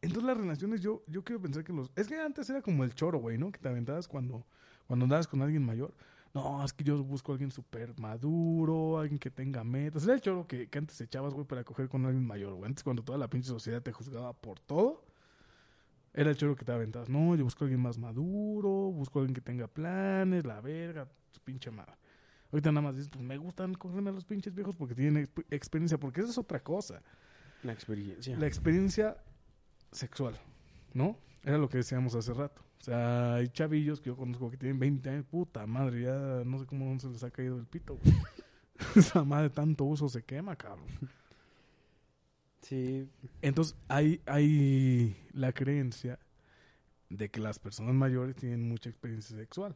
Entonces 0.00 0.24
las 0.24 0.36
relaciones, 0.36 0.80
yo, 0.80 1.02
yo 1.06 1.24
quiero 1.24 1.40
pensar 1.40 1.64
que 1.64 1.72
los... 1.72 1.90
Es 1.96 2.08
que 2.08 2.18
antes 2.20 2.48
era 2.50 2.60
como 2.60 2.84
el 2.84 2.94
choro, 2.94 3.18
güey, 3.18 3.38
¿no? 3.38 3.50
Que 3.50 3.58
te 3.58 3.68
aventabas 3.68 4.06
cuando, 4.06 4.46
cuando 4.86 5.04
andabas 5.04 5.26
con 5.26 5.40
alguien 5.42 5.64
mayor. 5.64 5.94
No, 6.34 6.64
es 6.64 6.72
que 6.72 6.82
yo 6.82 7.02
busco 7.04 7.30
a 7.30 7.34
alguien 7.34 7.52
súper 7.52 7.98
maduro, 8.00 8.98
alguien 8.98 9.20
que 9.20 9.30
tenga 9.30 9.62
metas. 9.62 10.02
Era 10.04 10.14
el 10.14 10.20
choro 10.20 10.46
que, 10.48 10.68
que 10.68 10.78
antes 10.78 11.00
echabas, 11.00 11.32
güey, 11.32 11.46
para 11.46 11.62
coger 11.62 11.88
con 11.88 12.04
alguien 12.04 12.26
mayor, 12.26 12.54
güey. 12.54 12.66
Antes 12.68 12.82
cuando 12.82 13.04
toda 13.04 13.16
la 13.18 13.28
pinche 13.28 13.48
sociedad 13.48 13.80
te 13.80 13.92
juzgaba 13.92 14.32
por 14.32 14.58
todo, 14.58 15.04
era 16.12 16.30
el 16.30 16.36
choro 16.36 16.56
que 16.56 16.64
te 16.64 16.72
aventabas. 16.72 17.08
No, 17.08 17.36
yo 17.36 17.44
busco 17.44 17.62
a 17.62 17.66
alguien 17.66 17.80
más 17.80 17.98
maduro, 17.98 18.68
busco 18.90 19.20
a 19.20 19.22
alguien 19.22 19.34
que 19.34 19.40
tenga 19.40 19.68
planes, 19.68 20.44
la 20.44 20.60
verga, 20.60 21.08
su 21.30 21.40
pinche 21.40 21.70
madre. 21.70 21.94
Ahorita 22.50 22.72
nada 22.72 22.82
más 22.86 22.96
dices, 22.96 23.10
pues 23.10 23.24
me 23.24 23.36
gustan 23.38 23.74
cogerme 23.74 24.10
a 24.10 24.12
los 24.12 24.24
pinches 24.24 24.54
viejos 24.54 24.74
porque 24.74 24.94
tienen 24.96 25.26
exp- 25.26 25.44
experiencia, 25.50 25.98
porque 25.98 26.20
esa 26.20 26.30
es 26.30 26.38
otra 26.38 26.60
cosa. 26.60 27.00
La 27.62 27.72
experiencia. 27.72 28.36
La 28.36 28.46
experiencia 28.48 29.16
sexual, 29.92 30.36
¿no? 30.92 31.16
Era 31.44 31.58
lo 31.58 31.68
que 31.68 31.78
decíamos 31.78 32.14
hace 32.16 32.34
rato. 32.34 32.60
O 32.84 32.86
sea, 32.86 33.36
hay 33.36 33.48
chavillos 33.48 33.98
que 33.98 34.10
yo 34.10 34.16
conozco 34.16 34.50
que 34.50 34.58
tienen 34.58 34.78
20 34.78 35.08
años, 35.08 35.24
puta 35.24 35.66
madre, 35.66 36.02
ya 36.02 36.42
no 36.44 36.58
sé 36.58 36.66
cómo 36.66 37.00
se 37.00 37.08
les 37.08 37.24
ha 37.24 37.30
caído 37.30 37.56
el 37.56 37.64
pito, 37.64 37.96
güey. 37.96 38.14
Esa 38.94 39.24
madre, 39.24 39.48
tanto 39.48 39.84
uso 39.84 40.06
se 40.10 40.22
quema, 40.22 40.54
cabrón. 40.54 40.86
Sí. 42.60 43.08
Entonces, 43.40 43.74
hay, 43.88 44.20
hay 44.26 45.16
la 45.32 45.54
creencia 45.54 46.18
de 47.08 47.30
que 47.30 47.40
las 47.40 47.58
personas 47.58 47.94
mayores 47.94 48.36
tienen 48.36 48.68
mucha 48.68 48.90
experiencia 48.90 49.34
sexual. 49.34 49.74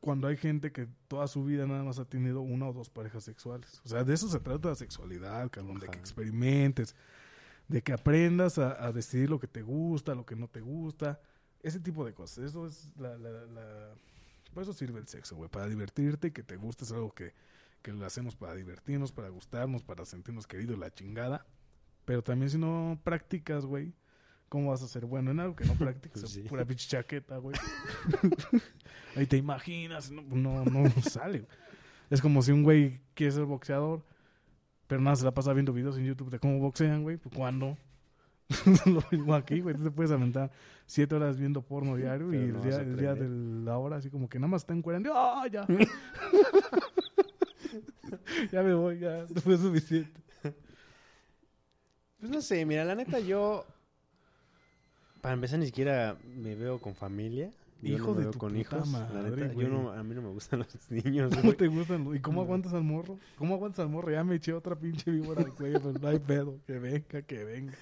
Cuando 0.00 0.26
hay 0.26 0.36
gente 0.36 0.72
que 0.72 0.88
toda 1.06 1.28
su 1.28 1.44
vida 1.44 1.68
nada 1.68 1.84
más 1.84 2.00
ha 2.00 2.04
tenido 2.04 2.40
una 2.40 2.66
o 2.66 2.72
dos 2.72 2.90
parejas 2.90 3.22
sexuales. 3.22 3.80
O 3.84 3.88
sea, 3.88 4.02
de 4.02 4.12
eso 4.12 4.26
se 4.26 4.40
trata 4.40 4.70
la 4.70 4.74
sexualidad, 4.74 5.48
cabrón, 5.52 5.78
de 5.78 5.86
que 5.86 5.98
experimentes, 6.00 6.96
de 7.72 7.82
que 7.82 7.92
aprendas 7.92 8.58
a, 8.58 8.84
a 8.86 8.92
decidir 8.92 9.30
lo 9.30 9.40
que 9.40 9.48
te 9.48 9.62
gusta, 9.62 10.14
lo 10.14 10.24
que 10.26 10.36
no 10.36 10.46
te 10.48 10.60
gusta, 10.60 11.20
ese 11.62 11.80
tipo 11.80 12.04
de 12.04 12.12
cosas. 12.14 12.44
Eso 12.44 12.66
es 12.66 12.90
la... 12.98 13.16
la, 13.18 13.30
la- 13.46 13.94
Por 14.52 14.62
eso 14.62 14.72
sirve 14.72 15.00
el 15.00 15.08
sexo, 15.08 15.36
güey, 15.36 15.48
para 15.50 15.66
divertirte 15.68 16.28
y 16.28 16.30
que 16.32 16.42
te 16.42 16.56
guste, 16.56 16.84
es 16.84 16.92
algo 16.92 17.12
que, 17.14 17.32
que 17.80 17.92
lo 17.92 18.04
hacemos 18.04 18.36
para 18.36 18.54
divertirnos, 18.54 19.10
para 19.12 19.28
gustarnos, 19.30 19.82
para 19.82 20.04
sentirnos 20.04 20.46
queridos, 20.46 20.78
la 20.78 20.92
chingada. 20.92 21.46
Pero 22.04 22.22
también 22.22 22.50
si 22.50 22.58
no 22.58 23.00
practicas, 23.04 23.64
güey, 23.64 23.94
¿cómo 24.50 24.70
vas 24.70 24.82
a 24.82 24.88
ser 24.88 25.06
bueno 25.06 25.30
en 25.30 25.40
algo 25.40 25.56
que 25.56 25.64
no 25.64 25.72
practicas? 25.78 26.20
Pues 26.20 26.32
sí. 26.32 26.42
Pura 26.42 26.64
pinche 26.66 26.88
chaqueta, 26.88 27.38
güey. 27.38 27.56
Ahí 29.16 29.26
te 29.26 29.36
imaginas, 29.36 30.10
no, 30.10 30.22
no, 30.22 30.64
no 30.64 30.90
sale. 31.02 31.46
Es 32.10 32.20
como 32.20 32.42
si 32.42 32.52
un 32.52 32.62
güey 32.62 33.00
quiere 33.14 33.32
ser 33.32 33.44
boxeador, 33.44 34.02
pero 34.92 35.00
nada, 35.00 35.16
se 35.16 35.24
la 35.24 35.32
pasa 35.32 35.54
viendo 35.54 35.72
videos 35.72 35.96
en 35.96 36.04
YouTube 36.04 36.28
de 36.28 36.38
cómo 36.38 36.58
boxean, 36.58 37.02
güey. 37.02 37.16
Pues 37.16 37.34
cuando. 37.34 37.78
Lo 38.84 39.02
mismo 39.10 39.34
aquí, 39.34 39.60
güey. 39.60 39.74
Tú 39.74 39.84
te 39.84 39.90
puedes 39.90 40.12
aventar 40.12 40.50
siete 40.84 41.14
horas 41.14 41.38
viendo 41.38 41.62
porno 41.62 41.96
diario 41.96 42.30
y 42.34 42.36
el 42.36 42.52
no 42.52 42.60
día, 42.60 42.76
el 42.76 42.98
día 42.98 43.14
de 43.14 43.26
la 43.64 43.78
hora, 43.78 43.96
así 43.96 44.10
como 44.10 44.28
que 44.28 44.38
nada 44.38 44.48
más 44.48 44.60
está 44.60 44.74
encuerando. 44.74 45.10
¡Ah, 45.14 45.46
ya! 45.50 45.66
ya 48.52 48.62
me 48.62 48.74
voy, 48.74 48.98
ya. 48.98 49.24
Fue 49.42 49.56
suficiente. 49.56 50.20
Pues 50.42 52.30
no 52.30 52.42
sé, 52.42 52.66
mira, 52.66 52.84
la 52.84 52.94
neta 52.94 53.18
yo... 53.18 53.64
Para 55.22 55.32
empezar, 55.32 55.58
ni 55.58 55.64
siquiera 55.64 56.18
me 56.22 56.54
veo 56.54 56.82
con 56.82 56.94
familia. 56.94 57.50
Yo 57.82 57.96
Hijo 57.96 58.14
no 58.14 58.20
de 58.20 58.26
tu 58.30 58.38
con 58.38 58.50
puta 58.52 58.60
hijos. 58.60 58.92
la 58.92 58.98
madre, 59.00 59.30
neta, 59.42 59.54
güey. 59.54 59.66
yo 59.66 59.72
no, 59.72 59.90
a 59.90 60.02
mí 60.04 60.14
no 60.14 60.22
me 60.22 60.28
gustan 60.28 60.60
los 60.60 60.90
niños, 60.90 61.30
¿Cómo 61.30 61.42
güey. 61.42 61.56
te 61.56 61.66
gustan? 61.66 62.14
¿Y 62.14 62.20
cómo 62.20 62.36
No. 62.40 62.42
aguantas 62.42 62.72
al 62.74 62.84
morro? 62.84 63.18
¿Cómo 63.36 63.54
aguantas 63.54 63.80
al 63.80 63.88
morro? 63.88 64.10
Ya 64.12 64.22
me 64.24 64.36
eché 64.36 64.52
otra 64.52 64.76
pinche 64.78 65.10
víbora 65.10 65.42
de 65.42 65.50
cuello, 65.50 65.80
pero 65.82 65.98
no 65.98 66.08
hay 66.08 66.18
pedo. 66.20 66.60
Que 66.66 66.78
venga, 66.78 67.22
que 67.22 67.44
venga. 67.44 67.74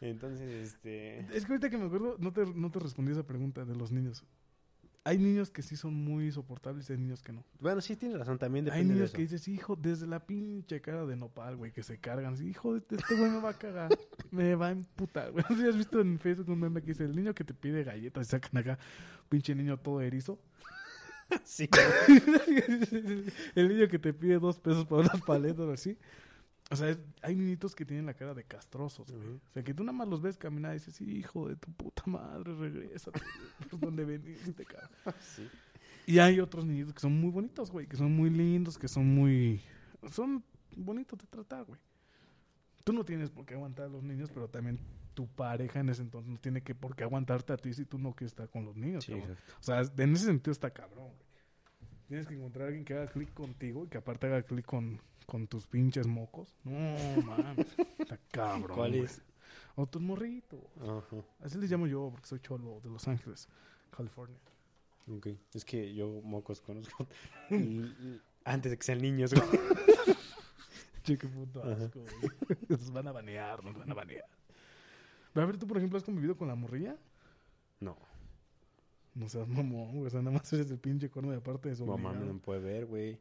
Entonces, 0.00 0.48
este... 0.74 1.20
Es 1.36 1.44
que 1.44 1.52
ahorita 1.52 1.70
que 1.70 1.78
me 1.78 1.86
acuerdo, 1.86 2.16
no 2.18 2.32
te, 2.32 2.44
no 2.46 2.70
te 2.70 2.78
respondí 2.78 3.12
esa 3.12 3.24
pregunta 3.24 3.64
de 3.64 3.74
los 3.76 3.92
niños. 3.92 4.24
Hay 5.04 5.18
niños 5.18 5.50
que 5.50 5.62
sí 5.62 5.76
son 5.76 5.94
muy 5.94 6.30
soportables 6.30 6.88
y 6.88 6.92
hay 6.92 6.98
niños 6.98 7.22
que 7.22 7.32
no. 7.32 7.44
Bueno, 7.58 7.80
sí 7.80 7.96
tienes 7.96 8.18
razón, 8.18 8.38
también 8.38 8.66
hay 8.66 8.70
depende 8.70 8.88
de 8.88 8.94
niños 8.94 9.08
eso. 9.10 9.16
que 9.16 9.22
dices, 9.22 9.48
hijo, 9.48 9.74
desde 9.74 10.06
la 10.06 10.24
pinche 10.24 10.80
cara 10.80 11.04
de 11.04 11.16
nopal, 11.16 11.56
güey, 11.56 11.72
que 11.72 11.82
se 11.82 11.98
cargan. 11.98 12.34
Así, 12.34 12.48
hijo, 12.48 12.76
este 12.76 12.96
güey 13.16 13.30
me 13.30 13.40
va 13.40 13.50
a 13.50 13.58
cagar. 13.58 13.90
me 14.30 14.54
va 14.54 14.68
a 14.68 14.70
emputar, 14.70 15.32
güey. 15.32 15.44
Si 15.56 15.66
has 15.66 15.76
visto 15.76 16.00
en 16.00 16.20
Facebook 16.20 16.48
un 16.48 16.60
meme 16.60 16.80
que 16.82 16.88
dice, 16.88 17.04
el 17.04 17.16
niño 17.16 17.34
que 17.34 17.42
te 17.42 17.52
pide 17.52 17.82
galletas 17.82 18.28
y 18.28 18.30
sacan 18.30 18.56
acá, 18.58 18.78
pinche 19.28 19.54
niño 19.54 19.76
todo 19.78 20.00
erizo. 20.00 20.38
Sí. 21.44 21.66
el 23.54 23.68
niño 23.68 23.88
que 23.88 23.98
te 23.98 24.12
pide 24.12 24.38
dos 24.38 24.60
pesos 24.60 24.84
para 24.84 25.00
unas 25.00 25.22
paletas 25.22 25.60
o 25.60 25.72
así. 25.72 25.96
O 26.72 26.76
sea, 26.76 26.88
es- 26.90 26.98
hay 27.22 27.34
niñitos 27.36 27.74
que 27.74 27.84
tienen 27.84 28.06
la 28.06 28.14
cara 28.14 28.34
de 28.34 28.44
castrosos, 28.44 29.10
güey. 29.10 29.28
O 29.36 29.52
sea, 29.52 29.62
que 29.62 29.74
tú 29.74 29.84
nada 29.84 29.96
más 29.96 30.08
los 30.08 30.20
ves 30.22 30.36
caminar 30.36 30.72
y 30.72 30.78
dices, 30.78 31.00
hijo 31.00 31.48
de 31.48 31.56
tu 31.56 31.70
puta 31.72 32.02
madre, 32.06 32.54
regresa 32.54 33.10
por 33.12 33.80
donde 33.80 34.04
veniste, 34.04 34.64
cabrón. 34.64 34.90
Sí. 35.36 35.48
Y 36.06 36.18
hay 36.18 36.40
otros 36.40 36.64
niñitos 36.66 36.94
que 36.94 37.00
son 37.00 37.20
muy 37.20 37.30
bonitos, 37.30 37.70
güey, 37.70 37.86
que 37.86 37.96
son 37.96 38.10
muy 38.12 38.28
lindos, 38.30 38.76
que 38.76 38.88
son 38.88 39.06
muy... 39.14 39.60
Son 40.10 40.42
bonitos 40.76 41.16
de 41.20 41.26
tratar, 41.26 41.64
güey. 41.64 41.78
Tú 42.82 42.92
no 42.92 43.04
tienes 43.04 43.30
por 43.30 43.46
qué 43.46 43.54
aguantar 43.54 43.84
a 43.84 43.88
los 43.88 44.02
niños, 44.02 44.28
pero 44.34 44.48
también 44.48 44.80
tu 45.14 45.28
pareja 45.28 45.78
en 45.78 45.90
ese 45.90 46.02
entonces 46.02 46.28
no 46.32 46.38
tiene 46.40 46.62
que 46.62 46.74
por 46.74 46.96
qué 46.96 47.04
aguantarte 47.04 47.52
a 47.52 47.56
ti 47.56 47.72
si 47.72 47.84
tú 47.84 47.98
no 47.98 48.12
quieres 48.14 48.32
estar 48.32 48.48
con 48.48 48.64
los 48.64 48.76
niños, 48.76 49.04
Sí. 49.04 49.12
O 49.12 49.62
sea, 49.62 49.82
en 49.96 50.12
ese 50.14 50.24
sentido 50.24 50.50
está 50.50 50.70
cabrón, 50.70 51.06
güey. 51.06 51.28
Tienes 52.08 52.26
que 52.26 52.34
encontrar 52.34 52.64
a 52.64 52.68
alguien 52.68 52.84
que 52.84 52.94
haga 52.94 53.06
clic 53.06 53.32
contigo 53.32 53.84
y 53.84 53.88
que 53.88 53.98
aparte 53.98 54.26
haga 54.26 54.42
clic 54.42 54.66
con, 54.66 55.00
con 55.24 55.46
tus 55.46 55.66
pinches 55.66 56.06
mocos. 56.06 56.54
No, 56.64 57.22
mames. 57.22 57.66
Está 57.98 58.18
cabrón. 58.30 58.76
¿Cuál 58.76 58.94
es? 58.94 59.22
O 59.74 59.86
tus 59.86 60.02
morritos. 60.02 60.60
Ajá. 60.80 61.24
Así 61.40 61.58
les 61.58 61.70
llamo 61.70 61.86
yo 61.86 62.08
porque 62.10 62.26
soy 62.26 62.40
cholo 62.40 62.80
de 62.82 62.90
Los 62.90 63.08
Ángeles, 63.08 63.48
California. 63.90 64.38
Ok. 65.08 65.28
Es 65.54 65.64
que 65.64 65.94
yo 65.94 66.20
mocos 66.22 66.60
conozco 66.60 67.06
antes 68.44 68.70
de 68.70 68.76
que 68.78 68.84
sean 68.84 68.98
niños. 69.00 69.32
Che, 71.02 71.18
qué 71.18 71.26
puto 71.26 71.60
asco, 71.64 71.98
güey. 71.98 72.58
Nos 72.68 72.92
van 72.92 73.08
a 73.08 73.12
banear, 73.12 73.64
nos 73.64 73.76
van 73.76 73.90
a 73.90 73.94
banear. 73.94 74.24
A 75.34 75.44
ver, 75.44 75.56
tú, 75.58 75.66
por 75.66 75.76
ejemplo, 75.78 75.98
¿has 75.98 76.04
convivido 76.04 76.36
con 76.36 76.46
la 76.46 76.54
morrilla? 76.54 76.96
No, 77.80 77.96
No 79.14 79.28
seas 79.28 79.48
mamón, 79.48 79.90
güey. 79.96 80.06
O 80.06 80.10
sea, 80.10 80.22
nada 80.22 80.38
más 80.38 80.52
eres 80.52 80.70
el 80.70 80.78
pinche 80.78 81.10
corno 81.10 81.32
de 81.32 81.38
aparte 81.38 81.70
de 81.70 81.74
su 81.74 81.84
mamá 81.86 82.12
no 82.12 82.32
me 82.34 82.38
puede 82.38 82.60
ver, 82.60 82.86
güey. 82.86 83.18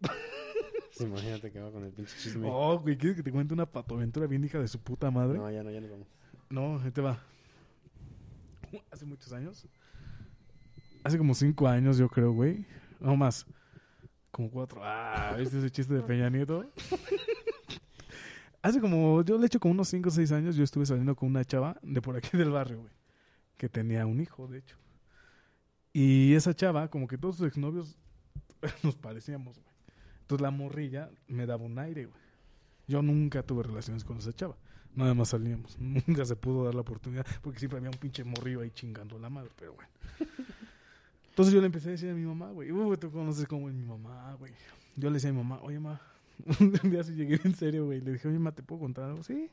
Imagínate 0.99 1.51
que 1.51 1.59
va 1.59 1.71
con 1.71 1.83
el 1.83 1.91
pinche 1.91 2.15
chisme. 2.17 2.47
Oh, 2.49 2.79
güey, 2.79 2.97
¿quieres 2.97 3.17
que 3.17 3.23
te 3.23 3.31
cuente 3.31 3.53
una 3.53 3.65
patoaventura 3.65 4.27
bien 4.27 4.43
hija 4.43 4.59
de 4.59 4.67
su 4.67 4.79
puta 4.79 5.09
madre? 5.11 5.37
No, 5.37 5.49
ya 5.49 5.63
no, 5.63 5.71
ya 5.71 5.81
nos 5.81 5.91
vamos. 5.91 6.07
No, 6.49 6.79
ahí 6.79 6.91
te 6.91 7.01
va. 7.01 7.19
Hace 8.91 9.05
muchos 9.05 9.31
años. 9.33 9.67
Hace 11.03 11.17
como 11.17 11.33
cinco 11.33 11.67
años, 11.67 11.97
yo 11.97 12.09
creo, 12.09 12.31
güey. 12.31 12.65
No 12.99 13.15
más. 13.15 13.45
Como 14.31 14.49
cuatro. 14.49 14.81
Ah, 14.83 15.35
¿viste 15.37 15.57
ese 15.57 15.69
chiste 15.69 15.93
de 15.93 16.01
Peña 16.01 16.29
Nieto? 16.29 16.69
Hace 18.61 18.79
como, 18.79 19.23
yo 19.23 19.37
le 19.37 19.47
echo 19.47 19.59
como 19.59 19.73
unos 19.73 19.87
cinco 19.87 20.09
o 20.09 20.11
seis 20.11 20.31
años, 20.31 20.55
yo 20.55 20.63
estuve 20.63 20.85
saliendo 20.85 21.15
con 21.15 21.29
una 21.29 21.43
chava 21.43 21.77
de 21.81 22.01
por 22.01 22.15
aquí 22.15 22.37
del 22.37 22.51
barrio, 22.51 22.81
güey. 22.81 22.93
Que 23.57 23.67
tenía 23.67 24.05
un 24.05 24.21
hijo, 24.21 24.47
de 24.47 24.59
hecho. 24.59 24.77
Y 25.93 26.33
esa 26.35 26.53
chava, 26.53 26.89
como 26.89 27.07
que 27.07 27.17
todos 27.17 27.37
sus 27.37 27.47
exnovios 27.47 27.97
nos 28.83 28.95
parecíamos, 28.95 29.57
güey. 29.57 29.70
Entonces 30.31 30.43
la 30.43 30.51
morrilla 30.51 31.09
me 31.27 31.45
daba 31.45 31.65
un 31.65 31.77
aire, 31.77 32.05
güey. 32.05 32.17
Yo 32.87 33.01
nunca 33.01 33.43
tuve 33.43 33.63
relaciones 33.63 34.05
con 34.05 34.17
esa 34.17 34.31
chava. 34.31 34.55
Nada 34.95 35.13
más 35.13 35.29
salíamos. 35.29 35.77
Nunca 35.79 36.23
se 36.25 36.35
pudo 36.37 36.63
dar 36.65 36.73
la 36.75 36.81
oportunidad 36.81 37.25
porque 37.41 37.59
siempre 37.59 37.77
había 37.79 37.89
un 37.89 37.97
pinche 37.97 38.23
morrillo 38.23 38.61
ahí 38.61 38.71
chingando 38.71 39.19
la 39.19 39.29
madre, 39.29 39.51
pero 39.57 39.73
bueno. 39.73 39.89
Entonces 41.29 41.53
yo 41.53 41.59
le 41.59 41.65
empecé 41.65 41.89
a 41.89 41.91
decir 41.91 42.09
a 42.09 42.13
mi 42.13 42.23
mamá, 42.25 42.49
güey, 42.51 42.71
uy, 42.71 42.95
tú 42.97 43.11
conoces 43.11 43.45
cómo 43.47 43.67
es 43.69 43.75
mi 43.75 43.85
mamá, 43.85 44.33
güey. 44.39 44.53
Yo 44.95 45.09
le 45.09 45.15
decía 45.15 45.29
a 45.29 45.33
mi 45.33 45.39
mamá, 45.39 45.59
oye, 45.63 45.79
ma, 45.79 45.99
un 46.59 46.89
día 46.91 47.03
sí 47.03 47.13
llegué 47.13 47.39
en 47.43 47.55
serio, 47.55 47.85
güey. 47.87 47.99
Le 48.01 48.13
dije, 48.13 48.27
oye, 48.29 48.39
ma, 48.39 48.53
¿te 48.53 48.63
puedo 48.63 48.79
contar 48.81 49.05
algo? 49.05 49.23
Sí. 49.23 49.49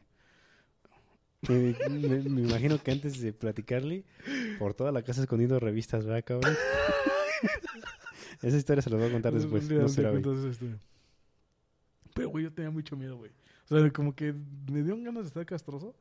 Me, 1.48 1.74
me- 1.88 2.22
me 2.28 2.40
imagino 2.42 2.80
que 2.82 2.90
antes 2.92 3.20
de 3.20 3.32
platicarle, 3.32 4.04
por 4.60 4.74
toda 4.74 4.90
la 4.92 5.02
casa 5.02 5.22
escondiendo 5.22 5.58
revistas, 5.60 6.04
¿verdad, 6.04 6.24
cabrón? 6.24 6.54
Esa 8.42 8.56
historia 8.56 8.82
se 8.82 8.90
la 8.90 8.96
voy 8.96 9.06
a 9.06 9.12
contar 9.12 9.34
después. 9.34 9.68
No 9.70 9.88
será 9.88 10.10
hoy. 10.10 10.22
Pero, 12.14 12.28
güey, 12.30 12.44
yo 12.44 12.52
tenía 12.52 12.70
mucho 12.70 12.96
miedo, 12.96 13.16
güey. 13.16 13.30
O 13.70 13.76
sea, 13.76 13.90
como 13.92 14.14
que 14.14 14.32
me 14.32 14.82
dieron 14.82 15.04
ganas 15.04 15.24
de 15.24 15.28
estar 15.28 15.46
castroso. 15.46 15.94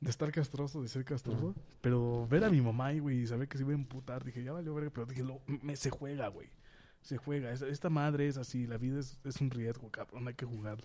De 0.00 0.10
estar 0.10 0.32
castroso, 0.32 0.82
de 0.82 0.88
ser 0.88 1.04
castroso. 1.04 1.54
Pero 1.80 2.26
ver 2.28 2.44
a 2.44 2.50
mi 2.50 2.60
mamá 2.60 2.92
güey, 2.94 3.20
y 3.22 3.26
saber 3.26 3.48
que 3.48 3.56
se 3.56 3.62
iba 3.62 3.72
a 3.72 3.76
emputar. 3.76 4.24
Dije, 4.24 4.42
ya 4.42 4.52
valió 4.52 4.74
verga. 4.74 4.90
Pero 4.90 5.06
dije, 5.06 5.22
lo, 5.22 5.40
me, 5.46 5.76
se 5.76 5.90
juega, 5.90 6.28
güey. 6.28 6.48
Se 7.02 7.16
juega. 7.16 7.52
Esta, 7.52 7.68
esta 7.68 7.90
madre 7.90 8.26
es 8.26 8.36
así. 8.36 8.66
La 8.66 8.78
vida 8.78 8.98
es, 8.98 9.18
es 9.24 9.40
un 9.40 9.50
riesgo, 9.50 9.90
cabrón. 9.90 10.26
Hay 10.26 10.34
que 10.34 10.44
jugar. 10.44 10.78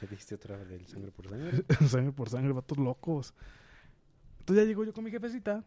¿Me 0.00 0.08
dijiste 0.08 0.34
otra 0.34 0.56
vez 0.56 0.68
del 0.68 0.86
sangre 0.86 1.10
por 1.10 1.28
sangre? 1.28 1.64
sangre 1.88 2.12
por 2.12 2.28
sangre, 2.28 2.52
vatos 2.52 2.78
locos. 2.78 3.34
Entonces 4.40 4.64
ya 4.64 4.68
llegó 4.68 4.84
yo 4.84 4.92
con 4.92 5.04
mi 5.04 5.10
jefecita. 5.10 5.64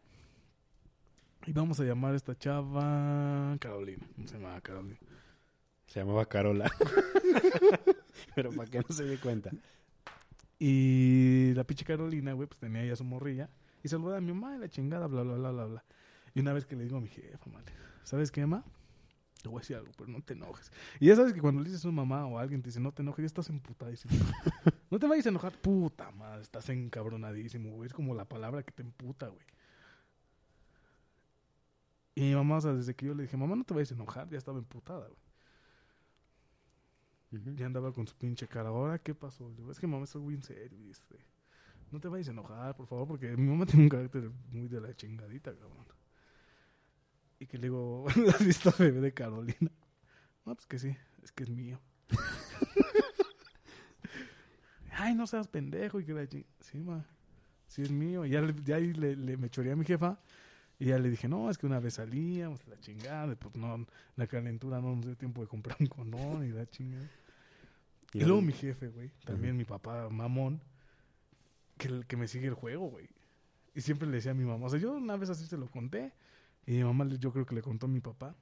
Y 1.45 1.53
vamos 1.53 1.79
a 1.79 1.83
llamar 1.83 2.13
a 2.13 2.15
esta 2.15 2.37
chava 2.37 3.55
Carolina. 3.59 4.05
¿Cómo 4.15 4.27
se 4.27 4.37
llama 4.37 4.59
Carolina? 4.61 4.99
Se 5.87 5.99
llamaba 5.99 6.25
Carola. 6.25 6.69
Pero 8.35 8.51
para 8.51 8.69
que 8.69 8.79
no 8.79 8.95
se 8.95 9.05
dé 9.05 9.17
cuenta. 9.17 9.49
Y 10.59 11.53
la 11.55 11.63
pinche 11.63 11.85
Carolina, 11.85 12.33
güey, 12.33 12.47
pues 12.47 12.59
tenía 12.59 12.85
ya 12.85 12.95
su 12.95 13.03
morrilla. 13.03 13.49
Y 13.83 13.87
saludaba 13.87 14.17
a 14.17 14.21
mi 14.21 14.33
mamá 14.33 14.55
y 14.55 14.59
la 14.59 14.69
chingada, 14.69 15.07
bla, 15.07 15.23
bla, 15.23 15.35
bla, 15.35 15.51
bla, 15.51 15.65
bla. 15.65 15.85
Y 16.35 16.41
una 16.41 16.53
vez 16.53 16.65
que 16.65 16.75
le 16.75 16.83
digo 16.83 16.97
a 16.97 17.01
mi 17.01 17.07
jefa, 17.07 17.49
madre, 17.49 17.73
¿sabes 18.03 18.29
qué, 18.31 18.41
mamá? 18.41 18.63
Te 19.41 19.47
voy 19.47 19.59
a 19.59 19.61
decir 19.61 19.77
algo, 19.77 19.91
pero 19.97 20.09
no 20.09 20.21
te 20.21 20.33
enojes. 20.33 20.71
Y 20.99 21.07
ya 21.07 21.15
sabes 21.15 21.33
que 21.33 21.39
cuando 21.39 21.61
le 21.61 21.69
dices 21.69 21.79
a 21.79 21.83
su 21.83 21.91
mamá 21.93 22.25
o 22.25 22.37
a 22.37 22.41
alguien 22.41 22.61
te 22.61 22.67
dice, 22.67 22.81
no 22.81 22.91
te 22.91 23.01
enojes, 23.01 23.23
ya 23.23 23.27
estás 23.27 23.49
emputadísimo. 23.49 24.13
no 24.91 24.99
te 24.99 25.07
vayas 25.07 25.25
a 25.25 25.29
enojar, 25.29 25.53
puta 25.53 26.11
madre, 26.11 26.41
estás 26.41 26.69
encabronadísimo, 26.69 27.71
güey. 27.71 27.87
Es 27.87 27.93
como 27.93 28.13
la 28.13 28.25
palabra 28.25 28.63
que 28.63 28.73
te 28.73 28.83
emputa, 28.83 29.29
güey. 29.29 29.45
Y 32.19 32.23
mi 32.23 32.35
mamá, 32.35 32.57
o 32.57 32.61
sea, 32.61 32.73
desde 32.73 32.93
que 32.93 33.05
yo 33.05 33.13
le 33.13 33.23
dije, 33.23 33.37
mamá, 33.37 33.55
no 33.55 33.63
te 33.63 33.73
vayas 33.73 33.91
a 33.91 33.93
enojar, 33.93 34.29
ya 34.29 34.37
estaba 34.37 34.57
emputada, 34.57 35.07
güey. 37.31 37.55
Ya 37.55 37.65
andaba 37.65 37.93
con 37.93 38.05
su 38.05 38.17
pinche 38.17 38.45
cara. 38.45 38.67
¿Ahora 38.67 38.99
qué 38.99 39.15
pasó? 39.15 39.49
Es 39.71 39.79
que 39.79 39.87
mamá 39.87 40.03
está 40.03 40.19
muy 40.19 40.33
en 40.33 40.43
serio. 40.43 40.77
Dice, 40.85 41.01
no 41.91 41.99
te 42.01 42.09
vayas 42.09 42.27
a 42.27 42.31
enojar, 42.31 42.75
por 42.75 42.87
favor, 42.87 43.07
porque 43.07 43.37
mi 43.37 43.47
mamá 43.47 43.65
tiene 43.65 43.83
un 43.83 43.89
carácter 43.89 44.29
muy 44.51 44.67
de 44.67 44.81
la 44.81 44.93
chingadita, 44.93 45.53
cabrón. 45.53 45.85
Y 47.39 47.45
que 47.45 47.57
le 47.57 47.67
digo, 47.67 48.05
¿has 48.35 48.45
visto 48.45 48.73
bebé 48.77 48.99
de 48.99 49.13
Carolina? 49.13 49.71
No, 50.45 50.55
pues 50.55 50.65
que 50.65 50.77
sí, 50.77 50.93
es 51.23 51.31
que 51.31 51.43
es 51.43 51.49
mío. 51.49 51.79
Ay, 54.91 55.15
no 55.15 55.25
seas 55.25 55.47
pendejo. 55.47 56.01
Y 56.01 56.05
que 56.05 56.13
la 56.13 56.27
ching... 56.27 56.45
Sí, 56.59 56.79
ma, 56.79 57.05
sí 57.65 57.81
es 57.81 57.91
mío. 57.91 58.25
Y 58.25 58.31
ya, 58.31 58.41
le, 58.41 58.53
ya 58.65 58.75
ahí 58.75 58.91
le, 58.91 59.15
le 59.15 59.37
me 59.37 59.49
choreé 59.49 59.71
a 59.71 59.77
mi 59.77 59.85
jefa. 59.85 60.19
Y 60.79 60.85
ya 60.85 60.97
le 60.97 61.09
dije, 61.09 61.27
no, 61.27 61.49
es 61.49 61.57
que 61.57 61.65
una 61.65 61.79
vez 61.79 61.95
salíamos, 61.95 62.65
la 62.67 62.79
chingada, 62.79 63.33
y 63.33 63.35
pues 63.35 63.55
no, 63.55 63.85
la 64.15 64.27
calentura 64.27 64.79
no 64.79 64.95
nos 64.95 65.05
dio 65.05 65.17
tiempo 65.17 65.41
de 65.41 65.47
comprar 65.47 65.75
un 65.79 65.87
condón 65.87 66.45
y 66.45 66.49
la 66.49 66.65
chingada. 66.69 67.09
Y, 68.13 68.23
luego 68.23 68.41
mi 68.41 68.53
jefe, 68.53 68.87
güey, 68.87 69.11
también 69.25 69.55
mi 69.57 69.65
papá 69.65 70.09
mamón, 70.09 70.61
que, 71.77 72.03
que 72.07 72.17
me 72.17 72.27
sigue 72.27 72.47
el 72.47 72.53
juego, 72.53 72.87
güey. 72.87 73.09
Y 73.75 73.81
siempre 73.81 74.07
le 74.07 74.15
decía 74.15 74.31
a 74.31 74.35
mi 74.35 74.45
mamá, 74.45 74.65
o 74.65 74.69
sea, 74.69 74.79
yo 74.79 74.93
una 74.93 75.17
vez 75.17 75.29
así 75.29 75.45
se 75.45 75.57
lo 75.57 75.67
conté, 75.67 76.13
y 76.65 76.73
mi 76.73 76.83
mamá 76.83 77.07
yo 77.07 77.31
creo 77.31 77.45
que 77.45 77.55
le 77.55 77.61
contó 77.61 77.85
a 77.85 77.89
mi 77.89 77.99
papá. 77.99 78.35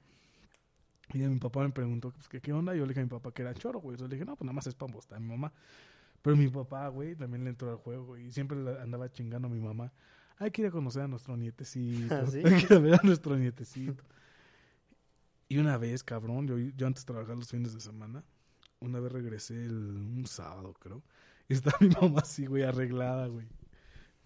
Y 1.14 1.18
mi 1.18 1.38
papá 1.38 1.62
me 1.62 1.70
preguntó, 1.70 2.10
pues, 2.10 2.28
¿qué, 2.28 2.40
qué 2.40 2.52
onda? 2.52 2.74
Yo 2.74 2.82
le 2.82 2.88
dije 2.88 3.00
a 3.00 3.04
mi 3.04 3.08
papá 3.08 3.32
que 3.32 3.42
era 3.42 3.54
choro, 3.54 3.80
güey. 3.80 3.94
Entonces 3.94 4.10
le 4.10 4.16
dije, 4.16 4.26
no, 4.26 4.36
pues 4.36 4.44
nada 4.44 4.52
más 4.52 4.66
es 4.66 4.74
para 4.74 4.92
mostrar 4.92 5.18
a 5.18 5.20
mi 5.20 5.28
mamá. 5.28 5.52
Pero 6.20 6.36
mi 6.36 6.48
papá, 6.48 6.88
güey, 6.88 7.14
también 7.14 7.44
le 7.44 7.50
entró 7.50 7.70
al 7.70 7.76
juego, 7.76 8.04
güey. 8.04 8.26
Y 8.26 8.32
siempre 8.32 8.58
andaba 8.80 9.10
chingando 9.10 9.48
a 9.48 9.50
mi 9.50 9.60
mamá. 9.60 9.92
Hay 10.38 10.50
que 10.50 10.62
ir 10.62 10.68
a 10.68 10.70
conocer 10.70 11.02
a 11.02 11.08
nuestro 11.08 11.36
nietecito. 11.38 12.14
¿Ah, 12.14 12.26
sí? 12.26 12.38
Hay 12.44 12.64
que 12.64 12.66
ir 12.66 12.72
a 12.72 12.78
ver 12.78 12.94
a 12.94 13.00
nuestro 13.02 13.36
nietecito. 13.36 14.04
Y 15.48 15.58
una 15.58 15.78
vez, 15.78 16.04
cabrón, 16.04 16.46
yo, 16.46 16.58
yo 16.58 16.86
antes 16.86 17.04
trabajaba 17.04 17.36
los 17.36 17.50
fines 17.50 17.74
de 17.74 17.80
semana. 17.80 18.22
Una 18.80 19.00
vez 19.00 19.10
regresé 19.10 19.64
el, 19.64 19.72
un 19.74 20.26
sábado, 20.26 20.74
creo. 20.74 21.02
Y 21.48 21.54
estaba 21.54 21.76
mi 21.80 21.88
mamá 21.88 22.20
así, 22.20 22.46
güey, 22.46 22.62
arreglada, 22.62 23.26
güey. 23.26 23.46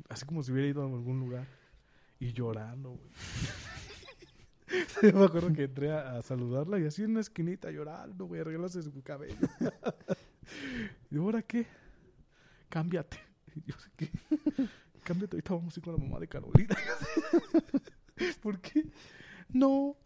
Así 0.08 0.24
como 0.26 0.42
si 0.42 0.52
hubiera 0.52 0.68
ido 0.68 0.82
a 0.82 0.86
algún 0.86 1.20
lugar. 1.20 1.46
Y 2.18 2.32
llorando, 2.32 2.90
güey. 2.90 3.10
me 5.14 5.24
acuerdo 5.24 5.52
que 5.52 5.64
entré 5.64 5.92
a, 5.92 6.18
a 6.18 6.22
saludarla 6.22 6.78
y 6.78 6.86
así 6.86 7.02
en 7.02 7.12
una 7.12 7.20
esquinita 7.20 7.70
llorando, 7.70 8.26
güey, 8.26 8.40
arreglándose 8.40 8.82
su 8.82 9.02
cabello. 9.02 9.36
y 11.10 11.18
ahora 11.18 11.42
qué? 11.42 11.66
Cámbiate. 12.68 13.18
Y 13.54 13.62
yo 13.70 13.74
sé 13.78 13.90
qué. 13.96 14.10
A 15.08 15.34
ir 15.34 15.82
con 15.82 15.92
la 15.92 15.98
mamá 15.98 16.20
de 16.20 16.28
Carolina. 16.28 16.76
¿Por 18.42 18.60
qué? 18.60 18.86
No, 19.48 19.96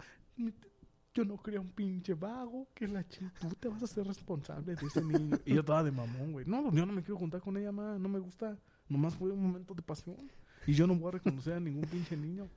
yo 1.14 1.24
no 1.24 1.42
quería 1.42 1.60
un 1.60 1.70
pinche 1.70 2.14
vago 2.14 2.68
que 2.74 2.86
la 2.86 3.06
ching... 3.06 3.30
Tú 3.40 3.48
te 3.58 3.68
vas 3.68 3.82
a 3.82 3.86
ser 3.86 4.06
responsable 4.06 4.74
de 4.74 4.86
ese 4.86 5.02
niño. 5.02 5.38
Y 5.44 5.54
yo 5.54 5.60
estaba 5.60 5.82
de 5.82 5.90
mamón, 5.90 6.32
güey. 6.32 6.44
No, 6.46 6.70
yo 6.72 6.84
no 6.84 6.92
me 6.92 7.02
quiero 7.02 7.16
juntar 7.16 7.40
con 7.40 7.56
ella 7.56 7.72
más. 7.72 7.98
No 7.98 8.08
me 8.08 8.18
gusta. 8.18 8.58
Nomás 8.88 9.14
fue 9.14 9.30
un 9.30 9.42
momento 9.42 9.74
de 9.74 9.82
pasión. 9.82 10.30
Y 10.66 10.74
yo 10.74 10.86
no 10.86 10.94
voy 10.94 11.08
a 11.08 11.12
reconocer 11.12 11.54
a 11.54 11.60
ningún 11.60 11.84
pinche 11.86 12.16
niño. 12.16 12.48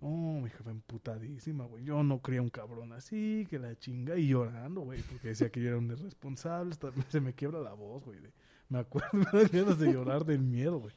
Oh, 0.00 0.40
mi 0.40 0.50
jefa 0.50 0.70
emputadísima, 0.70 1.64
güey. 1.64 1.84
Yo 1.84 2.02
no 2.02 2.20
quería 2.20 2.42
un 2.42 2.50
cabrón 2.50 2.92
así, 2.92 3.46
que 3.48 3.58
la 3.58 3.76
chinga. 3.76 4.16
Y 4.16 4.28
llorando, 4.28 4.82
güey. 4.82 5.02
Porque 5.02 5.28
decía 5.28 5.50
que 5.50 5.60
yo 5.60 5.68
era 5.68 5.78
un 5.78 5.90
irresponsable. 5.90 6.76
Se 7.08 7.20
me 7.20 7.34
quiebra 7.34 7.60
la 7.60 7.72
voz, 7.72 8.04
güey. 8.04 8.18
Me 8.68 8.78
acuerdo, 8.78 9.08
me 9.12 9.24
dan 9.24 9.48
ganas 9.52 9.78
de 9.78 9.92
llorar 9.92 10.24
del 10.24 10.42
miedo, 10.42 10.78
güey. 10.78 10.94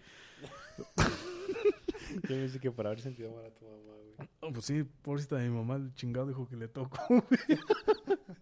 Yo 2.23 2.27
pensé 2.27 2.59
que 2.59 2.71
para 2.71 2.89
haber 2.89 3.01
sentido 3.01 3.31
mal 3.31 3.45
a 3.45 3.51
tu 3.51 3.65
mamá, 3.65 3.93
güey. 4.17 4.29
Oh, 4.41 4.51
pues 4.51 4.65
sí, 4.65 4.83
pobrecita 5.01 5.37
de 5.37 5.49
mi 5.49 5.55
mamá, 5.55 5.75
el 5.75 5.93
chingado 5.93 6.27
dijo 6.27 6.47
que 6.47 6.55
le 6.55 6.67
tocó, 6.67 6.99
güey. 7.07 7.23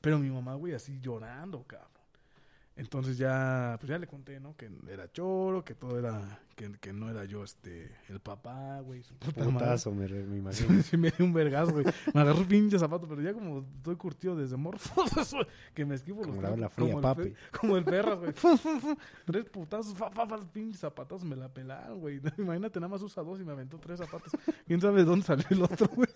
Pero 0.00 0.18
mi 0.18 0.30
mamá, 0.30 0.54
güey, 0.54 0.74
así 0.74 0.98
llorando, 1.00 1.62
cabrón. 1.66 1.99
Entonces 2.76 3.18
ya, 3.18 3.76
pues 3.78 3.90
ya 3.90 3.98
le 3.98 4.06
conté, 4.06 4.40
¿no? 4.40 4.56
Que 4.56 4.70
era 4.88 5.10
choro, 5.12 5.62
que 5.64 5.74
todo 5.74 5.98
era, 5.98 6.40
que, 6.56 6.72
que 6.80 6.94
no 6.94 7.10
era 7.10 7.26
yo, 7.26 7.44
este, 7.44 7.94
el 8.08 8.20
papá, 8.20 8.80
güey. 8.80 9.02
su 9.02 9.14
puta. 9.16 9.44
Putazo, 9.44 9.92
me, 9.92 10.06
imagino. 10.06 10.82
Sí, 10.84 10.96
me 10.96 11.10
dio 11.10 11.26
un 11.26 11.34
vergazo, 11.34 11.72
güey. 11.72 11.84
Me 12.14 12.20
agarró 12.22 12.38
el 12.40 12.46
pinche 12.46 12.78
zapato, 12.78 13.06
pero 13.06 13.20
ya 13.20 13.34
como 13.34 13.66
estoy 13.76 13.96
curtido 13.96 14.34
desde 14.34 14.56
morfo, 14.56 15.04
que 15.74 15.84
me 15.84 15.94
esquivo 15.96 16.22
Como 16.22 16.34
los 16.34 16.42
la 16.42 16.52
ola 16.52 16.68
fría, 16.70 16.86
como 16.94 16.98
el 16.98 17.02
papi. 17.02 17.22
fe- 17.24 17.34
como 17.60 17.76
el 17.76 17.84
perro, 17.84 18.18
güey. 18.20 18.32
Tres 19.26 19.44
putazos, 19.50 19.94
fa, 19.94 20.10
fa, 20.10 20.26
fa, 20.26 20.36
los 20.38 20.46
pinches 20.48 20.80
zapatazos 20.80 21.24
me 21.24 21.36
la 21.36 21.52
pelaron, 21.52 22.00
güey. 22.00 22.18
Imagínate, 22.38 22.80
nada 22.80 22.88
más 22.88 23.02
usa 23.02 23.22
dos 23.22 23.38
y 23.40 23.44
me 23.44 23.52
aventó 23.52 23.78
tres 23.78 23.98
zapatos. 23.98 24.32
¿Quién 24.66 24.80
sabe 24.80 25.00
de 25.00 25.04
dónde 25.04 25.26
salió 25.26 25.44
el 25.50 25.62
otro, 25.64 25.86
güey? 25.88 26.08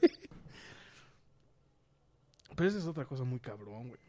Pero 2.57 2.69
esa 2.71 2.79
es 2.79 2.87
otra 2.87 3.05
cosa 3.05 3.25
muy 3.25 3.41
cabrón, 3.41 3.89
güey. 3.89 4.01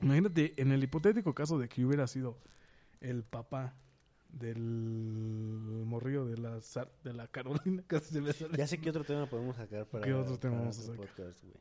Imagínate, 0.00 0.54
en 0.60 0.72
el 0.72 0.82
hipotético 0.82 1.34
caso 1.34 1.58
de 1.58 1.68
que 1.68 1.84
hubiera 1.84 2.06
sido 2.06 2.38
el 3.00 3.22
papá 3.22 3.74
del 4.30 4.58
morrillo 5.86 6.24
de 6.26 6.38
la, 6.38 6.60
Sar- 6.60 6.90
de 7.04 7.12
la 7.12 7.28
Carolina, 7.28 7.82
casi 7.86 8.12
se 8.14 8.20
me 8.20 8.32
sale. 8.32 8.56
Ya 8.56 8.66
sé 8.66 8.78
qué 8.78 8.90
otro 8.90 9.04
tema 9.04 9.26
podemos 9.26 9.56
sacar 9.56 9.86
para, 9.86 10.04
¿Qué 10.04 10.12
otro 10.14 10.38
tema 10.38 10.58
vamos 10.58 10.78
a 10.78 10.82
sacar? 10.82 10.96
podcast, 11.06 11.42
güey. 11.42 11.54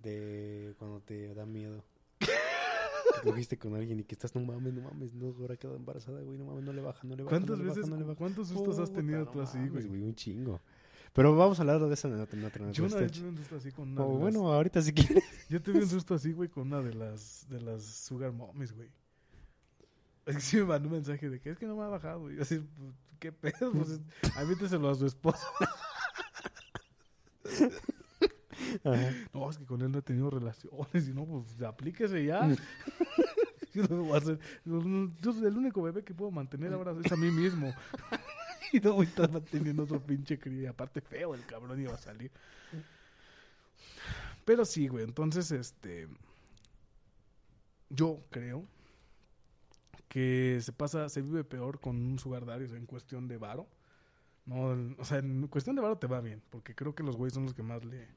De 0.00 0.74
cuando 0.78 1.00
te 1.00 1.34
da 1.34 1.44
miedo. 1.46 1.82
que 2.20 3.28
cogiste 3.30 3.58
con 3.58 3.74
alguien 3.74 3.98
y 4.00 4.04
que 4.04 4.14
estás, 4.14 4.34
no 4.34 4.40
mames, 4.42 4.74
no 4.74 4.82
mames, 4.82 5.14
no, 5.14 5.34
ahora 5.40 5.56
quedó 5.56 5.74
embarazada, 5.74 6.20
güey, 6.22 6.38
no 6.38 6.44
mames, 6.44 6.62
no 6.64 6.72
le 6.72 6.82
baja, 6.82 7.00
no 7.04 7.16
le 7.16 7.22
baja. 7.24 7.30
¿Cuántas 7.36 7.56
no 7.58 7.62
le 7.64 7.68
baja, 7.68 7.76
veces, 7.80 7.90
no 7.90 7.96
le 7.96 8.04
baja. 8.04 8.16
cuántos 8.18 8.48
sustos 8.48 8.78
has 8.78 8.90
Puta, 8.90 9.00
tenido 9.00 9.24
no 9.24 9.30
tú 9.30 9.40
así, 9.40 9.58
güey? 9.68 9.86
Un 9.86 10.14
chingo. 10.14 10.60
Pero 11.12 11.34
vamos 11.36 11.58
a 11.58 11.62
hablar 11.62 11.80
de 11.80 11.92
eso 11.94 12.08
en 12.08 12.20
otra, 12.20 12.38
en 12.38 12.44
otra, 12.44 12.70
Yo 12.70 12.84
una 12.84 12.96
vez 12.96 13.04
stage. 13.06 13.20
tuve 13.20 13.28
un 13.30 13.36
susto 13.38 13.56
así 13.56 13.72
con 13.72 13.88
una 13.90 14.02
O 14.02 14.06
de 14.06 14.12
las- 14.12 14.20
bueno, 14.20 14.52
ahorita 14.52 14.82
si 14.82 14.92
quieres. 14.92 15.24
Yo 15.48 15.60
tuve 15.62 15.78
un 15.78 15.88
susto 15.88 16.14
así, 16.14 16.32
güey, 16.32 16.48
con 16.48 16.66
una 16.68 16.80
de 16.82 16.94
las, 16.94 17.46
de 17.48 17.60
las 17.60 17.82
Sugar 17.84 18.32
Mommies, 18.32 18.72
güey. 18.72 18.88
Es 20.26 20.36
que 20.36 20.42
sí 20.42 20.56
me 20.58 20.64
mandó 20.64 20.88
un 20.88 20.94
mensaje 20.94 21.28
de 21.30 21.40
que 21.40 21.50
es 21.50 21.58
que 21.58 21.66
no 21.66 21.74
me 21.76 21.82
ha 21.84 21.88
bajado, 21.88 22.20
güey. 22.20 22.36
Yo 22.36 22.42
así, 22.42 22.58
pues, 22.58 22.92
¿qué 23.18 23.32
pedo? 23.32 23.72
Pues, 23.72 23.98
aviénteselo 24.36 24.90
a 24.90 24.94
su 24.94 25.06
esposo. 25.06 25.46
Ajá. 28.84 29.10
No, 29.32 29.48
es 29.50 29.56
que 29.58 29.64
con 29.64 29.80
él 29.82 29.90
no 29.90 29.98
he 29.98 30.02
tenido 30.02 30.30
relaciones 30.30 31.08
y 31.08 31.12
no, 31.12 31.24
pues 31.24 31.62
aplíquese 31.62 32.24
ya. 32.24 32.48
Yo 33.72 33.84
no 33.88 34.02
voy 34.04 34.12
a 34.14 34.16
hacer. 34.18 34.38
Yo 34.64 35.32
soy 35.32 35.46
el 35.46 35.56
único 35.56 35.82
bebé 35.82 36.02
que 36.04 36.14
puedo 36.14 36.30
mantener 36.30 36.72
ahora 36.72 36.94
es 37.02 37.10
a 37.12 37.16
mí 37.16 37.30
mismo. 37.30 37.72
y 38.72 38.80
no 38.80 38.94
voy 38.94 39.08
manteniendo 39.32 39.84
otro 39.84 40.00
pinche 40.00 40.38
cría. 40.38 40.70
Aparte, 40.70 41.00
feo 41.00 41.34
el 41.34 41.44
cabrón 41.46 41.80
iba 41.80 41.94
a 41.94 41.98
salir. 41.98 42.30
Pero 44.44 44.64
sí, 44.64 44.88
güey. 44.88 45.04
Entonces, 45.04 45.50
este. 45.50 46.08
Yo 47.90 48.22
creo 48.30 48.66
que 50.08 50.58
se 50.62 50.72
pasa, 50.72 51.08
se 51.08 51.22
vive 51.22 51.44
peor 51.44 51.80
con 51.80 51.96
un 51.96 52.18
sugar 52.18 52.44
daddy, 52.44 52.64
o 52.64 52.68
sea, 52.68 52.78
en 52.78 52.86
cuestión 52.86 53.28
de 53.28 53.38
varo. 53.38 53.66
No, 54.46 54.94
o 54.98 55.04
sea, 55.04 55.18
en 55.18 55.46
cuestión 55.48 55.76
de 55.76 55.82
varo 55.82 55.98
te 55.98 56.06
va 56.06 56.20
bien, 56.20 56.42
porque 56.50 56.74
creo 56.74 56.94
que 56.94 57.02
los 57.02 57.16
güeyes 57.16 57.34
son 57.34 57.44
los 57.44 57.54
que 57.54 57.62
más 57.62 57.84
le, 57.84 58.08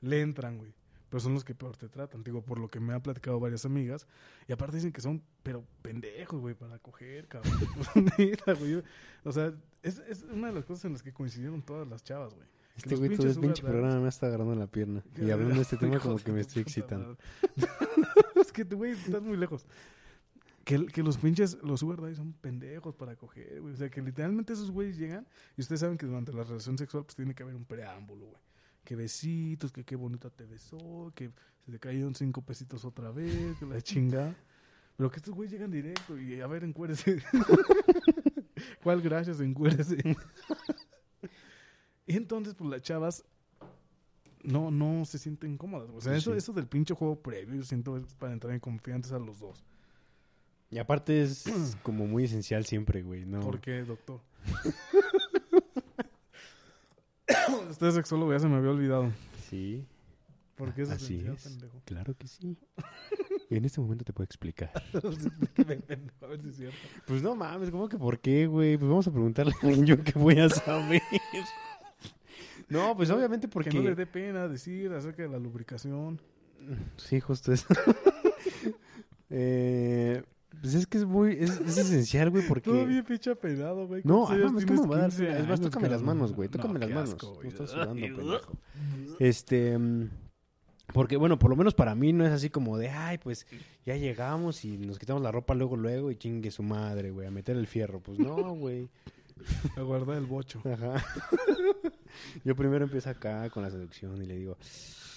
le 0.00 0.20
entran, 0.20 0.58
güey. 0.58 0.72
Pero 1.10 1.20
son 1.20 1.34
los 1.34 1.44
que 1.44 1.54
peor 1.54 1.76
te 1.76 1.88
tratan, 1.88 2.22
digo, 2.22 2.40
por 2.40 2.58
lo 2.58 2.68
que 2.68 2.80
me 2.80 2.94
han 2.94 3.02
platicado 3.02 3.38
varias 3.40 3.64
amigas. 3.64 4.06
Y 4.46 4.52
aparte 4.52 4.76
dicen 4.76 4.92
que 4.92 5.00
son, 5.00 5.22
pero 5.42 5.64
pendejos, 5.82 6.40
güey, 6.40 6.54
para 6.54 6.78
coger, 6.78 7.26
cabrón. 7.28 7.52
O 9.24 9.32
sea, 9.32 9.52
es, 9.82 9.98
es 10.08 10.22
una 10.22 10.48
de 10.48 10.54
las 10.54 10.64
cosas 10.64 10.86
en 10.86 10.92
las 10.92 11.02
que 11.02 11.12
coincidieron 11.12 11.62
todas 11.62 11.86
las 11.86 12.02
chavas, 12.02 12.32
güey. 12.34 12.46
Este 12.76 12.96
güey 12.96 13.14
todo 13.16 13.28
el 13.28 13.38
pinche 13.38 13.62
programa 13.62 14.00
me 14.00 14.08
está 14.08 14.26
agarrando 14.26 14.54
la 14.54 14.66
pierna. 14.66 15.02
Y 15.16 15.30
hablando 15.30 15.56
de 15.56 15.62
este 15.62 15.76
tema 15.76 15.98
como 15.98 16.16
que 16.16 16.32
me 16.32 16.40
estoy 16.40 16.62
excitando. 16.62 17.18
es 18.36 18.52
que, 18.52 18.64
güey, 18.64 18.92
estás 18.92 19.22
muy 19.22 19.36
lejos. 19.36 19.66
Que, 20.64 20.86
que 20.86 21.02
los 21.02 21.18
pinches, 21.18 21.58
los 21.62 21.80
sugar 21.80 22.00
daddies 22.00 22.18
son 22.18 22.32
pendejos 22.34 22.94
para 22.94 23.16
coger, 23.16 23.60
güey. 23.60 23.74
O 23.74 23.76
sea, 23.76 23.90
que 23.90 24.00
literalmente 24.00 24.52
esos 24.52 24.70
güeyes 24.70 24.96
llegan 24.96 25.26
y 25.56 25.62
ustedes 25.62 25.80
saben 25.80 25.98
que 25.98 26.06
durante 26.06 26.32
la 26.32 26.44
relación 26.44 26.78
sexual 26.78 27.04
pues 27.04 27.16
tiene 27.16 27.34
que 27.34 27.42
haber 27.42 27.56
un 27.56 27.64
preámbulo, 27.64 28.26
güey. 28.26 28.49
Que 28.90 28.96
besitos, 28.96 29.70
que 29.70 29.84
qué 29.84 29.94
bonita 29.94 30.30
te 30.30 30.44
besó, 30.46 31.12
que 31.14 31.30
se 31.64 31.70
te 31.70 31.78
cayeron 31.78 32.12
cinco 32.16 32.42
pesitos 32.42 32.84
otra 32.84 33.12
vez, 33.12 33.56
que 33.60 33.64
la 33.64 33.80
chingada. 33.80 34.34
Pero 34.96 35.08
que 35.12 35.18
estos 35.18 35.32
güeyes 35.32 35.52
llegan 35.52 35.70
directo 35.70 36.18
y 36.18 36.40
a 36.40 36.48
ver, 36.48 36.64
encuérese. 36.64 37.22
¿Cuál 38.82 39.00
gracias? 39.00 39.38
Encuérese. 39.38 39.96
y 42.04 42.16
entonces, 42.16 42.56
pues 42.56 42.68
las 42.68 42.82
chavas 42.82 43.24
no, 44.42 44.72
no 44.72 45.04
se 45.04 45.18
sienten 45.18 45.56
cómodas. 45.56 45.88
O 45.94 46.00
sea, 46.00 46.14
Sí, 46.14 46.18
eso, 46.18 46.32
sí. 46.32 46.38
eso 46.38 46.52
del 46.52 46.66
pinche 46.66 46.92
juego 46.92 47.22
previo, 47.22 47.54
yo 47.54 47.62
siento 47.62 47.96
es 47.96 48.12
para 48.16 48.32
entrar 48.32 48.52
en 48.54 48.58
confianza 48.58 49.14
a 49.14 49.20
los 49.20 49.38
dos. 49.38 49.64
Y 50.68 50.78
aparte 50.78 51.22
es 51.22 51.44
como 51.84 52.08
muy 52.08 52.24
esencial 52.24 52.66
siempre, 52.66 53.02
güey. 53.04 53.24
No. 53.24 53.38
¿Por 53.38 53.60
qué, 53.60 53.84
doctor? 53.84 54.20
Usted 57.70 57.86
es 57.88 57.94
sexólogo, 57.94 58.32
ya 58.32 58.40
se 58.40 58.48
me 58.48 58.56
había 58.56 58.70
olvidado. 58.70 59.10
Sí, 59.48 59.84
¿Por 60.60 60.74
qué 60.74 60.82
es 60.82 60.90
Así 60.90 61.24
es. 61.26 61.42
pendejo? 61.42 61.80
claro 61.86 62.14
que 62.18 62.28
sí. 62.28 62.58
Y 63.48 63.56
en 63.56 63.64
este 63.64 63.80
momento 63.80 64.04
te 64.04 64.12
puedo 64.12 64.26
explicar. 64.26 64.70
Explíqueme, 64.92 65.76
pendejo, 65.76 66.26
a 66.26 66.28
ver 66.28 66.42
si 66.42 66.48
es 66.50 66.56
cierto. 66.56 66.76
Pues 67.06 67.22
no 67.22 67.34
mames, 67.34 67.70
¿cómo 67.70 67.88
que 67.88 67.96
por 67.96 68.18
qué, 68.18 68.46
güey? 68.46 68.76
Pues 68.76 68.88
vamos 68.88 69.06
a 69.06 69.10
preguntarle 69.10 69.54
a 69.54 69.66
alguien 69.66 69.86
yo 69.86 70.04
que 70.04 70.12
voy 70.12 70.38
a 70.38 70.48
saber. 70.48 71.02
No, 72.68 72.96
pues 72.96 73.10
obviamente 73.10 73.48
porque... 73.48 73.70
Que 73.70 73.78
no 73.78 73.82
le 73.82 73.96
dé 73.96 74.06
pena 74.06 74.46
decir 74.46 74.92
acerca 74.92 75.22
de 75.22 75.28
la 75.28 75.40
lubricación. 75.40 76.20
Sí, 76.98 77.18
justo 77.18 77.52
eso. 77.52 77.66
eh, 79.28 80.22
pues 80.60 80.74
es 80.74 80.86
que 80.86 80.98
es 80.98 81.04
muy... 81.04 81.32
Es, 81.32 81.60
es 81.60 81.78
esencial, 81.78 82.30
güey, 82.30 82.46
porque... 82.46 82.70
Todavía 82.70 83.02
pinche 83.02 83.30
apenado, 83.30 83.86
güey. 83.86 84.02
No, 84.04 84.26
¿Cuántos 84.26 84.46
ah, 84.46 84.52
mames? 84.52 84.66
¿cómo 84.66 84.82
me 84.82 84.88
va 84.88 84.96
a 84.96 85.00
dar 85.00 85.10
15 85.10 85.24
pena? 85.24 85.38
Es 85.38 85.48
más, 85.48 85.60
tócame 85.60 85.88
las 85.88 86.02
manos, 86.02 86.32
güey. 86.32 86.48
Tócame 86.48 86.74
No, 86.74 86.80
las 86.80 86.90
manos. 86.90 87.10
asco, 87.10 87.34
güey. 87.34 87.48
estás 87.48 87.70
sudando, 87.70 87.94
pendejo. 87.94 88.52
Este... 89.18 89.78
Porque, 90.92 91.16
bueno, 91.16 91.38
por 91.38 91.50
lo 91.50 91.56
menos 91.56 91.74
para 91.74 91.94
mí 91.94 92.12
no 92.12 92.26
es 92.26 92.32
así 92.32 92.50
como 92.50 92.76
de, 92.76 92.88
ay, 92.88 93.18
pues 93.18 93.46
ya 93.86 93.96
llegamos 93.96 94.64
y 94.64 94.76
nos 94.76 94.98
quitamos 94.98 95.22
la 95.22 95.30
ropa 95.30 95.54
luego, 95.54 95.76
luego 95.76 96.10
y 96.10 96.16
chingue 96.16 96.50
su 96.50 96.62
madre, 96.62 97.10
güey, 97.10 97.26
a 97.26 97.30
meter 97.30 97.56
el 97.56 97.66
fierro. 97.66 98.00
Pues 98.00 98.18
no, 98.18 98.36
güey. 98.54 98.88
A 99.76 99.82
guardar 99.82 100.16
el 100.16 100.26
bocho. 100.26 100.60
Ajá. 100.64 101.02
Yo 102.44 102.54
primero 102.56 102.84
empiezo 102.84 103.08
acá 103.08 103.48
con 103.50 103.62
la 103.62 103.70
seducción 103.70 104.20
y 104.22 104.26
le 104.26 104.36
digo, 104.36 104.58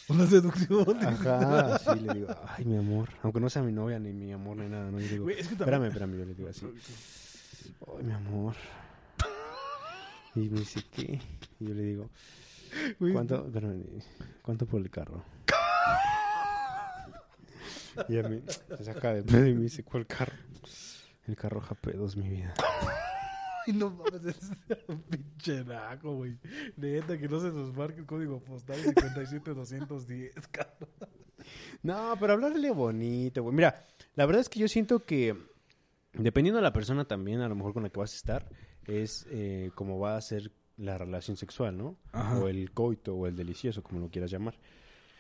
Una 0.10 0.28
seducción. 0.28 0.98
ajá, 1.06 1.76
así 1.76 2.00
le 2.02 2.14
digo, 2.14 2.28
ay, 2.48 2.66
mi 2.66 2.78
amor. 2.78 3.10
Aunque 3.24 3.40
no 3.40 3.50
sea 3.50 3.62
mi 3.62 3.72
novia 3.72 4.00
ni 4.00 4.12
mi 4.12 4.32
amor 4.34 4.58
ni 4.58 4.68
nada, 4.68 4.92
¿no? 4.92 5.00
Yo 5.00 5.08
digo, 5.08 5.24
Güey, 5.24 5.40
es 5.40 5.48
que 5.48 5.54
espérame, 5.54 5.90
también- 5.90 5.92
espérame, 5.92 6.18
yo 6.20 6.26
le 6.26 6.34
digo 6.34 6.50
así, 6.50 6.66
ay, 7.98 8.04
mi 8.04 8.12
amor. 8.14 8.56
Y 10.36 10.40
me 10.50 10.60
dice, 10.60 10.84
¿qué? 10.92 11.22
Y 11.60 11.68
yo 11.68 11.74
le 11.74 11.84
digo, 11.84 12.10
Güey, 13.00 13.14
¿cuánto, 13.14 13.46
espérame, 13.46 13.84
¿cuánto 14.42 14.66
por 14.66 14.82
el 14.82 14.90
carro? 14.90 15.24
Y 18.10 18.18
a 18.18 18.24
mí 18.24 18.42
se 18.78 18.84
saca 18.84 19.14
de 19.14 19.22
pedo 19.24 19.46
y 19.48 19.54
me 19.54 19.62
dice, 19.64 19.84
¿cuál 19.84 20.08
carro? 20.08 20.34
El 21.28 21.36
carro 21.36 21.62
JP2, 21.62 22.16
mi 22.18 22.28
vida. 22.30 22.54
Ay, 23.66 23.74
no 23.74 23.90
mames, 23.90 24.26
es 24.26 24.52
un 24.88 25.02
pinche 25.04 25.64
naco, 25.64 26.16
güey. 26.16 26.38
Neta, 26.78 27.18
que 27.18 27.28
no 27.28 27.40
se 27.40 27.52
nos 27.52 27.74
marque 27.74 28.02
el 28.02 28.06
código 28.06 28.40
postal 28.44 28.82
57210, 28.82 30.48
cabrón. 30.52 30.90
No, 31.82 32.16
pero 32.20 32.34
hablarle 32.34 32.72
bonito, 32.72 33.44
güey. 33.44 33.56
Mira, 33.56 33.86
la 34.16 34.26
verdad 34.26 34.42
es 34.42 34.50
que 34.50 34.60
yo 34.60 34.68
siento 34.68 35.06
que, 35.06 35.36
dependiendo 36.14 36.58
de 36.58 36.64
la 36.64 36.74
persona 36.74 37.06
también, 37.06 37.42
a 37.42 37.50
lo 37.50 37.56
mejor 37.56 37.74
con 37.74 37.84
la 37.84 37.90
que 37.90 38.00
vas 38.00 38.14
a 38.14 38.18
estar, 38.18 38.50
es 38.86 39.28
eh, 39.30 39.72
como 39.76 40.00
va 40.00 40.18
a 40.18 40.22
ser 40.22 40.52
la 40.78 40.98
relación 40.98 41.38
sexual, 41.38 41.78
¿no? 41.78 41.98
Ajá. 42.12 42.40
O 42.40 42.48
el 42.48 42.72
coito, 42.72 43.16
o 43.16 43.28
el 43.28 43.36
delicioso, 43.36 43.84
como 43.84 44.00
lo 44.00 44.10
quieras 44.10 44.32
llamar. 44.32 44.58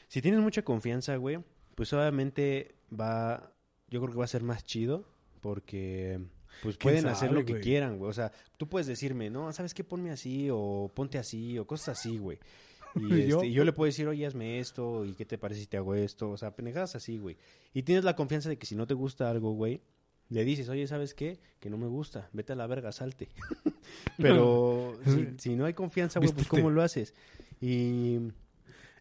Si 0.07 0.21
tienes 0.21 0.41
mucha 0.41 0.63
confianza, 0.63 1.15
güey, 1.17 1.39
pues 1.75 1.91
obviamente 1.93 2.75
va, 2.91 3.51
yo 3.89 4.01
creo 4.01 4.13
que 4.13 4.19
va 4.19 4.25
a 4.25 4.27
ser 4.27 4.43
más 4.43 4.63
chido, 4.63 5.05
porque 5.41 6.19
pues 6.61 6.77
¿Quién 6.77 6.93
pueden 6.93 7.07
hacer 7.07 7.31
lo 7.31 7.45
que 7.45 7.59
quieran, 7.59 7.97
güey. 7.97 8.09
O 8.09 8.13
sea, 8.13 8.31
tú 8.57 8.67
puedes 8.67 8.87
decirme, 8.87 9.29
no, 9.29 9.51
¿sabes 9.53 9.73
qué? 9.73 9.83
Ponme 9.83 10.11
así, 10.11 10.49
o 10.51 10.91
ponte 10.93 11.17
así, 11.17 11.57
o 11.57 11.65
cosas 11.65 11.99
así, 11.99 12.17
güey. 12.17 12.39
Y, 12.95 13.05
¿Y 13.05 13.27
yo? 13.27 13.37
este, 13.37 13.47
y 13.47 13.53
yo 13.53 13.63
le 13.63 13.73
puedo 13.73 13.87
decir, 13.87 14.07
oye, 14.07 14.23
hazme 14.23 14.59
esto, 14.59 15.03
y 15.03 15.15
qué 15.15 15.25
te 15.25 15.39
parece 15.39 15.61
si 15.61 15.65
te 15.65 15.77
hago 15.77 15.95
esto, 15.95 16.29
o 16.29 16.37
sea, 16.37 16.55
pendejadas 16.55 16.95
así, 16.95 17.17
güey. 17.17 17.37
Y 17.73 17.81
tienes 17.81 18.03
la 18.03 18.15
confianza 18.15 18.49
de 18.49 18.59
que 18.59 18.67
si 18.67 18.75
no 18.75 18.85
te 18.85 18.93
gusta 18.93 19.31
algo, 19.31 19.53
güey, 19.53 19.81
le 20.29 20.45
dices, 20.45 20.69
oye, 20.69 20.87
¿sabes 20.87 21.13
qué? 21.13 21.39
Que 21.59 21.69
no 21.69 21.77
me 21.77 21.87
gusta, 21.87 22.29
vete 22.33 22.53
a 22.53 22.55
la 22.55 22.67
verga, 22.67 22.91
salte. 22.91 23.29
Pero 24.17 24.95
si, 25.05 25.27
si 25.37 25.55
no 25.55 25.65
hay 25.65 25.73
confianza, 25.73 26.19
güey, 26.19 26.33
pues. 26.33 26.47
¿cómo 26.47 26.69
lo 26.69 26.81
haces? 26.81 27.13
Y 27.61 28.17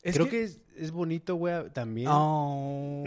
Es 0.03 0.15
creo 0.15 0.29
que, 0.29 0.45
es, 0.45 0.61
es 0.77 0.91
bonito, 0.91 1.37
güey, 1.37 1.71
también. 1.71 2.09
Oh. 2.11 3.05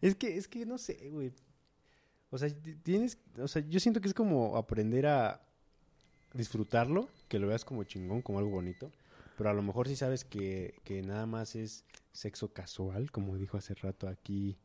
Es 0.00 0.14
que, 0.14 0.36
es 0.36 0.48
que 0.48 0.64
no 0.64 0.78
sé, 0.78 1.10
güey. 1.10 1.32
O 2.30 2.38
sea, 2.38 2.48
ti- 2.50 2.74
tienes, 2.76 3.18
o 3.38 3.48
sea, 3.48 3.62
yo 3.68 3.80
siento 3.80 4.00
que 4.00 4.08
es 4.08 4.14
como 4.14 4.56
aprender 4.56 5.06
a 5.06 5.40
disfrutarlo, 6.34 7.08
que 7.28 7.38
lo 7.38 7.46
veas 7.48 7.64
como 7.64 7.84
chingón, 7.84 8.22
como 8.22 8.38
algo 8.38 8.50
bonito. 8.50 8.90
Pero 9.36 9.50
a 9.50 9.54
lo 9.54 9.62
mejor 9.62 9.88
si 9.88 9.96
sabes 9.96 10.24
que, 10.24 10.74
que 10.84 11.00
nada 11.02 11.24
más 11.26 11.54
es 11.54 11.84
sexo 12.12 12.52
casual, 12.52 13.10
como 13.10 13.36
dijo 13.36 13.56
hace 13.56 13.74
rato 13.74 14.08
aquí 14.08 14.58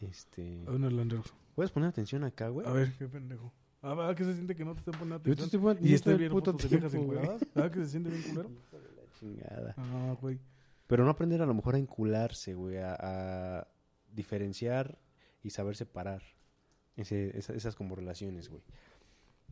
Este. 0.00 0.64
A 0.66 0.70
un 0.72 0.84
Orlando. 0.84 1.22
¿Puedes 1.54 1.70
poner 1.70 1.88
atención 1.90 2.24
acá, 2.24 2.48
güey? 2.48 2.66
A 2.66 2.72
ver, 2.72 2.92
qué 2.98 3.06
pendejo. 3.06 3.52
Ah, 3.80 3.94
¿verdad 3.94 4.16
que 4.16 4.24
se 4.24 4.32
siente 4.34 4.56
que 4.56 4.64
no 4.64 4.72
te 4.72 4.78
están 4.80 4.94
poniendo 4.94 5.18
Yo 5.18 5.22
te 5.22 5.30
atención? 5.30 5.44
estoy 5.46 5.60
poniendo- 5.60 5.88
Y 5.88 5.94
este 5.94 6.10
el 6.12 6.18
bien 6.18 6.32
puto 6.32 6.52
fotos 6.52 6.70
de 6.70 6.76
viejas 6.76 6.92
tiempo. 6.92 7.12
¿Verdad 7.54 7.70
que 7.70 7.80
se 7.84 7.88
siente 7.90 8.10
bien 8.10 8.22
culero? 8.22 8.50
La 8.72 9.18
chingada. 9.20 9.74
Ah, 9.76 10.16
güey. 10.20 10.40
Pero 10.86 11.04
no 11.04 11.10
aprender 11.10 11.40
a 11.42 11.46
lo 11.46 11.54
mejor 11.54 11.74
a 11.74 11.78
encularse, 11.78 12.54
güey, 12.54 12.78
a, 12.78 12.96
a 13.60 13.68
diferenciar 14.12 14.98
y 15.42 15.50
saber 15.50 15.76
separar 15.76 16.22
ese- 16.96 17.36
esa- 17.38 17.54
esas 17.54 17.74
como 17.76 17.94
relaciones, 17.94 18.48
güey. 18.48 18.62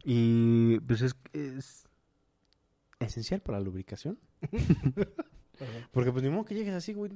Y 0.05 0.81
pues 0.81 1.03
es, 1.03 1.15
es 1.33 1.85
esencial 3.01 3.41
para 3.41 3.59
la 3.59 3.65
lubricación. 3.65 4.19
Porque 5.93 6.11
pues 6.11 6.23
ni 6.25 6.31
modo 6.31 6.45
que 6.45 6.55
llegues 6.55 6.75
así, 6.75 6.93
güey. 6.93 7.13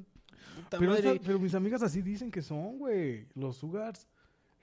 Pero, 0.71 0.93
madre. 0.93 1.21
pero 1.25 1.39
mis 1.39 1.55
amigas 1.55 1.83
así 1.83 2.03
dicen 2.03 2.31
que 2.31 2.43
son, 2.43 2.79
güey. 2.79 3.27
Los 3.35 3.57
sugars. 3.57 4.07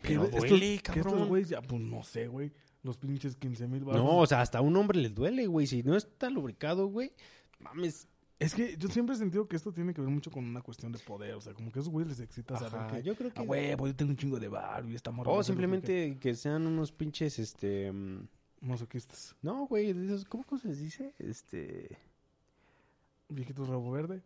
Pero 0.02 0.24
estos- 0.26 0.40
duele, 0.42 0.80
Que 0.84 0.92
estos 1.00 1.04
cabrón. 1.12 1.28
güeyes 1.30 1.50
ya, 1.50 1.62
pues 1.62 1.82
no 1.82 2.04
sé, 2.04 2.28
güey. 2.28 2.52
Los 2.84 2.98
pinches 2.98 3.36
15 3.38 3.68
mil 3.68 3.84
No, 3.86 4.18
o 4.20 4.26
sea, 4.28 4.42
hasta 4.42 4.58
a 4.58 4.62
un 4.62 4.76
hombre 4.76 5.00
le 5.00 5.10
duele, 5.10 5.48
güey. 5.48 5.68
Si 5.68 5.84
no 5.84 5.96
está 5.96 6.30
lubricado, 6.30 6.88
güey, 6.88 7.14
mames. 7.60 8.08
Es 8.44 8.54
que 8.54 8.76
yo 8.78 8.90
siempre 8.90 9.16
he 9.16 9.18
sentido 9.18 9.48
que 9.48 9.56
esto 9.56 9.72
tiene 9.72 9.94
que 9.94 10.02
ver 10.02 10.10
mucho 10.10 10.30
con 10.30 10.44
una 10.44 10.62
cuestión 10.62 10.92
de 10.92 11.00
poder. 11.00 11.34
O 11.36 11.42
sea, 11.42 11.54
como 11.54 11.72
que 11.72 11.80
a 11.80 11.82
esos 11.82 11.92
güeyes 11.92 12.10
les 12.10 12.20
excita 12.20 12.58
saber 12.58 12.92
que. 12.92 13.04
yo 13.04 13.16
creo 13.16 13.32
que... 13.32 13.40
Ah, 13.40 13.44
güey, 13.44 13.76
pues 13.78 13.94
yo 13.94 13.96
tengo 13.96 14.12
un 14.12 14.18
chingo 14.18 14.40
de 14.40 14.50
bar 14.50 14.86
y 14.86 14.96
esta 14.96 15.12
morra. 15.12 15.32
o 15.32 15.44
simplemente 15.44 16.18
que 16.20 16.36
sean 16.36 16.68
unos 16.68 16.92
pinches, 16.92 17.40
este... 17.40 17.92
pica. 17.92 18.28
Masoquistas. 18.62 19.36
No, 19.42 19.66
güey, 19.68 19.94
¿cómo, 20.30 20.44
cómo 20.44 20.60
se 20.60 20.68
les 20.68 20.80
dice? 20.80 21.14
Este... 21.20 21.98
Viejitos 23.30 23.68
rabo 23.68 23.92
verde. 23.92 24.22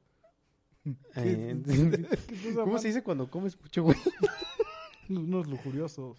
Eh, 1.16 1.62
¿Qué 1.66 2.36
estás 2.36 2.56
¿Cómo 2.56 2.78
se 2.80 2.88
dice 2.88 3.04
cuando 3.04 3.30
comes 3.30 3.60
mucho, 3.60 3.84
güey? 3.84 3.98
Unos 5.10 5.48
lujuriosos. 5.48 6.18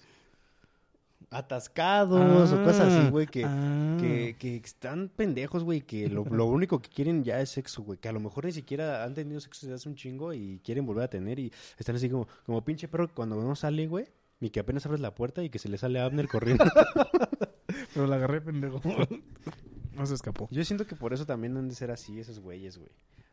Atascados 1.30 2.52
o 2.52 2.64
cosas 2.64 2.92
así, 2.92 3.10
güey, 3.10 3.26
que, 3.26 3.44
Ah. 3.44 3.96
que, 4.00 4.36
que 4.38 4.56
están 4.56 5.08
pendejos, 5.14 5.62
güey, 5.64 5.82
que 5.82 6.08
lo, 6.08 6.24
lo 6.24 6.46
único 6.46 6.80
que 6.80 6.88
quieren 6.88 7.22
ya 7.24 7.40
es 7.40 7.50
sexo, 7.50 7.82
güey, 7.82 7.98
que 7.98 8.08
a 8.08 8.12
lo 8.12 8.20
mejor 8.20 8.44
ni 8.46 8.52
siquiera 8.52 9.04
han 9.04 9.14
tenido 9.14 9.40
sexo 9.40 9.66
desde 9.66 9.76
hace 9.76 9.88
un 9.88 9.94
chingo 9.94 10.32
y 10.32 10.60
quieren 10.64 10.86
volver 10.86 11.04
a 11.04 11.08
tener 11.08 11.38
y 11.38 11.52
están 11.78 11.96
así 11.96 12.08
como, 12.08 12.26
como 12.46 12.64
pinche 12.64 12.88
perro 12.88 13.08
que 13.08 13.14
cuando 13.14 13.36
no 13.36 13.54
sale, 13.56 13.86
güey, 13.86 14.06
y 14.40 14.50
que 14.50 14.60
apenas 14.60 14.86
abres 14.86 15.00
la 15.00 15.14
puerta 15.14 15.42
y 15.42 15.50
que 15.50 15.58
se 15.58 15.68
le 15.68 15.78
sale 15.78 15.98
a 16.00 16.04
Abner 16.06 16.28
corriendo. 16.28 16.64
Pero 17.94 18.06
la 18.06 18.16
agarré, 18.16 18.40
pendejo. 18.40 18.80
no 19.94 20.06
se 20.06 20.14
escapó. 20.14 20.48
Yo 20.50 20.64
siento 20.64 20.86
que 20.86 20.94
por 20.96 21.12
eso 21.12 21.26
también 21.26 21.56
han 21.56 21.68
de 21.68 21.74
ser 21.74 21.90
así 21.90 22.18
esos 22.20 22.38
güeyes, 22.40 22.78
güey. 22.78 22.90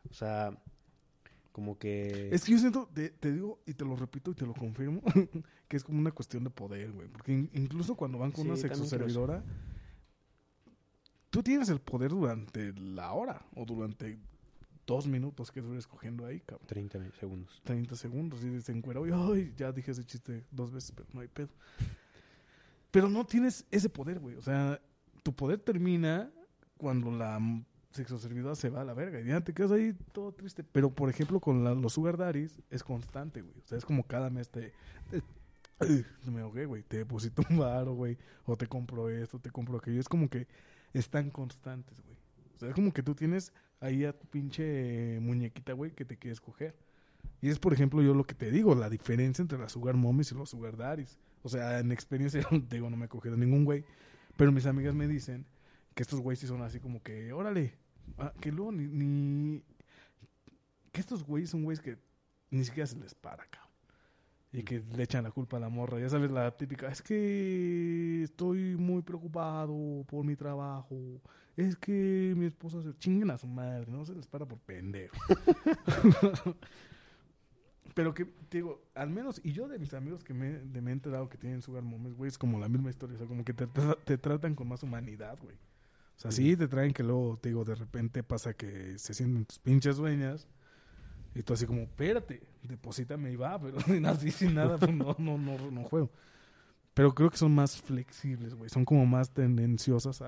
O 0.10 0.14
sea, 0.14 0.52
como 1.56 1.78
que... 1.80 2.28
Es 2.36 2.44
que 2.44 2.52
yo 2.52 2.60
siento, 2.60 2.90
te, 2.94 3.12
te 3.12 3.32
digo 3.32 3.62
y 3.66 3.74
te 3.76 3.86
lo 3.86 3.96
repito 3.96 4.32
y 4.32 4.34
te 4.34 4.46
lo 4.46 4.54
confirmo, 4.54 5.02
que 5.70 5.78
es 5.78 5.86
como 5.86 6.00
una 6.00 6.12
cuestión 6.12 6.44
de 6.44 6.50
poder, 6.50 6.92
güey. 6.92 7.08
Porque 7.08 7.32
in- 7.32 7.50
incluso 7.54 7.96
cuando 7.96 8.18
van 8.18 8.34
con 8.34 8.44
Sí, 8.44 8.50
una 8.50 8.58
sexoservidora, 8.58 9.42
tú 11.30 11.42
tienes 11.42 11.70
el 11.70 11.80
poder 11.80 12.12
durante 12.12 12.74
la 12.74 13.14
hora 13.14 13.42
o 13.56 13.64
durante 13.66 14.20
dos 14.86 15.08
minutos 15.08 15.50
que 15.50 15.62
dures 15.62 15.88
cogiendo 15.88 16.26
ahí, 16.26 16.42
cabrón. 16.42 16.68
30 16.68 17.12
segundos. 17.20 17.62
30 17.64 17.96
segundos 17.96 18.44
y 18.44 18.60
se 18.60 18.74
encuera 18.74 19.00
y 19.08 19.12
ay, 19.14 19.54
ya 19.56 19.72
dije 19.72 19.92
ese 19.92 20.04
chiste 20.06 20.44
dos 20.52 20.74
veces, 20.74 20.92
pero 20.92 21.08
no 21.14 21.22
hay 21.22 21.30
pedo. 21.30 21.50
Pero 22.92 23.08
no 23.10 23.26
tienes 23.26 23.66
ese 23.72 23.88
poder, 23.88 24.20
güey. 24.20 24.36
O 24.36 24.42
sea, 24.42 24.82
tu 25.24 25.34
poder 25.34 25.60
termina 25.60 26.30
cuando 26.78 27.12
la 27.12 27.40
sexoservidora 27.96 28.56
se 28.56 28.70
va 28.70 28.82
a 28.82 28.86
la 28.86 28.94
verga 28.94 29.20
y 29.22 29.26
ya 29.26 29.42
te 29.42 29.54
quedas 29.54 29.72
ahí 29.72 29.94
todo 30.12 30.32
triste. 30.32 30.64
Pero, 30.64 30.92
por 30.92 31.10
ejemplo, 31.10 31.40
con 31.40 31.64
los 31.82 31.94
sugar 31.94 32.18
daddies 32.18 32.62
es 32.70 32.84
constante, 32.84 33.42
güey. 33.42 33.58
O 33.64 33.68
sea, 33.68 33.78
es 33.78 33.86
como 33.86 34.04
cada 34.06 34.30
mes 34.30 34.50
te... 34.50 34.74
te- 35.10 35.22
me 36.32 36.42
ahogué, 36.42 36.66
güey. 36.66 36.84
Te 36.84 36.98
deposito 36.98 37.44
un 37.50 37.58
varo, 37.58 37.94
güey. 37.94 38.18
O 38.46 38.56
te 38.56 38.68
compro 38.68 39.10
esto, 39.10 39.40
te 39.40 39.52
compro 39.52 39.78
aquello. 39.78 40.00
Es 40.00 40.10
como 40.10 40.30
que 40.30 40.48
están 40.94 41.30
constantes, 41.30 42.00
güey. 42.02 42.18
O 42.56 42.60
sea, 42.60 42.70
es 42.70 42.76
como 42.76 42.94
que 42.94 43.04
tú 43.04 43.16
tienes 43.16 43.52
ahí 43.82 44.06
a 44.06 44.18
tu 44.18 44.26
pinche 44.28 45.20
muñequita, 45.22 45.74
güey, 45.74 45.92
que 45.92 46.06
te 46.06 46.18
quieres 46.18 46.40
coger. 46.40 46.76
Y 47.42 47.50
es, 47.50 47.60
por 47.60 47.74
ejemplo, 47.74 48.02
yo 48.02 48.14
lo 48.14 48.24
que 48.24 48.34
te 48.36 48.50
digo, 48.52 48.74
la 48.76 48.90
diferencia 48.90 49.42
entre 49.42 49.58
las 49.58 49.74
sugar 49.74 49.96
mommies 49.96 50.32
y 50.32 50.36
los 50.36 50.50
sugar 50.50 50.78
daddies. 50.78 51.20
O 51.44 51.50
sea, 51.50 51.80
en 51.80 51.92
experiencia, 51.92 52.42
digo, 52.70 52.90
no 52.90 52.98
me 52.98 53.06
he 53.06 53.10
cogido 53.10 53.36
ningún 53.36 53.66
güey. 53.66 53.84
Pero 54.38 54.52
mis 54.52 54.66
amigas 54.66 54.96
me 54.96 55.08
dicen 55.08 55.46
que 55.94 56.04
estos 56.04 56.20
güeyes 56.22 56.40
sí 56.40 56.48
son 56.48 56.62
así 56.62 56.80
como 56.80 57.02
que, 57.04 57.32
órale, 57.34 57.74
ah, 58.18 58.34
que 58.42 58.52
luego 58.52 58.72
ni, 58.72 58.88
ni- 58.88 59.64
Que 60.92 61.02
estos 61.02 61.24
güeyes 61.24 61.50
son 61.50 61.64
güeyes 61.64 61.82
que 61.82 61.98
ni 62.52 62.64
siquiera 62.64 62.88
se 62.88 62.98
les 62.98 63.14
para, 63.16 63.46
cabrón. 63.46 63.72
Y 64.54 64.64
que 64.64 64.80
le 64.80 65.04
echan 65.04 65.24
la 65.24 65.32
culpa 65.32 65.58
a 65.58 65.60
la 65.60 65.68
morra. 65.70 66.00
Ya 66.00 66.08
sabes, 66.10 66.32
la 66.32 66.56
típica, 66.56 66.88
es 66.88 67.02
que 67.02 68.24
estoy 68.24 68.78
muy 68.78 69.02
preocupado 69.02 70.06
por 70.08 70.24
mi 70.26 70.36
trabajo. 70.38 71.22
Es 71.58 71.76
que 71.76 72.34
mi 72.38 72.46
esposa 72.46 72.82
se 72.82 72.94
chinguen 72.98 73.32
a 73.32 73.38
su 73.38 73.48
madre, 73.48 73.92
no 73.92 74.06
se 74.06 74.14
les 74.16 74.28
para 74.28 74.46
por 74.46 74.60
pendejo. 74.60 75.16
Pero 77.94 78.14
que, 78.14 78.26
te 78.26 78.58
digo, 78.58 78.82
al 78.94 79.10
menos, 79.10 79.40
y 79.44 79.52
yo 79.54 79.68
de 79.68 79.80
mis 79.80 79.94
amigos 79.94 80.24
que 80.24 80.34
me, 80.34 80.60
de 80.60 80.82
me 80.82 80.92
he 80.92 80.94
enterado 80.94 81.30
que 81.30 81.38
tienen 81.38 81.62
sugar 81.62 81.84
moments, 81.84 82.18
güey, 82.18 82.28
es 82.28 82.38
como 82.38 82.60
la 82.60 82.68
misma 82.68 82.90
historia. 82.90 83.18
O 83.22 83.28
como 83.28 83.46
que 83.46 83.54
te, 83.54 83.68
te 84.06 84.18
tratan 84.18 84.56
con 84.56 84.68
más 84.68 84.84
humanidad, 84.84 85.38
güey. 85.42 85.58
O 86.18 86.20
sea, 86.20 86.32
sí 86.32 86.56
te 86.56 86.68
traen 86.68 86.94
que 86.94 87.04
luego, 87.04 87.38
te 87.38 87.50
digo, 87.50 87.66
de 87.66 87.76
repente 87.76 88.24
pasa 88.24 88.54
que 88.54 88.98
se 88.98 89.14
sienten 89.14 89.46
tus 89.46 89.60
pinches 89.60 89.98
dueñas. 89.98 90.48
Y 91.34 91.44
tú 91.44 91.54
así 91.54 91.66
como, 91.66 91.82
espérate, 91.82 92.42
deposítame 92.64 93.32
y 93.32 93.36
va, 93.36 93.60
pero 93.60 93.78
así, 94.10 94.32
sin 94.32 94.56
nada, 94.56 94.78
pues 94.78 94.94
no, 94.94 95.16
no, 95.20 95.38
no, 95.38 95.72
no 95.72 95.84
juego. 95.84 96.10
Pero 96.94 97.14
creo 97.14 97.30
que 97.30 97.38
son 97.38 97.54
más 97.54 97.82
flexibles, 97.82 98.56
güey. 98.56 98.70
Son 98.70 98.86
como 98.86 99.06
más 99.06 99.32
tendenciosas 99.32 100.22
a, 100.22 100.28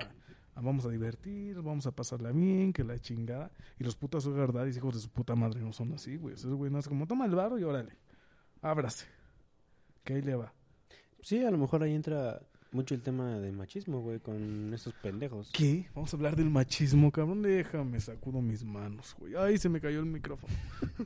vamos 0.55 0.85
a 0.85 0.89
divertir, 0.89 1.61
vamos 1.61 1.88
a 1.88 1.93
pasarla 1.93 2.34
bien, 2.34 2.73
que 2.73 2.84
la 2.84 2.99
chingada. 2.99 3.51
Y 3.80 3.85
los 3.85 3.95
putos 3.95 4.26
sugar 4.26 4.51
daddies, 4.51 4.76
hijos 4.76 4.95
de 4.95 4.99
su 4.99 5.09
puta 5.09 5.35
madre, 5.35 5.61
no 5.61 5.72
son 5.72 5.93
así, 5.93 6.18
güey. 6.18 6.35
Esos 6.35 6.53
güey 6.53 6.69
no 6.69 6.80
es 6.80 6.89
como, 6.89 7.07
toma 7.07 7.26
el 7.26 7.35
barro 7.35 7.57
y 7.57 7.64
órale, 7.64 7.97
ábrase. 8.61 9.05
Que 10.03 10.15
ahí 10.15 10.22
le 10.22 10.35
va. 10.35 10.53
Sí, 11.22 11.41
a 11.43 11.51
lo 11.51 11.57
mejor 11.57 11.84
ahí 11.84 11.95
entra 11.95 12.41
mucho 12.77 12.93
el 12.93 13.01
tema 13.01 13.39
de 13.39 13.51
machismo, 13.51 14.01
güey, 14.01 14.19
con 14.19 14.71
estos 14.71 14.93
pendejos. 14.93 15.49
¿Qué? 15.51 15.87
Vamos 15.95 16.13
a 16.13 16.15
hablar 16.15 16.35
del 16.35 16.51
machismo, 16.51 17.11
cabrón. 17.11 17.41
Déjame, 17.41 17.99
sacudo 17.99 18.39
mis 18.39 18.63
manos, 18.63 19.15
güey. 19.17 19.33
Ay, 19.35 19.57
se 19.57 19.67
me 19.67 19.81
cayó 19.81 19.99
el 19.99 20.05
micrófono. 20.05 20.53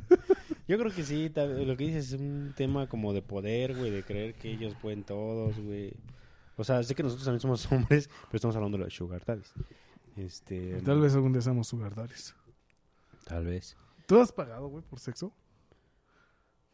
Yo 0.68 0.78
creo 0.78 0.92
que 0.92 1.04
sí, 1.04 1.32
lo 1.34 1.78
que 1.78 1.86
dices 1.86 2.12
es 2.12 2.20
un 2.20 2.54
tema 2.58 2.88
como 2.88 3.14
de 3.14 3.22
poder, 3.22 3.78
güey, 3.78 3.90
de 3.90 4.04
creer 4.04 4.34
que 4.34 4.52
ellos 4.52 4.76
pueden 4.82 5.04
todos, 5.04 5.58
güey. 5.62 5.94
O 6.58 6.66
sea, 6.66 6.84
sé 6.84 6.94
que 6.94 7.04
nosotros 7.04 7.24
también 7.24 7.40
somos 7.40 7.66
hombres, 7.72 8.10
pero 8.26 8.36
estamos 8.36 8.56
hablando 8.58 8.78
de 8.78 8.84
los 8.84 8.94
sugar 8.94 9.24
daddies. 9.26 9.54
Este, 10.18 10.82
Tal 10.82 11.00
vez 11.00 11.16
algún 11.16 11.32
día 11.32 11.42
seamos 11.42 11.70
sugar 11.70 11.96
daddies. 11.96 12.36
Tal 13.24 13.46
vez. 13.46 13.78
¿Tú 14.08 14.20
has 14.20 14.34
pagado, 14.34 14.68
güey, 14.68 14.84
por 14.84 15.00
sexo? 15.00 15.34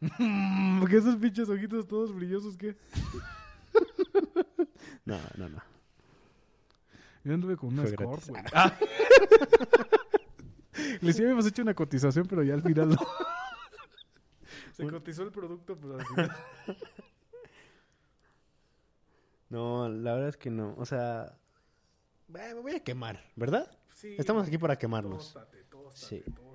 ¿Por 0.00 0.90
qué 0.90 0.96
esos 0.96 1.14
pinches 1.16 1.48
ojitos 1.48 1.86
todos 1.86 2.12
brillosos 2.12 2.56
qué? 2.56 2.76
No, 5.08 5.18
no, 5.38 5.48
no. 5.48 5.62
Yo 7.24 7.32
anduve 7.32 7.56
con 7.56 7.70
una 7.70 7.80
Fue 7.82 7.92
escort, 7.92 8.26
güey. 8.28 8.42
Ah. 8.52 8.78
Les 11.00 11.18
habíamos 11.18 11.46
hecho 11.46 11.62
una 11.62 11.72
cotización, 11.74 12.26
pero 12.26 12.42
ya 12.42 12.52
al 12.52 12.62
final 12.62 12.90
no. 12.90 12.96
Se 14.72 14.86
cotizó 14.86 15.22
el 15.22 15.32
producto, 15.32 15.78
pero 15.80 15.98
al 15.98 16.06
final... 16.06 16.30
No, 19.48 19.88
la 19.88 20.12
verdad 20.12 20.28
es 20.28 20.36
que 20.36 20.50
no. 20.50 20.74
O 20.76 20.84
sea, 20.84 21.38
bueno, 22.26 22.56
me 22.56 22.60
voy 22.60 22.74
a 22.74 22.84
quemar, 22.84 23.24
¿verdad? 23.34 23.78
Sí, 23.94 24.14
Estamos 24.18 24.46
aquí 24.46 24.58
para 24.58 24.76
quemarnos. 24.76 25.32
Tóstate, 25.32 25.64
tóstate, 25.64 25.96
Sí. 26.06 26.20
tóstate. 26.20 26.47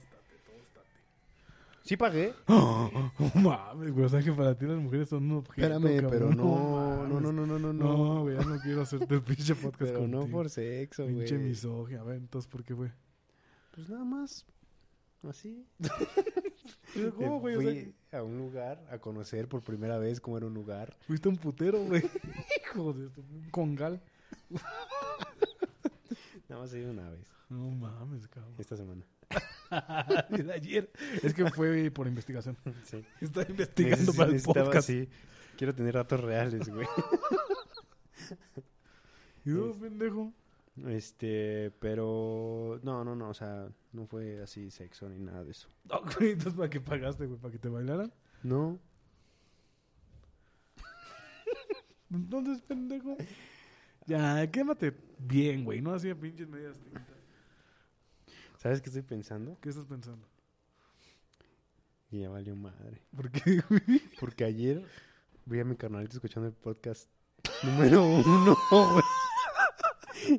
Sí 1.84 1.98
pagué. 1.98 2.34
Oh, 2.48 2.90
mames, 3.36 3.92
güey. 3.92 4.06
O 4.06 4.10
sea 4.10 4.22
que 4.22 4.32
para 4.32 4.58
ti 4.58 4.66
las 4.66 4.78
mujeres 4.78 5.10
son 5.10 5.30
un 5.32 5.38
objeto. 5.38 5.68
Espérame, 5.68 6.02
cabrón. 6.02 6.10
pero 6.12 6.30
no, 6.34 7.08
no, 7.08 7.20
no, 7.20 7.32
no, 7.32 7.46
no, 7.46 7.60
no, 7.60 7.74
No, 7.74 7.98
no. 7.98 8.22
güey, 8.24 8.38
ya 8.38 8.44
no 8.46 8.60
quiero 8.60 8.82
hacerte 8.82 9.16
el 9.16 9.22
pinche 9.22 9.56
podcast 9.56 9.92
Pero 9.92 10.08
no 10.08 10.28
por 10.28 10.50
sexo, 10.50 11.04
güey. 11.04 11.16
Pinche 11.18 11.38
misógino. 11.38 12.02
A 12.02 12.04
ver, 12.04 12.18
entonces, 12.18 12.50
¿por 12.50 12.64
qué, 12.64 12.74
güey? 12.74 12.92
Pues 13.72 13.90
nada 13.90 14.04
más. 14.06 14.46
Así. 15.28 15.66
Pero, 16.94 17.14
¿Cómo, 17.16 17.40
güey? 17.40 17.56
O 17.56 17.62
Fui 17.62 17.94
sea, 18.10 18.20
a 18.20 18.24
un 18.24 18.38
lugar 18.38 18.86
a 18.92 19.00
conocer 19.00 19.48
por 19.48 19.62
primera 19.62 19.98
vez 19.98 20.20
cómo 20.20 20.38
era 20.38 20.46
un 20.48 20.54
lugar. 20.54 20.96
fuiste 21.08 21.30
un 21.30 21.38
putero, 21.38 21.80
güey. 21.86 22.04
Hijo 22.66 22.94
de 22.94 23.10
tu... 23.10 23.22
Un 23.22 23.50
congal. 23.52 24.02
Nada 26.50 26.62
más 26.62 26.74
he 26.74 26.80
ido 26.80 26.92
una 26.92 27.10
vez. 27.10 27.28
No 27.50 27.70
mames, 27.72 28.28
cabrón. 28.28 28.54
Esta 28.58 28.76
semana. 28.78 29.04
De 30.30 30.54
ayer. 30.54 30.92
Es 31.22 31.34
que 31.34 31.50
fue 31.52 31.92
por 31.92 32.08
investigación. 32.08 32.58
Sí. 32.84 33.04
Está 33.22 33.46
investigando 33.48 34.12
Neces- 34.12 34.18
para 34.18 34.32
el 34.32 34.42
podcast. 34.42 34.88
sí. 34.88 35.08
Quiero 35.58 35.76
tener 35.76 35.94
datos 35.94 36.20
reales, 36.20 36.68
güey. 36.70 36.88
¿Y 39.46 39.52
tú, 39.52 39.78
pendejo? 39.80 40.34
Este, 40.88 41.70
pero 41.80 42.80
no, 42.82 43.04
no, 43.04 43.16
no, 43.16 43.30
o 43.30 43.34
sea, 43.36 43.68
no 43.92 44.08
fue 44.08 44.42
así 44.42 44.72
sexo 44.72 45.08
ni 45.10 45.20
nada 45.20 45.44
de 45.44 45.52
eso. 45.52 45.70
No, 45.84 46.02
güey, 46.02 46.32
entonces, 46.32 46.56
¿para 46.56 46.70
qué 46.70 46.82
pagaste, 46.82 47.28
güey? 47.28 47.40
¿Para 47.40 47.52
que 47.52 47.60
te 47.60 47.70
bailaran? 47.70 48.12
No. 48.42 48.80
Entonces, 52.12 52.62
pendejo. 52.62 53.18
Ya, 54.06 54.50
quémate 54.52 54.94
bien, 55.20 55.64
güey. 55.64 55.82
No 55.82 55.94
hacía 55.94 56.16
pinches 56.16 56.48
medias 56.48 56.78
tintas. 56.80 57.04
¿Sabes 58.64 58.82
qué 58.82 58.88
estoy 58.88 59.02
pensando? 59.02 59.58
¿Qué 59.60 59.68
estás 59.68 59.86
pensando? 59.86 60.26
Y 62.12 62.22
ya 62.22 62.30
valió 62.30 62.56
madre. 62.56 63.02
¿Por 63.14 63.30
qué, 63.30 63.62
güey? 63.70 64.02
Porque 64.22 64.46
ayer 64.46 64.82
vi 65.46 65.60
a 65.60 65.66
mi 65.66 65.76
carnalito 65.76 66.14
escuchando 66.16 66.48
el 66.48 66.56
podcast 66.56 67.10
número 67.62 68.06
uno, 68.06 68.58
güey. 68.72 69.04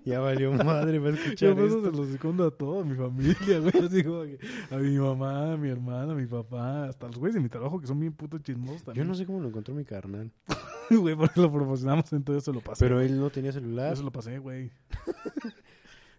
Ya 0.06 0.20
valió 0.20 0.50
madre, 0.52 0.98
va 0.98 1.10
a 1.10 1.12
escuchar 1.12 1.54
Yo 1.54 1.66
esto. 1.66 1.84
se 1.84 1.92
los 1.94 2.08
escondo 2.08 2.46
a 2.46 2.50
toda 2.50 2.82
mi 2.82 2.96
familia, 2.96 3.58
güey. 3.58 3.84
Así 3.84 4.02
como 4.02 4.22
que 4.22 4.38
a 4.70 4.78
mi 4.78 4.96
mamá, 4.96 5.52
a 5.52 5.56
mi 5.58 5.68
hermana, 5.68 6.12
a 6.12 6.16
mi 6.16 6.24
papá, 6.26 6.86
hasta 6.86 7.08
los 7.08 7.18
güeyes 7.18 7.34
de 7.34 7.40
mi 7.40 7.50
trabajo 7.50 7.78
que 7.78 7.86
son 7.86 8.00
bien 8.00 8.14
putos 8.14 8.42
chismosos 8.42 8.78
Yo 8.80 8.84
también. 8.86 9.06
no 9.06 9.14
sé 9.14 9.26
cómo 9.26 9.40
lo 9.40 9.48
encontró 9.48 9.74
mi 9.74 9.84
carnal. 9.84 10.32
güey, 10.90 11.14
porque 11.14 11.38
lo 11.38 11.52
promocionamos, 11.52 12.10
entonces 12.14 12.44
se 12.44 12.52
lo 12.52 12.62
pasé. 12.62 12.82
Pero 12.82 13.02
él 13.02 13.20
no 13.20 13.28
tenía 13.28 13.52
celular. 13.52 13.90
Yo 13.90 13.96
se 13.96 14.02
lo 14.04 14.12
pasé, 14.12 14.38
güey. 14.38 14.70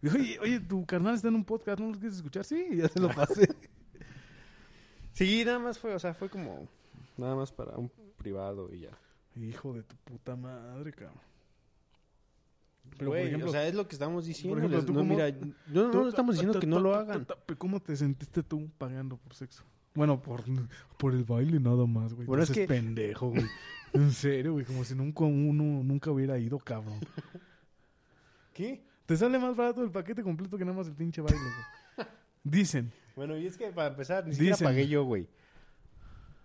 Dijo, 0.05 0.17
oye, 0.17 0.39
oye, 0.39 0.59
tu 0.59 0.85
carnal 0.85 1.15
está 1.15 1.27
en 1.29 1.35
un 1.35 1.43
podcast, 1.45 1.79
¿no 1.79 1.87
lo 1.91 1.93
quieres 1.99 2.17
escuchar? 2.17 2.45
Sí, 2.45 2.67
ya 2.75 2.87
se 2.87 2.99
lo 2.99 3.09
pasé. 3.09 3.49
Sí, 5.13 5.43
nada 5.45 5.59
más 5.59 5.79
fue, 5.79 5.93
o 5.95 5.99
sea, 5.99 6.13
fue 6.13 6.29
como 6.29 6.67
nada 7.17 7.35
más 7.35 7.49
para 7.51 7.77
un 7.77 7.89
privado 8.17 8.69
y 8.73 8.81
ya. 8.81 8.89
Hijo 9.37 9.73
de 9.73 9.83
tu 9.83 9.95
puta 9.95 10.35
madre, 10.35 10.91
cabrón. 10.91 11.17
Pero, 12.97 13.11
Güey, 13.11 13.21
por 13.21 13.27
ejemplo, 13.27 13.49
o 13.49 13.51
sea, 13.53 13.65
es 13.65 13.73
lo 13.75 13.87
que 13.87 13.95
estamos 13.95 14.25
diciendo. 14.25 14.57
ejemplo, 14.57 14.83
¿tú 14.85 14.91
no, 14.93 14.99
cómo- 14.99 15.13
mira, 15.15 15.31
no, 15.67 15.91
no, 15.91 16.07
estamos 16.09 16.35
diciendo 16.35 16.59
que 16.59 16.67
no 16.67 16.81
lo 16.81 16.93
hagan. 16.95 17.25
¿Cómo 17.57 17.79
te 17.81 17.95
sentiste 17.95 18.43
tú 18.43 18.69
pagando 18.77 19.15
por 19.17 19.33
sexo? 19.33 19.63
Bueno, 19.93 20.21
por, 20.21 20.43
por 20.97 21.13
el 21.13 21.23
baile 21.23 21.61
nada 21.61 21.85
más, 21.85 22.13
güey. 22.13 22.27
Bueno, 22.27 22.43
es 22.43 22.51
que- 22.51 22.67
pendejo, 22.67 23.29
güey. 23.29 23.45
En 23.93 24.11
serio, 24.11 24.51
güey. 24.51 24.65
Como 24.65 24.83
si 24.83 24.93
nunca 24.95 25.23
uno 25.23 25.81
nunca 25.81 26.11
hubiera 26.11 26.37
ido, 26.37 26.59
cabrón. 26.59 26.99
¿Qué? 28.53 28.83
Te 29.05 29.15
sale 29.17 29.37
más 29.39 29.55
barato 29.55 29.83
el 29.83 29.91
paquete 29.91 30.23
completo 30.23 30.57
que 30.57 30.65
nada 30.65 30.77
más 30.77 30.87
el 30.87 30.95
pinche 30.95 31.21
baile, 31.21 31.39
güey. 31.39 32.07
Dicen. 32.43 32.91
Bueno, 33.15 33.37
y 33.37 33.45
es 33.47 33.57
que 33.57 33.67
para 33.71 33.89
empezar, 33.89 34.25
ni 34.25 34.33
siquiera 34.33 34.55
Dicen. 34.55 34.67
pagué 34.67 34.87
yo, 34.87 35.03
güey. 35.03 35.27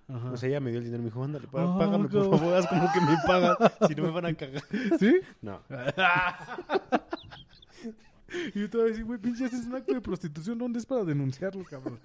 Ajá. 0.08 0.32
O 0.32 0.36
sea, 0.36 0.48
ella 0.48 0.60
me 0.60 0.70
dio 0.70 0.78
el 0.78 0.84
dinero 0.84 1.02
y 1.02 1.04
me 1.04 1.10
dijo, 1.10 1.22
ándale, 1.22 1.46
Ah, 1.52 1.76
págame, 1.78 2.08
por 2.08 2.22
cabrón. 2.22 2.38
favor, 2.38 2.54
haz 2.54 2.66
como 2.66 2.92
que 2.92 3.00
me 3.00 3.16
pagas, 3.26 3.56
si 3.88 3.94
no 3.94 4.02
me 4.04 4.10
van 4.10 4.26
a 4.26 4.34
cagar. 4.34 4.62
¿Sí? 4.98 5.20
No. 5.40 5.62
y 8.54 8.60
yo 8.60 8.70
te 8.70 8.76
voy 8.76 8.86
a 8.86 8.90
decir, 8.90 9.04
güey, 9.04 9.18
pinche, 9.20 9.44
ese 9.44 9.56
es 9.56 9.66
un 9.66 9.74
acto 9.76 9.94
de 9.94 10.00
prostitución. 10.00 10.58
¿Dónde 10.58 10.80
es 10.80 10.86
para 10.86 11.04
denunciarlo, 11.04 11.64
cabrón? 11.64 12.00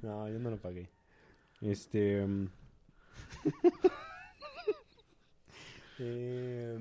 No, 0.00 0.26
yo 0.28 0.38
no 0.38 0.50
lo 0.50 0.56
pagué. 0.56 0.88
Este. 1.60 2.26
mm, 2.26 2.48
eh, 5.98 6.78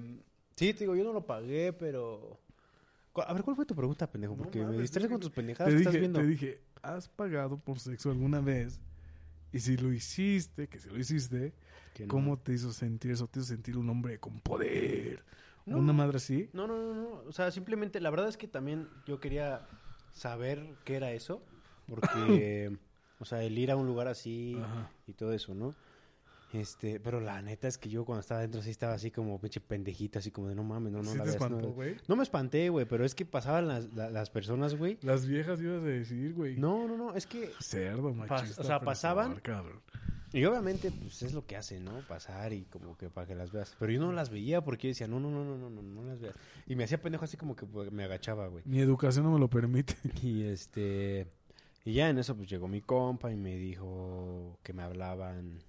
sí, 0.56 0.74
te 0.74 0.80
digo, 0.80 0.96
yo 0.96 1.04
no 1.04 1.14
lo 1.14 1.26
pagué, 1.26 1.74
pero. 1.74 2.40
A 3.16 3.34
ver, 3.34 3.44
¿cuál 3.44 3.56
fue 3.56 3.66
tu 3.66 3.76
pregunta, 3.76 4.10
pendejo? 4.10 4.36
No 4.36 4.44
Porque 4.44 4.64
me 4.66 4.78
distraes 4.78 5.10
con 5.10 5.20
tus 5.20 5.30
pendejadas 5.30 5.70
Te 5.72 5.76
que 5.76 5.82
estás 5.82 5.94
dije, 5.94 6.00
viendo. 6.00 6.20
te 6.20 6.26
dije, 6.26 6.62
¿has 6.82 7.08
pagado 7.10 7.58
por 7.58 7.80
sexo 7.80 8.10
alguna 8.10 8.42
vez? 8.42 8.80
Y 9.52 9.60
si 9.60 9.78
lo 9.78 9.94
hiciste, 9.94 10.68
que 10.68 10.80
si 10.80 10.90
lo 10.90 10.98
hiciste, 10.98 11.54
no. 12.00 12.08
¿cómo 12.08 12.38
te 12.38 12.54
hizo 12.54 12.74
sentir 12.74 13.12
eso? 13.12 13.28
¿Te 13.28 13.40
hizo 13.40 13.48
sentir 13.50 13.78
un 13.78 13.88
hombre 13.90 14.20
con 14.20 14.40
poder? 14.40 15.24
No. 15.66 15.78
¿Una 15.78 15.94
madre 15.94 16.18
así? 16.18 16.50
No, 16.54 16.66
no, 16.68 16.76
no, 16.78 16.94
no. 16.96 17.10
O 17.28 17.32
sea, 17.32 17.52
simplemente, 17.52 18.02
la 18.02 18.10
verdad 18.10 18.28
es 18.30 18.36
que 18.38 18.48
también 18.48 18.88
yo 19.06 19.20
quería 19.20 19.68
saber 20.12 20.66
qué 20.84 20.96
era 20.96 21.12
eso. 21.12 21.42
Porque, 21.88 22.78
o 23.20 23.26
sea, 23.26 23.44
el 23.44 23.58
ir 23.58 23.70
a 23.72 23.76
un 23.76 23.86
lugar 23.86 24.08
así 24.08 24.58
Ajá. 24.62 24.90
y 25.08 25.14
todo 25.14 25.34
eso, 25.34 25.54
¿no? 25.54 25.76
Este, 26.54 27.00
pero 27.00 27.20
la 27.20 27.42
neta 27.42 27.68
es 27.68 27.78
que 27.78 27.90
yo 27.90 28.06
cuando 28.06 28.22
estaba 28.22 28.40
adentro 28.40 28.62
sí 28.62 28.70
estaba 28.70 28.94
así 28.94 29.10
como 29.12 29.40
pinche 29.42 29.60
pendejita, 29.60 30.20
así 30.20 30.30
como 30.32 30.48
de 30.50 30.56
no 30.56 30.64
mames, 30.64 30.92
no, 30.94 31.02
no 31.02 31.12
¿Sí 31.12 31.18
la 31.18 31.24
te 31.24 31.30
veas, 31.32 31.40
no 31.42 31.46
espantó, 31.48 31.68
la- 31.68 31.74
güey? 31.74 31.96
No 32.08 32.16
me 32.16 32.24
espanté, 32.24 32.70
güey, 32.70 32.86
pero 32.86 33.04
es 33.06 33.16
que 33.16 33.26
pasaban 33.26 33.68
las, 33.68 33.92
la- 33.94 34.10
las 34.12 34.30
personas, 34.30 34.76
güey. 34.76 34.98
Las 35.02 35.26
viejas 35.26 35.60
ibas 35.62 35.82
a 35.82 35.86
decir, 35.86 36.34
güey. 36.34 36.56
No, 36.58 36.88
no, 36.88 36.96
no, 36.96 37.16
es 37.16 37.26
que... 37.26 37.50
Cerdo, 37.60 38.14
machista. 38.14 38.62
o 38.62 38.64
sea, 38.64 38.80
pasaban- 38.80 39.40
cabrón. 39.42 39.82
Y 40.32 40.46
obviamente, 40.46 40.92
pues 40.92 41.22
es 41.22 41.34
lo 41.34 41.46
que 41.46 41.56
hacen, 41.56 41.86
¿no? 41.86 42.00
Pasar 42.08 42.54
y 42.54 42.64
como 42.66 42.98
que 42.98 43.08
para 43.10 43.28
que 43.28 43.36
las 43.36 43.52
veas. 43.52 43.76
Pero 43.80 43.92
yo 43.92 44.00
no 44.00 44.12
las 44.14 44.32
veía 44.32 44.64
porque 44.64 44.88
yo 44.88 44.90
decía, 44.90 45.08
no, 45.08 45.20
no, 45.20 45.30
no, 45.30 45.44
no, 45.46 45.58
no, 45.58 45.70
no, 45.70 45.82
no 45.84 46.04
las 46.04 46.20
veas. 46.20 46.34
Y 46.66 46.76
me 46.76 46.84
hacía 46.86 47.00
pendejo 47.00 47.24
así 47.26 47.38
como 47.38 47.56
que 47.56 47.68
pues, 47.68 47.92
me 47.92 48.04
agachaba, 48.04 48.48
güey. 48.48 48.64
Mi 48.66 48.80
educación 48.80 49.26
no 49.26 49.32
me 49.32 49.40
lo 49.40 49.48
permite. 49.50 49.96
Y 50.24 50.44
este... 50.44 51.28
Y 51.86 51.94
ya 51.94 52.10
en 52.10 52.18
eso 52.18 52.36
pues 52.36 52.50
llegó 52.50 52.68
mi 52.68 52.82
compa 52.82 53.32
y 53.32 53.36
me 53.36 53.58
dijo 53.58 54.58
que 54.64 54.72
me 54.74 54.82
hablaban 54.84 55.60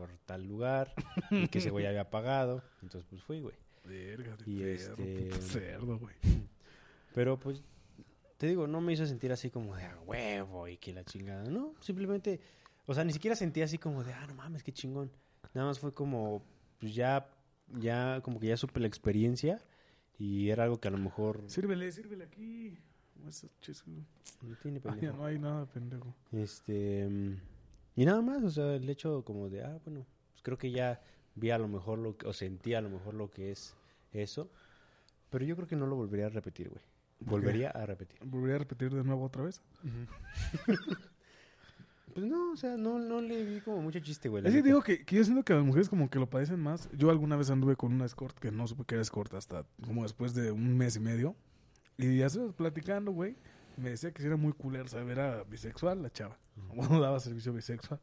por 0.00 0.16
tal 0.26 0.44
lugar 0.46 0.92
y 1.30 1.48
que 1.48 1.58
ese 1.58 1.70
güey 1.70 1.86
había 1.86 2.08
pagado. 2.10 2.62
Entonces 2.82 3.06
pues 3.10 3.22
fui, 3.22 3.40
güey. 3.40 3.54
Verga, 3.84 4.36
de 4.36 4.50
Y 4.50 4.58
perro, 4.58 4.72
este- 4.74 5.22
puto 5.30 5.42
cerdo, 5.42 5.98
güey. 5.98 6.14
Pero 7.14 7.38
pues, 7.38 7.62
te 8.38 8.46
digo, 8.46 8.66
no 8.66 8.80
me 8.80 8.92
hizo 8.92 9.06
sentir 9.06 9.32
así 9.32 9.50
como 9.50 9.74
de 9.76 9.84
a 9.84 9.98
huevo 10.06 10.68
y 10.68 10.76
que 10.76 10.92
la 10.92 11.04
chingada. 11.04 11.44
No, 11.44 11.74
simplemente, 11.80 12.40
o 12.86 12.94
sea, 12.94 13.04
ni 13.04 13.12
siquiera 13.12 13.34
sentí 13.36 13.62
así 13.62 13.78
como 13.78 14.04
de, 14.04 14.12
ah, 14.12 14.26
no 14.28 14.34
mames, 14.34 14.62
qué 14.62 14.72
chingón. 14.72 15.10
Nada 15.54 15.66
más 15.68 15.78
fue 15.80 15.92
como, 15.92 16.42
pues 16.78 16.94
ya, 16.94 17.28
ya, 17.78 18.20
como 18.22 18.38
que 18.38 18.46
ya 18.48 18.56
supe 18.56 18.80
la 18.80 18.86
experiencia 18.86 19.60
y 20.18 20.50
era 20.50 20.64
algo 20.64 20.78
que 20.80 20.88
a 20.88 20.90
lo 20.92 20.98
mejor 20.98 21.42
Sírvele, 21.46 21.90
sírvele 21.92 22.24
aquí. 22.24 22.78
No 24.42 24.56
tiene 24.62 24.78
Ah, 24.78 24.82
ya 24.84 24.90
pendejo. 24.92 25.16
no 25.16 25.24
hay 25.26 25.38
nada, 25.38 25.66
pendejo. 25.66 26.14
Este, 26.32 27.06
mm, 27.08 27.36
y 28.00 28.06
nada 28.06 28.22
más, 28.22 28.42
o 28.42 28.48
sea, 28.48 28.76
el 28.76 28.88
hecho 28.88 29.22
como 29.26 29.50
de, 29.50 29.62
ah, 29.62 29.78
bueno, 29.84 30.06
pues 30.30 30.42
creo 30.42 30.56
que 30.56 30.70
ya 30.70 31.02
vi 31.34 31.50
a 31.50 31.58
lo 31.58 31.68
mejor 31.68 31.98
lo 31.98 32.16
que, 32.16 32.26
o 32.26 32.32
sentí 32.32 32.72
a 32.72 32.80
lo 32.80 32.88
mejor 32.88 33.12
lo 33.12 33.30
que 33.30 33.50
es 33.50 33.76
eso. 34.14 34.50
Pero 35.28 35.44
yo 35.44 35.54
creo 35.54 35.68
que 35.68 35.76
no 35.76 35.86
lo 35.86 35.96
volvería 35.96 36.24
a 36.24 36.28
repetir, 36.30 36.70
güey. 36.70 36.80
Volvería 37.18 37.68
a 37.68 37.84
repetir. 37.84 38.18
¿Volvería 38.24 38.56
a 38.56 38.60
repetir 38.60 38.94
de 38.94 39.04
nuevo 39.04 39.26
otra 39.26 39.42
vez? 39.42 39.60
Pues 42.14 42.26
no, 42.26 42.50
o 42.50 42.56
sea, 42.56 42.76
no, 42.76 42.98
no 42.98 43.20
le 43.20 43.44
vi 43.44 43.60
como 43.60 43.80
mucho 43.82 44.00
chiste, 44.00 44.28
güey. 44.28 44.44
Es 44.44 44.52
que 44.52 44.62
digo 44.62 44.82
que, 44.82 45.04
que 45.04 45.14
yo 45.14 45.22
siento 45.22 45.44
que 45.44 45.54
las 45.54 45.62
mujeres 45.62 45.88
como 45.88 46.10
que 46.10 46.18
lo 46.18 46.28
padecen 46.28 46.58
más. 46.58 46.88
Yo 46.96 47.08
alguna 47.08 47.36
vez 47.36 47.50
anduve 47.50 47.76
con 47.76 47.92
una 47.92 48.04
escort 48.04 48.36
que 48.36 48.50
no 48.50 48.66
supe 48.66 48.82
que 48.84 48.96
era 48.96 49.02
escort 49.02 49.32
hasta 49.34 49.64
como 49.86 50.02
después 50.02 50.34
de 50.34 50.50
un 50.50 50.76
mes 50.76 50.96
y 50.96 51.00
medio. 51.00 51.36
Y 51.98 52.18
ya 52.18 52.28
se 52.28 52.40
platicando, 52.48 53.12
güey. 53.12 53.36
Me 53.76 53.90
decía 53.90 54.12
que 54.12 54.20
sí 54.22 54.26
era 54.26 54.36
muy 54.36 54.52
culero, 54.52 54.88
¿sabes? 54.88 55.08
Era 55.08 55.44
bisexual 55.44 56.02
la 56.02 56.10
chava. 56.10 56.38
Bueno, 56.74 57.00
daba 57.00 57.20
servicio 57.20 57.52
bisexual. 57.52 58.00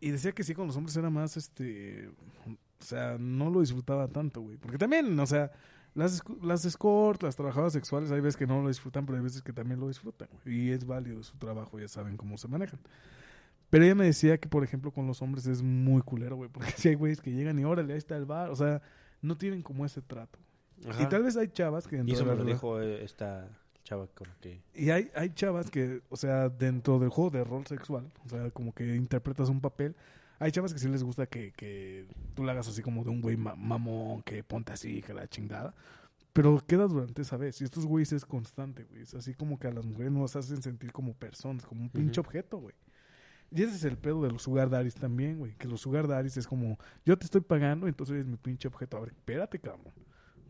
Y 0.00 0.10
decía 0.10 0.32
que 0.32 0.42
sí, 0.42 0.54
con 0.54 0.66
los 0.66 0.76
hombres 0.76 0.96
era 0.96 1.10
más, 1.10 1.36
este... 1.36 2.10
O 2.80 2.84
sea, 2.84 3.16
no 3.18 3.48
lo 3.50 3.60
disfrutaba 3.60 4.08
tanto, 4.08 4.40
güey. 4.40 4.56
Porque 4.56 4.76
también, 4.78 5.18
o 5.20 5.26
sea, 5.26 5.52
las, 5.94 6.22
las 6.42 6.64
escort, 6.64 7.22
las 7.22 7.36
trabajadoras 7.36 7.72
sexuales, 7.72 8.10
hay 8.10 8.20
veces 8.20 8.36
que 8.36 8.46
no 8.46 8.60
lo 8.60 8.68
disfrutan, 8.68 9.06
pero 9.06 9.18
hay 9.18 9.22
veces 9.22 9.42
que 9.42 9.52
también 9.52 9.78
lo 9.78 9.86
disfrutan, 9.86 10.28
güey. 10.32 10.56
Y 10.56 10.70
es 10.70 10.84
válido 10.84 11.22
su 11.22 11.36
trabajo, 11.36 11.78
ya 11.78 11.86
saben 11.86 12.16
cómo 12.16 12.38
se 12.38 12.48
manejan. 12.48 12.80
Pero 13.70 13.84
ella 13.84 13.94
me 13.94 14.04
decía 14.04 14.38
que, 14.38 14.48
por 14.48 14.64
ejemplo, 14.64 14.90
con 14.90 15.06
los 15.06 15.22
hombres 15.22 15.46
es 15.46 15.62
muy 15.62 16.02
culero, 16.02 16.36
güey. 16.36 16.50
Porque 16.50 16.72
si 16.76 16.88
hay 16.88 16.94
güeyes 16.94 17.20
que 17.20 17.30
llegan 17.30 17.58
y 17.58 17.64
órale, 17.64 17.92
ahí 17.92 17.98
está 17.98 18.16
el 18.16 18.26
bar. 18.26 18.50
O 18.50 18.56
sea, 18.56 18.82
no 19.20 19.36
tienen 19.36 19.62
como 19.62 19.86
ese 19.86 20.02
trato. 20.02 20.38
Ajá. 20.88 21.02
Y 21.02 21.08
tal 21.08 21.22
vez 21.22 21.36
hay 21.36 21.48
chavas 21.48 21.86
que 21.86 22.02
Y 22.04 22.12
eso 22.12 22.26
me 22.26 22.34
lo 22.34 22.44
dijo 22.44 22.80
eh, 22.80 23.04
esta 23.04 23.48
chava 23.82 24.06
con 24.08 24.28
que... 24.40 24.62
Y 24.74 24.90
hay, 24.90 25.10
hay 25.14 25.30
chavas 25.30 25.70
que, 25.70 26.02
o 26.08 26.16
sea, 26.16 26.48
dentro 26.48 26.98
del 26.98 27.08
juego 27.08 27.30
de 27.30 27.44
rol 27.44 27.66
sexual, 27.66 28.10
o 28.24 28.28
sea, 28.28 28.50
como 28.50 28.72
que 28.72 28.94
interpretas 28.94 29.48
un 29.48 29.60
papel. 29.60 29.94
Hay 30.38 30.50
chavas 30.50 30.72
que 30.72 30.78
sí 30.80 30.88
les 30.88 31.04
gusta 31.04 31.26
que, 31.26 31.52
que 31.52 32.06
tú 32.34 32.44
la 32.44 32.52
hagas 32.52 32.68
así 32.68 32.82
como 32.82 33.04
de 33.04 33.10
un 33.10 33.20
güey 33.20 33.36
ma- 33.36 33.54
mamón, 33.54 34.22
que 34.22 34.42
ponte 34.42 34.72
así, 34.72 35.00
que 35.02 35.14
la 35.14 35.28
chingada. 35.28 35.74
Pero 36.32 36.60
queda 36.66 36.86
durante 36.86 37.22
esa 37.22 37.36
vez. 37.36 37.60
Y 37.60 37.64
estos 37.64 37.86
güeyes 37.86 38.12
es 38.12 38.24
constante, 38.24 38.84
güey. 38.84 39.02
Es 39.02 39.14
así 39.14 39.34
como 39.34 39.58
que 39.58 39.68
a 39.68 39.70
las 39.72 39.84
mujeres 39.84 40.10
nos 40.12 40.34
hacen 40.34 40.62
sentir 40.62 40.90
como 40.90 41.12
personas, 41.14 41.66
como 41.66 41.82
un 41.82 41.90
pinche 41.90 42.20
objeto, 42.20 42.58
güey. 42.58 42.74
Y 43.50 43.62
ese 43.62 43.76
es 43.76 43.84
el 43.84 43.98
pedo 43.98 44.22
de 44.22 44.30
los 44.30 44.42
sugar 44.42 44.70
daddies 44.70 44.94
también, 44.94 45.38
güey. 45.38 45.52
Que 45.58 45.68
los 45.68 45.82
sugar 45.82 46.08
daddies 46.08 46.38
es 46.38 46.46
como, 46.46 46.78
yo 47.04 47.18
te 47.18 47.26
estoy 47.26 47.42
pagando, 47.42 47.86
entonces 47.86 48.14
eres 48.14 48.26
mi 48.26 48.36
pinche 48.36 48.66
objeto. 48.66 48.96
A 48.96 49.00
ver, 49.00 49.10
espérate, 49.10 49.58
cabrón. 49.58 49.92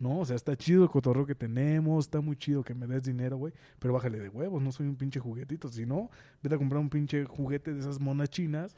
No, 0.03 0.19
o 0.19 0.25
sea, 0.25 0.35
está 0.35 0.57
chido 0.57 0.83
el 0.83 0.91
cotorreo 0.91 1.25
que 1.25 1.37
tenemos, 1.37 2.07
está 2.07 2.21
muy 2.21 2.35
chido 2.37 2.65
que 2.65 2.75
me 2.75 2.89
des 2.89 3.05
dinero, 3.05 3.37
güey, 3.37 3.53
pero 3.79 3.95
bájale 3.95 4.19
de 4.19 4.29
huevos, 4.29 4.61
no 4.61 4.73
soy 4.73 4.89
un 4.89 4.97
pinche 4.97 5.21
juguetito. 5.21 5.69
Si 5.69 5.87
no, 5.87 6.11
vete 6.43 6.57
a 6.57 6.59
comprar 6.59 6.81
un 6.81 6.91
pinche 6.91 7.25
juguete 7.25 7.73
de 7.73 7.79
esas 7.81 8.01
monas 8.01 8.29
chinas 8.29 8.75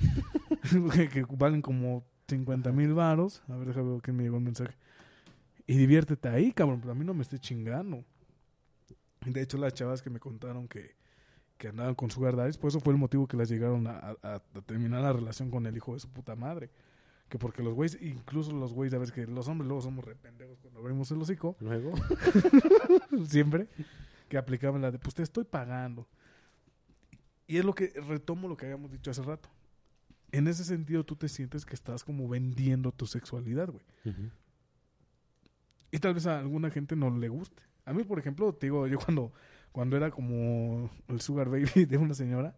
que, 0.92 1.08
que 1.08 1.24
valen 1.30 1.62
como 1.62 2.04
50 2.28 2.72
mil 2.72 2.92
varos. 2.92 3.42
A 3.48 3.56
ver, 3.56 3.68
déjame 3.68 3.92
ver 3.92 4.02
quién 4.02 4.16
me 4.16 4.22
llegó 4.24 4.36
el 4.36 4.42
mensaje. 4.44 4.74
Y 5.66 5.78
diviértete 5.78 6.28
ahí, 6.28 6.52
cabrón, 6.52 6.80
pero 6.80 6.92
a 6.92 6.94
mí 6.94 7.04
no 7.06 7.14
me 7.14 7.22
esté 7.22 7.38
chingando. 7.38 8.04
De 9.24 9.40
hecho, 9.40 9.56
las 9.56 9.72
chavas 9.72 10.02
que 10.02 10.10
me 10.10 10.20
contaron 10.20 10.68
que, 10.68 10.94
que 11.56 11.68
andaban 11.68 11.94
con 11.94 12.10
sugar 12.10 12.36
daddies, 12.36 12.58
pues 12.58 12.74
eso 12.74 12.84
fue 12.84 12.92
el 12.92 12.98
motivo 12.98 13.26
que 13.26 13.38
las 13.38 13.48
llegaron 13.48 13.86
a, 13.86 13.92
a- 14.22 14.34
a 14.34 14.40
terminar 14.66 15.00
la 15.00 15.14
relación 15.14 15.50
con 15.50 15.64
el 15.64 15.74
hijo 15.76 15.94
de 15.94 16.00
su 16.00 16.10
puta 16.10 16.36
madre. 16.36 16.70
Que 17.28 17.38
porque 17.38 17.62
los 17.62 17.74
güeyes, 17.74 18.00
incluso 18.00 18.52
los 18.52 18.72
güeyes, 18.72 18.92
sabes 18.92 19.10
que 19.10 19.26
los 19.26 19.48
hombres 19.48 19.66
luego 19.66 19.82
somos 19.82 20.04
rependejos 20.04 20.58
cuando 20.60 20.80
abrimos 20.80 21.10
el 21.10 21.20
hocico, 21.20 21.56
Luego... 21.60 21.92
siempre, 23.26 23.68
que 24.28 24.36
aplicaban 24.36 24.82
la 24.82 24.90
de, 24.90 24.98
pues 24.98 25.14
te 25.14 25.22
estoy 25.22 25.44
pagando. 25.44 26.06
Y 27.46 27.58
es 27.58 27.64
lo 27.64 27.74
que, 27.74 27.88
retomo 28.08 28.48
lo 28.48 28.56
que 28.56 28.66
habíamos 28.66 28.90
dicho 28.90 29.10
hace 29.10 29.22
rato. 29.22 29.48
En 30.32 30.48
ese 30.48 30.64
sentido, 30.64 31.04
tú 31.04 31.16
te 31.16 31.28
sientes 31.28 31.64
que 31.64 31.74
estás 31.74 32.04
como 32.04 32.28
vendiendo 32.28 32.92
tu 32.92 33.06
sexualidad, 33.06 33.68
güey. 33.70 33.84
Ujú. 34.04 34.30
Y 35.90 35.98
tal 35.98 36.14
vez 36.14 36.26
a 36.26 36.40
alguna 36.40 36.70
gente 36.70 36.96
no 36.96 37.16
le 37.16 37.28
guste. 37.28 37.62
A 37.84 37.92
mí, 37.92 38.02
por 38.02 38.18
ejemplo, 38.18 38.52
te 38.52 38.66
digo, 38.66 38.86
yo 38.86 38.98
cuando, 38.98 39.32
cuando 39.70 39.96
era 39.96 40.10
como 40.10 40.90
el 41.08 41.20
sugar 41.20 41.48
baby 41.48 41.84
de 41.88 41.96
una 41.96 42.14
señora, 42.14 42.56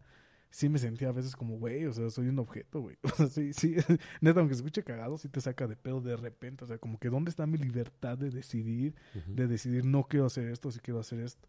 sí 0.50 0.68
me 0.68 0.78
sentía 0.78 1.08
a 1.08 1.12
veces 1.12 1.36
como, 1.36 1.58
güey, 1.58 1.86
o 1.86 1.92
sea, 1.92 2.08
soy 2.10 2.28
un 2.28 2.38
objeto, 2.38 2.80
güey. 2.80 2.96
O 3.04 3.08
sea, 3.08 3.26
sí, 3.28 3.52
sí, 3.52 3.76
neta, 4.20 4.40
aunque 4.40 4.54
se 4.54 4.60
escuche 4.60 4.82
cagado, 4.82 5.18
sí 5.18 5.28
te 5.28 5.40
saca 5.40 5.66
de 5.66 5.76
pedo 5.76 6.00
de 6.00 6.16
repente. 6.16 6.64
O 6.64 6.66
sea, 6.66 6.78
como 6.78 6.98
que 6.98 7.10
¿dónde 7.10 7.30
está 7.30 7.46
mi 7.46 7.58
libertad 7.58 8.18
de 8.18 8.30
decidir? 8.30 8.94
De 9.26 9.46
decidir, 9.46 9.84
no 9.84 10.04
quiero 10.04 10.26
hacer 10.26 10.48
esto, 10.48 10.70
sí 10.70 10.80
quiero 10.80 11.00
hacer 11.00 11.20
esto. 11.20 11.48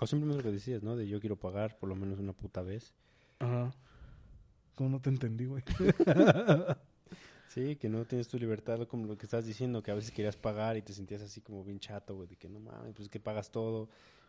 O 0.00 0.06
simplemente 0.06 0.42
lo 0.42 0.48
que 0.48 0.54
decías, 0.54 0.82
¿no? 0.82 0.96
De 0.96 1.08
yo 1.08 1.20
quiero 1.20 1.36
pagar 1.36 1.78
por 1.78 1.88
lo 1.88 1.96
menos 1.96 2.18
una 2.18 2.32
puta 2.32 2.62
vez. 2.62 2.94
Ajá. 3.40 3.72
¿Cómo 4.74 4.90
no 4.90 5.00
te 5.00 5.10
entendí, 5.10 5.46
güey? 5.46 5.62
Sí, 7.48 7.76
que 7.76 7.88
no 7.88 8.04
tienes 8.04 8.28
tu 8.28 8.38
libertad, 8.38 8.86
como 8.86 9.06
lo 9.06 9.16
que 9.16 9.24
estás 9.24 9.46
diciendo, 9.46 9.82
que 9.82 9.90
a 9.90 9.94
veces 9.94 10.10
querías 10.10 10.36
pagar 10.36 10.76
y 10.76 10.82
te 10.82 10.92
sentías 10.92 11.22
así 11.22 11.40
como 11.40 11.64
bien 11.64 11.80
chato, 11.80 12.14
güey, 12.14 12.28
de 12.28 12.36
que 12.36 12.46
no 12.46 12.60
mames, 12.60 12.92
pues 12.94 13.08
que 13.08 13.20
pagas 13.20 13.50
todo. 13.50 13.88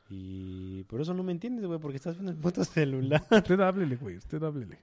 Y 0.10 0.84
por 0.86 1.02
eso 1.02 1.14
no 1.14 1.22
me 1.24 1.32
entiendes, 1.32 1.66
güey, 1.66 1.80
porque 1.80 1.98
estás 1.98 2.16
viendo 2.16 2.32
el 2.32 2.38
puto 2.38 2.64
celular. 2.64 3.24
usted 3.32 3.60
háblele, 3.60 3.96
güey, 3.96 4.18
usted 4.18 4.42
háblele. 4.42 4.80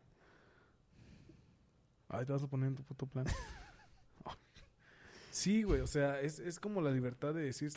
Ay, 2.09 2.24
te 2.24 2.32
vas 2.32 2.43
a 2.43 2.47
poner 2.47 2.69
en 2.69 2.77
tu 2.77 2.85
puto 2.85 3.07
plan. 3.07 3.27
sí, 5.31 5.62
güey, 5.65 5.81
o 5.81 5.86
sea, 5.86 6.20
es, 6.20 6.39
es 6.39 6.61
como 6.61 6.81
la 6.81 6.90
libertad 6.90 7.35
de 7.35 7.43
decir, 7.43 7.73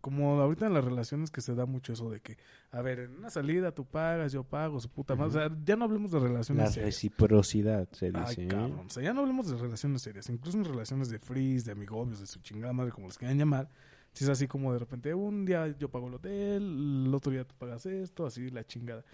como 0.00 0.40
ahorita 0.40 0.66
en 0.66 0.74
las 0.74 0.84
relaciones 0.84 1.30
que 1.30 1.40
se 1.40 1.54
da 1.54 1.66
mucho 1.66 1.92
eso 1.92 2.10
de 2.10 2.20
que, 2.20 2.36
a 2.72 2.82
ver, 2.82 3.00
en 3.00 3.16
una 3.16 3.30
salida 3.30 3.72
tú 3.72 3.84
pagas, 3.84 4.32
yo 4.32 4.42
pago, 4.44 4.80
su 4.80 4.88
puta 4.88 5.14
madre. 5.14 5.28
O 5.28 5.32
sea, 5.32 5.56
ya 5.64 5.76
no 5.76 5.84
hablemos 5.84 6.10
de 6.10 6.18
relaciones 6.20 6.64
La 6.64 6.70
serias. 6.70 6.86
reciprocidad, 6.94 7.88
se 7.92 8.06
Ay, 8.06 8.24
dice. 8.26 8.44
¿eh? 8.44 8.48
cabrón. 8.48 8.86
O 8.86 8.90
sea, 8.90 9.02
ya 9.02 9.12
no 9.14 9.20
hablemos 9.20 9.48
de 9.48 9.56
relaciones 9.56 10.02
serias. 10.02 10.28
Incluso 10.28 10.58
en 10.58 10.64
relaciones 10.64 11.08
de 11.08 11.18
freeze, 11.18 11.66
de 11.66 11.72
amigobios, 11.72 12.20
de 12.20 12.26
su 12.26 12.40
chingada 12.40 12.72
madre, 12.72 12.92
como 12.92 13.06
les 13.08 13.16
quieran 13.18 13.38
llamar. 13.38 13.68
Si 14.12 14.24
es 14.24 14.30
así 14.30 14.48
como 14.48 14.72
de 14.72 14.78
repente, 14.78 15.14
un 15.14 15.44
día 15.44 15.68
yo 15.78 15.90
pago 15.90 16.08
el 16.08 16.14
hotel, 16.14 17.06
el 17.06 17.14
otro 17.14 17.30
día 17.30 17.44
tú 17.44 17.54
pagas 17.56 17.86
esto, 17.86 18.26
así 18.26 18.50
la 18.50 18.66
chingada. 18.66 19.04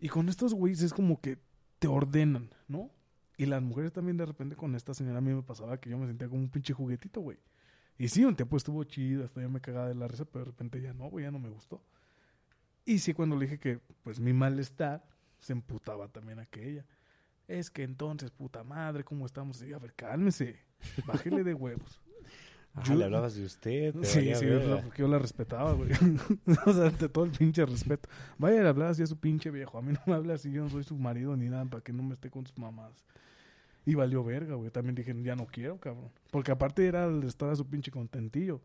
Y 0.00 0.08
con 0.08 0.28
estos 0.28 0.54
güeyes 0.54 0.82
es 0.82 0.92
como 0.92 1.20
que 1.20 1.38
te 1.78 1.88
ordenan, 1.88 2.50
¿no? 2.66 2.90
Y 3.36 3.46
las 3.46 3.62
mujeres 3.62 3.92
también 3.92 4.16
de 4.16 4.26
repente 4.26 4.56
con 4.56 4.74
esta 4.74 4.94
señora 4.94 5.18
a 5.18 5.20
mí 5.20 5.32
me 5.32 5.42
pasaba 5.42 5.78
que 5.78 5.90
yo 5.90 5.98
me 5.98 6.06
sentía 6.06 6.28
como 6.28 6.40
un 6.40 6.50
pinche 6.50 6.72
juguetito, 6.72 7.20
güey. 7.20 7.38
Y 7.98 8.08
sí, 8.08 8.24
un 8.24 8.34
tiempo 8.34 8.56
estuvo 8.56 8.82
chido, 8.84 9.24
hasta 9.24 9.40
yo 9.40 9.48
me 9.48 9.60
cagaba 9.60 9.88
de 9.88 9.94
la 9.94 10.08
risa, 10.08 10.24
pero 10.24 10.44
de 10.44 10.50
repente 10.50 10.80
ya 10.80 10.92
no, 10.92 11.08
güey, 11.08 11.24
ya 11.24 11.30
no 11.30 11.38
me 11.38 11.48
gustó. 11.48 11.82
Y 12.84 12.98
sí, 12.98 13.14
cuando 13.14 13.36
le 13.36 13.46
dije 13.46 13.58
que, 13.58 13.80
pues, 14.02 14.20
mi 14.20 14.32
malestar, 14.32 15.04
se 15.38 15.52
emputaba 15.52 16.08
también 16.08 16.38
aquella. 16.38 16.84
Es 17.46 17.70
que 17.70 17.82
entonces, 17.82 18.30
puta 18.30 18.64
madre, 18.64 19.04
¿cómo 19.04 19.26
estamos? 19.26 19.62
Y, 19.62 19.72
a 19.72 19.78
ver, 19.78 19.94
cálmese, 19.94 20.58
bájele 21.06 21.44
de 21.44 21.54
huevos. 21.54 22.00
Ah, 22.76 22.82
Yo- 22.84 22.94
le 22.96 23.04
hablabas 23.04 23.36
de 23.36 23.44
usted. 23.44 23.94
te 23.94 24.04
Sí, 24.04 24.20
sí, 24.34 24.44
verga. 24.46 24.66
¿verdad? 24.66 24.82
porque 24.84 25.02
yo 25.02 25.08
la 25.08 25.18
respetaba, 25.18 25.72
güey. 25.74 25.90
o 26.66 26.72
sea, 26.72 26.86
ante 26.86 27.08
todo 27.08 27.24
el 27.24 27.30
pinche 27.30 27.64
respeto. 27.64 28.08
Vaya 28.36 28.64
a 28.64 28.68
hablar 28.68 28.88
así 28.90 29.02
a 29.02 29.06
su 29.06 29.16
pinche 29.16 29.50
viejo. 29.50 29.78
A 29.78 29.82
mí 29.82 29.92
no 29.92 30.00
me 30.06 30.14
habla 30.14 30.34
así, 30.34 30.50
yo 30.50 30.62
no 30.64 30.68
soy 30.70 30.82
su 30.82 30.96
marido 30.96 31.36
ni 31.36 31.48
nada, 31.48 31.64
para 31.66 31.82
que 31.84 31.92
no 31.92 32.02
me 32.02 32.14
esté 32.14 32.30
con 32.30 32.44
sus 32.46 32.58
mamás. 32.58 32.92
Y 33.86 33.94
valió 33.94 34.24
verga, 34.24 34.54
güey. 34.56 34.70
También 34.70 34.94
dije, 34.96 35.14
ya 35.22 35.36
no 35.36 35.46
quiero, 35.46 35.78
cabrón. 35.78 36.10
Porque 36.32 36.50
aparte 36.50 36.86
era 36.86 37.04
el 37.04 37.22
estar 37.22 37.48
a 37.50 37.54
su 37.56 37.66
pinche 37.66 37.90
contentillo. 37.92 38.60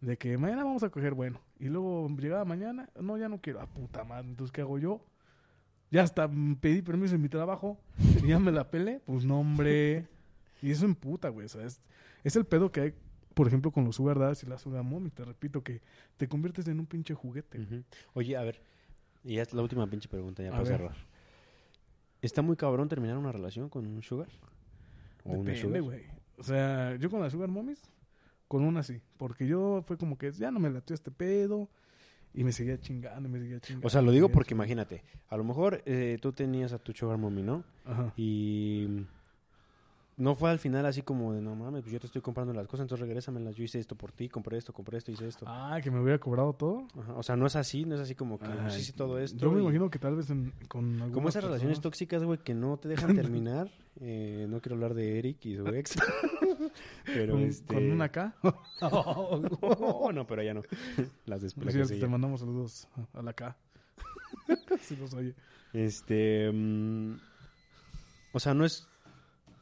De 0.00 0.16
que 0.16 0.36
mañana 0.38 0.64
vamos 0.64 0.82
a 0.82 0.88
coger, 0.90 1.14
bueno. 1.14 1.40
Y 1.60 1.66
luego 1.66 2.08
llegaba 2.18 2.44
mañana, 2.44 2.88
no, 3.00 3.18
ya 3.18 3.28
no 3.28 3.38
quiero. 3.40 3.60
Ah, 3.60 3.66
puta 3.66 4.02
madre, 4.02 4.28
entonces, 4.28 4.50
¿qué 4.52 4.60
hago 4.62 4.78
yo? 4.78 5.04
Ya 5.90 6.02
hasta 6.02 6.28
pedí 6.60 6.80
permiso 6.80 7.14
en 7.16 7.22
mi 7.22 7.28
trabajo 7.28 7.78
y 8.24 8.28
ya 8.28 8.38
me 8.38 8.50
la 8.50 8.70
pelé. 8.70 9.00
Pues 9.04 9.24
no, 9.26 9.40
hombre. 9.40 10.06
Y 10.62 10.70
eso 10.70 10.86
en 10.86 10.94
puta, 10.94 11.28
güey. 11.28 11.46
O 11.46 11.48
sea, 11.50 11.64
es, 11.66 11.82
es 12.24 12.34
el 12.34 12.44
pedo 12.46 12.72
que 12.72 12.80
hay, 12.80 12.94
por 13.34 13.46
ejemplo, 13.46 13.70
con 13.70 13.84
los 13.84 13.96
sugar 13.96 14.18
daddies 14.18 14.42
y 14.44 14.46
la 14.46 14.58
sugar 14.58 14.82
mommy. 14.82 15.10
Te 15.10 15.24
repito 15.24 15.62
que 15.62 15.80
te 16.16 16.28
conviertes 16.28 16.66
en 16.68 16.78
un 16.80 16.86
pinche 16.86 17.14
juguete. 17.14 17.84
Oye, 18.14 18.36
a 18.36 18.42
ver, 18.42 18.62
y 19.24 19.36
ya 19.36 19.42
es 19.42 19.52
la 19.54 19.62
última 19.62 19.86
pinche 19.88 20.08
pregunta, 20.08 20.42
ya 20.42 20.48
A 20.48 20.52
para 20.52 20.62
ver. 20.64 20.72
cerrar. 20.78 20.96
¿Está 22.20 22.42
muy 22.42 22.56
cabrón 22.56 22.88
terminar 22.88 23.18
una 23.18 23.32
relación 23.32 23.68
con 23.68 23.86
un 23.86 24.02
sugar? 24.02 24.28
¿O 25.24 25.42
Depende, 25.42 25.80
güey. 25.80 26.02
O 26.38 26.42
sea, 26.42 26.96
yo 26.96 27.10
con 27.10 27.20
las 27.20 27.32
sugar 27.32 27.48
mommies, 27.48 27.80
con 28.48 28.64
una 28.64 28.82
sí. 28.82 29.00
Porque 29.16 29.46
yo 29.46 29.82
fue 29.86 29.96
como 29.96 30.16
que 30.18 30.30
ya 30.32 30.50
no 30.50 30.60
me 30.60 30.70
latió 30.70 30.94
este 30.94 31.10
pedo. 31.10 31.68
Y 32.34 32.44
me 32.44 32.52
seguía 32.52 32.80
chingando, 32.80 33.28
y 33.28 33.32
me 33.32 33.38
seguía 33.40 33.60
chingando. 33.60 33.86
O 33.86 33.90
sea, 33.90 34.00
lo 34.00 34.10
digo 34.10 34.30
porque 34.30 34.54
imagínate, 34.54 35.04
a 35.28 35.36
lo 35.36 35.44
mejor 35.44 35.82
eh, 35.84 36.18
tú 36.22 36.32
tenías 36.32 36.72
a 36.72 36.78
tu 36.78 36.92
sugar 36.92 37.18
mommy, 37.18 37.42
¿no? 37.42 37.62
Ajá. 37.84 38.14
Y 38.16 39.04
no 40.16 40.34
fue 40.34 40.50
al 40.50 40.58
final 40.58 40.84
así 40.86 41.02
como 41.02 41.32
de, 41.32 41.40
no 41.40 41.54
mames, 41.56 41.82
pues 41.82 41.92
yo 41.92 41.98
te 41.98 42.06
estoy 42.06 42.20
comprando 42.22 42.52
las 42.52 42.66
cosas, 42.66 42.84
entonces 42.84 43.06
regrésamelas, 43.06 43.54
yo 43.54 43.64
hice 43.64 43.78
esto 43.78 43.96
por 43.96 44.12
ti, 44.12 44.28
compré 44.28 44.58
esto, 44.58 44.72
compré 44.72 44.98
esto, 44.98 45.10
hice 45.10 45.26
esto. 45.26 45.46
Ah, 45.48 45.80
que 45.82 45.90
me 45.90 46.00
hubiera 46.00 46.18
cobrado 46.18 46.52
todo. 46.52 46.86
Ajá, 46.98 47.14
O 47.14 47.22
sea, 47.22 47.36
no 47.36 47.46
es 47.46 47.56
así, 47.56 47.84
no 47.84 47.94
es 47.94 48.00
así 48.00 48.14
como 48.14 48.38
que 48.38 48.46
pues, 48.48 48.78
hice 48.78 48.92
todo 48.92 49.18
esto. 49.18 49.38
Yo 49.38 49.50
me 49.50 49.58
y- 49.60 49.62
imagino 49.62 49.90
que 49.90 49.98
tal 49.98 50.16
vez 50.16 50.30
en, 50.30 50.52
con 50.68 51.10
Como 51.10 51.28
esas 51.28 51.44
relaciones 51.44 51.80
tóxicas, 51.80 52.22
güey, 52.24 52.38
que 52.38 52.54
no 52.54 52.76
te 52.76 52.88
dejan 52.88 53.14
terminar. 53.14 53.70
Eh, 54.00 54.46
no 54.48 54.60
quiero 54.60 54.76
hablar 54.76 54.94
de 54.94 55.18
Eric 55.18 55.44
y 55.44 55.56
su 55.56 55.66
ex. 55.68 55.96
pero 57.04 57.34
con, 57.34 57.42
este... 57.42 57.74
con 57.74 57.90
una 57.90 58.08
K. 58.10 58.34
Oh, 58.82 60.10
no, 60.12 60.26
pero 60.26 60.42
ya 60.42 60.54
no. 60.54 60.62
Las 61.26 61.42
después. 61.42 61.74
te 61.88 62.06
mandamos 62.06 62.40
saludos 62.40 62.88
a 63.14 63.22
la 63.22 63.32
K. 63.32 63.56
si 64.80 64.96
nos 64.96 65.12
oye. 65.14 65.34
Este. 65.72 66.50
mm, 66.52 67.16
o 68.32 68.40
sea, 68.40 68.54
no 68.54 68.64
es. 68.64 68.88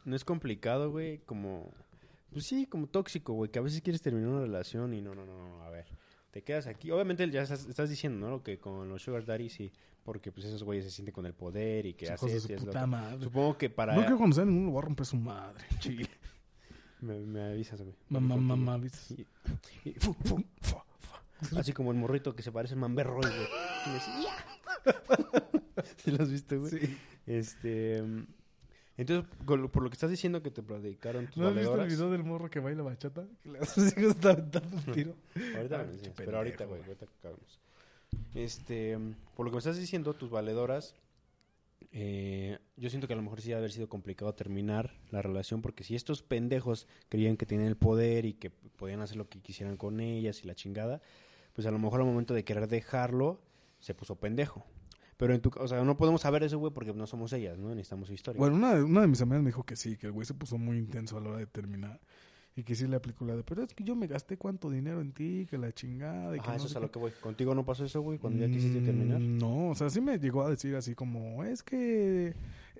No 0.05 0.17
es 0.17 0.25
complicado, 0.25 0.91
güey. 0.91 1.19
Como. 1.27 1.73
Pues 2.33 2.47
sí, 2.47 2.67
como 2.67 2.87
tóxico, 2.87 3.33
güey. 3.35 3.51
Que 3.51 3.59
a 3.59 3.63
veces 3.63 3.81
quieres 3.83 4.03
terminar 4.03 4.29
una 4.31 4.41
relación 4.43 4.95
y 4.95 5.01
no, 5.01 5.15
no, 5.15 5.25
no, 5.27 5.37
no. 5.37 5.63
A 5.63 5.71
ver. 5.71 5.87
Te 6.31 6.43
quedas 6.43 6.67
aquí. 6.69 6.91
Obviamente 6.93 7.29
ya 7.31 7.43
estás, 7.43 7.67
estás 7.67 7.91
diciendo, 7.91 8.29
¿no? 8.31 8.43
Que 8.43 8.59
con 8.59 8.89
los 8.89 9.03
Sugar 9.03 9.25
Daddy 9.25 9.49
sí. 9.49 9.73
Porque 10.05 10.31
pues 10.33 10.47
esos 10.47 10.63
güeyes 10.63 10.85
se 10.87 10.91
sienten 10.91 11.13
con 11.13 11.27
el 11.27 11.35
poder 11.35 11.87
y 11.87 11.95
que 11.95 12.07
Hijos 12.07 12.15
hacen 12.23 12.29
de 12.35 12.41
su 12.41 12.49
lo 12.49 12.57
puta 12.59 12.71
otro. 12.71 12.87
madre. 12.87 13.25
Supongo 13.25 13.59
que 13.59 13.69
para. 13.69 13.95
No 13.95 14.01
quiero 14.03 14.19
conocer 14.19 14.45
a 14.45 14.47
ningún 14.47 14.67
lugar 14.67 14.85
romper 14.85 15.07
su 15.07 15.17
madre. 15.17 15.65
Me, 17.01 17.19
me 17.19 17.43
avisas, 17.53 17.81
güey. 17.81 17.95
Mamá, 18.11 18.37
mamá, 18.37 18.77
¿viste? 18.77 19.15
Y- 19.85 19.89
y 19.89 19.93
fu, 19.95 20.13
fu, 20.13 20.45
fu. 20.61 20.77
Así 21.59 21.73
como 21.73 21.93
el 21.93 21.97
morrito 21.97 22.37
que 22.37 22.43
se 22.43 22.53
parece 22.53 22.75
a 22.75 22.77
Mamberroy, 22.77 23.23
güey. 23.23 23.49
Y 23.87 23.97
así, 23.97 24.11
¡ya! 24.23 25.85
¿Sí 25.97 26.11
lo 26.11 26.23
has 26.23 26.31
visto, 26.31 26.61
güey? 26.61 26.71
Sí. 26.71 26.99
Este. 27.27 28.05
Entonces, 29.01 29.31
con 29.47 29.63
lo- 29.63 29.71
por 29.73 29.83
lo 29.83 29.89
que 29.91 29.95
estás 29.95 30.11
diciendo 30.11 30.43
que 30.43 30.51
te 30.51 30.63
platicaron 30.63 31.27
tus 31.27 31.39
¿No 31.39 31.49
has 31.49 31.55
visto 31.55 31.71
el 31.73 31.79
valedoras. 31.79 31.93
video 31.99 32.11
del 32.13 32.25
morro 32.25 32.51
que 32.51 32.61
baila 32.61 32.83
bachata? 32.83 33.27
Que 33.43 33.49
le 33.51 33.59
hace 33.61 33.81
así 33.81 33.95
está 34.07 34.31
aventando 34.33 34.77
un 34.77 34.83
tiro. 34.93 35.15
Ahorita 35.57 35.81
Ah, 35.81 35.85
me 35.85 35.93
enseñas, 35.93 36.15
pero 36.17 36.37
ahorita, 36.37 36.59
pendejo, 36.59 36.69
güey, 36.71 36.81
güey. 36.83 36.89
ahorita 36.91 37.07
que 37.07 37.13
acabemos. 37.19 37.61
Este, 38.35 38.99
mm, 38.99 39.15
por 39.37 39.47
lo 39.47 39.51
que 39.53 39.55
me 39.57 39.59
estás 39.59 39.79
diciendo, 39.79 40.15
tus 40.15 40.31
valedoras, 40.31 40.95
eh, 41.93 42.59
yo 42.77 42.91
siento 42.91 43.07
que 43.07 43.15
a 43.15 43.17
lo 43.17 43.23
mejor 43.23 43.41
sí 43.41 43.49
debe 43.49 43.59
haber 43.61 43.73
sido 43.73 43.89
complicado 43.89 44.35
terminar 44.35 44.95
la 45.11 45.23
relación, 45.23 45.63
porque 45.63 45.83
si 45.85 45.95
estos 45.97 46.23
pendejos 46.23 46.87
creían 47.09 47.37
que 47.37 47.47
tenían 47.47 47.69
el 47.69 47.77
poder 47.77 48.27
y 48.27 48.35
que 48.35 48.51
podían 48.51 49.01
hacer 49.01 49.17
lo 49.17 49.29
que 49.29 49.41
quisieran 49.41 49.77
con 49.77 50.01
ellas 50.01 50.45
y 50.45 50.47
la 50.47 50.55
chingada, 50.55 51.01
pues 51.55 51.67
a 51.67 51.71
lo 51.71 51.79
mejor 51.79 52.01
al 52.01 52.07
momento 52.07 52.35
de 52.35 52.45
querer 52.45 52.69
dejarlo, 52.69 53.41
se 53.81 53.95
puso 53.95 54.17
pendejo. 54.17 54.65
Pero 55.21 55.35
en 55.35 55.41
tu, 55.41 55.51
o 55.57 55.69
sea, 55.69 55.85
no 55.85 55.97
podemos 55.97 56.23
saber 56.23 56.43
eso, 56.43 56.59
güey, 56.59 56.73
porque 56.73 56.93
no 56.95 57.07
somos 57.07 57.33
ellas, 57.35 57.59
¿no? 57.59 57.69
Necesitamos 57.69 58.09
su 58.09 58.15
historia. 58.15 58.39
Bueno, 58.41 58.57
una, 58.57 58.75
de- 58.75 58.83
una 58.83 59.03
de 59.03 59.07
mis 59.07 59.21
amigas 59.21 59.43
me 59.43 59.51
dijo 59.51 59.63
que 59.63 59.77
sí, 59.77 59.97
que 59.97 60.07
el 60.07 60.13
güey 60.13 60.27
se 60.27 60.35
puso 60.35 60.57
muy 60.59 60.79
intenso 60.79 61.19
a 61.19 61.21
la 61.21 61.29
hora 61.29 61.39
de 61.39 61.47
terminar. 61.47 62.01
Y 62.57 62.65
que 62.65 62.75
sí 62.75 62.87
le 62.89 62.97
aplicó 62.97 63.25
la 63.25 63.37
de, 63.37 63.45
pero 63.45 63.63
es 63.63 63.73
que 63.75 63.85
yo 63.85 63.95
me 63.95 64.09
gasté 64.09 64.37
cuánto 64.37 64.69
dinero 64.71 65.01
en 65.01 65.13
ti, 65.13 65.47
que 65.49 65.57
la 65.57 65.71
chingada. 65.73 66.35
Y 66.37 66.41
que 66.41 66.47
Ajá, 66.49 66.51
no 66.53 66.57
eso 66.57 66.67
es 66.67 66.73
a 66.75 66.81
qué". 66.81 66.87
lo 66.87 66.91
que 66.91 66.99
voy. 66.99 67.13
¿Contigo 67.21 67.55
no 67.55 67.65
pasó 67.65 67.85
eso, 67.85 68.01
güey? 68.01 68.19
Cuando 68.19 68.41
ya 68.45 68.51
quisiste 68.51 68.81
Mm, 68.81 68.85
terminar. 68.85 69.21
No, 69.21 69.69
o 69.71 69.75
sea, 69.77 69.89
sí 69.89 70.01
me 70.01 70.19
llegó 70.19 70.43
a 70.43 70.51
decir 70.51 70.75
así 70.75 70.95
como, 70.97 71.45
es 71.45 71.63
que... 71.63 72.35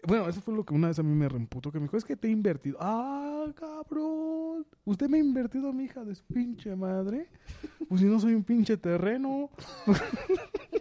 Bueno, 0.09 0.29
eso 0.29 0.41
fue 0.41 0.55
lo 0.55 0.65
que 0.65 0.75
una 0.75 0.89
vez 0.89 0.99
a 0.99 1.03
mí 1.03 1.15
me 1.15 1.29
reemputó, 1.29 1.71
que 1.71 1.79
me 1.79 1.85
dijo, 1.85 1.97
es 1.99 2.05
que 2.05 2.17
te 2.17 2.27
he 2.27 2.31
invertido. 2.31 2.79
Ah, 2.81 3.47
cabrón, 3.55 4.67
usted 4.87 5.09
me 5.09 5.19
ha 5.19 5.21
invertido 5.21 5.69
a 5.69 5.73
mi 5.73 5.85
hija 5.85 6.05
de 6.05 6.15
su 6.15 6.25
pinche 6.25 6.75
madre. 6.75 7.29
Pues 7.89 8.01
si 8.01 8.07
no 8.09 8.19
soy 8.19 8.35
un 8.35 8.43
pinche 8.43 8.77
terreno. 8.79 9.51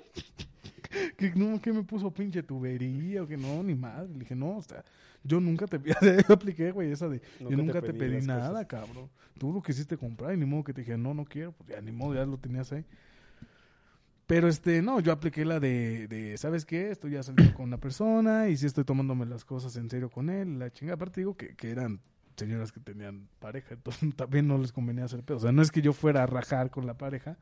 que 1.17 1.31
no, 1.35 1.61
que 1.61 1.73
me 1.73 1.83
puso 1.83 2.11
pinche 2.11 2.43
tubería 2.43 3.23
o 3.23 3.27
que 3.27 3.37
no, 3.37 3.63
ni 3.63 3.75
madre. 3.75 4.09
Le 4.13 4.19
dije, 4.19 4.35
no, 4.35 4.57
o 4.57 4.61
sea, 4.61 4.83
yo 5.23 5.39
nunca 5.39 5.67
te 5.67 5.79
yo 6.27 6.33
apliqué, 6.33 6.71
güey, 6.71 6.91
esa 6.91 7.07
de, 7.09 7.21
yo 7.39 7.51
nunca 7.51 7.81
te 7.81 7.93
pedí, 7.93 8.25
nada, 8.25 8.49
cosas. 8.49 8.65
cabrón. 8.67 9.09
Tú 9.37 9.53
lo 9.53 9.61
quisiste 9.61 9.97
comprar 9.97 10.33
y 10.33 10.37
ni 10.37 10.45
modo 10.45 10.63
que 10.63 10.73
te 10.73 10.81
dije, 10.81 10.97
no, 10.97 11.13
no 11.13 11.25
quiero, 11.25 11.53
pues 11.53 11.69
ya 11.69 11.81
ni 11.81 11.91
modo, 11.91 12.15
ya 12.15 12.25
lo 12.25 12.37
tenías 12.37 12.71
ahí. 12.71 12.85
Pero 14.27 14.47
este, 14.47 14.83
no, 14.83 14.99
yo 14.99 15.11
apliqué 15.11 15.43
la 15.43 15.59
de, 15.59 16.07
de 16.07 16.37
¿sabes 16.37 16.63
qué? 16.63 16.91
Estoy 16.91 17.13
ya 17.13 17.23
saliendo 17.23 17.51
con 17.55 17.65
una 17.65 17.79
persona 17.79 18.47
y 18.49 18.57
sí 18.57 18.67
estoy 18.67 18.83
tomándome 18.83 19.25
las 19.25 19.43
cosas 19.43 19.75
en 19.75 19.89
serio 19.89 20.09
con 20.11 20.29
él. 20.29 20.59
La 20.59 20.71
chingada, 20.71 20.95
aparte 20.95 21.21
digo 21.21 21.35
que, 21.35 21.55
que 21.55 21.71
eran 21.71 21.99
señoras 22.35 22.71
que 22.71 22.79
tenían 22.79 23.27
pareja, 23.39 23.73
entonces 23.73 24.15
también 24.15 24.47
no 24.47 24.57
les 24.57 24.71
convenía 24.71 25.05
hacer 25.05 25.23
pedo. 25.23 25.37
O 25.37 25.41
sea, 25.41 25.51
no 25.51 25.61
es 25.61 25.71
que 25.71 25.81
yo 25.81 25.93
fuera 25.93 26.23
a 26.23 26.25
rajar 26.27 26.69
con 26.69 26.85
la 26.85 26.97
pareja. 26.97 27.37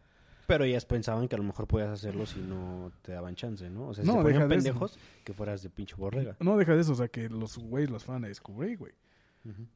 Pero 0.47 0.63
ellas 0.63 0.85
pensaban 0.85 1.27
que 1.27 1.35
a 1.35 1.37
lo 1.37 1.43
mejor 1.43 1.67
podías 1.67 1.89
hacerlo 1.89 2.25
si 2.25 2.39
no 2.39 2.91
te 3.01 3.11
daban 3.11 3.35
chance, 3.35 3.69
¿no? 3.69 3.89
O 3.89 3.93
sea, 3.93 4.03
si 4.03 4.09
No, 4.09 4.15
se 4.17 4.21
ponían 4.23 4.41
eso. 4.43 4.49
pendejos 4.49 4.99
que 5.25 5.33
fueras 5.33 5.61
de 5.61 5.69
pinche 5.69 5.95
borrega. 5.95 6.37
No 6.39 6.55
deja 6.57 6.73
de 6.73 6.81
eso, 6.81 6.93
o 6.93 6.95
sea, 6.95 7.09
que 7.09 7.29
los 7.29 7.57
güeyes 7.57 7.89
los 7.89 8.05
van 8.07 8.23
a 8.25 8.27
descubrir, 8.29 8.77
güey. 8.77 8.93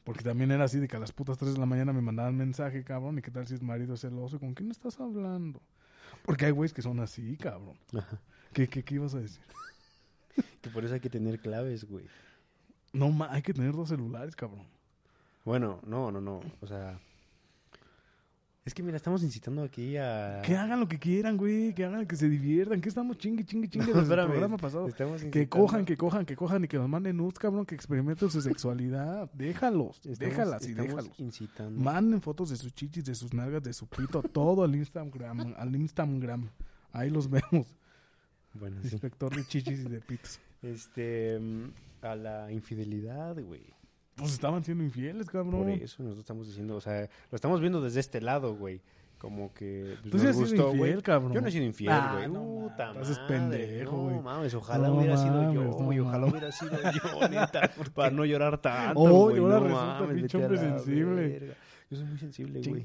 Porque 0.03 0.23
también 0.23 0.51
era 0.51 0.65
así 0.65 0.79
de 0.79 0.87
que 0.89 0.97
a 0.97 0.99
las 0.99 1.13
putas 1.13 1.37
3 1.37 1.53
de 1.53 1.59
la 1.59 1.65
mañana 1.65 1.93
me 1.93 2.01
mandaban 2.01 2.35
mensaje, 2.35 2.83
cabrón. 2.83 3.17
¿Y 3.19 3.21
qué 3.21 3.31
tal 3.31 3.47
si 3.47 3.53
es 3.53 3.61
marido 3.61 3.95
celoso? 3.95 4.37
¿Con 4.37 4.53
quién 4.53 4.69
estás 4.69 4.99
hablando? 4.99 5.61
Porque 6.25 6.45
hay 6.45 6.51
güeyes 6.51 6.73
que 6.73 6.81
son 6.81 6.99
así, 6.99 7.37
cabrón. 7.37 7.77
Ajá. 7.97 8.19
¿Qué, 8.51 8.67
qué, 8.67 8.83
qué 8.83 8.95
ibas 8.95 9.13
a 9.15 9.19
decir? 9.19 9.41
Que 10.61 10.69
por 10.69 10.83
eso 10.83 10.93
hay 10.93 10.99
que 10.99 11.09
tener 11.09 11.39
claves, 11.39 11.85
güey. 11.85 12.05
No, 12.91 13.09
ma, 13.11 13.31
hay 13.31 13.41
que 13.41 13.53
tener 13.53 13.71
dos 13.73 13.87
celulares, 13.89 14.35
cabrón. 14.35 14.65
Bueno, 15.45 15.79
no, 15.85 16.11
no, 16.11 16.19
no. 16.19 16.41
O 16.59 16.67
sea. 16.67 16.99
Es 18.63 18.75
que 18.75 18.83
mira, 18.83 18.95
estamos 18.97 19.23
incitando 19.23 19.63
aquí 19.63 19.97
a. 19.97 20.39
Que 20.43 20.55
hagan 20.55 20.79
lo 20.79 20.87
que 20.87 20.99
quieran, 20.99 21.35
güey. 21.35 21.73
Que 21.73 21.83
hagan, 21.83 22.05
que 22.05 22.15
se 22.15 22.29
diviertan. 22.29 22.79
Que 22.79 22.89
estamos 22.89 23.17
chingue, 23.17 23.43
chingue, 23.43 23.67
chingue 23.67 23.87
No, 23.87 23.93
desde 24.01 24.13
el 24.13 24.19
espérame. 24.19 24.27
programa 24.29 24.57
pasado. 24.57 24.85
Que 25.31 25.49
cojan, 25.49 25.83
que 25.83 25.97
cojan, 25.97 26.25
que 26.27 26.35
cojan 26.35 26.63
y 26.63 26.67
que 26.67 26.77
nos 26.77 26.87
manden 26.87 27.17
nudes, 27.17 27.39
cabrón. 27.39 27.65
Que 27.65 27.73
experimenten 27.73 28.29
su 28.29 28.39
sexualidad. 28.39 29.31
Déjalos, 29.33 29.97
estamos- 30.05 30.19
déjalas 30.19 30.67
y 30.67 30.73
déjalos. 30.75 31.19
incitando. 31.19 31.79
Manden 31.81 32.21
fotos 32.21 32.51
de 32.51 32.55
sus 32.57 32.71
chichis, 32.75 33.03
de 33.03 33.15
sus 33.15 33.33
nalgas, 33.33 33.63
de 33.63 33.73
su 33.73 33.87
pito, 33.87 34.21
todo 34.21 34.63
al 34.63 34.75
Instagram, 34.75 35.55
al 35.57 35.75
Instagram. 35.75 36.47
Ahí 36.91 37.09
los 37.09 37.29
vemos. 37.31 37.75
Bueno, 38.53 38.77
sí. 38.83 38.89
Inspector 38.91 39.35
de 39.35 39.43
chichis 39.47 39.79
y 39.79 39.83
de 39.89 40.01
pitos. 40.01 40.39
Este. 40.61 41.39
mm, 41.39 41.71
A 42.03 42.15
la 42.15 42.51
infidelidad, 42.51 43.41
güey. 43.41 43.63
Pues 44.21 44.33
estaban 44.33 44.63
siendo 44.63 44.83
infieles, 44.83 45.25
Por 45.27 45.33
cabrón. 45.43 45.69
eso 45.69 46.01
nosotros 46.03 46.19
estamos 46.19 46.47
diciendo, 46.47 46.75
o 46.75 46.81
sea, 46.81 47.01
lo 47.29 47.35
estamos 47.35 47.59
viendo 47.59 47.81
desde 47.81 47.99
este 47.99 48.21
lado, 48.21 48.55
güey. 48.55 48.81
Como 49.17 49.53
que 49.53 49.97
pues, 50.01 50.11
Tú 50.11 50.17
sí 50.19 50.25
nos 50.25 50.35
gustó, 50.35 50.55
infiel, 50.71 50.77
güey. 50.93 51.01
cabrón. 51.03 51.33
Yo 51.33 51.41
no 51.41 51.47
he 51.47 51.51
sido 51.51 51.63
infiel, 51.65 51.91
Ah, 51.93 52.13
güey. 52.15 52.27
no 52.27 52.43
Puta 52.69 52.87
mames, 52.87 53.03
haces 53.03 53.17
madre. 53.19 53.37
pendejo, 53.37 53.91
No 53.97 54.03
güey. 54.03 54.19
mames, 54.19 54.53
ojalá 54.55 54.87
No 54.87 54.95
hubiera 54.95 55.17
sido 55.17 55.33
mames, 55.35 55.53
yo, 55.53 55.63
no 55.63 55.71
güey. 55.73 55.99
Ojalá 55.99 56.17
mames. 56.25 56.31
hubiera 56.31 56.51
sido 56.51 56.71
yo, 57.21 57.27
neta. 57.29 57.71
para 57.95 58.09
no 58.09 58.25
llorar 58.25 58.57
tanto, 58.57 58.99
Oh, 58.99 59.23
güey. 59.25 59.35
y 59.37 59.39
ahora 59.39 59.59
no 59.59 59.67
resulta 59.67 60.13
pinche 60.15 60.37
hombre 60.37 60.57
sensible. 60.57 61.27
verga. 61.27 61.53
Yo 61.91 61.97
soy 61.97 62.05
muy 62.07 62.17
sensible, 62.17 62.61
güey. 62.67 62.83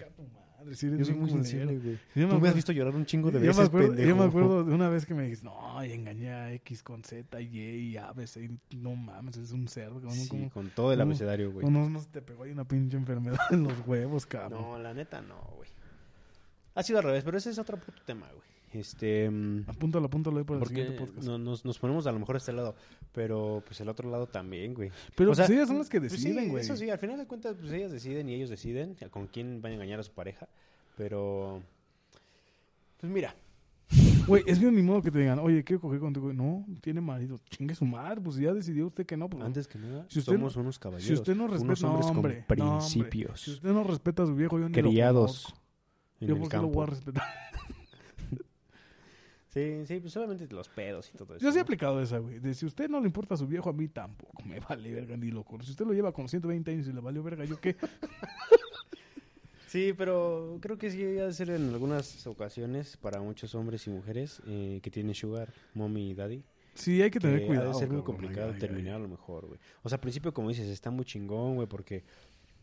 Madre, 0.67 0.77
si 0.77 0.87
eres 0.87 0.99
Yo 0.99 1.05
soy 1.05 1.15
muy 1.15 1.31
sensible, 1.31 1.79
güey. 1.79 2.29
Tú 2.29 2.41
me 2.41 2.49
has 2.49 2.55
visto 2.55 2.73
llorar 2.73 2.95
un 2.95 3.07
chingo 3.07 3.31
de 3.31 3.35
yo 3.39 3.41
me, 3.41 3.47
veces, 3.49 3.67
acuerdo, 3.69 3.89
pendejo. 3.89 4.09
yo 4.09 4.17
me 4.17 4.25
acuerdo 4.25 4.65
de 4.65 4.75
una 4.75 4.89
vez 4.89 5.07
que 5.07 5.15
me 5.15 5.23
dijiste, 5.23 5.45
no, 5.47 5.85
y 5.85 5.93
engañé 5.93 6.31
a 6.33 6.53
X 6.55 6.83
con 6.83 7.05
Z, 7.05 7.41
Y 7.41 7.59
y 7.61 7.97
A, 7.97 8.13
B, 8.13 8.27
C, 8.27 8.51
y 8.71 8.77
no 8.77 8.97
mames, 8.97 9.37
es 9.37 9.53
un 9.53 9.69
cerdo. 9.69 10.01
Sí, 10.11 10.29
¿cómo- 10.29 10.51
con 10.51 10.71
todo 10.71 10.93
el 10.93 10.99
cómo- 10.99 11.11
abecedario, 11.11 11.53
güey. 11.53 11.65
No, 11.65 11.71
no, 11.71 11.89
no 11.91 12.01
se 12.01 12.09
te 12.09 12.21
pegó 12.23 12.43
ahí 12.43 12.51
una 12.51 12.65
pinche 12.67 12.97
enfermedad 12.97 13.39
en 13.51 13.63
los 13.65 13.75
huevos, 13.87 14.27
cabrón. 14.27 14.61
No, 14.61 14.79
la 14.79 14.93
neta 14.93 15.21
no, 15.21 15.41
güey. 15.57 15.69
Ha 16.75 16.83
sido 16.83 16.99
al 16.99 17.05
revés, 17.05 17.23
pero 17.25 17.39
ese 17.39 17.51
es 17.51 17.59
otro 17.59 17.77
puto 17.79 18.03
tema, 18.05 18.27
güey. 18.35 18.56
Este... 18.73 19.31
mm, 19.31 19.65
Apúntalo, 19.69 20.07
apúntalo 20.07 20.39
ahí 20.39 20.45
para 20.45 20.61
el 20.61 20.67
siguiente 20.67 20.93
podcast. 20.99 21.27
no- 21.27 21.39
nos, 21.39 21.65
nos 21.65 21.79
ponemos 21.79 22.07
a 22.07 22.13
lo 22.13 22.19
mejor 22.19 22.37
a 22.37 22.39
este 22.39 22.53
lado, 22.53 22.75
pero 23.13 23.63
pues 23.67 23.81
el 23.81 23.89
otro 23.89 24.11
lado 24.11 24.27
también, 24.27 24.75
güey. 24.75 24.91
Pero 25.15 25.31
o 25.31 25.35
sea, 25.35 25.47
pues 25.47 25.57
ellas 25.57 25.69
son 25.69 25.79
las 25.79 25.89
que 25.89 26.01
Pues 26.01 26.13
deciden, 26.13 26.45
sí, 26.45 26.51
güey. 26.51 26.63
eso 26.65 26.77
sí, 26.77 26.91
al 26.91 26.99
final 26.99 27.17
de 27.19 27.27
cuentas, 27.27 27.57
pues 27.59 27.73
ellas 27.73 27.91
deciden 27.93 28.29
y 28.29 28.35
ellos 28.35 28.51
deciden 28.51 28.97
con 29.11 29.29
quién 29.29 29.63
van 29.63 29.73
a 29.73 29.75
engañar 29.77 30.01
a 30.01 30.03
su 30.03 30.13
pareja. 30.13 30.49
Pero, 30.97 31.63
pues 33.01 33.13
mira, 33.13 33.35
Güey, 34.27 34.43
es 34.49 34.59
bien 34.59 34.75
ni 34.75 34.83
modo 34.83 35.01
que 35.01 35.13
te 35.13 35.21
digan, 35.21 35.39
oye, 35.39 35.63
quiero 35.63 35.81
coger 35.81 36.01
contigo. 36.01 36.33
No, 36.33 36.67
tiene 36.81 37.01
marido. 37.01 37.39
Chingue 37.49 37.77
su 37.77 37.85
madre, 37.85 38.21
pues 38.21 38.35
ya 38.37 38.53
decidió 38.53 38.85
usted 38.87 39.07
que 39.07 39.17
no. 39.17 39.31
Pues, 39.31 39.45
antes 39.45 39.69
que 39.69 39.79
nada, 39.79 40.05
Si 40.09 40.19
usted 40.19 40.33
somos 40.33 40.57
no- 40.57 40.63
unos 40.63 40.79
caballeros. 40.81 41.07
si 41.07 41.13
usted 41.15 41.37
no 41.37 41.47
respeta, 41.47 41.65
unos 41.67 41.85
hombres 41.85 42.07
no, 42.07 42.11
hombre, 42.13 42.45
con 42.49 42.59
no, 42.59 42.65
hombre. 42.73 42.79
principios, 42.81 43.41
Si 43.43 43.53
usted 43.53 43.69
no 43.71 43.85
respeta 43.85 44.25
a 44.25 44.27
su 44.27 44.35
viejo, 44.35 44.59
yo 44.59 44.69
ni 44.69 44.75
lo 44.75 44.89
criados 44.91 45.45
conozco. 45.45 45.61
en 46.21 46.29
Yo 46.29 46.39
por 46.39 46.49
qué 46.49 46.57
lo 46.57 46.69
voy 46.69 46.83
a 46.83 46.87
respetar. 46.87 47.23
Sí, 49.57 49.87
sí, 49.87 50.01
pues 50.01 50.13
solamente 50.13 50.47
los 50.55 50.69
pedos 50.69 51.11
y 51.15 51.17
todo 51.17 51.35
eso. 51.35 51.43
Yo 51.43 51.51
sí 51.51 51.57
he 51.57 51.61
¿no? 51.61 51.63
aplicado 51.63 52.03
esa, 52.03 52.19
güey. 52.19 52.41
De 52.41 52.53
si 52.53 52.67
usted 52.67 52.91
no 52.91 53.01
le 53.01 53.07
importa 53.07 53.35
a 53.35 53.37
su 53.39 53.47
viejo, 53.47 53.71
a 53.71 53.73
mí 53.73 53.89
tampoco. 53.89 54.43
Me 54.45 54.61
vale 54.61 54.93
verga 54.93 55.17
ni 55.17 55.31
loco. 55.31 55.57
Si 55.63 55.71
usted 55.71 55.87
lo 55.87 55.95
lleva 55.95 56.13
con 56.13 56.29
120 56.29 56.71
años 56.71 56.87
y 56.89 56.93
le 56.93 57.01
valió 57.01 57.23
verga, 57.23 57.45
¿yo 57.47 57.59
qué? 57.59 57.75
Sí, 59.67 59.93
pero 59.99 60.59
creo 60.63 60.79
que 60.79 60.91
sí 60.91 61.03
ha 61.19 61.27
de 61.27 61.33
ser 61.33 61.51
en 61.51 61.71
algunas 61.71 62.25
ocasiones 62.27 62.97
para 62.97 63.21
muchos 63.21 63.55
hombres 63.55 63.87
y 63.87 63.91
mujeres 63.91 64.41
eh, 64.47 64.79
que 64.83 64.91
tienen 64.93 65.15
sugar, 65.15 65.53
mommy 65.75 66.11
y 66.11 66.15
daddy. 66.15 66.45
Sí, 66.75 67.03
hay 67.03 67.11
que 67.11 67.19
que 67.19 67.27
tener 67.27 67.43
ha 67.43 67.47
cuidado. 67.47 67.69
de 67.69 67.75
ser 67.75 67.89
muy 67.89 67.99
cabrón. 67.99 68.05
complicado 68.05 68.53
Ay, 68.55 68.61
terminar 68.61 68.95
ay. 68.95 69.01
a 69.01 69.03
lo 69.03 69.09
mejor, 69.09 69.47
güey. 69.47 69.59
O 69.83 69.89
sea, 69.89 69.97
al 69.97 70.01
principio, 70.01 70.33
como 70.33 70.51
dices, 70.51 70.69
está 70.69 70.91
muy 70.91 71.05
chingón, 71.05 71.57
güey, 71.57 71.67
porque, 71.67 72.05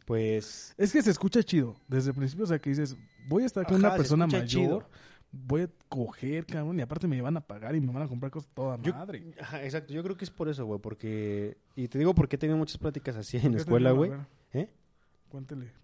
pues... 0.06 0.74
Es 0.78 0.94
que 0.94 1.02
se 1.02 1.11
escucha 1.11 1.44
chido. 1.44 1.76
Desde 1.88 2.11
el 2.11 2.15
principio, 2.15 2.45
o 2.45 2.48
sea, 2.48 2.57
que 2.60 2.70
dices, 2.70 2.95
voy 3.28 3.44
a 3.44 3.48
estar 3.48 3.65
con 3.65 3.76
una 3.76 3.90
Ajá, 3.90 3.98
persona 3.98 4.26
mayor. 4.26 4.48
chido. 4.48 4.90
Voy 5.36 5.64
a 5.64 5.70
coger, 5.90 6.46
cabrón. 6.46 6.78
Y 6.78 6.84
aparte 6.84 7.08
me 7.08 7.20
van 7.22 7.36
a 7.38 7.42
pagar 7.42 7.76
y 7.76 7.82
me 7.82 7.92
van 7.92 8.04
a 8.04 8.08
comprar 8.08 8.32
cosas 8.32 8.50
toda 8.54 8.80
Yo- 8.82 8.94
madre. 8.94 9.34
Ajá, 9.42 9.64
exacto, 9.64 9.92
yo 9.92 10.04
creo 10.04 10.16
que 10.16 10.26
es 10.26 10.32
por 10.32 10.48
eso, 10.48 10.66
güey, 10.66 10.80
porque... 10.80 11.58
Y 11.76 11.88
te 11.88 11.98
digo 11.98 12.14
porque 12.14 12.36
he 12.36 12.40
tenido 12.40 12.58
muchas 12.58 12.78
pláticas 12.78 13.16
así 13.16 13.38
en 13.38 13.44
¿Qué 13.44 13.50
la 13.50 13.58
escuela, 13.58 13.92
güey. 13.92 14.12
¿Eh? 14.54 14.70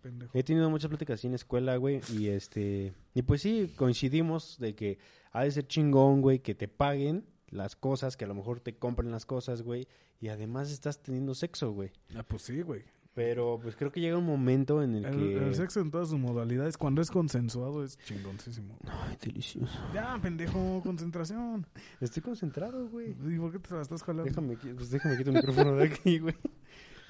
pendejo. 0.03 0.31
He 0.37 0.43
tenido 0.43 0.69
muchas 0.69 0.89
pláticas 0.89 1.15
así 1.19 1.25
en 1.25 1.31
la 1.31 1.37
escuela, 1.37 1.75
güey, 1.77 2.01
y 2.13 2.27
este... 2.27 2.93
Y 3.15 3.23
pues 3.23 3.41
sí, 3.41 3.73
coincidimos 3.75 4.59
de 4.59 4.75
que 4.75 4.99
ha 5.31 5.43
de 5.43 5.51
ser 5.51 5.67
chingón, 5.67 6.21
güey, 6.21 6.39
que 6.39 6.53
te 6.53 6.67
paguen 6.67 7.25
las 7.49 7.75
cosas, 7.75 8.15
que 8.15 8.25
a 8.25 8.27
lo 8.27 8.35
mejor 8.35 8.59
te 8.59 8.75
compren 8.77 9.09
las 9.09 9.25
cosas, 9.25 9.63
güey, 9.63 9.87
y 10.21 10.27
además 10.27 10.69
estás 10.71 11.01
teniendo 11.01 11.33
sexo, 11.33 11.71
güey. 11.71 11.91
Ah, 12.15 12.21
pues 12.21 12.43
sí, 12.43 12.61
güey. 12.61 12.83
Pero 13.19 13.59
pues 13.61 13.75
creo 13.75 13.91
que 13.91 13.99
llega 13.99 14.17
un 14.17 14.25
momento 14.25 14.81
en 14.81 14.95
el, 14.95 15.03
El, 15.03 15.11
que... 15.17 15.35
el 15.49 15.53
sexo 15.53 15.81
en 15.81 15.91
todas 15.91 16.07
sus 16.07 16.17
modalidades, 16.17 16.77
cuando 16.77 17.01
es 17.01 17.11
consensuado, 17.11 17.83
es 17.83 17.97
chingoncísimo. 18.05 18.77
Ay, 18.87 19.17
delicioso. 19.21 19.77
Ya, 19.93 20.17
pendejo, 20.21 20.79
concentración. 20.81 21.67
Estoy 21.99 22.23
concentrado, 22.23 22.87
güey. 22.87 23.09
¿Y 23.11 23.37
por 23.37 23.51
qué 23.51 23.59
te 23.59 23.73
la 23.75 23.81
estás 23.81 24.03
jalando? 24.03 24.23
Déjame, 24.23 24.55
pues 24.55 24.89
déjame 24.89 25.17
quitar 25.17 25.33
el 25.33 25.41
micrófono 25.41 25.75
de 25.75 25.83
aquí, 25.87 26.19
güey. 26.19 26.35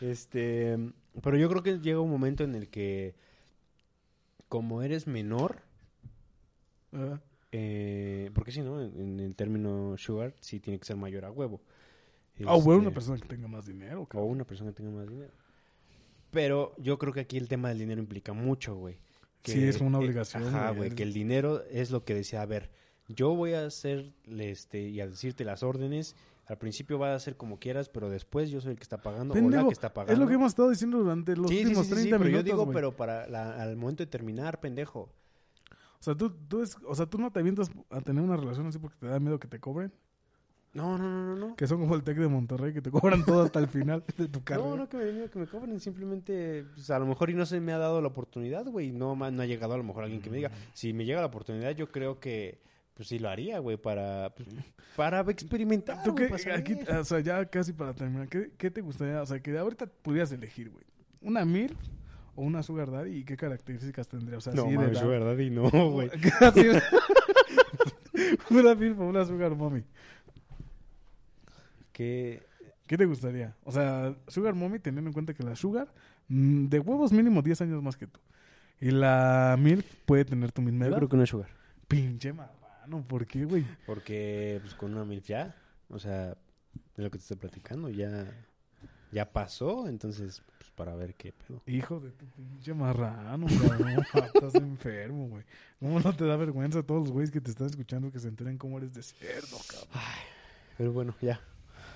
Este, 0.02 0.80
pero 1.22 1.38
yo 1.38 1.48
creo 1.48 1.62
que 1.62 1.78
llega 1.78 2.00
un 2.00 2.10
momento 2.10 2.44
en 2.44 2.56
el 2.56 2.70
que, 2.70 3.14
como 4.48 4.82
eres 4.82 5.06
menor, 5.06 5.62
eh, 7.52 8.32
porque 8.34 8.52
si 8.52 8.62
no, 8.64 8.82
en, 8.82 9.00
en 9.00 9.20
el 9.20 9.36
término 9.36 9.96
sugar, 9.98 10.34
sí 10.40 10.60
tiene 10.60 10.80
que 10.80 10.86
ser 10.86 10.96
mayor 10.96 11.26
a 11.26 11.32
huevo. 11.32 11.62
Ah, 12.48 12.56
o 12.56 12.62
bueno, 12.62 12.80
una 12.80 12.88
Este, 12.88 12.96
persona 12.96 13.20
que 13.20 13.28
tenga 13.28 13.48
más 13.48 13.68
dinero, 13.68 14.02
O 14.02 14.06
cabrón. 14.08 14.32
una 14.32 14.44
persona 14.46 14.72
que 14.72 14.78
tenga 14.78 14.90
más 14.92 15.08
dinero. 15.08 15.34
Pero 16.32 16.74
yo 16.78 16.98
creo 16.98 17.14
que 17.14 17.22
aquí 17.22 17.38
el 17.38 17.48
tema 17.48 17.70
del 17.70 17.80
dinero 17.80 18.00
implica 18.00 18.34
mucho, 18.34 18.76
güey. 18.76 19.00
Sí, 19.44 19.64
es 19.64 19.78
como 19.78 19.90
una 19.90 20.00
eh, 20.00 20.04
obligación, 20.04 20.44
Ajá, 20.44 20.72
güey. 20.72 20.92
Que 20.92 21.04
el 21.04 21.14
dinero 21.14 21.64
es 21.72 21.92
lo 21.92 22.04
que 22.04 22.14
decía, 22.14 22.42
a 22.42 22.46
ver, 22.46 22.70
yo 23.08 23.36
voy 23.36 23.54
a 23.54 23.66
hacer 23.66 24.12
este, 24.28 24.90
y 24.90 25.02
a 25.02 25.08
decirte 25.08 25.44
las 25.46 25.64
órdenes. 25.64 26.16
Al 26.46 26.58
principio 26.58 26.98
va 26.98 27.14
a 27.14 27.20
ser 27.20 27.38
como 27.38 27.60
quieras, 27.60 27.90
pero 27.90 28.10
después 28.10 28.50
yo 28.50 28.60
soy 28.60 28.72
el 28.72 28.78
que 28.78 28.84
está 28.84 28.98
pagando 28.98 29.36
o 29.36 29.50
la 29.50 29.64
que 29.66 29.74
está 29.74 29.94
pagando. 29.94 30.14
Es 30.14 30.20
lo 30.20 30.28
que 30.28 30.34
hemos 30.34 30.48
estado 30.52 30.70
diciendo 30.72 30.98
durante 30.98 31.36
los 31.36 31.50
sí, 31.50 31.60
últimos 31.60 31.86
sí, 31.86 31.94
sí, 31.94 32.02
30 32.02 32.18
pero 32.18 32.30
minutos, 32.30 32.46
yo 32.50 32.58
digo, 32.58 32.72
pero 32.72 32.96
para 32.96 33.28
la- 33.28 33.62
al 33.62 33.76
momento 33.76 34.04
de 34.04 34.08
terminar, 34.08 34.60
pendejo. 34.60 35.10
O 36.00 36.04
sea, 36.04 36.16
tú, 36.16 36.32
tú 36.32 36.64
es, 36.64 36.76
o 36.88 36.96
sea, 36.96 37.06
tú 37.06 37.18
no 37.20 37.32
te 37.32 37.40
avientas 37.40 37.70
a 37.90 38.02
tener 38.02 38.24
una 38.24 38.38
relación 38.38 38.66
así 38.66 38.80
porque 38.80 38.98
te 39.00 39.08
da 39.08 39.20
miedo 39.20 39.40
que 39.40 39.48
te 39.48 39.60
cobren. 39.60 39.94
No, 40.74 40.98
no, 41.00 41.10
no, 41.10 41.36
no, 41.36 41.48
no. 41.48 41.56
Que 41.56 41.66
son 41.66 41.80
como 41.80 41.96
el 41.96 42.04
Tec 42.04 42.18
de 42.18 42.28
Monterrey, 42.28 42.74
que 42.74 42.82
te 42.82 42.92
cobran 42.92 43.26
todo 43.26 43.42
hasta 43.42 43.60
el 43.60 43.68
final 43.68 44.04
de 44.18 44.28
tu 44.28 44.44
carrera. 44.44 44.68
No, 44.68 44.76
no 44.78 44.88
que 44.88 44.98
me, 44.98 45.30
que 45.30 45.40
me 45.40 45.48
cobren, 45.48 45.80
simplemente, 45.80 46.66
pues, 46.76 46.90
a 46.92 47.00
lo 47.00 47.08
mejor 47.08 47.32
y 47.32 47.34
no 47.34 47.46
se 47.48 47.60
me 47.60 47.74
ha 47.74 47.80
dado 47.80 48.02
la 48.02 48.08
oportunidad, 48.10 48.66
güey, 48.68 48.92
no, 48.92 49.16
no 49.16 49.42
ha 49.42 49.46
llegado 49.48 49.74
a 49.74 49.78
lo 49.78 49.84
mejor 49.84 50.04
alguien 50.04 50.22
que 50.22 50.30
me 50.30 50.38
diga, 50.38 50.52
si 50.74 50.94
me 50.94 51.06
llega 51.06 51.22
la 51.22 51.28
oportunidad, 51.28 51.72
yo 51.72 51.92
creo 51.92 52.20
que, 52.20 52.60
pues 52.94 53.08
sí 53.08 53.18
lo 53.18 53.30
haría, 53.30 53.58
güey, 53.60 53.78
para, 53.78 54.34
pues, 54.36 54.48
para 54.96 55.22
experimentar, 55.22 56.04
¿Tú 56.04 56.14
qué, 56.14 56.26
para 56.26 56.38
saber. 56.38 56.60
aquí, 56.60 56.76
o 56.88 57.04
sea, 57.04 57.20
ya 57.22 57.44
casi 57.46 57.74
para 57.74 57.94
terminar, 57.96 58.28
¿qué, 58.28 58.52
qué 58.56 58.70
te 58.70 58.82
gustaría? 58.82 59.22
O 59.24 59.26
sea, 59.26 59.40
que 59.40 59.58
ahorita 59.58 59.88
pudieras 59.88 60.32
elegir, 60.32 60.70
güey. 60.70 60.84
¿Una 61.22 61.46
MILF 61.46 61.74
o 62.36 62.44
una 62.44 62.62
Sugar 62.62 62.92
Daddy? 62.92 63.18
¿Y 63.18 63.24
qué 63.24 63.36
características 63.36 64.08
tendría? 64.08 64.38
O 64.38 64.42
sea, 64.42 64.54
no, 64.54 64.66
de 64.66 64.76
mames, 64.76 64.92
edad. 64.92 65.02
yo, 65.02 65.08
verdad, 65.10 65.38
y 65.38 65.50
no, 65.50 65.70
güey. 65.92 66.10
Una 68.50 68.76
MILF 68.76 69.00
o 69.00 69.08
una 69.08 69.26
Sugar 69.26 69.56
Mommy. 69.56 69.84
Que, 72.00 72.42
¿Qué 72.88 72.98
te 72.98 73.04
gustaría? 73.06 73.58
O 73.66 73.74
sea, 73.74 74.16
Sugar 74.30 74.56
Mommy, 74.56 74.80
teniendo 74.80 75.10
en 75.10 75.14
cuenta 75.14 75.34
que 75.34 75.44
la 75.44 75.58
Sugar, 75.58 75.94
mm, 76.30 76.68
de 76.68 76.80
huevos 76.80 77.12
mínimo 77.12 77.42
10 77.42 77.60
años 77.60 77.84
más 77.84 77.98
que 77.98 78.08
tú. 78.08 78.22
Y 78.80 78.92
la 78.92 79.58
MILF 79.60 79.86
puede 80.06 80.24
tener 80.24 80.54
tu 80.54 80.62
misma 80.62 80.86
yo 80.86 80.92
edad. 80.92 80.98
creo 81.00 81.10
que 81.10 81.18
una 81.18 81.26
sugar. 81.26 81.50
Pinche 81.90 82.32
marrano, 82.32 83.06
¿por 83.06 83.28
qué, 83.28 83.44
güey? 83.44 83.66
Porque, 83.86 84.60
pues, 84.62 84.76
con 84.76 84.94
una 84.94 85.04
milf 85.04 85.26
ya, 85.26 85.54
o 85.90 86.00
sea, 86.00 86.38
de 86.96 87.04
lo 87.04 87.12
que 87.12 87.18
te 87.18 87.24
estoy 87.24 87.36
platicando, 87.36 87.90
ya, 87.90 88.32
ya 89.12 89.30
pasó, 89.30 89.90
entonces, 89.90 90.42
pues, 90.58 90.72
para 90.72 90.96
ver 90.96 91.16
qué 91.16 91.34
pedo. 91.34 91.62
Hijo 91.66 92.00
de 92.00 92.12
tu 92.12 92.26
pinche 92.28 92.74
marrano, 92.74 93.46
cabrón. 93.48 94.06
Estás 94.34 94.56
enfermo, 94.56 95.28
güey. 95.28 95.44
¿Cómo 95.82 96.00
no 96.00 96.16
te 96.16 96.24
da 96.24 96.38
vergüenza 96.38 96.80
a 96.80 96.84
todos 96.84 97.02
los 97.02 97.12
güeyes 97.12 97.30
que 97.30 97.42
te 97.42 97.52
están 97.52 97.68
escuchando 97.68 98.10
que 98.10 98.20
se 98.20 98.30
enteren 98.30 98.58
cómo 98.58 98.78
eres 98.78 98.94
de 98.94 99.04
cerdo, 99.04 99.58
cabrón? 99.68 99.90
Pero 100.78 100.94
bueno, 100.94 101.14
ya. 101.22 101.42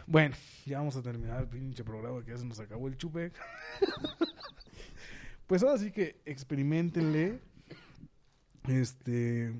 Bueno, 0.07 0.35
ya 0.65 0.79
vamos 0.79 0.95
a 0.95 1.01
terminar 1.01 1.41
el 1.41 1.47
pinche 1.47 1.83
programa 1.83 2.23
que 2.23 2.31
ya 2.31 2.37
se 2.37 2.45
nos 2.45 2.59
acabó 2.59 2.87
el 2.87 2.97
chupe. 2.97 3.31
pues 5.47 5.63
ahora 5.63 5.77
sí 5.77 5.91
que 5.91 6.21
experimentenle. 6.25 7.39
Este. 8.67 9.53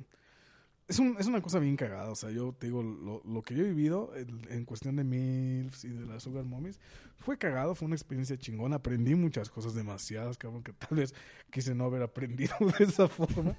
es, 0.87 0.99
un- 0.99 1.17
es 1.19 1.27
una 1.27 1.41
cosa 1.41 1.59
bien 1.59 1.75
cagada. 1.75 2.09
O 2.11 2.15
sea, 2.15 2.29
yo 2.31 2.53
te 2.53 2.67
digo, 2.67 2.83
lo, 2.83 3.21
lo 3.25 3.41
que 3.41 3.55
yo 3.55 3.63
he 3.63 3.67
vivido 3.69 4.13
en, 4.15 4.65
cuestión 4.65 4.95
de 4.95 5.03
MILFs 5.03 5.85
y 5.85 5.89
de 5.89 6.05
las 6.05 6.23
Sugar 6.23 6.45
Mommies 6.45 6.79
fue 7.17 7.37
cagado, 7.37 7.75
fue 7.75 7.85
una 7.85 7.95
experiencia 7.95 8.37
chingona. 8.37 8.77
Aprendí 8.77 9.15
muchas 9.15 9.49
cosas 9.49 9.73
demasiadas, 9.75 10.37
cabrón, 10.37 10.63
que 10.63 10.73
tal 10.73 10.97
vez 10.97 11.13
quise 11.51 11.75
no 11.75 11.85
haber 11.85 12.01
aprendido 12.03 12.55
de 12.79 12.85
esa 12.85 13.07
forma. 13.07 13.55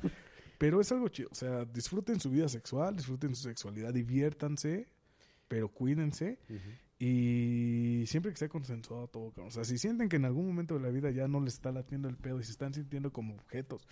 Pero 0.59 0.81
es 0.81 0.91
algo 0.93 1.09
chido. 1.09 1.29
O 1.33 1.35
sea, 1.35 1.65
disfruten 1.65 2.21
su 2.21 2.31
vida 2.31 2.49
sexual, 2.49 2.97
disfruten 2.97 3.35
su 3.35 3.43
sexualidad, 3.43 3.93
diviértanse, 3.93 4.89
pero 5.49 5.69
cuídense. 5.69 6.39
Y 6.99 8.05
siempre 8.07 8.33
que 8.33 8.39
sea 8.39 8.49
consensuado 8.49 9.09
todo. 9.09 9.33
O 9.45 9.51
sea, 9.51 9.65
si 9.65 9.79
sienten 9.79 10.09
que 10.09 10.17
en 10.17 10.25
algún 10.25 10.47
momento 10.47 10.75
de 10.75 10.81
la 10.81 10.91
vida 10.91 11.11
ya 11.11 11.29
no 11.29 11.41
les 11.41 11.55
está 11.55 11.73
latiendo 11.73 12.09
el 12.09 12.17
pedo 12.17 12.41
y 12.41 12.45
se 12.45 12.53
están 12.53 12.73
sintiendo 12.73 13.13
como 13.13 13.35
objetos. 13.35 13.87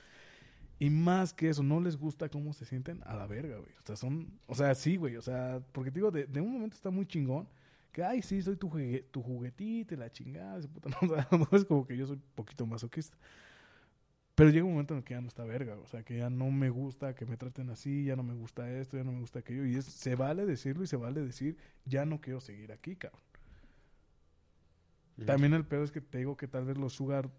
Y 0.79 0.91
más 0.91 1.33
que 1.33 1.49
eso, 1.49 1.63
no 1.63 1.81
les 1.81 1.97
gusta 1.97 2.29
cómo 2.29 2.53
se 2.53 2.65
sienten 2.65 3.01
a 3.05 3.15
la 3.15 3.27
verga, 3.27 3.57
güey. 3.59 3.71
O 3.83 3.87
sea, 3.87 3.97
son... 3.97 4.41
O 4.47 4.55
sea, 4.55 4.75
sí, 4.75 4.97
güey. 4.97 5.17
O 5.17 5.23
sea, 5.23 5.61
porque 5.73 5.91
te 5.91 5.97
digo, 6.01 6.11
de, 6.11 6.27
de 6.27 6.41
un 6.41 6.53
momento 6.53 6.75
está 6.77 6.91
muy 6.91 7.07
chingón. 7.07 7.49
Que, 7.93 8.03
ay, 8.03 8.23
sí, 8.23 8.41
soy 8.41 8.57
tu, 8.57 8.69
jugue- 8.71 9.05
tu 9.11 9.23
juguetito 9.23 9.95
y 9.95 9.99
la 9.99 10.11
chingada. 10.11 10.59
ese 10.59 10.69
puta, 10.69 10.89
no, 10.89 10.97
o 11.03 11.15
sea, 11.15 11.29
no 11.31 11.49
es 11.53 11.65
como 11.65 11.87
que 11.87 11.97
yo 11.97 12.07
soy 12.07 12.17
un 12.17 12.23
poquito 12.35 12.67
masoquista. 12.67 13.17
Pero 14.35 14.51
llega 14.51 14.65
un 14.65 14.73
momento 14.73 14.95
en 14.95 14.99
el 14.99 15.05
que 15.05 15.15
ya 15.15 15.21
no 15.21 15.29
está 15.29 15.45
verga. 15.45 15.77
O 15.77 15.87
sea, 15.87 16.03
que 16.03 16.17
ya 16.17 16.31
no 16.31 16.51
me 16.51 16.71
gusta 16.71 17.15
que 17.15 17.27
me 17.27 17.37
traten 17.37 17.69
así, 17.71 18.05
ya 18.05 18.17
no 18.17 18.23
me 18.23 18.35
gusta 18.35 18.71
esto, 18.71 18.97
ya 18.97 19.05
no 19.05 19.13
me 19.13 19.21
gusta 19.21 19.41
aquello. 19.41 19.67
Y 19.67 19.77
es, 19.77 19.85
se 19.85 20.15
vale 20.15 20.47
decirlo 20.47 20.85
y 20.85 20.87
se 20.87 20.97
vale 20.97 21.21
decir, 21.21 21.57
ya 21.85 22.07
no 22.07 22.21
quiero 22.21 22.41
seguir 22.41 22.73
aquí, 22.73 22.97
cabrón. 22.97 23.21
También 25.27 25.53
el 25.53 25.65
pedo 25.65 25.85
es 25.85 25.93
que 25.93 26.01
te 26.01 26.19
digo 26.19 26.37
que 26.37 26.49
tal 26.49 26.65
vez 26.65 26.79
los 26.79 26.95
sugar 26.95 27.31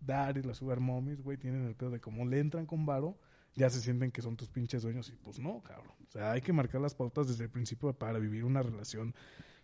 daddies, 0.00 0.46
las 0.46 0.58
sugar 0.58 0.80
mommies, 0.80 1.22
güey, 1.22 1.38
tienen 1.38 1.66
el 1.66 1.74
pedo 1.74 1.90
de 1.90 2.00
como 2.00 2.26
le 2.26 2.38
entran 2.38 2.66
con 2.66 2.84
varo, 2.86 3.18
ya 3.54 3.70
se 3.70 3.80
sienten 3.80 4.10
que 4.10 4.22
son 4.22 4.36
tus 4.36 4.48
pinches 4.48 4.82
dueños 4.82 5.08
y 5.08 5.16
pues 5.16 5.38
no, 5.38 5.62
cabrón. 5.62 5.94
O 6.06 6.10
sea, 6.10 6.32
hay 6.32 6.40
que 6.40 6.52
marcar 6.52 6.80
las 6.80 6.94
pautas 6.94 7.28
desde 7.28 7.44
el 7.44 7.50
principio 7.50 7.92
para 7.92 8.18
vivir 8.18 8.44
una 8.44 8.62
relación 8.62 9.14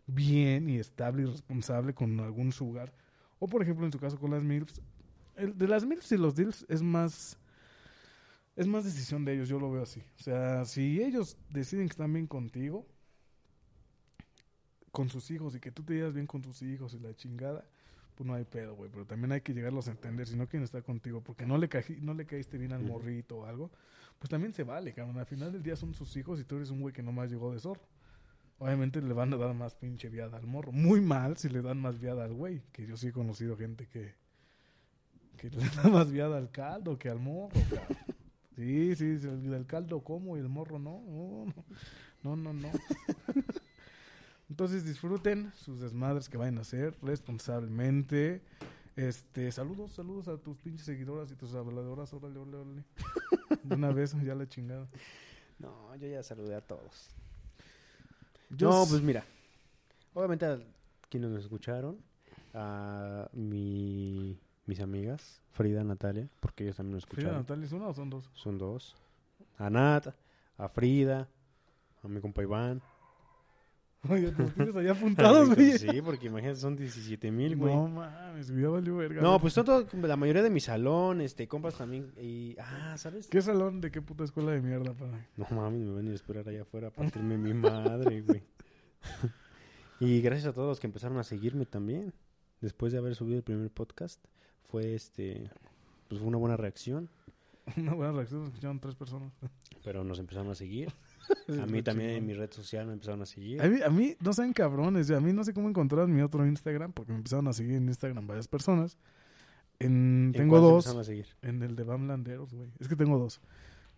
bien 0.06 0.68
y 0.68 0.78
estable 0.78 1.22
y 1.22 1.26
responsable 1.26 1.94
con 1.94 2.18
algún 2.20 2.52
sugar. 2.52 2.92
O 3.38 3.46
por 3.46 3.62
ejemplo, 3.62 3.86
en 3.86 3.92
su 3.92 3.98
caso 3.98 4.18
con 4.18 4.30
las 4.30 4.42
MILFs. 4.42 4.80
El 5.38 5.56
de 5.56 5.68
las 5.68 5.84
MILFs 5.84 6.12
y 6.12 6.16
los 6.16 6.34
DILFs 6.34 6.66
es 6.68 6.82
más... 6.82 7.38
Es 8.56 8.66
más 8.66 8.84
decisión 8.84 9.24
de 9.24 9.34
ellos, 9.34 9.48
yo 9.48 9.60
lo 9.60 9.70
veo 9.70 9.82
así. 9.84 10.02
O 10.18 10.22
sea, 10.22 10.64
si 10.64 11.00
ellos 11.00 11.36
deciden 11.50 11.86
que 11.86 11.92
están 11.92 12.12
bien 12.12 12.26
contigo, 12.26 12.84
con 14.90 15.08
sus 15.08 15.30
hijos 15.30 15.54
y 15.54 15.60
que 15.60 15.70
tú 15.70 15.82
te 15.84 15.94
llevas 15.94 16.12
bien 16.12 16.26
con 16.26 16.42
tus 16.42 16.60
hijos 16.62 16.92
y 16.94 16.98
la 16.98 17.14
chingada, 17.14 17.64
pues 18.16 18.26
no 18.26 18.34
hay 18.34 18.44
pedo, 18.44 18.74
güey. 18.74 18.90
Pero 18.90 19.06
también 19.06 19.30
hay 19.30 19.42
que 19.42 19.54
llegarlos 19.54 19.86
a 19.86 19.92
entender 19.92 20.26
si 20.26 20.34
no 20.36 20.48
quieren 20.48 20.64
estar 20.64 20.82
contigo 20.82 21.22
porque 21.22 21.46
no 21.46 21.56
le, 21.56 21.68
caji- 21.68 22.00
no 22.00 22.14
le 22.14 22.26
caíste 22.26 22.58
bien 22.58 22.72
al 22.72 22.82
morrito 22.82 23.38
o 23.38 23.44
algo, 23.44 23.70
pues 24.18 24.28
también 24.28 24.52
se 24.52 24.64
vale, 24.64 24.92
cabrón. 24.92 25.18
Al 25.18 25.26
final 25.26 25.52
del 25.52 25.62
día 25.62 25.76
son 25.76 25.94
sus 25.94 26.16
hijos 26.16 26.40
y 26.40 26.44
tú 26.44 26.56
eres 26.56 26.70
un 26.70 26.80
güey 26.80 26.92
que 26.92 27.02
nomás 27.02 27.30
llegó 27.30 27.52
de 27.52 27.60
zorro. 27.60 27.86
Obviamente 28.58 29.00
le 29.00 29.12
van 29.12 29.32
a 29.32 29.36
dar 29.36 29.54
más 29.54 29.76
pinche 29.76 30.08
viada 30.08 30.36
al 30.36 30.48
morro. 30.48 30.72
Muy 30.72 31.00
mal 31.00 31.36
si 31.36 31.48
le 31.48 31.62
dan 31.62 31.80
más 31.80 32.00
viada 32.00 32.24
al 32.24 32.32
güey. 32.32 32.62
Que 32.72 32.86
yo 32.86 32.96
sí 32.96 33.06
he 33.08 33.12
conocido 33.12 33.56
gente 33.56 33.86
que, 33.86 34.16
que 35.38 35.48
le 35.50 35.66
da 35.70 35.88
más 35.88 36.10
viada 36.10 36.36
al 36.36 36.50
caldo 36.50 36.98
que 36.98 37.08
al 37.08 37.18
morro, 37.18 37.60
cabrón. 37.70 37.96
Sí, 38.56 38.96
sí, 38.96 39.04
el 39.04 39.50
del 39.50 39.66
caldo 39.66 40.02
como 40.02 40.36
y 40.36 40.40
el 40.40 40.48
morro 40.48 40.78
no. 40.78 41.46
No, 42.22 42.34
no, 42.34 42.52
no. 42.52 42.68
Entonces 44.50 44.84
disfruten 44.84 45.52
sus 45.54 45.80
desmadres 45.80 46.28
que 46.28 46.36
vayan 46.36 46.58
a 46.58 46.62
hacer 46.62 46.96
responsablemente. 47.02 48.42
Este, 48.96 49.52
saludos, 49.52 49.92
saludos 49.92 50.26
a 50.26 50.38
tus 50.38 50.56
pinches 50.58 50.84
seguidoras 50.84 51.30
y 51.30 51.36
tus 51.36 51.54
habladoras. 51.54 52.12
Órale, 52.12 52.40
órale, 52.40 52.56
órale. 52.56 52.84
De 53.62 53.74
una 53.76 53.92
vez, 53.92 54.16
ya 54.24 54.34
la 54.34 54.48
chingada. 54.48 54.88
No, 55.60 55.94
yo 55.96 56.08
ya 56.08 56.22
saludé 56.24 56.56
a 56.56 56.60
todos. 56.60 57.10
Yo 58.50 58.70
no, 58.70 58.86
pues 58.88 59.02
mira. 59.02 59.24
Obviamente 60.14 60.46
a 60.46 60.58
quienes 61.08 61.30
nos 61.30 61.44
escucharon, 61.44 61.98
a 62.54 63.28
mi, 63.32 64.36
mis 64.68 64.80
amigas, 64.80 65.40
Frida, 65.52 65.82
Natalia, 65.82 66.28
porque 66.40 66.64
ellos 66.64 66.76
también 66.76 67.00
¿Frida 67.00 67.08
escucharon. 67.08 67.38
Natalia 67.38 67.64
es 67.64 67.72
una 67.72 67.88
o 67.88 67.94
son 67.94 68.10
dos? 68.10 68.30
Son 68.34 68.58
dos. 68.58 68.94
A 69.56 69.70
Nat, 69.70 70.08
a 70.58 70.68
Frida, 70.68 71.26
a 72.02 72.08
mi 72.08 72.20
compa 72.20 72.42
Iván. 72.42 72.82
Oye, 74.08 74.30
los 74.30 74.54
tienes 74.54 74.76
allá 74.76 74.92
apuntados, 74.96 75.54
güey. 75.54 75.78
sí, 75.78 76.02
porque 76.02 76.26
imagínate, 76.26 76.60
son 76.60 76.76
17 76.76 77.30
mil, 77.32 77.56
güey. 77.56 77.74
No 77.74 77.88
mames, 77.88 78.48
ya 78.48 78.68
valió 78.68 78.98
verga. 78.98 79.22
No, 79.22 79.40
pues 79.40 79.54
son 79.54 79.64
todos, 79.64 79.92
la 79.94 80.16
mayoría 80.16 80.42
de 80.42 80.50
mi 80.50 80.60
salón, 80.60 81.22
este, 81.22 81.48
compas 81.48 81.78
también. 81.78 82.12
Y, 82.20 82.54
ah, 82.60 82.94
¿sabes? 82.98 83.26
¿Qué 83.26 83.40
salón 83.40 83.80
de 83.80 83.90
qué 83.90 84.02
puta 84.02 84.22
escuela 84.24 84.52
de 84.52 84.60
mierda, 84.60 84.92
para? 84.92 85.26
No 85.36 85.46
mames, 85.50 85.80
me 85.80 85.92
van 85.92 86.04
a 86.04 86.08
ir 86.08 86.12
a 86.12 86.14
esperar 86.14 86.46
allá 86.46 86.62
afuera 86.62 86.88
a 86.88 86.90
partirme 86.90 87.38
mi 87.38 87.54
madre, 87.54 88.20
güey. 88.26 88.42
y 89.98 90.20
gracias 90.20 90.48
a 90.48 90.52
todos 90.52 90.68
los 90.68 90.78
que 90.78 90.86
empezaron 90.88 91.16
a 91.16 91.24
seguirme 91.24 91.64
también. 91.64 92.12
Después 92.60 92.92
de 92.92 92.98
haber 92.98 93.14
subido 93.14 93.38
el 93.38 93.44
primer 93.44 93.70
podcast, 93.70 94.20
fue 94.68 94.94
este, 94.94 95.50
pues 96.08 96.20
fue 96.20 96.28
una 96.28 96.38
buena 96.38 96.56
reacción. 96.56 97.08
Una 97.76 97.92
buena 97.92 98.12
reacción, 98.12 98.40
nos 98.40 98.48
escucharon 98.48 98.80
tres 98.80 98.94
personas. 98.94 99.30
Pero 99.84 100.02
nos 100.02 100.18
empezaron 100.18 100.50
a 100.50 100.54
seguir. 100.54 100.92
A 101.60 101.66
mí 101.66 101.82
también 101.82 102.10
en 102.10 102.26
mi 102.26 102.32
red 102.32 102.50
social 102.50 102.86
me 102.86 102.94
empezaron 102.94 103.20
a 103.20 103.26
seguir. 103.26 103.60
A 103.60 103.68
mí, 103.68 103.80
a 103.82 103.90
mí, 103.90 104.16
no 104.20 104.32
sean 104.32 104.54
cabrones, 104.54 105.10
a 105.10 105.20
mí 105.20 105.32
no 105.34 105.44
sé 105.44 105.52
cómo 105.52 105.68
encontrar 105.68 106.08
mi 106.08 106.22
otro 106.22 106.46
Instagram, 106.46 106.92
porque 106.92 107.12
me 107.12 107.18
empezaron 107.18 107.46
a 107.48 107.52
seguir 107.52 107.74
en 107.74 107.86
Instagram 107.86 108.26
varias 108.26 108.48
personas. 108.48 108.96
En, 109.78 110.28
¿En 110.28 110.32
tengo 110.32 110.58
dos, 110.58 110.86
empezaron 110.86 111.00
a 111.02 111.04
seguir? 111.04 111.26
en 111.42 111.62
el 111.62 111.76
de 111.76 111.84
Bamlanderos, 111.84 112.54
güey. 112.54 112.70
Es 112.78 112.88
que 112.88 112.96
tengo 112.96 113.18
dos. 113.18 113.42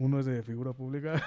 Uno 0.01 0.19
es 0.19 0.27
de 0.27 0.43
figura 0.43 0.73
pública 0.73 1.23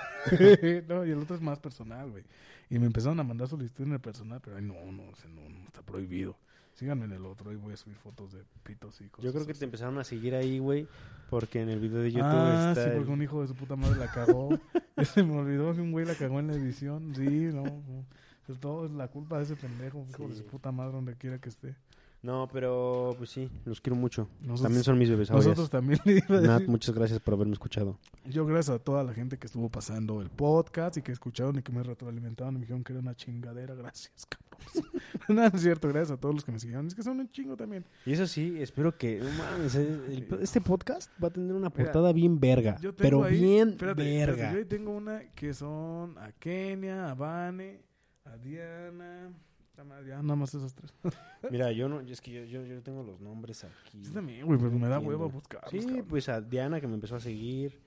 no, 0.87 1.05
y 1.05 1.11
el 1.11 1.19
otro 1.19 1.35
es 1.35 1.41
más 1.41 1.59
personal, 1.59 2.09
güey. 2.09 2.23
Y 2.69 2.79
me 2.79 2.87
empezaron 2.87 3.19
a 3.19 3.23
mandar 3.23 3.47
solicitud 3.47 3.85
en 3.85 3.93
el 3.93 3.99
personal, 3.99 4.41
pero 4.41 4.57
ay, 4.57 4.63
no, 4.63 4.73
no, 4.91 5.03
no, 5.03 5.65
está 5.67 5.81
prohibido. 5.83 6.35
Síganme 6.73 7.05
en 7.05 7.11
el 7.13 7.25
otro, 7.25 7.49
ahí 7.51 7.55
voy 7.55 7.73
a 7.73 7.77
subir 7.77 7.95
fotos 7.97 8.31
de 8.33 8.43
pitos 8.63 8.99
y 9.01 9.05
cosas. 9.09 9.25
Yo 9.25 9.31
creo 9.31 9.45
que 9.45 9.51
así. 9.51 9.59
te 9.59 9.65
empezaron 9.65 9.97
a 9.99 10.03
seguir 10.03 10.33
ahí, 10.35 10.57
güey, 10.59 10.87
porque 11.29 11.61
en 11.61 11.69
el 11.69 11.79
video 11.79 11.99
de 12.01 12.11
YouTube 12.11 12.31
ah, 12.31 12.69
está 12.71 12.83
sí, 12.83 12.89
el- 12.89 12.95
porque 12.97 13.11
un 13.11 13.21
hijo 13.21 13.41
de 13.41 13.47
su 13.47 13.55
puta 13.55 13.75
madre 13.75 13.97
la 13.99 14.11
cagó. 14.11 14.49
Se 15.13 15.23
me 15.23 15.37
olvidó 15.37 15.73
que 15.73 15.81
un 15.81 15.91
güey 15.91 16.05
la 16.05 16.15
cagó 16.15 16.39
en 16.39 16.47
la 16.47 16.53
edición. 16.53 17.13
Sí, 17.15 17.27
no. 17.53 17.63
no. 17.63 18.05
Es 18.47 18.59
todo 18.59 18.85
es 18.85 18.91
la 18.91 19.07
culpa 19.07 19.37
de 19.37 19.43
ese 19.45 19.55
pendejo, 19.55 20.05
hijo 20.09 20.27
de 20.27 20.33
Sí. 20.35 20.41
su 20.41 20.45
puta 20.47 20.71
madre, 20.71 20.93
donde 20.93 21.15
quiera 21.15 21.37
que 21.39 21.49
esté. 21.49 21.75
No, 22.23 22.47
pero 22.53 23.13
pues 23.17 23.31
sí, 23.31 23.49
los 23.65 23.81
quiero 23.81 23.97
mucho. 23.97 24.29
Nosotros- 24.39 24.61
También 24.61 24.83
son 24.85 24.97
mis 24.97 25.09
bebés. 25.09 25.29
Nosotros 25.29 25.69
también 25.69 25.99
Nat, 26.29 26.63
muchas 26.67 26.95
gracias 26.95 27.19
por 27.19 27.33
haberme 27.33 27.51
escuchado. 27.51 27.99
Yo 28.25 28.45
gracias 28.45 28.77
a 28.77 28.79
toda 28.79 29.03
la 29.03 29.13
gente 29.13 29.37
que 29.37 29.45
estuvo 29.47 29.69
pasando 29.69 30.21
el 30.21 30.29
podcast 30.29 30.95
y 30.95 31.01
que 31.01 31.11
escucharon 31.11 31.59
y 31.59 31.61
que 31.63 31.73
me 31.73 31.83
retroalimentaron 31.83 32.53
y 32.55 32.59
me 32.59 32.61
dijeron 32.61 32.81
que 32.85 32.93
era 32.93 33.01
una 33.01 33.13
chingadera. 33.13 33.75
Gracias, 33.75 34.25
cabros. 34.25 34.89
no, 35.27 35.43
es 35.45 35.61
cierto, 35.61 35.89
gracias 35.89 36.11
a 36.11 36.17
todos 36.17 36.33
los 36.33 36.45
que 36.45 36.53
me 36.53 36.59
siguieron. 36.59 36.87
Es 36.87 36.95
que 36.95 37.03
son 37.03 37.19
un 37.19 37.29
chingo 37.29 37.57
también. 37.57 37.83
Y 38.05 38.13
eso 38.13 38.25
sí, 38.25 38.55
espero 38.57 38.97
que, 38.97 39.19
no 39.19 39.29
mames, 39.37 39.75
el- 39.75 40.25
este 40.41 40.61
podcast 40.61 41.11
va 41.21 41.27
a 41.27 41.31
tener 41.31 41.51
una 41.53 41.67
Mira, 41.69 41.83
portada 41.83 42.13
bien 42.13 42.39
verga, 42.39 42.77
Yo 42.79 42.93
tengo 42.95 42.97
pero 43.01 43.23
ahí- 43.25 43.37
bien 43.37 43.69
espérate, 43.71 44.01
verga. 44.01 44.31
espérate, 44.31 44.53
yo 44.53 44.59
ahí 44.59 44.65
tengo 44.65 44.91
una 44.95 45.29
que 45.31 45.53
son 45.53 46.17
a 46.17 46.31
Kenia, 46.31 47.11
a 47.11 47.15
Vane, 47.15 47.81
a 48.23 48.37
Diana. 48.37 49.29
Ya, 49.75 50.21
nada 50.21 50.35
más 50.35 50.53
esas 50.53 50.73
tres. 50.73 50.93
Mira, 51.51 51.71
yo 51.71 51.89
no, 51.89 51.99
es 52.01 52.21
que 52.21 52.31
yo, 52.31 52.43
yo, 52.43 52.65
yo 52.65 52.81
tengo 52.83 53.03
los 53.03 53.19
nombres 53.19 53.63
aquí. 53.63 54.05
Sí, 54.05 54.13
también, 54.13 54.45
güey, 54.45 54.59
pero 54.59 54.71
me 54.71 54.87
da 54.87 54.99
hueva 54.99 55.25
buscarlos. 55.25 55.71
Sí, 55.71 56.01
pues 56.07 56.29
a 56.29 56.41
Diana 56.41 56.79
que 56.79 56.87
me 56.87 56.95
empezó 56.95 57.15
a 57.15 57.19
seguir. 57.19 57.79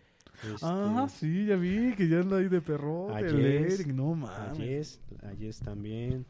Este, 0.42 0.58
Ah, 0.62 1.06
sí, 1.08 1.46
ya 1.46 1.56
vi 1.56 1.94
que 1.94 2.08
ya 2.08 2.20
anda 2.20 2.38
ahí 2.38 2.48
de 2.48 2.60
perro, 2.60 3.14
A 3.14 3.22
de 3.22 3.30
Jess, 3.30 3.80
Eric, 3.80 3.94
no 3.94 4.14
mames. 4.14 4.58
Jess, 4.58 5.00
a 5.22 5.34
Jess 5.36 5.60
también. 5.60 6.26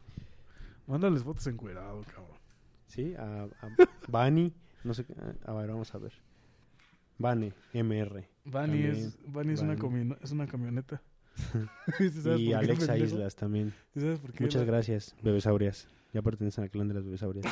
Mándales 0.85 1.23
fotos 1.23 1.45
encuerado, 1.47 2.01
cabrón. 2.03 2.37
Sí, 2.85 3.13
a, 3.15 3.43
a 3.43 3.69
Bani, 4.07 4.53
no 4.83 4.93
sé, 4.93 5.05
a 5.45 5.53
ver, 5.53 5.69
vamos 5.69 5.93
a 5.93 5.97
ver. 5.97 6.13
Bane, 7.17 7.51
MR. 7.73 8.29
Vani 8.45 8.83
es, 8.83 9.17
Vani 9.25 9.53
es, 9.53 9.61
una 9.61 9.73
es 10.21 10.31
una 10.31 10.47
camioneta. 10.47 11.01
¿Sí 11.97 12.09
sabes 12.09 12.39
Y 12.39 12.53
Alexa? 12.53 12.97
Islas 12.97 13.35
también. 13.35 13.73
¿Sí 13.93 14.01
sabes 14.01 14.19
por 14.19 14.33
qué? 14.33 14.43
Muchas 14.43 14.61
La- 14.61 14.67
gracias, 14.67 15.15
bebesaurias. 15.21 15.87
Ya 16.13 16.21
pertenecen 16.21 16.63
al 16.63 16.69
clan 16.69 16.87
de 16.87 16.93
las 16.95 17.03
bebesaurias. 17.03 17.45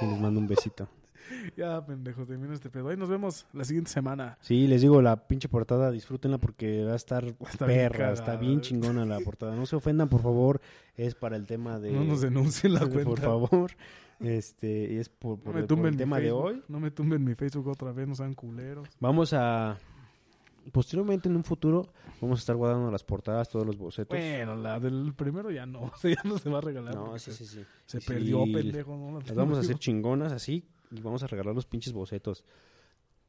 y 0.00 0.06
les 0.06 0.20
mando 0.20 0.40
un 0.40 0.48
besito. 0.48 0.88
Ya, 1.56 1.84
pendejo, 1.84 2.24
termina 2.24 2.54
este 2.54 2.70
pedo. 2.70 2.88
Ahí 2.88 2.96
nos 2.96 3.08
vemos 3.08 3.46
la 3.52 3.64
siguiente 3.64 3.90
semana. 3.90 4.38
Sí, 4.42 4.68
les 4.68 4.80
digo, 4.80 5.02
la 5.02 5.26
pinche 5.26 5.48
portada, 5.48 5.90
disfrútenla 5.90 6.38
porque 6.38 6.84
va 6.84 6.92
a 6.92 6.94
estar 6.94 7.24
bien 7.24 7.36
perra, 7.58 8.12
está 8.12 8.36
bien 8.36 8.60
chingona 8.60 9.04
la 9.04 9.18
portada. 9.18 9.56
No 9.56 9.66
se 9.66 9.74
ofendan, 9.74 10.08
por 10.08 10.22
favor, 10.22 10.60
es 10.94 11.16
para 11.16 11.34
el 11.34 11.44
tema 11.46 11.80
de... 11.80 11.90
No 11.90 12.04
nos 12.04 12.20
denuncien 12.20 12.74
la 12.74 12.80
cuenta. 12.86 13.04
Por 13.04 13.20
favor, 13.20 13.72
este, 14.20 14.92
y 14.92 14.98
es 14.98 15.08
por, 15.08 15.38
No 15.38 15.42
por 15.44 15.54
me 15.54 15.60
el, 15.62 15.66
por 15.66 15.96
tema 15.96 16.20
de 16.20 16.30
hoy. 16.30 16.62
No 16.68 16.78
me 16.78 16.92
tumben 16.92 17.24
mi 17.24 17.34
Facebook 17.34 17.66
otra 17.66 17.90
vez, 17.90 18.06
no 18.06 18.14
sean 18.14 18.32
culeros. 18.34 18.88
Vamos 19.00 19.32
a... 19.32 19.78
Posteriormente, 20.72 21.28
en 21.28 21.36
un 21.36 21.44
futuro, 21.44 21.92
vamos 22.20 22.38
a 22.38 22.40
estar 22.40 22.56
guardando 22.56 22.90
las 22.90 23.04
portadas, 23.04 23.48
todos 23.48 23.66
los 23.66 23.76
bocetos. 23.76 24.18
Bueno, 24.18 24.56
la 24.56 24.80
del 24.80 25.14
primero 25.14 25.50
ya 25.50 25.66
no. 25.66 25.80
O 25.94 25.96
sea, 25.96 26.14
ya 26.14 26.22
no 26.28 26.38
se 26.38 26.48
va 26.50 26.58
a 26.58 26.60
regalar. 26.62 26.94
no, 26.94 27.18
sí, 27.18 27.30
se, 27.32 27.44
sí, 27.44 27.46
sí. 27.46 27.64
se 27.86 28.00
Sí, 28.00 28.06
perdió, 28.06 28.44
pendejo. 28.44 28.96
¿no? 28.96 29.20
Las 29.20 29.34
vamos 29.34 29.58
a 29.58 29.60
hacer 29.60 29.76
chingonas 29.78 30.32
así 30.32 30.64
y 30.90 31.00
vamos 31.00 31.22
a 31.22 31.26
regalar 31.26 31.54
los 31.54 31.66
pinches 31.66 31.92
bocetos 31.92 32.44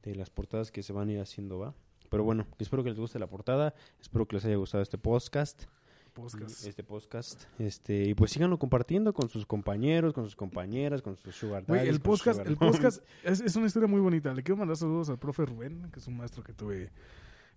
de 0.04 0.16
las 0.16 0.30
portadas 0.30 0.72
que 0.72 0.84
se 0.84 0.94
van 0.94 1.10
a 1.10 1.14
ir 1.14 1.20
haciendo, 1.20 1.60
¿va? 1.60 1.74
pero 2.10 2.24
bueno, 2.24 2.48
espero 2.60 2.84
que 2.84 2.90
les 2.90 3.00
guste 3.00 3.20
la 3.20 3.28
portada. 3.28 3.74
Espero 4.00 4.26
que 4.28 4.38
les 4.38 4.46
haya 4.46 4.56
gustado 4.56 4.82
este 4.82 4.98
podcast. 4.98 5.66
Podcast. 6.14 6.66
Este 6.66 6.84
podcast. 6.84 7.44
Este, 7.60 8.06
y 8.06 8.14
pues 8.16 8.32
síganlo 8.32 8.58
compartiendo 8.58 9.14
con 9.14 9.30
sus 9.30 9.46
compañeros, 9.46 10.14
con 10.14 10.26
sus 10.26 10.36
compañeras, 10.36 11.02
con 11.04 11.16
sus 11.16 11.36
sugar 11.36 11.66
daddies, 11.66 11.90
el 11.90 12.02
con 12.02 12.18
sus 12.18 12.26
podcast, 12.26 12.48
el 12.48 12.58
podcast 12.58 13.04
es, 13.24 13.40
es 13.42 13.56
una 13.56 13.68
historia 13.68 13.88
muy 13.88 14.00
bonita. 14.00 14.34
Le 14.34 14.42
quiero 14.42 14.58
mandar 14.58 14.78
saludos 14.78 15.10
al 15.10 15.20
profe 15.20 15.46
Rubén, 15.46 15.90
que 15.92 16.00
es 16.00 16.08
un 16.08 16.18
maestro 16.18 16.44
que 16.44 16.54
tuve 16.54 16.90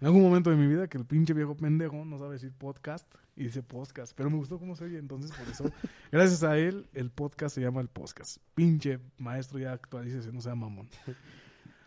en 0.01 0.07
algún 0.07 0.23
momento 0.23 0.51
de 0.51 0.57
mi 0.57 0.67
vida, 0.67 0.89
que 0.89 0.99
el 0.99 1.05
pinche 1.05 1.35
viejo 1.35 1.57
pendejo 1.57 2.05
no 2.05 2.19
sabe 2.19 2.35
decir 2.35 2.53
podcast 2.53 3.07
y 3.37 3.45
dice 3.45 3.63
podcast. 3.63 4.13
Pero 4.17 4.31
me 4.31 4.37
gustó 4.37 4.59
cómo 4.59 4.75
se 4.77 4.85
oye, 4.85 4.99
entonces 4.99 5.31
por 5.33 5.49
eso, 5.49 5.65
gracias 6.13 6.43
a 6.43 6.57
él, 6.59 6.87
el 6.95 7.11
podcast 7.11 7.55
se 7.55 7.61
llama 7.61 7.81
el 7.81 7.89
podcast. 7.89 8.39
Pinche 8.55 8.99
maestro, 9.19 9.59
ya 9.59 9.73
actualícese, 9.73 10.33
no 10.33 10.41
sea 10.41 10.55
mamón. 10.55 10.89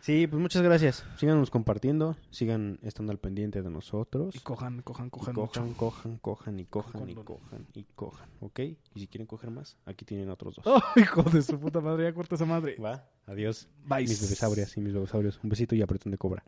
Sí, 0.00 0.26
pues 0.26 0.38
muchas 0.40 0.62
gracias. 0.62 1.02
Síganos 1.16 1.48
compartiendo, 1.50 2.14
sigan 2.28 2.78
estando 2.82 3.10
al 3.10 3.18
pendiente 3.18 3.62
de 3.62 3.70
nosotros. 3.70 4.36
Y 4.36 4.40
cojan, 4.40 4.82
cojan, 4.82 5.06
Y 5.06 5.10
cojan. 5.10 5.34
cojan, 5.34 5.64
mucho. 5.64 5.76
cojan, 5.78 6.18
cojan 6.18 6.60
y 6.60 6.66
cojan 6.66 7.08
y 7.08 7.14
cojan 7.14 7.66
y 7.72 7.84
cojan, 7.94 8.28
¿ok? 8.40 8.60
Y 8.60 9.00
si 9.00 9.06
quieren 9.08 9.26
coger 9.26 9.50
más, 9.50 9.78
aquí 9.86 10.04
tienen 10.04 10.28
otros 10.28 10.56
dos. 10.56 10.64
Oh, 10.68 10.82
hijo 11.00 11.22
de 11.22 11.40
su 11.40 11.58
puta 11.58 11.80
madre, 11.80 12.04
ya 12.04 12.12
corta 12.12 12.34
esa 12.34 12.44
madre. 12.44 12.76
Va, 12.76 13.08
adiós. 13.26 13.66
Bye. 13.86 14.02
Mis 14.02 14.20
bebesaurias 14.20 14.76
y 14.76 14.80
mis 14.82 14.92
bebesaurios. 14.92 15.40
Un 15.42 15.48
besito 15.48 15.74
y 15.74 15.80
apretón 15.80 16.12
de 16.12 16.18
cobra. 16.18 16.44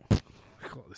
Hijo 0.63 0.79
de 0.87 0.89
su- 0.89 0.93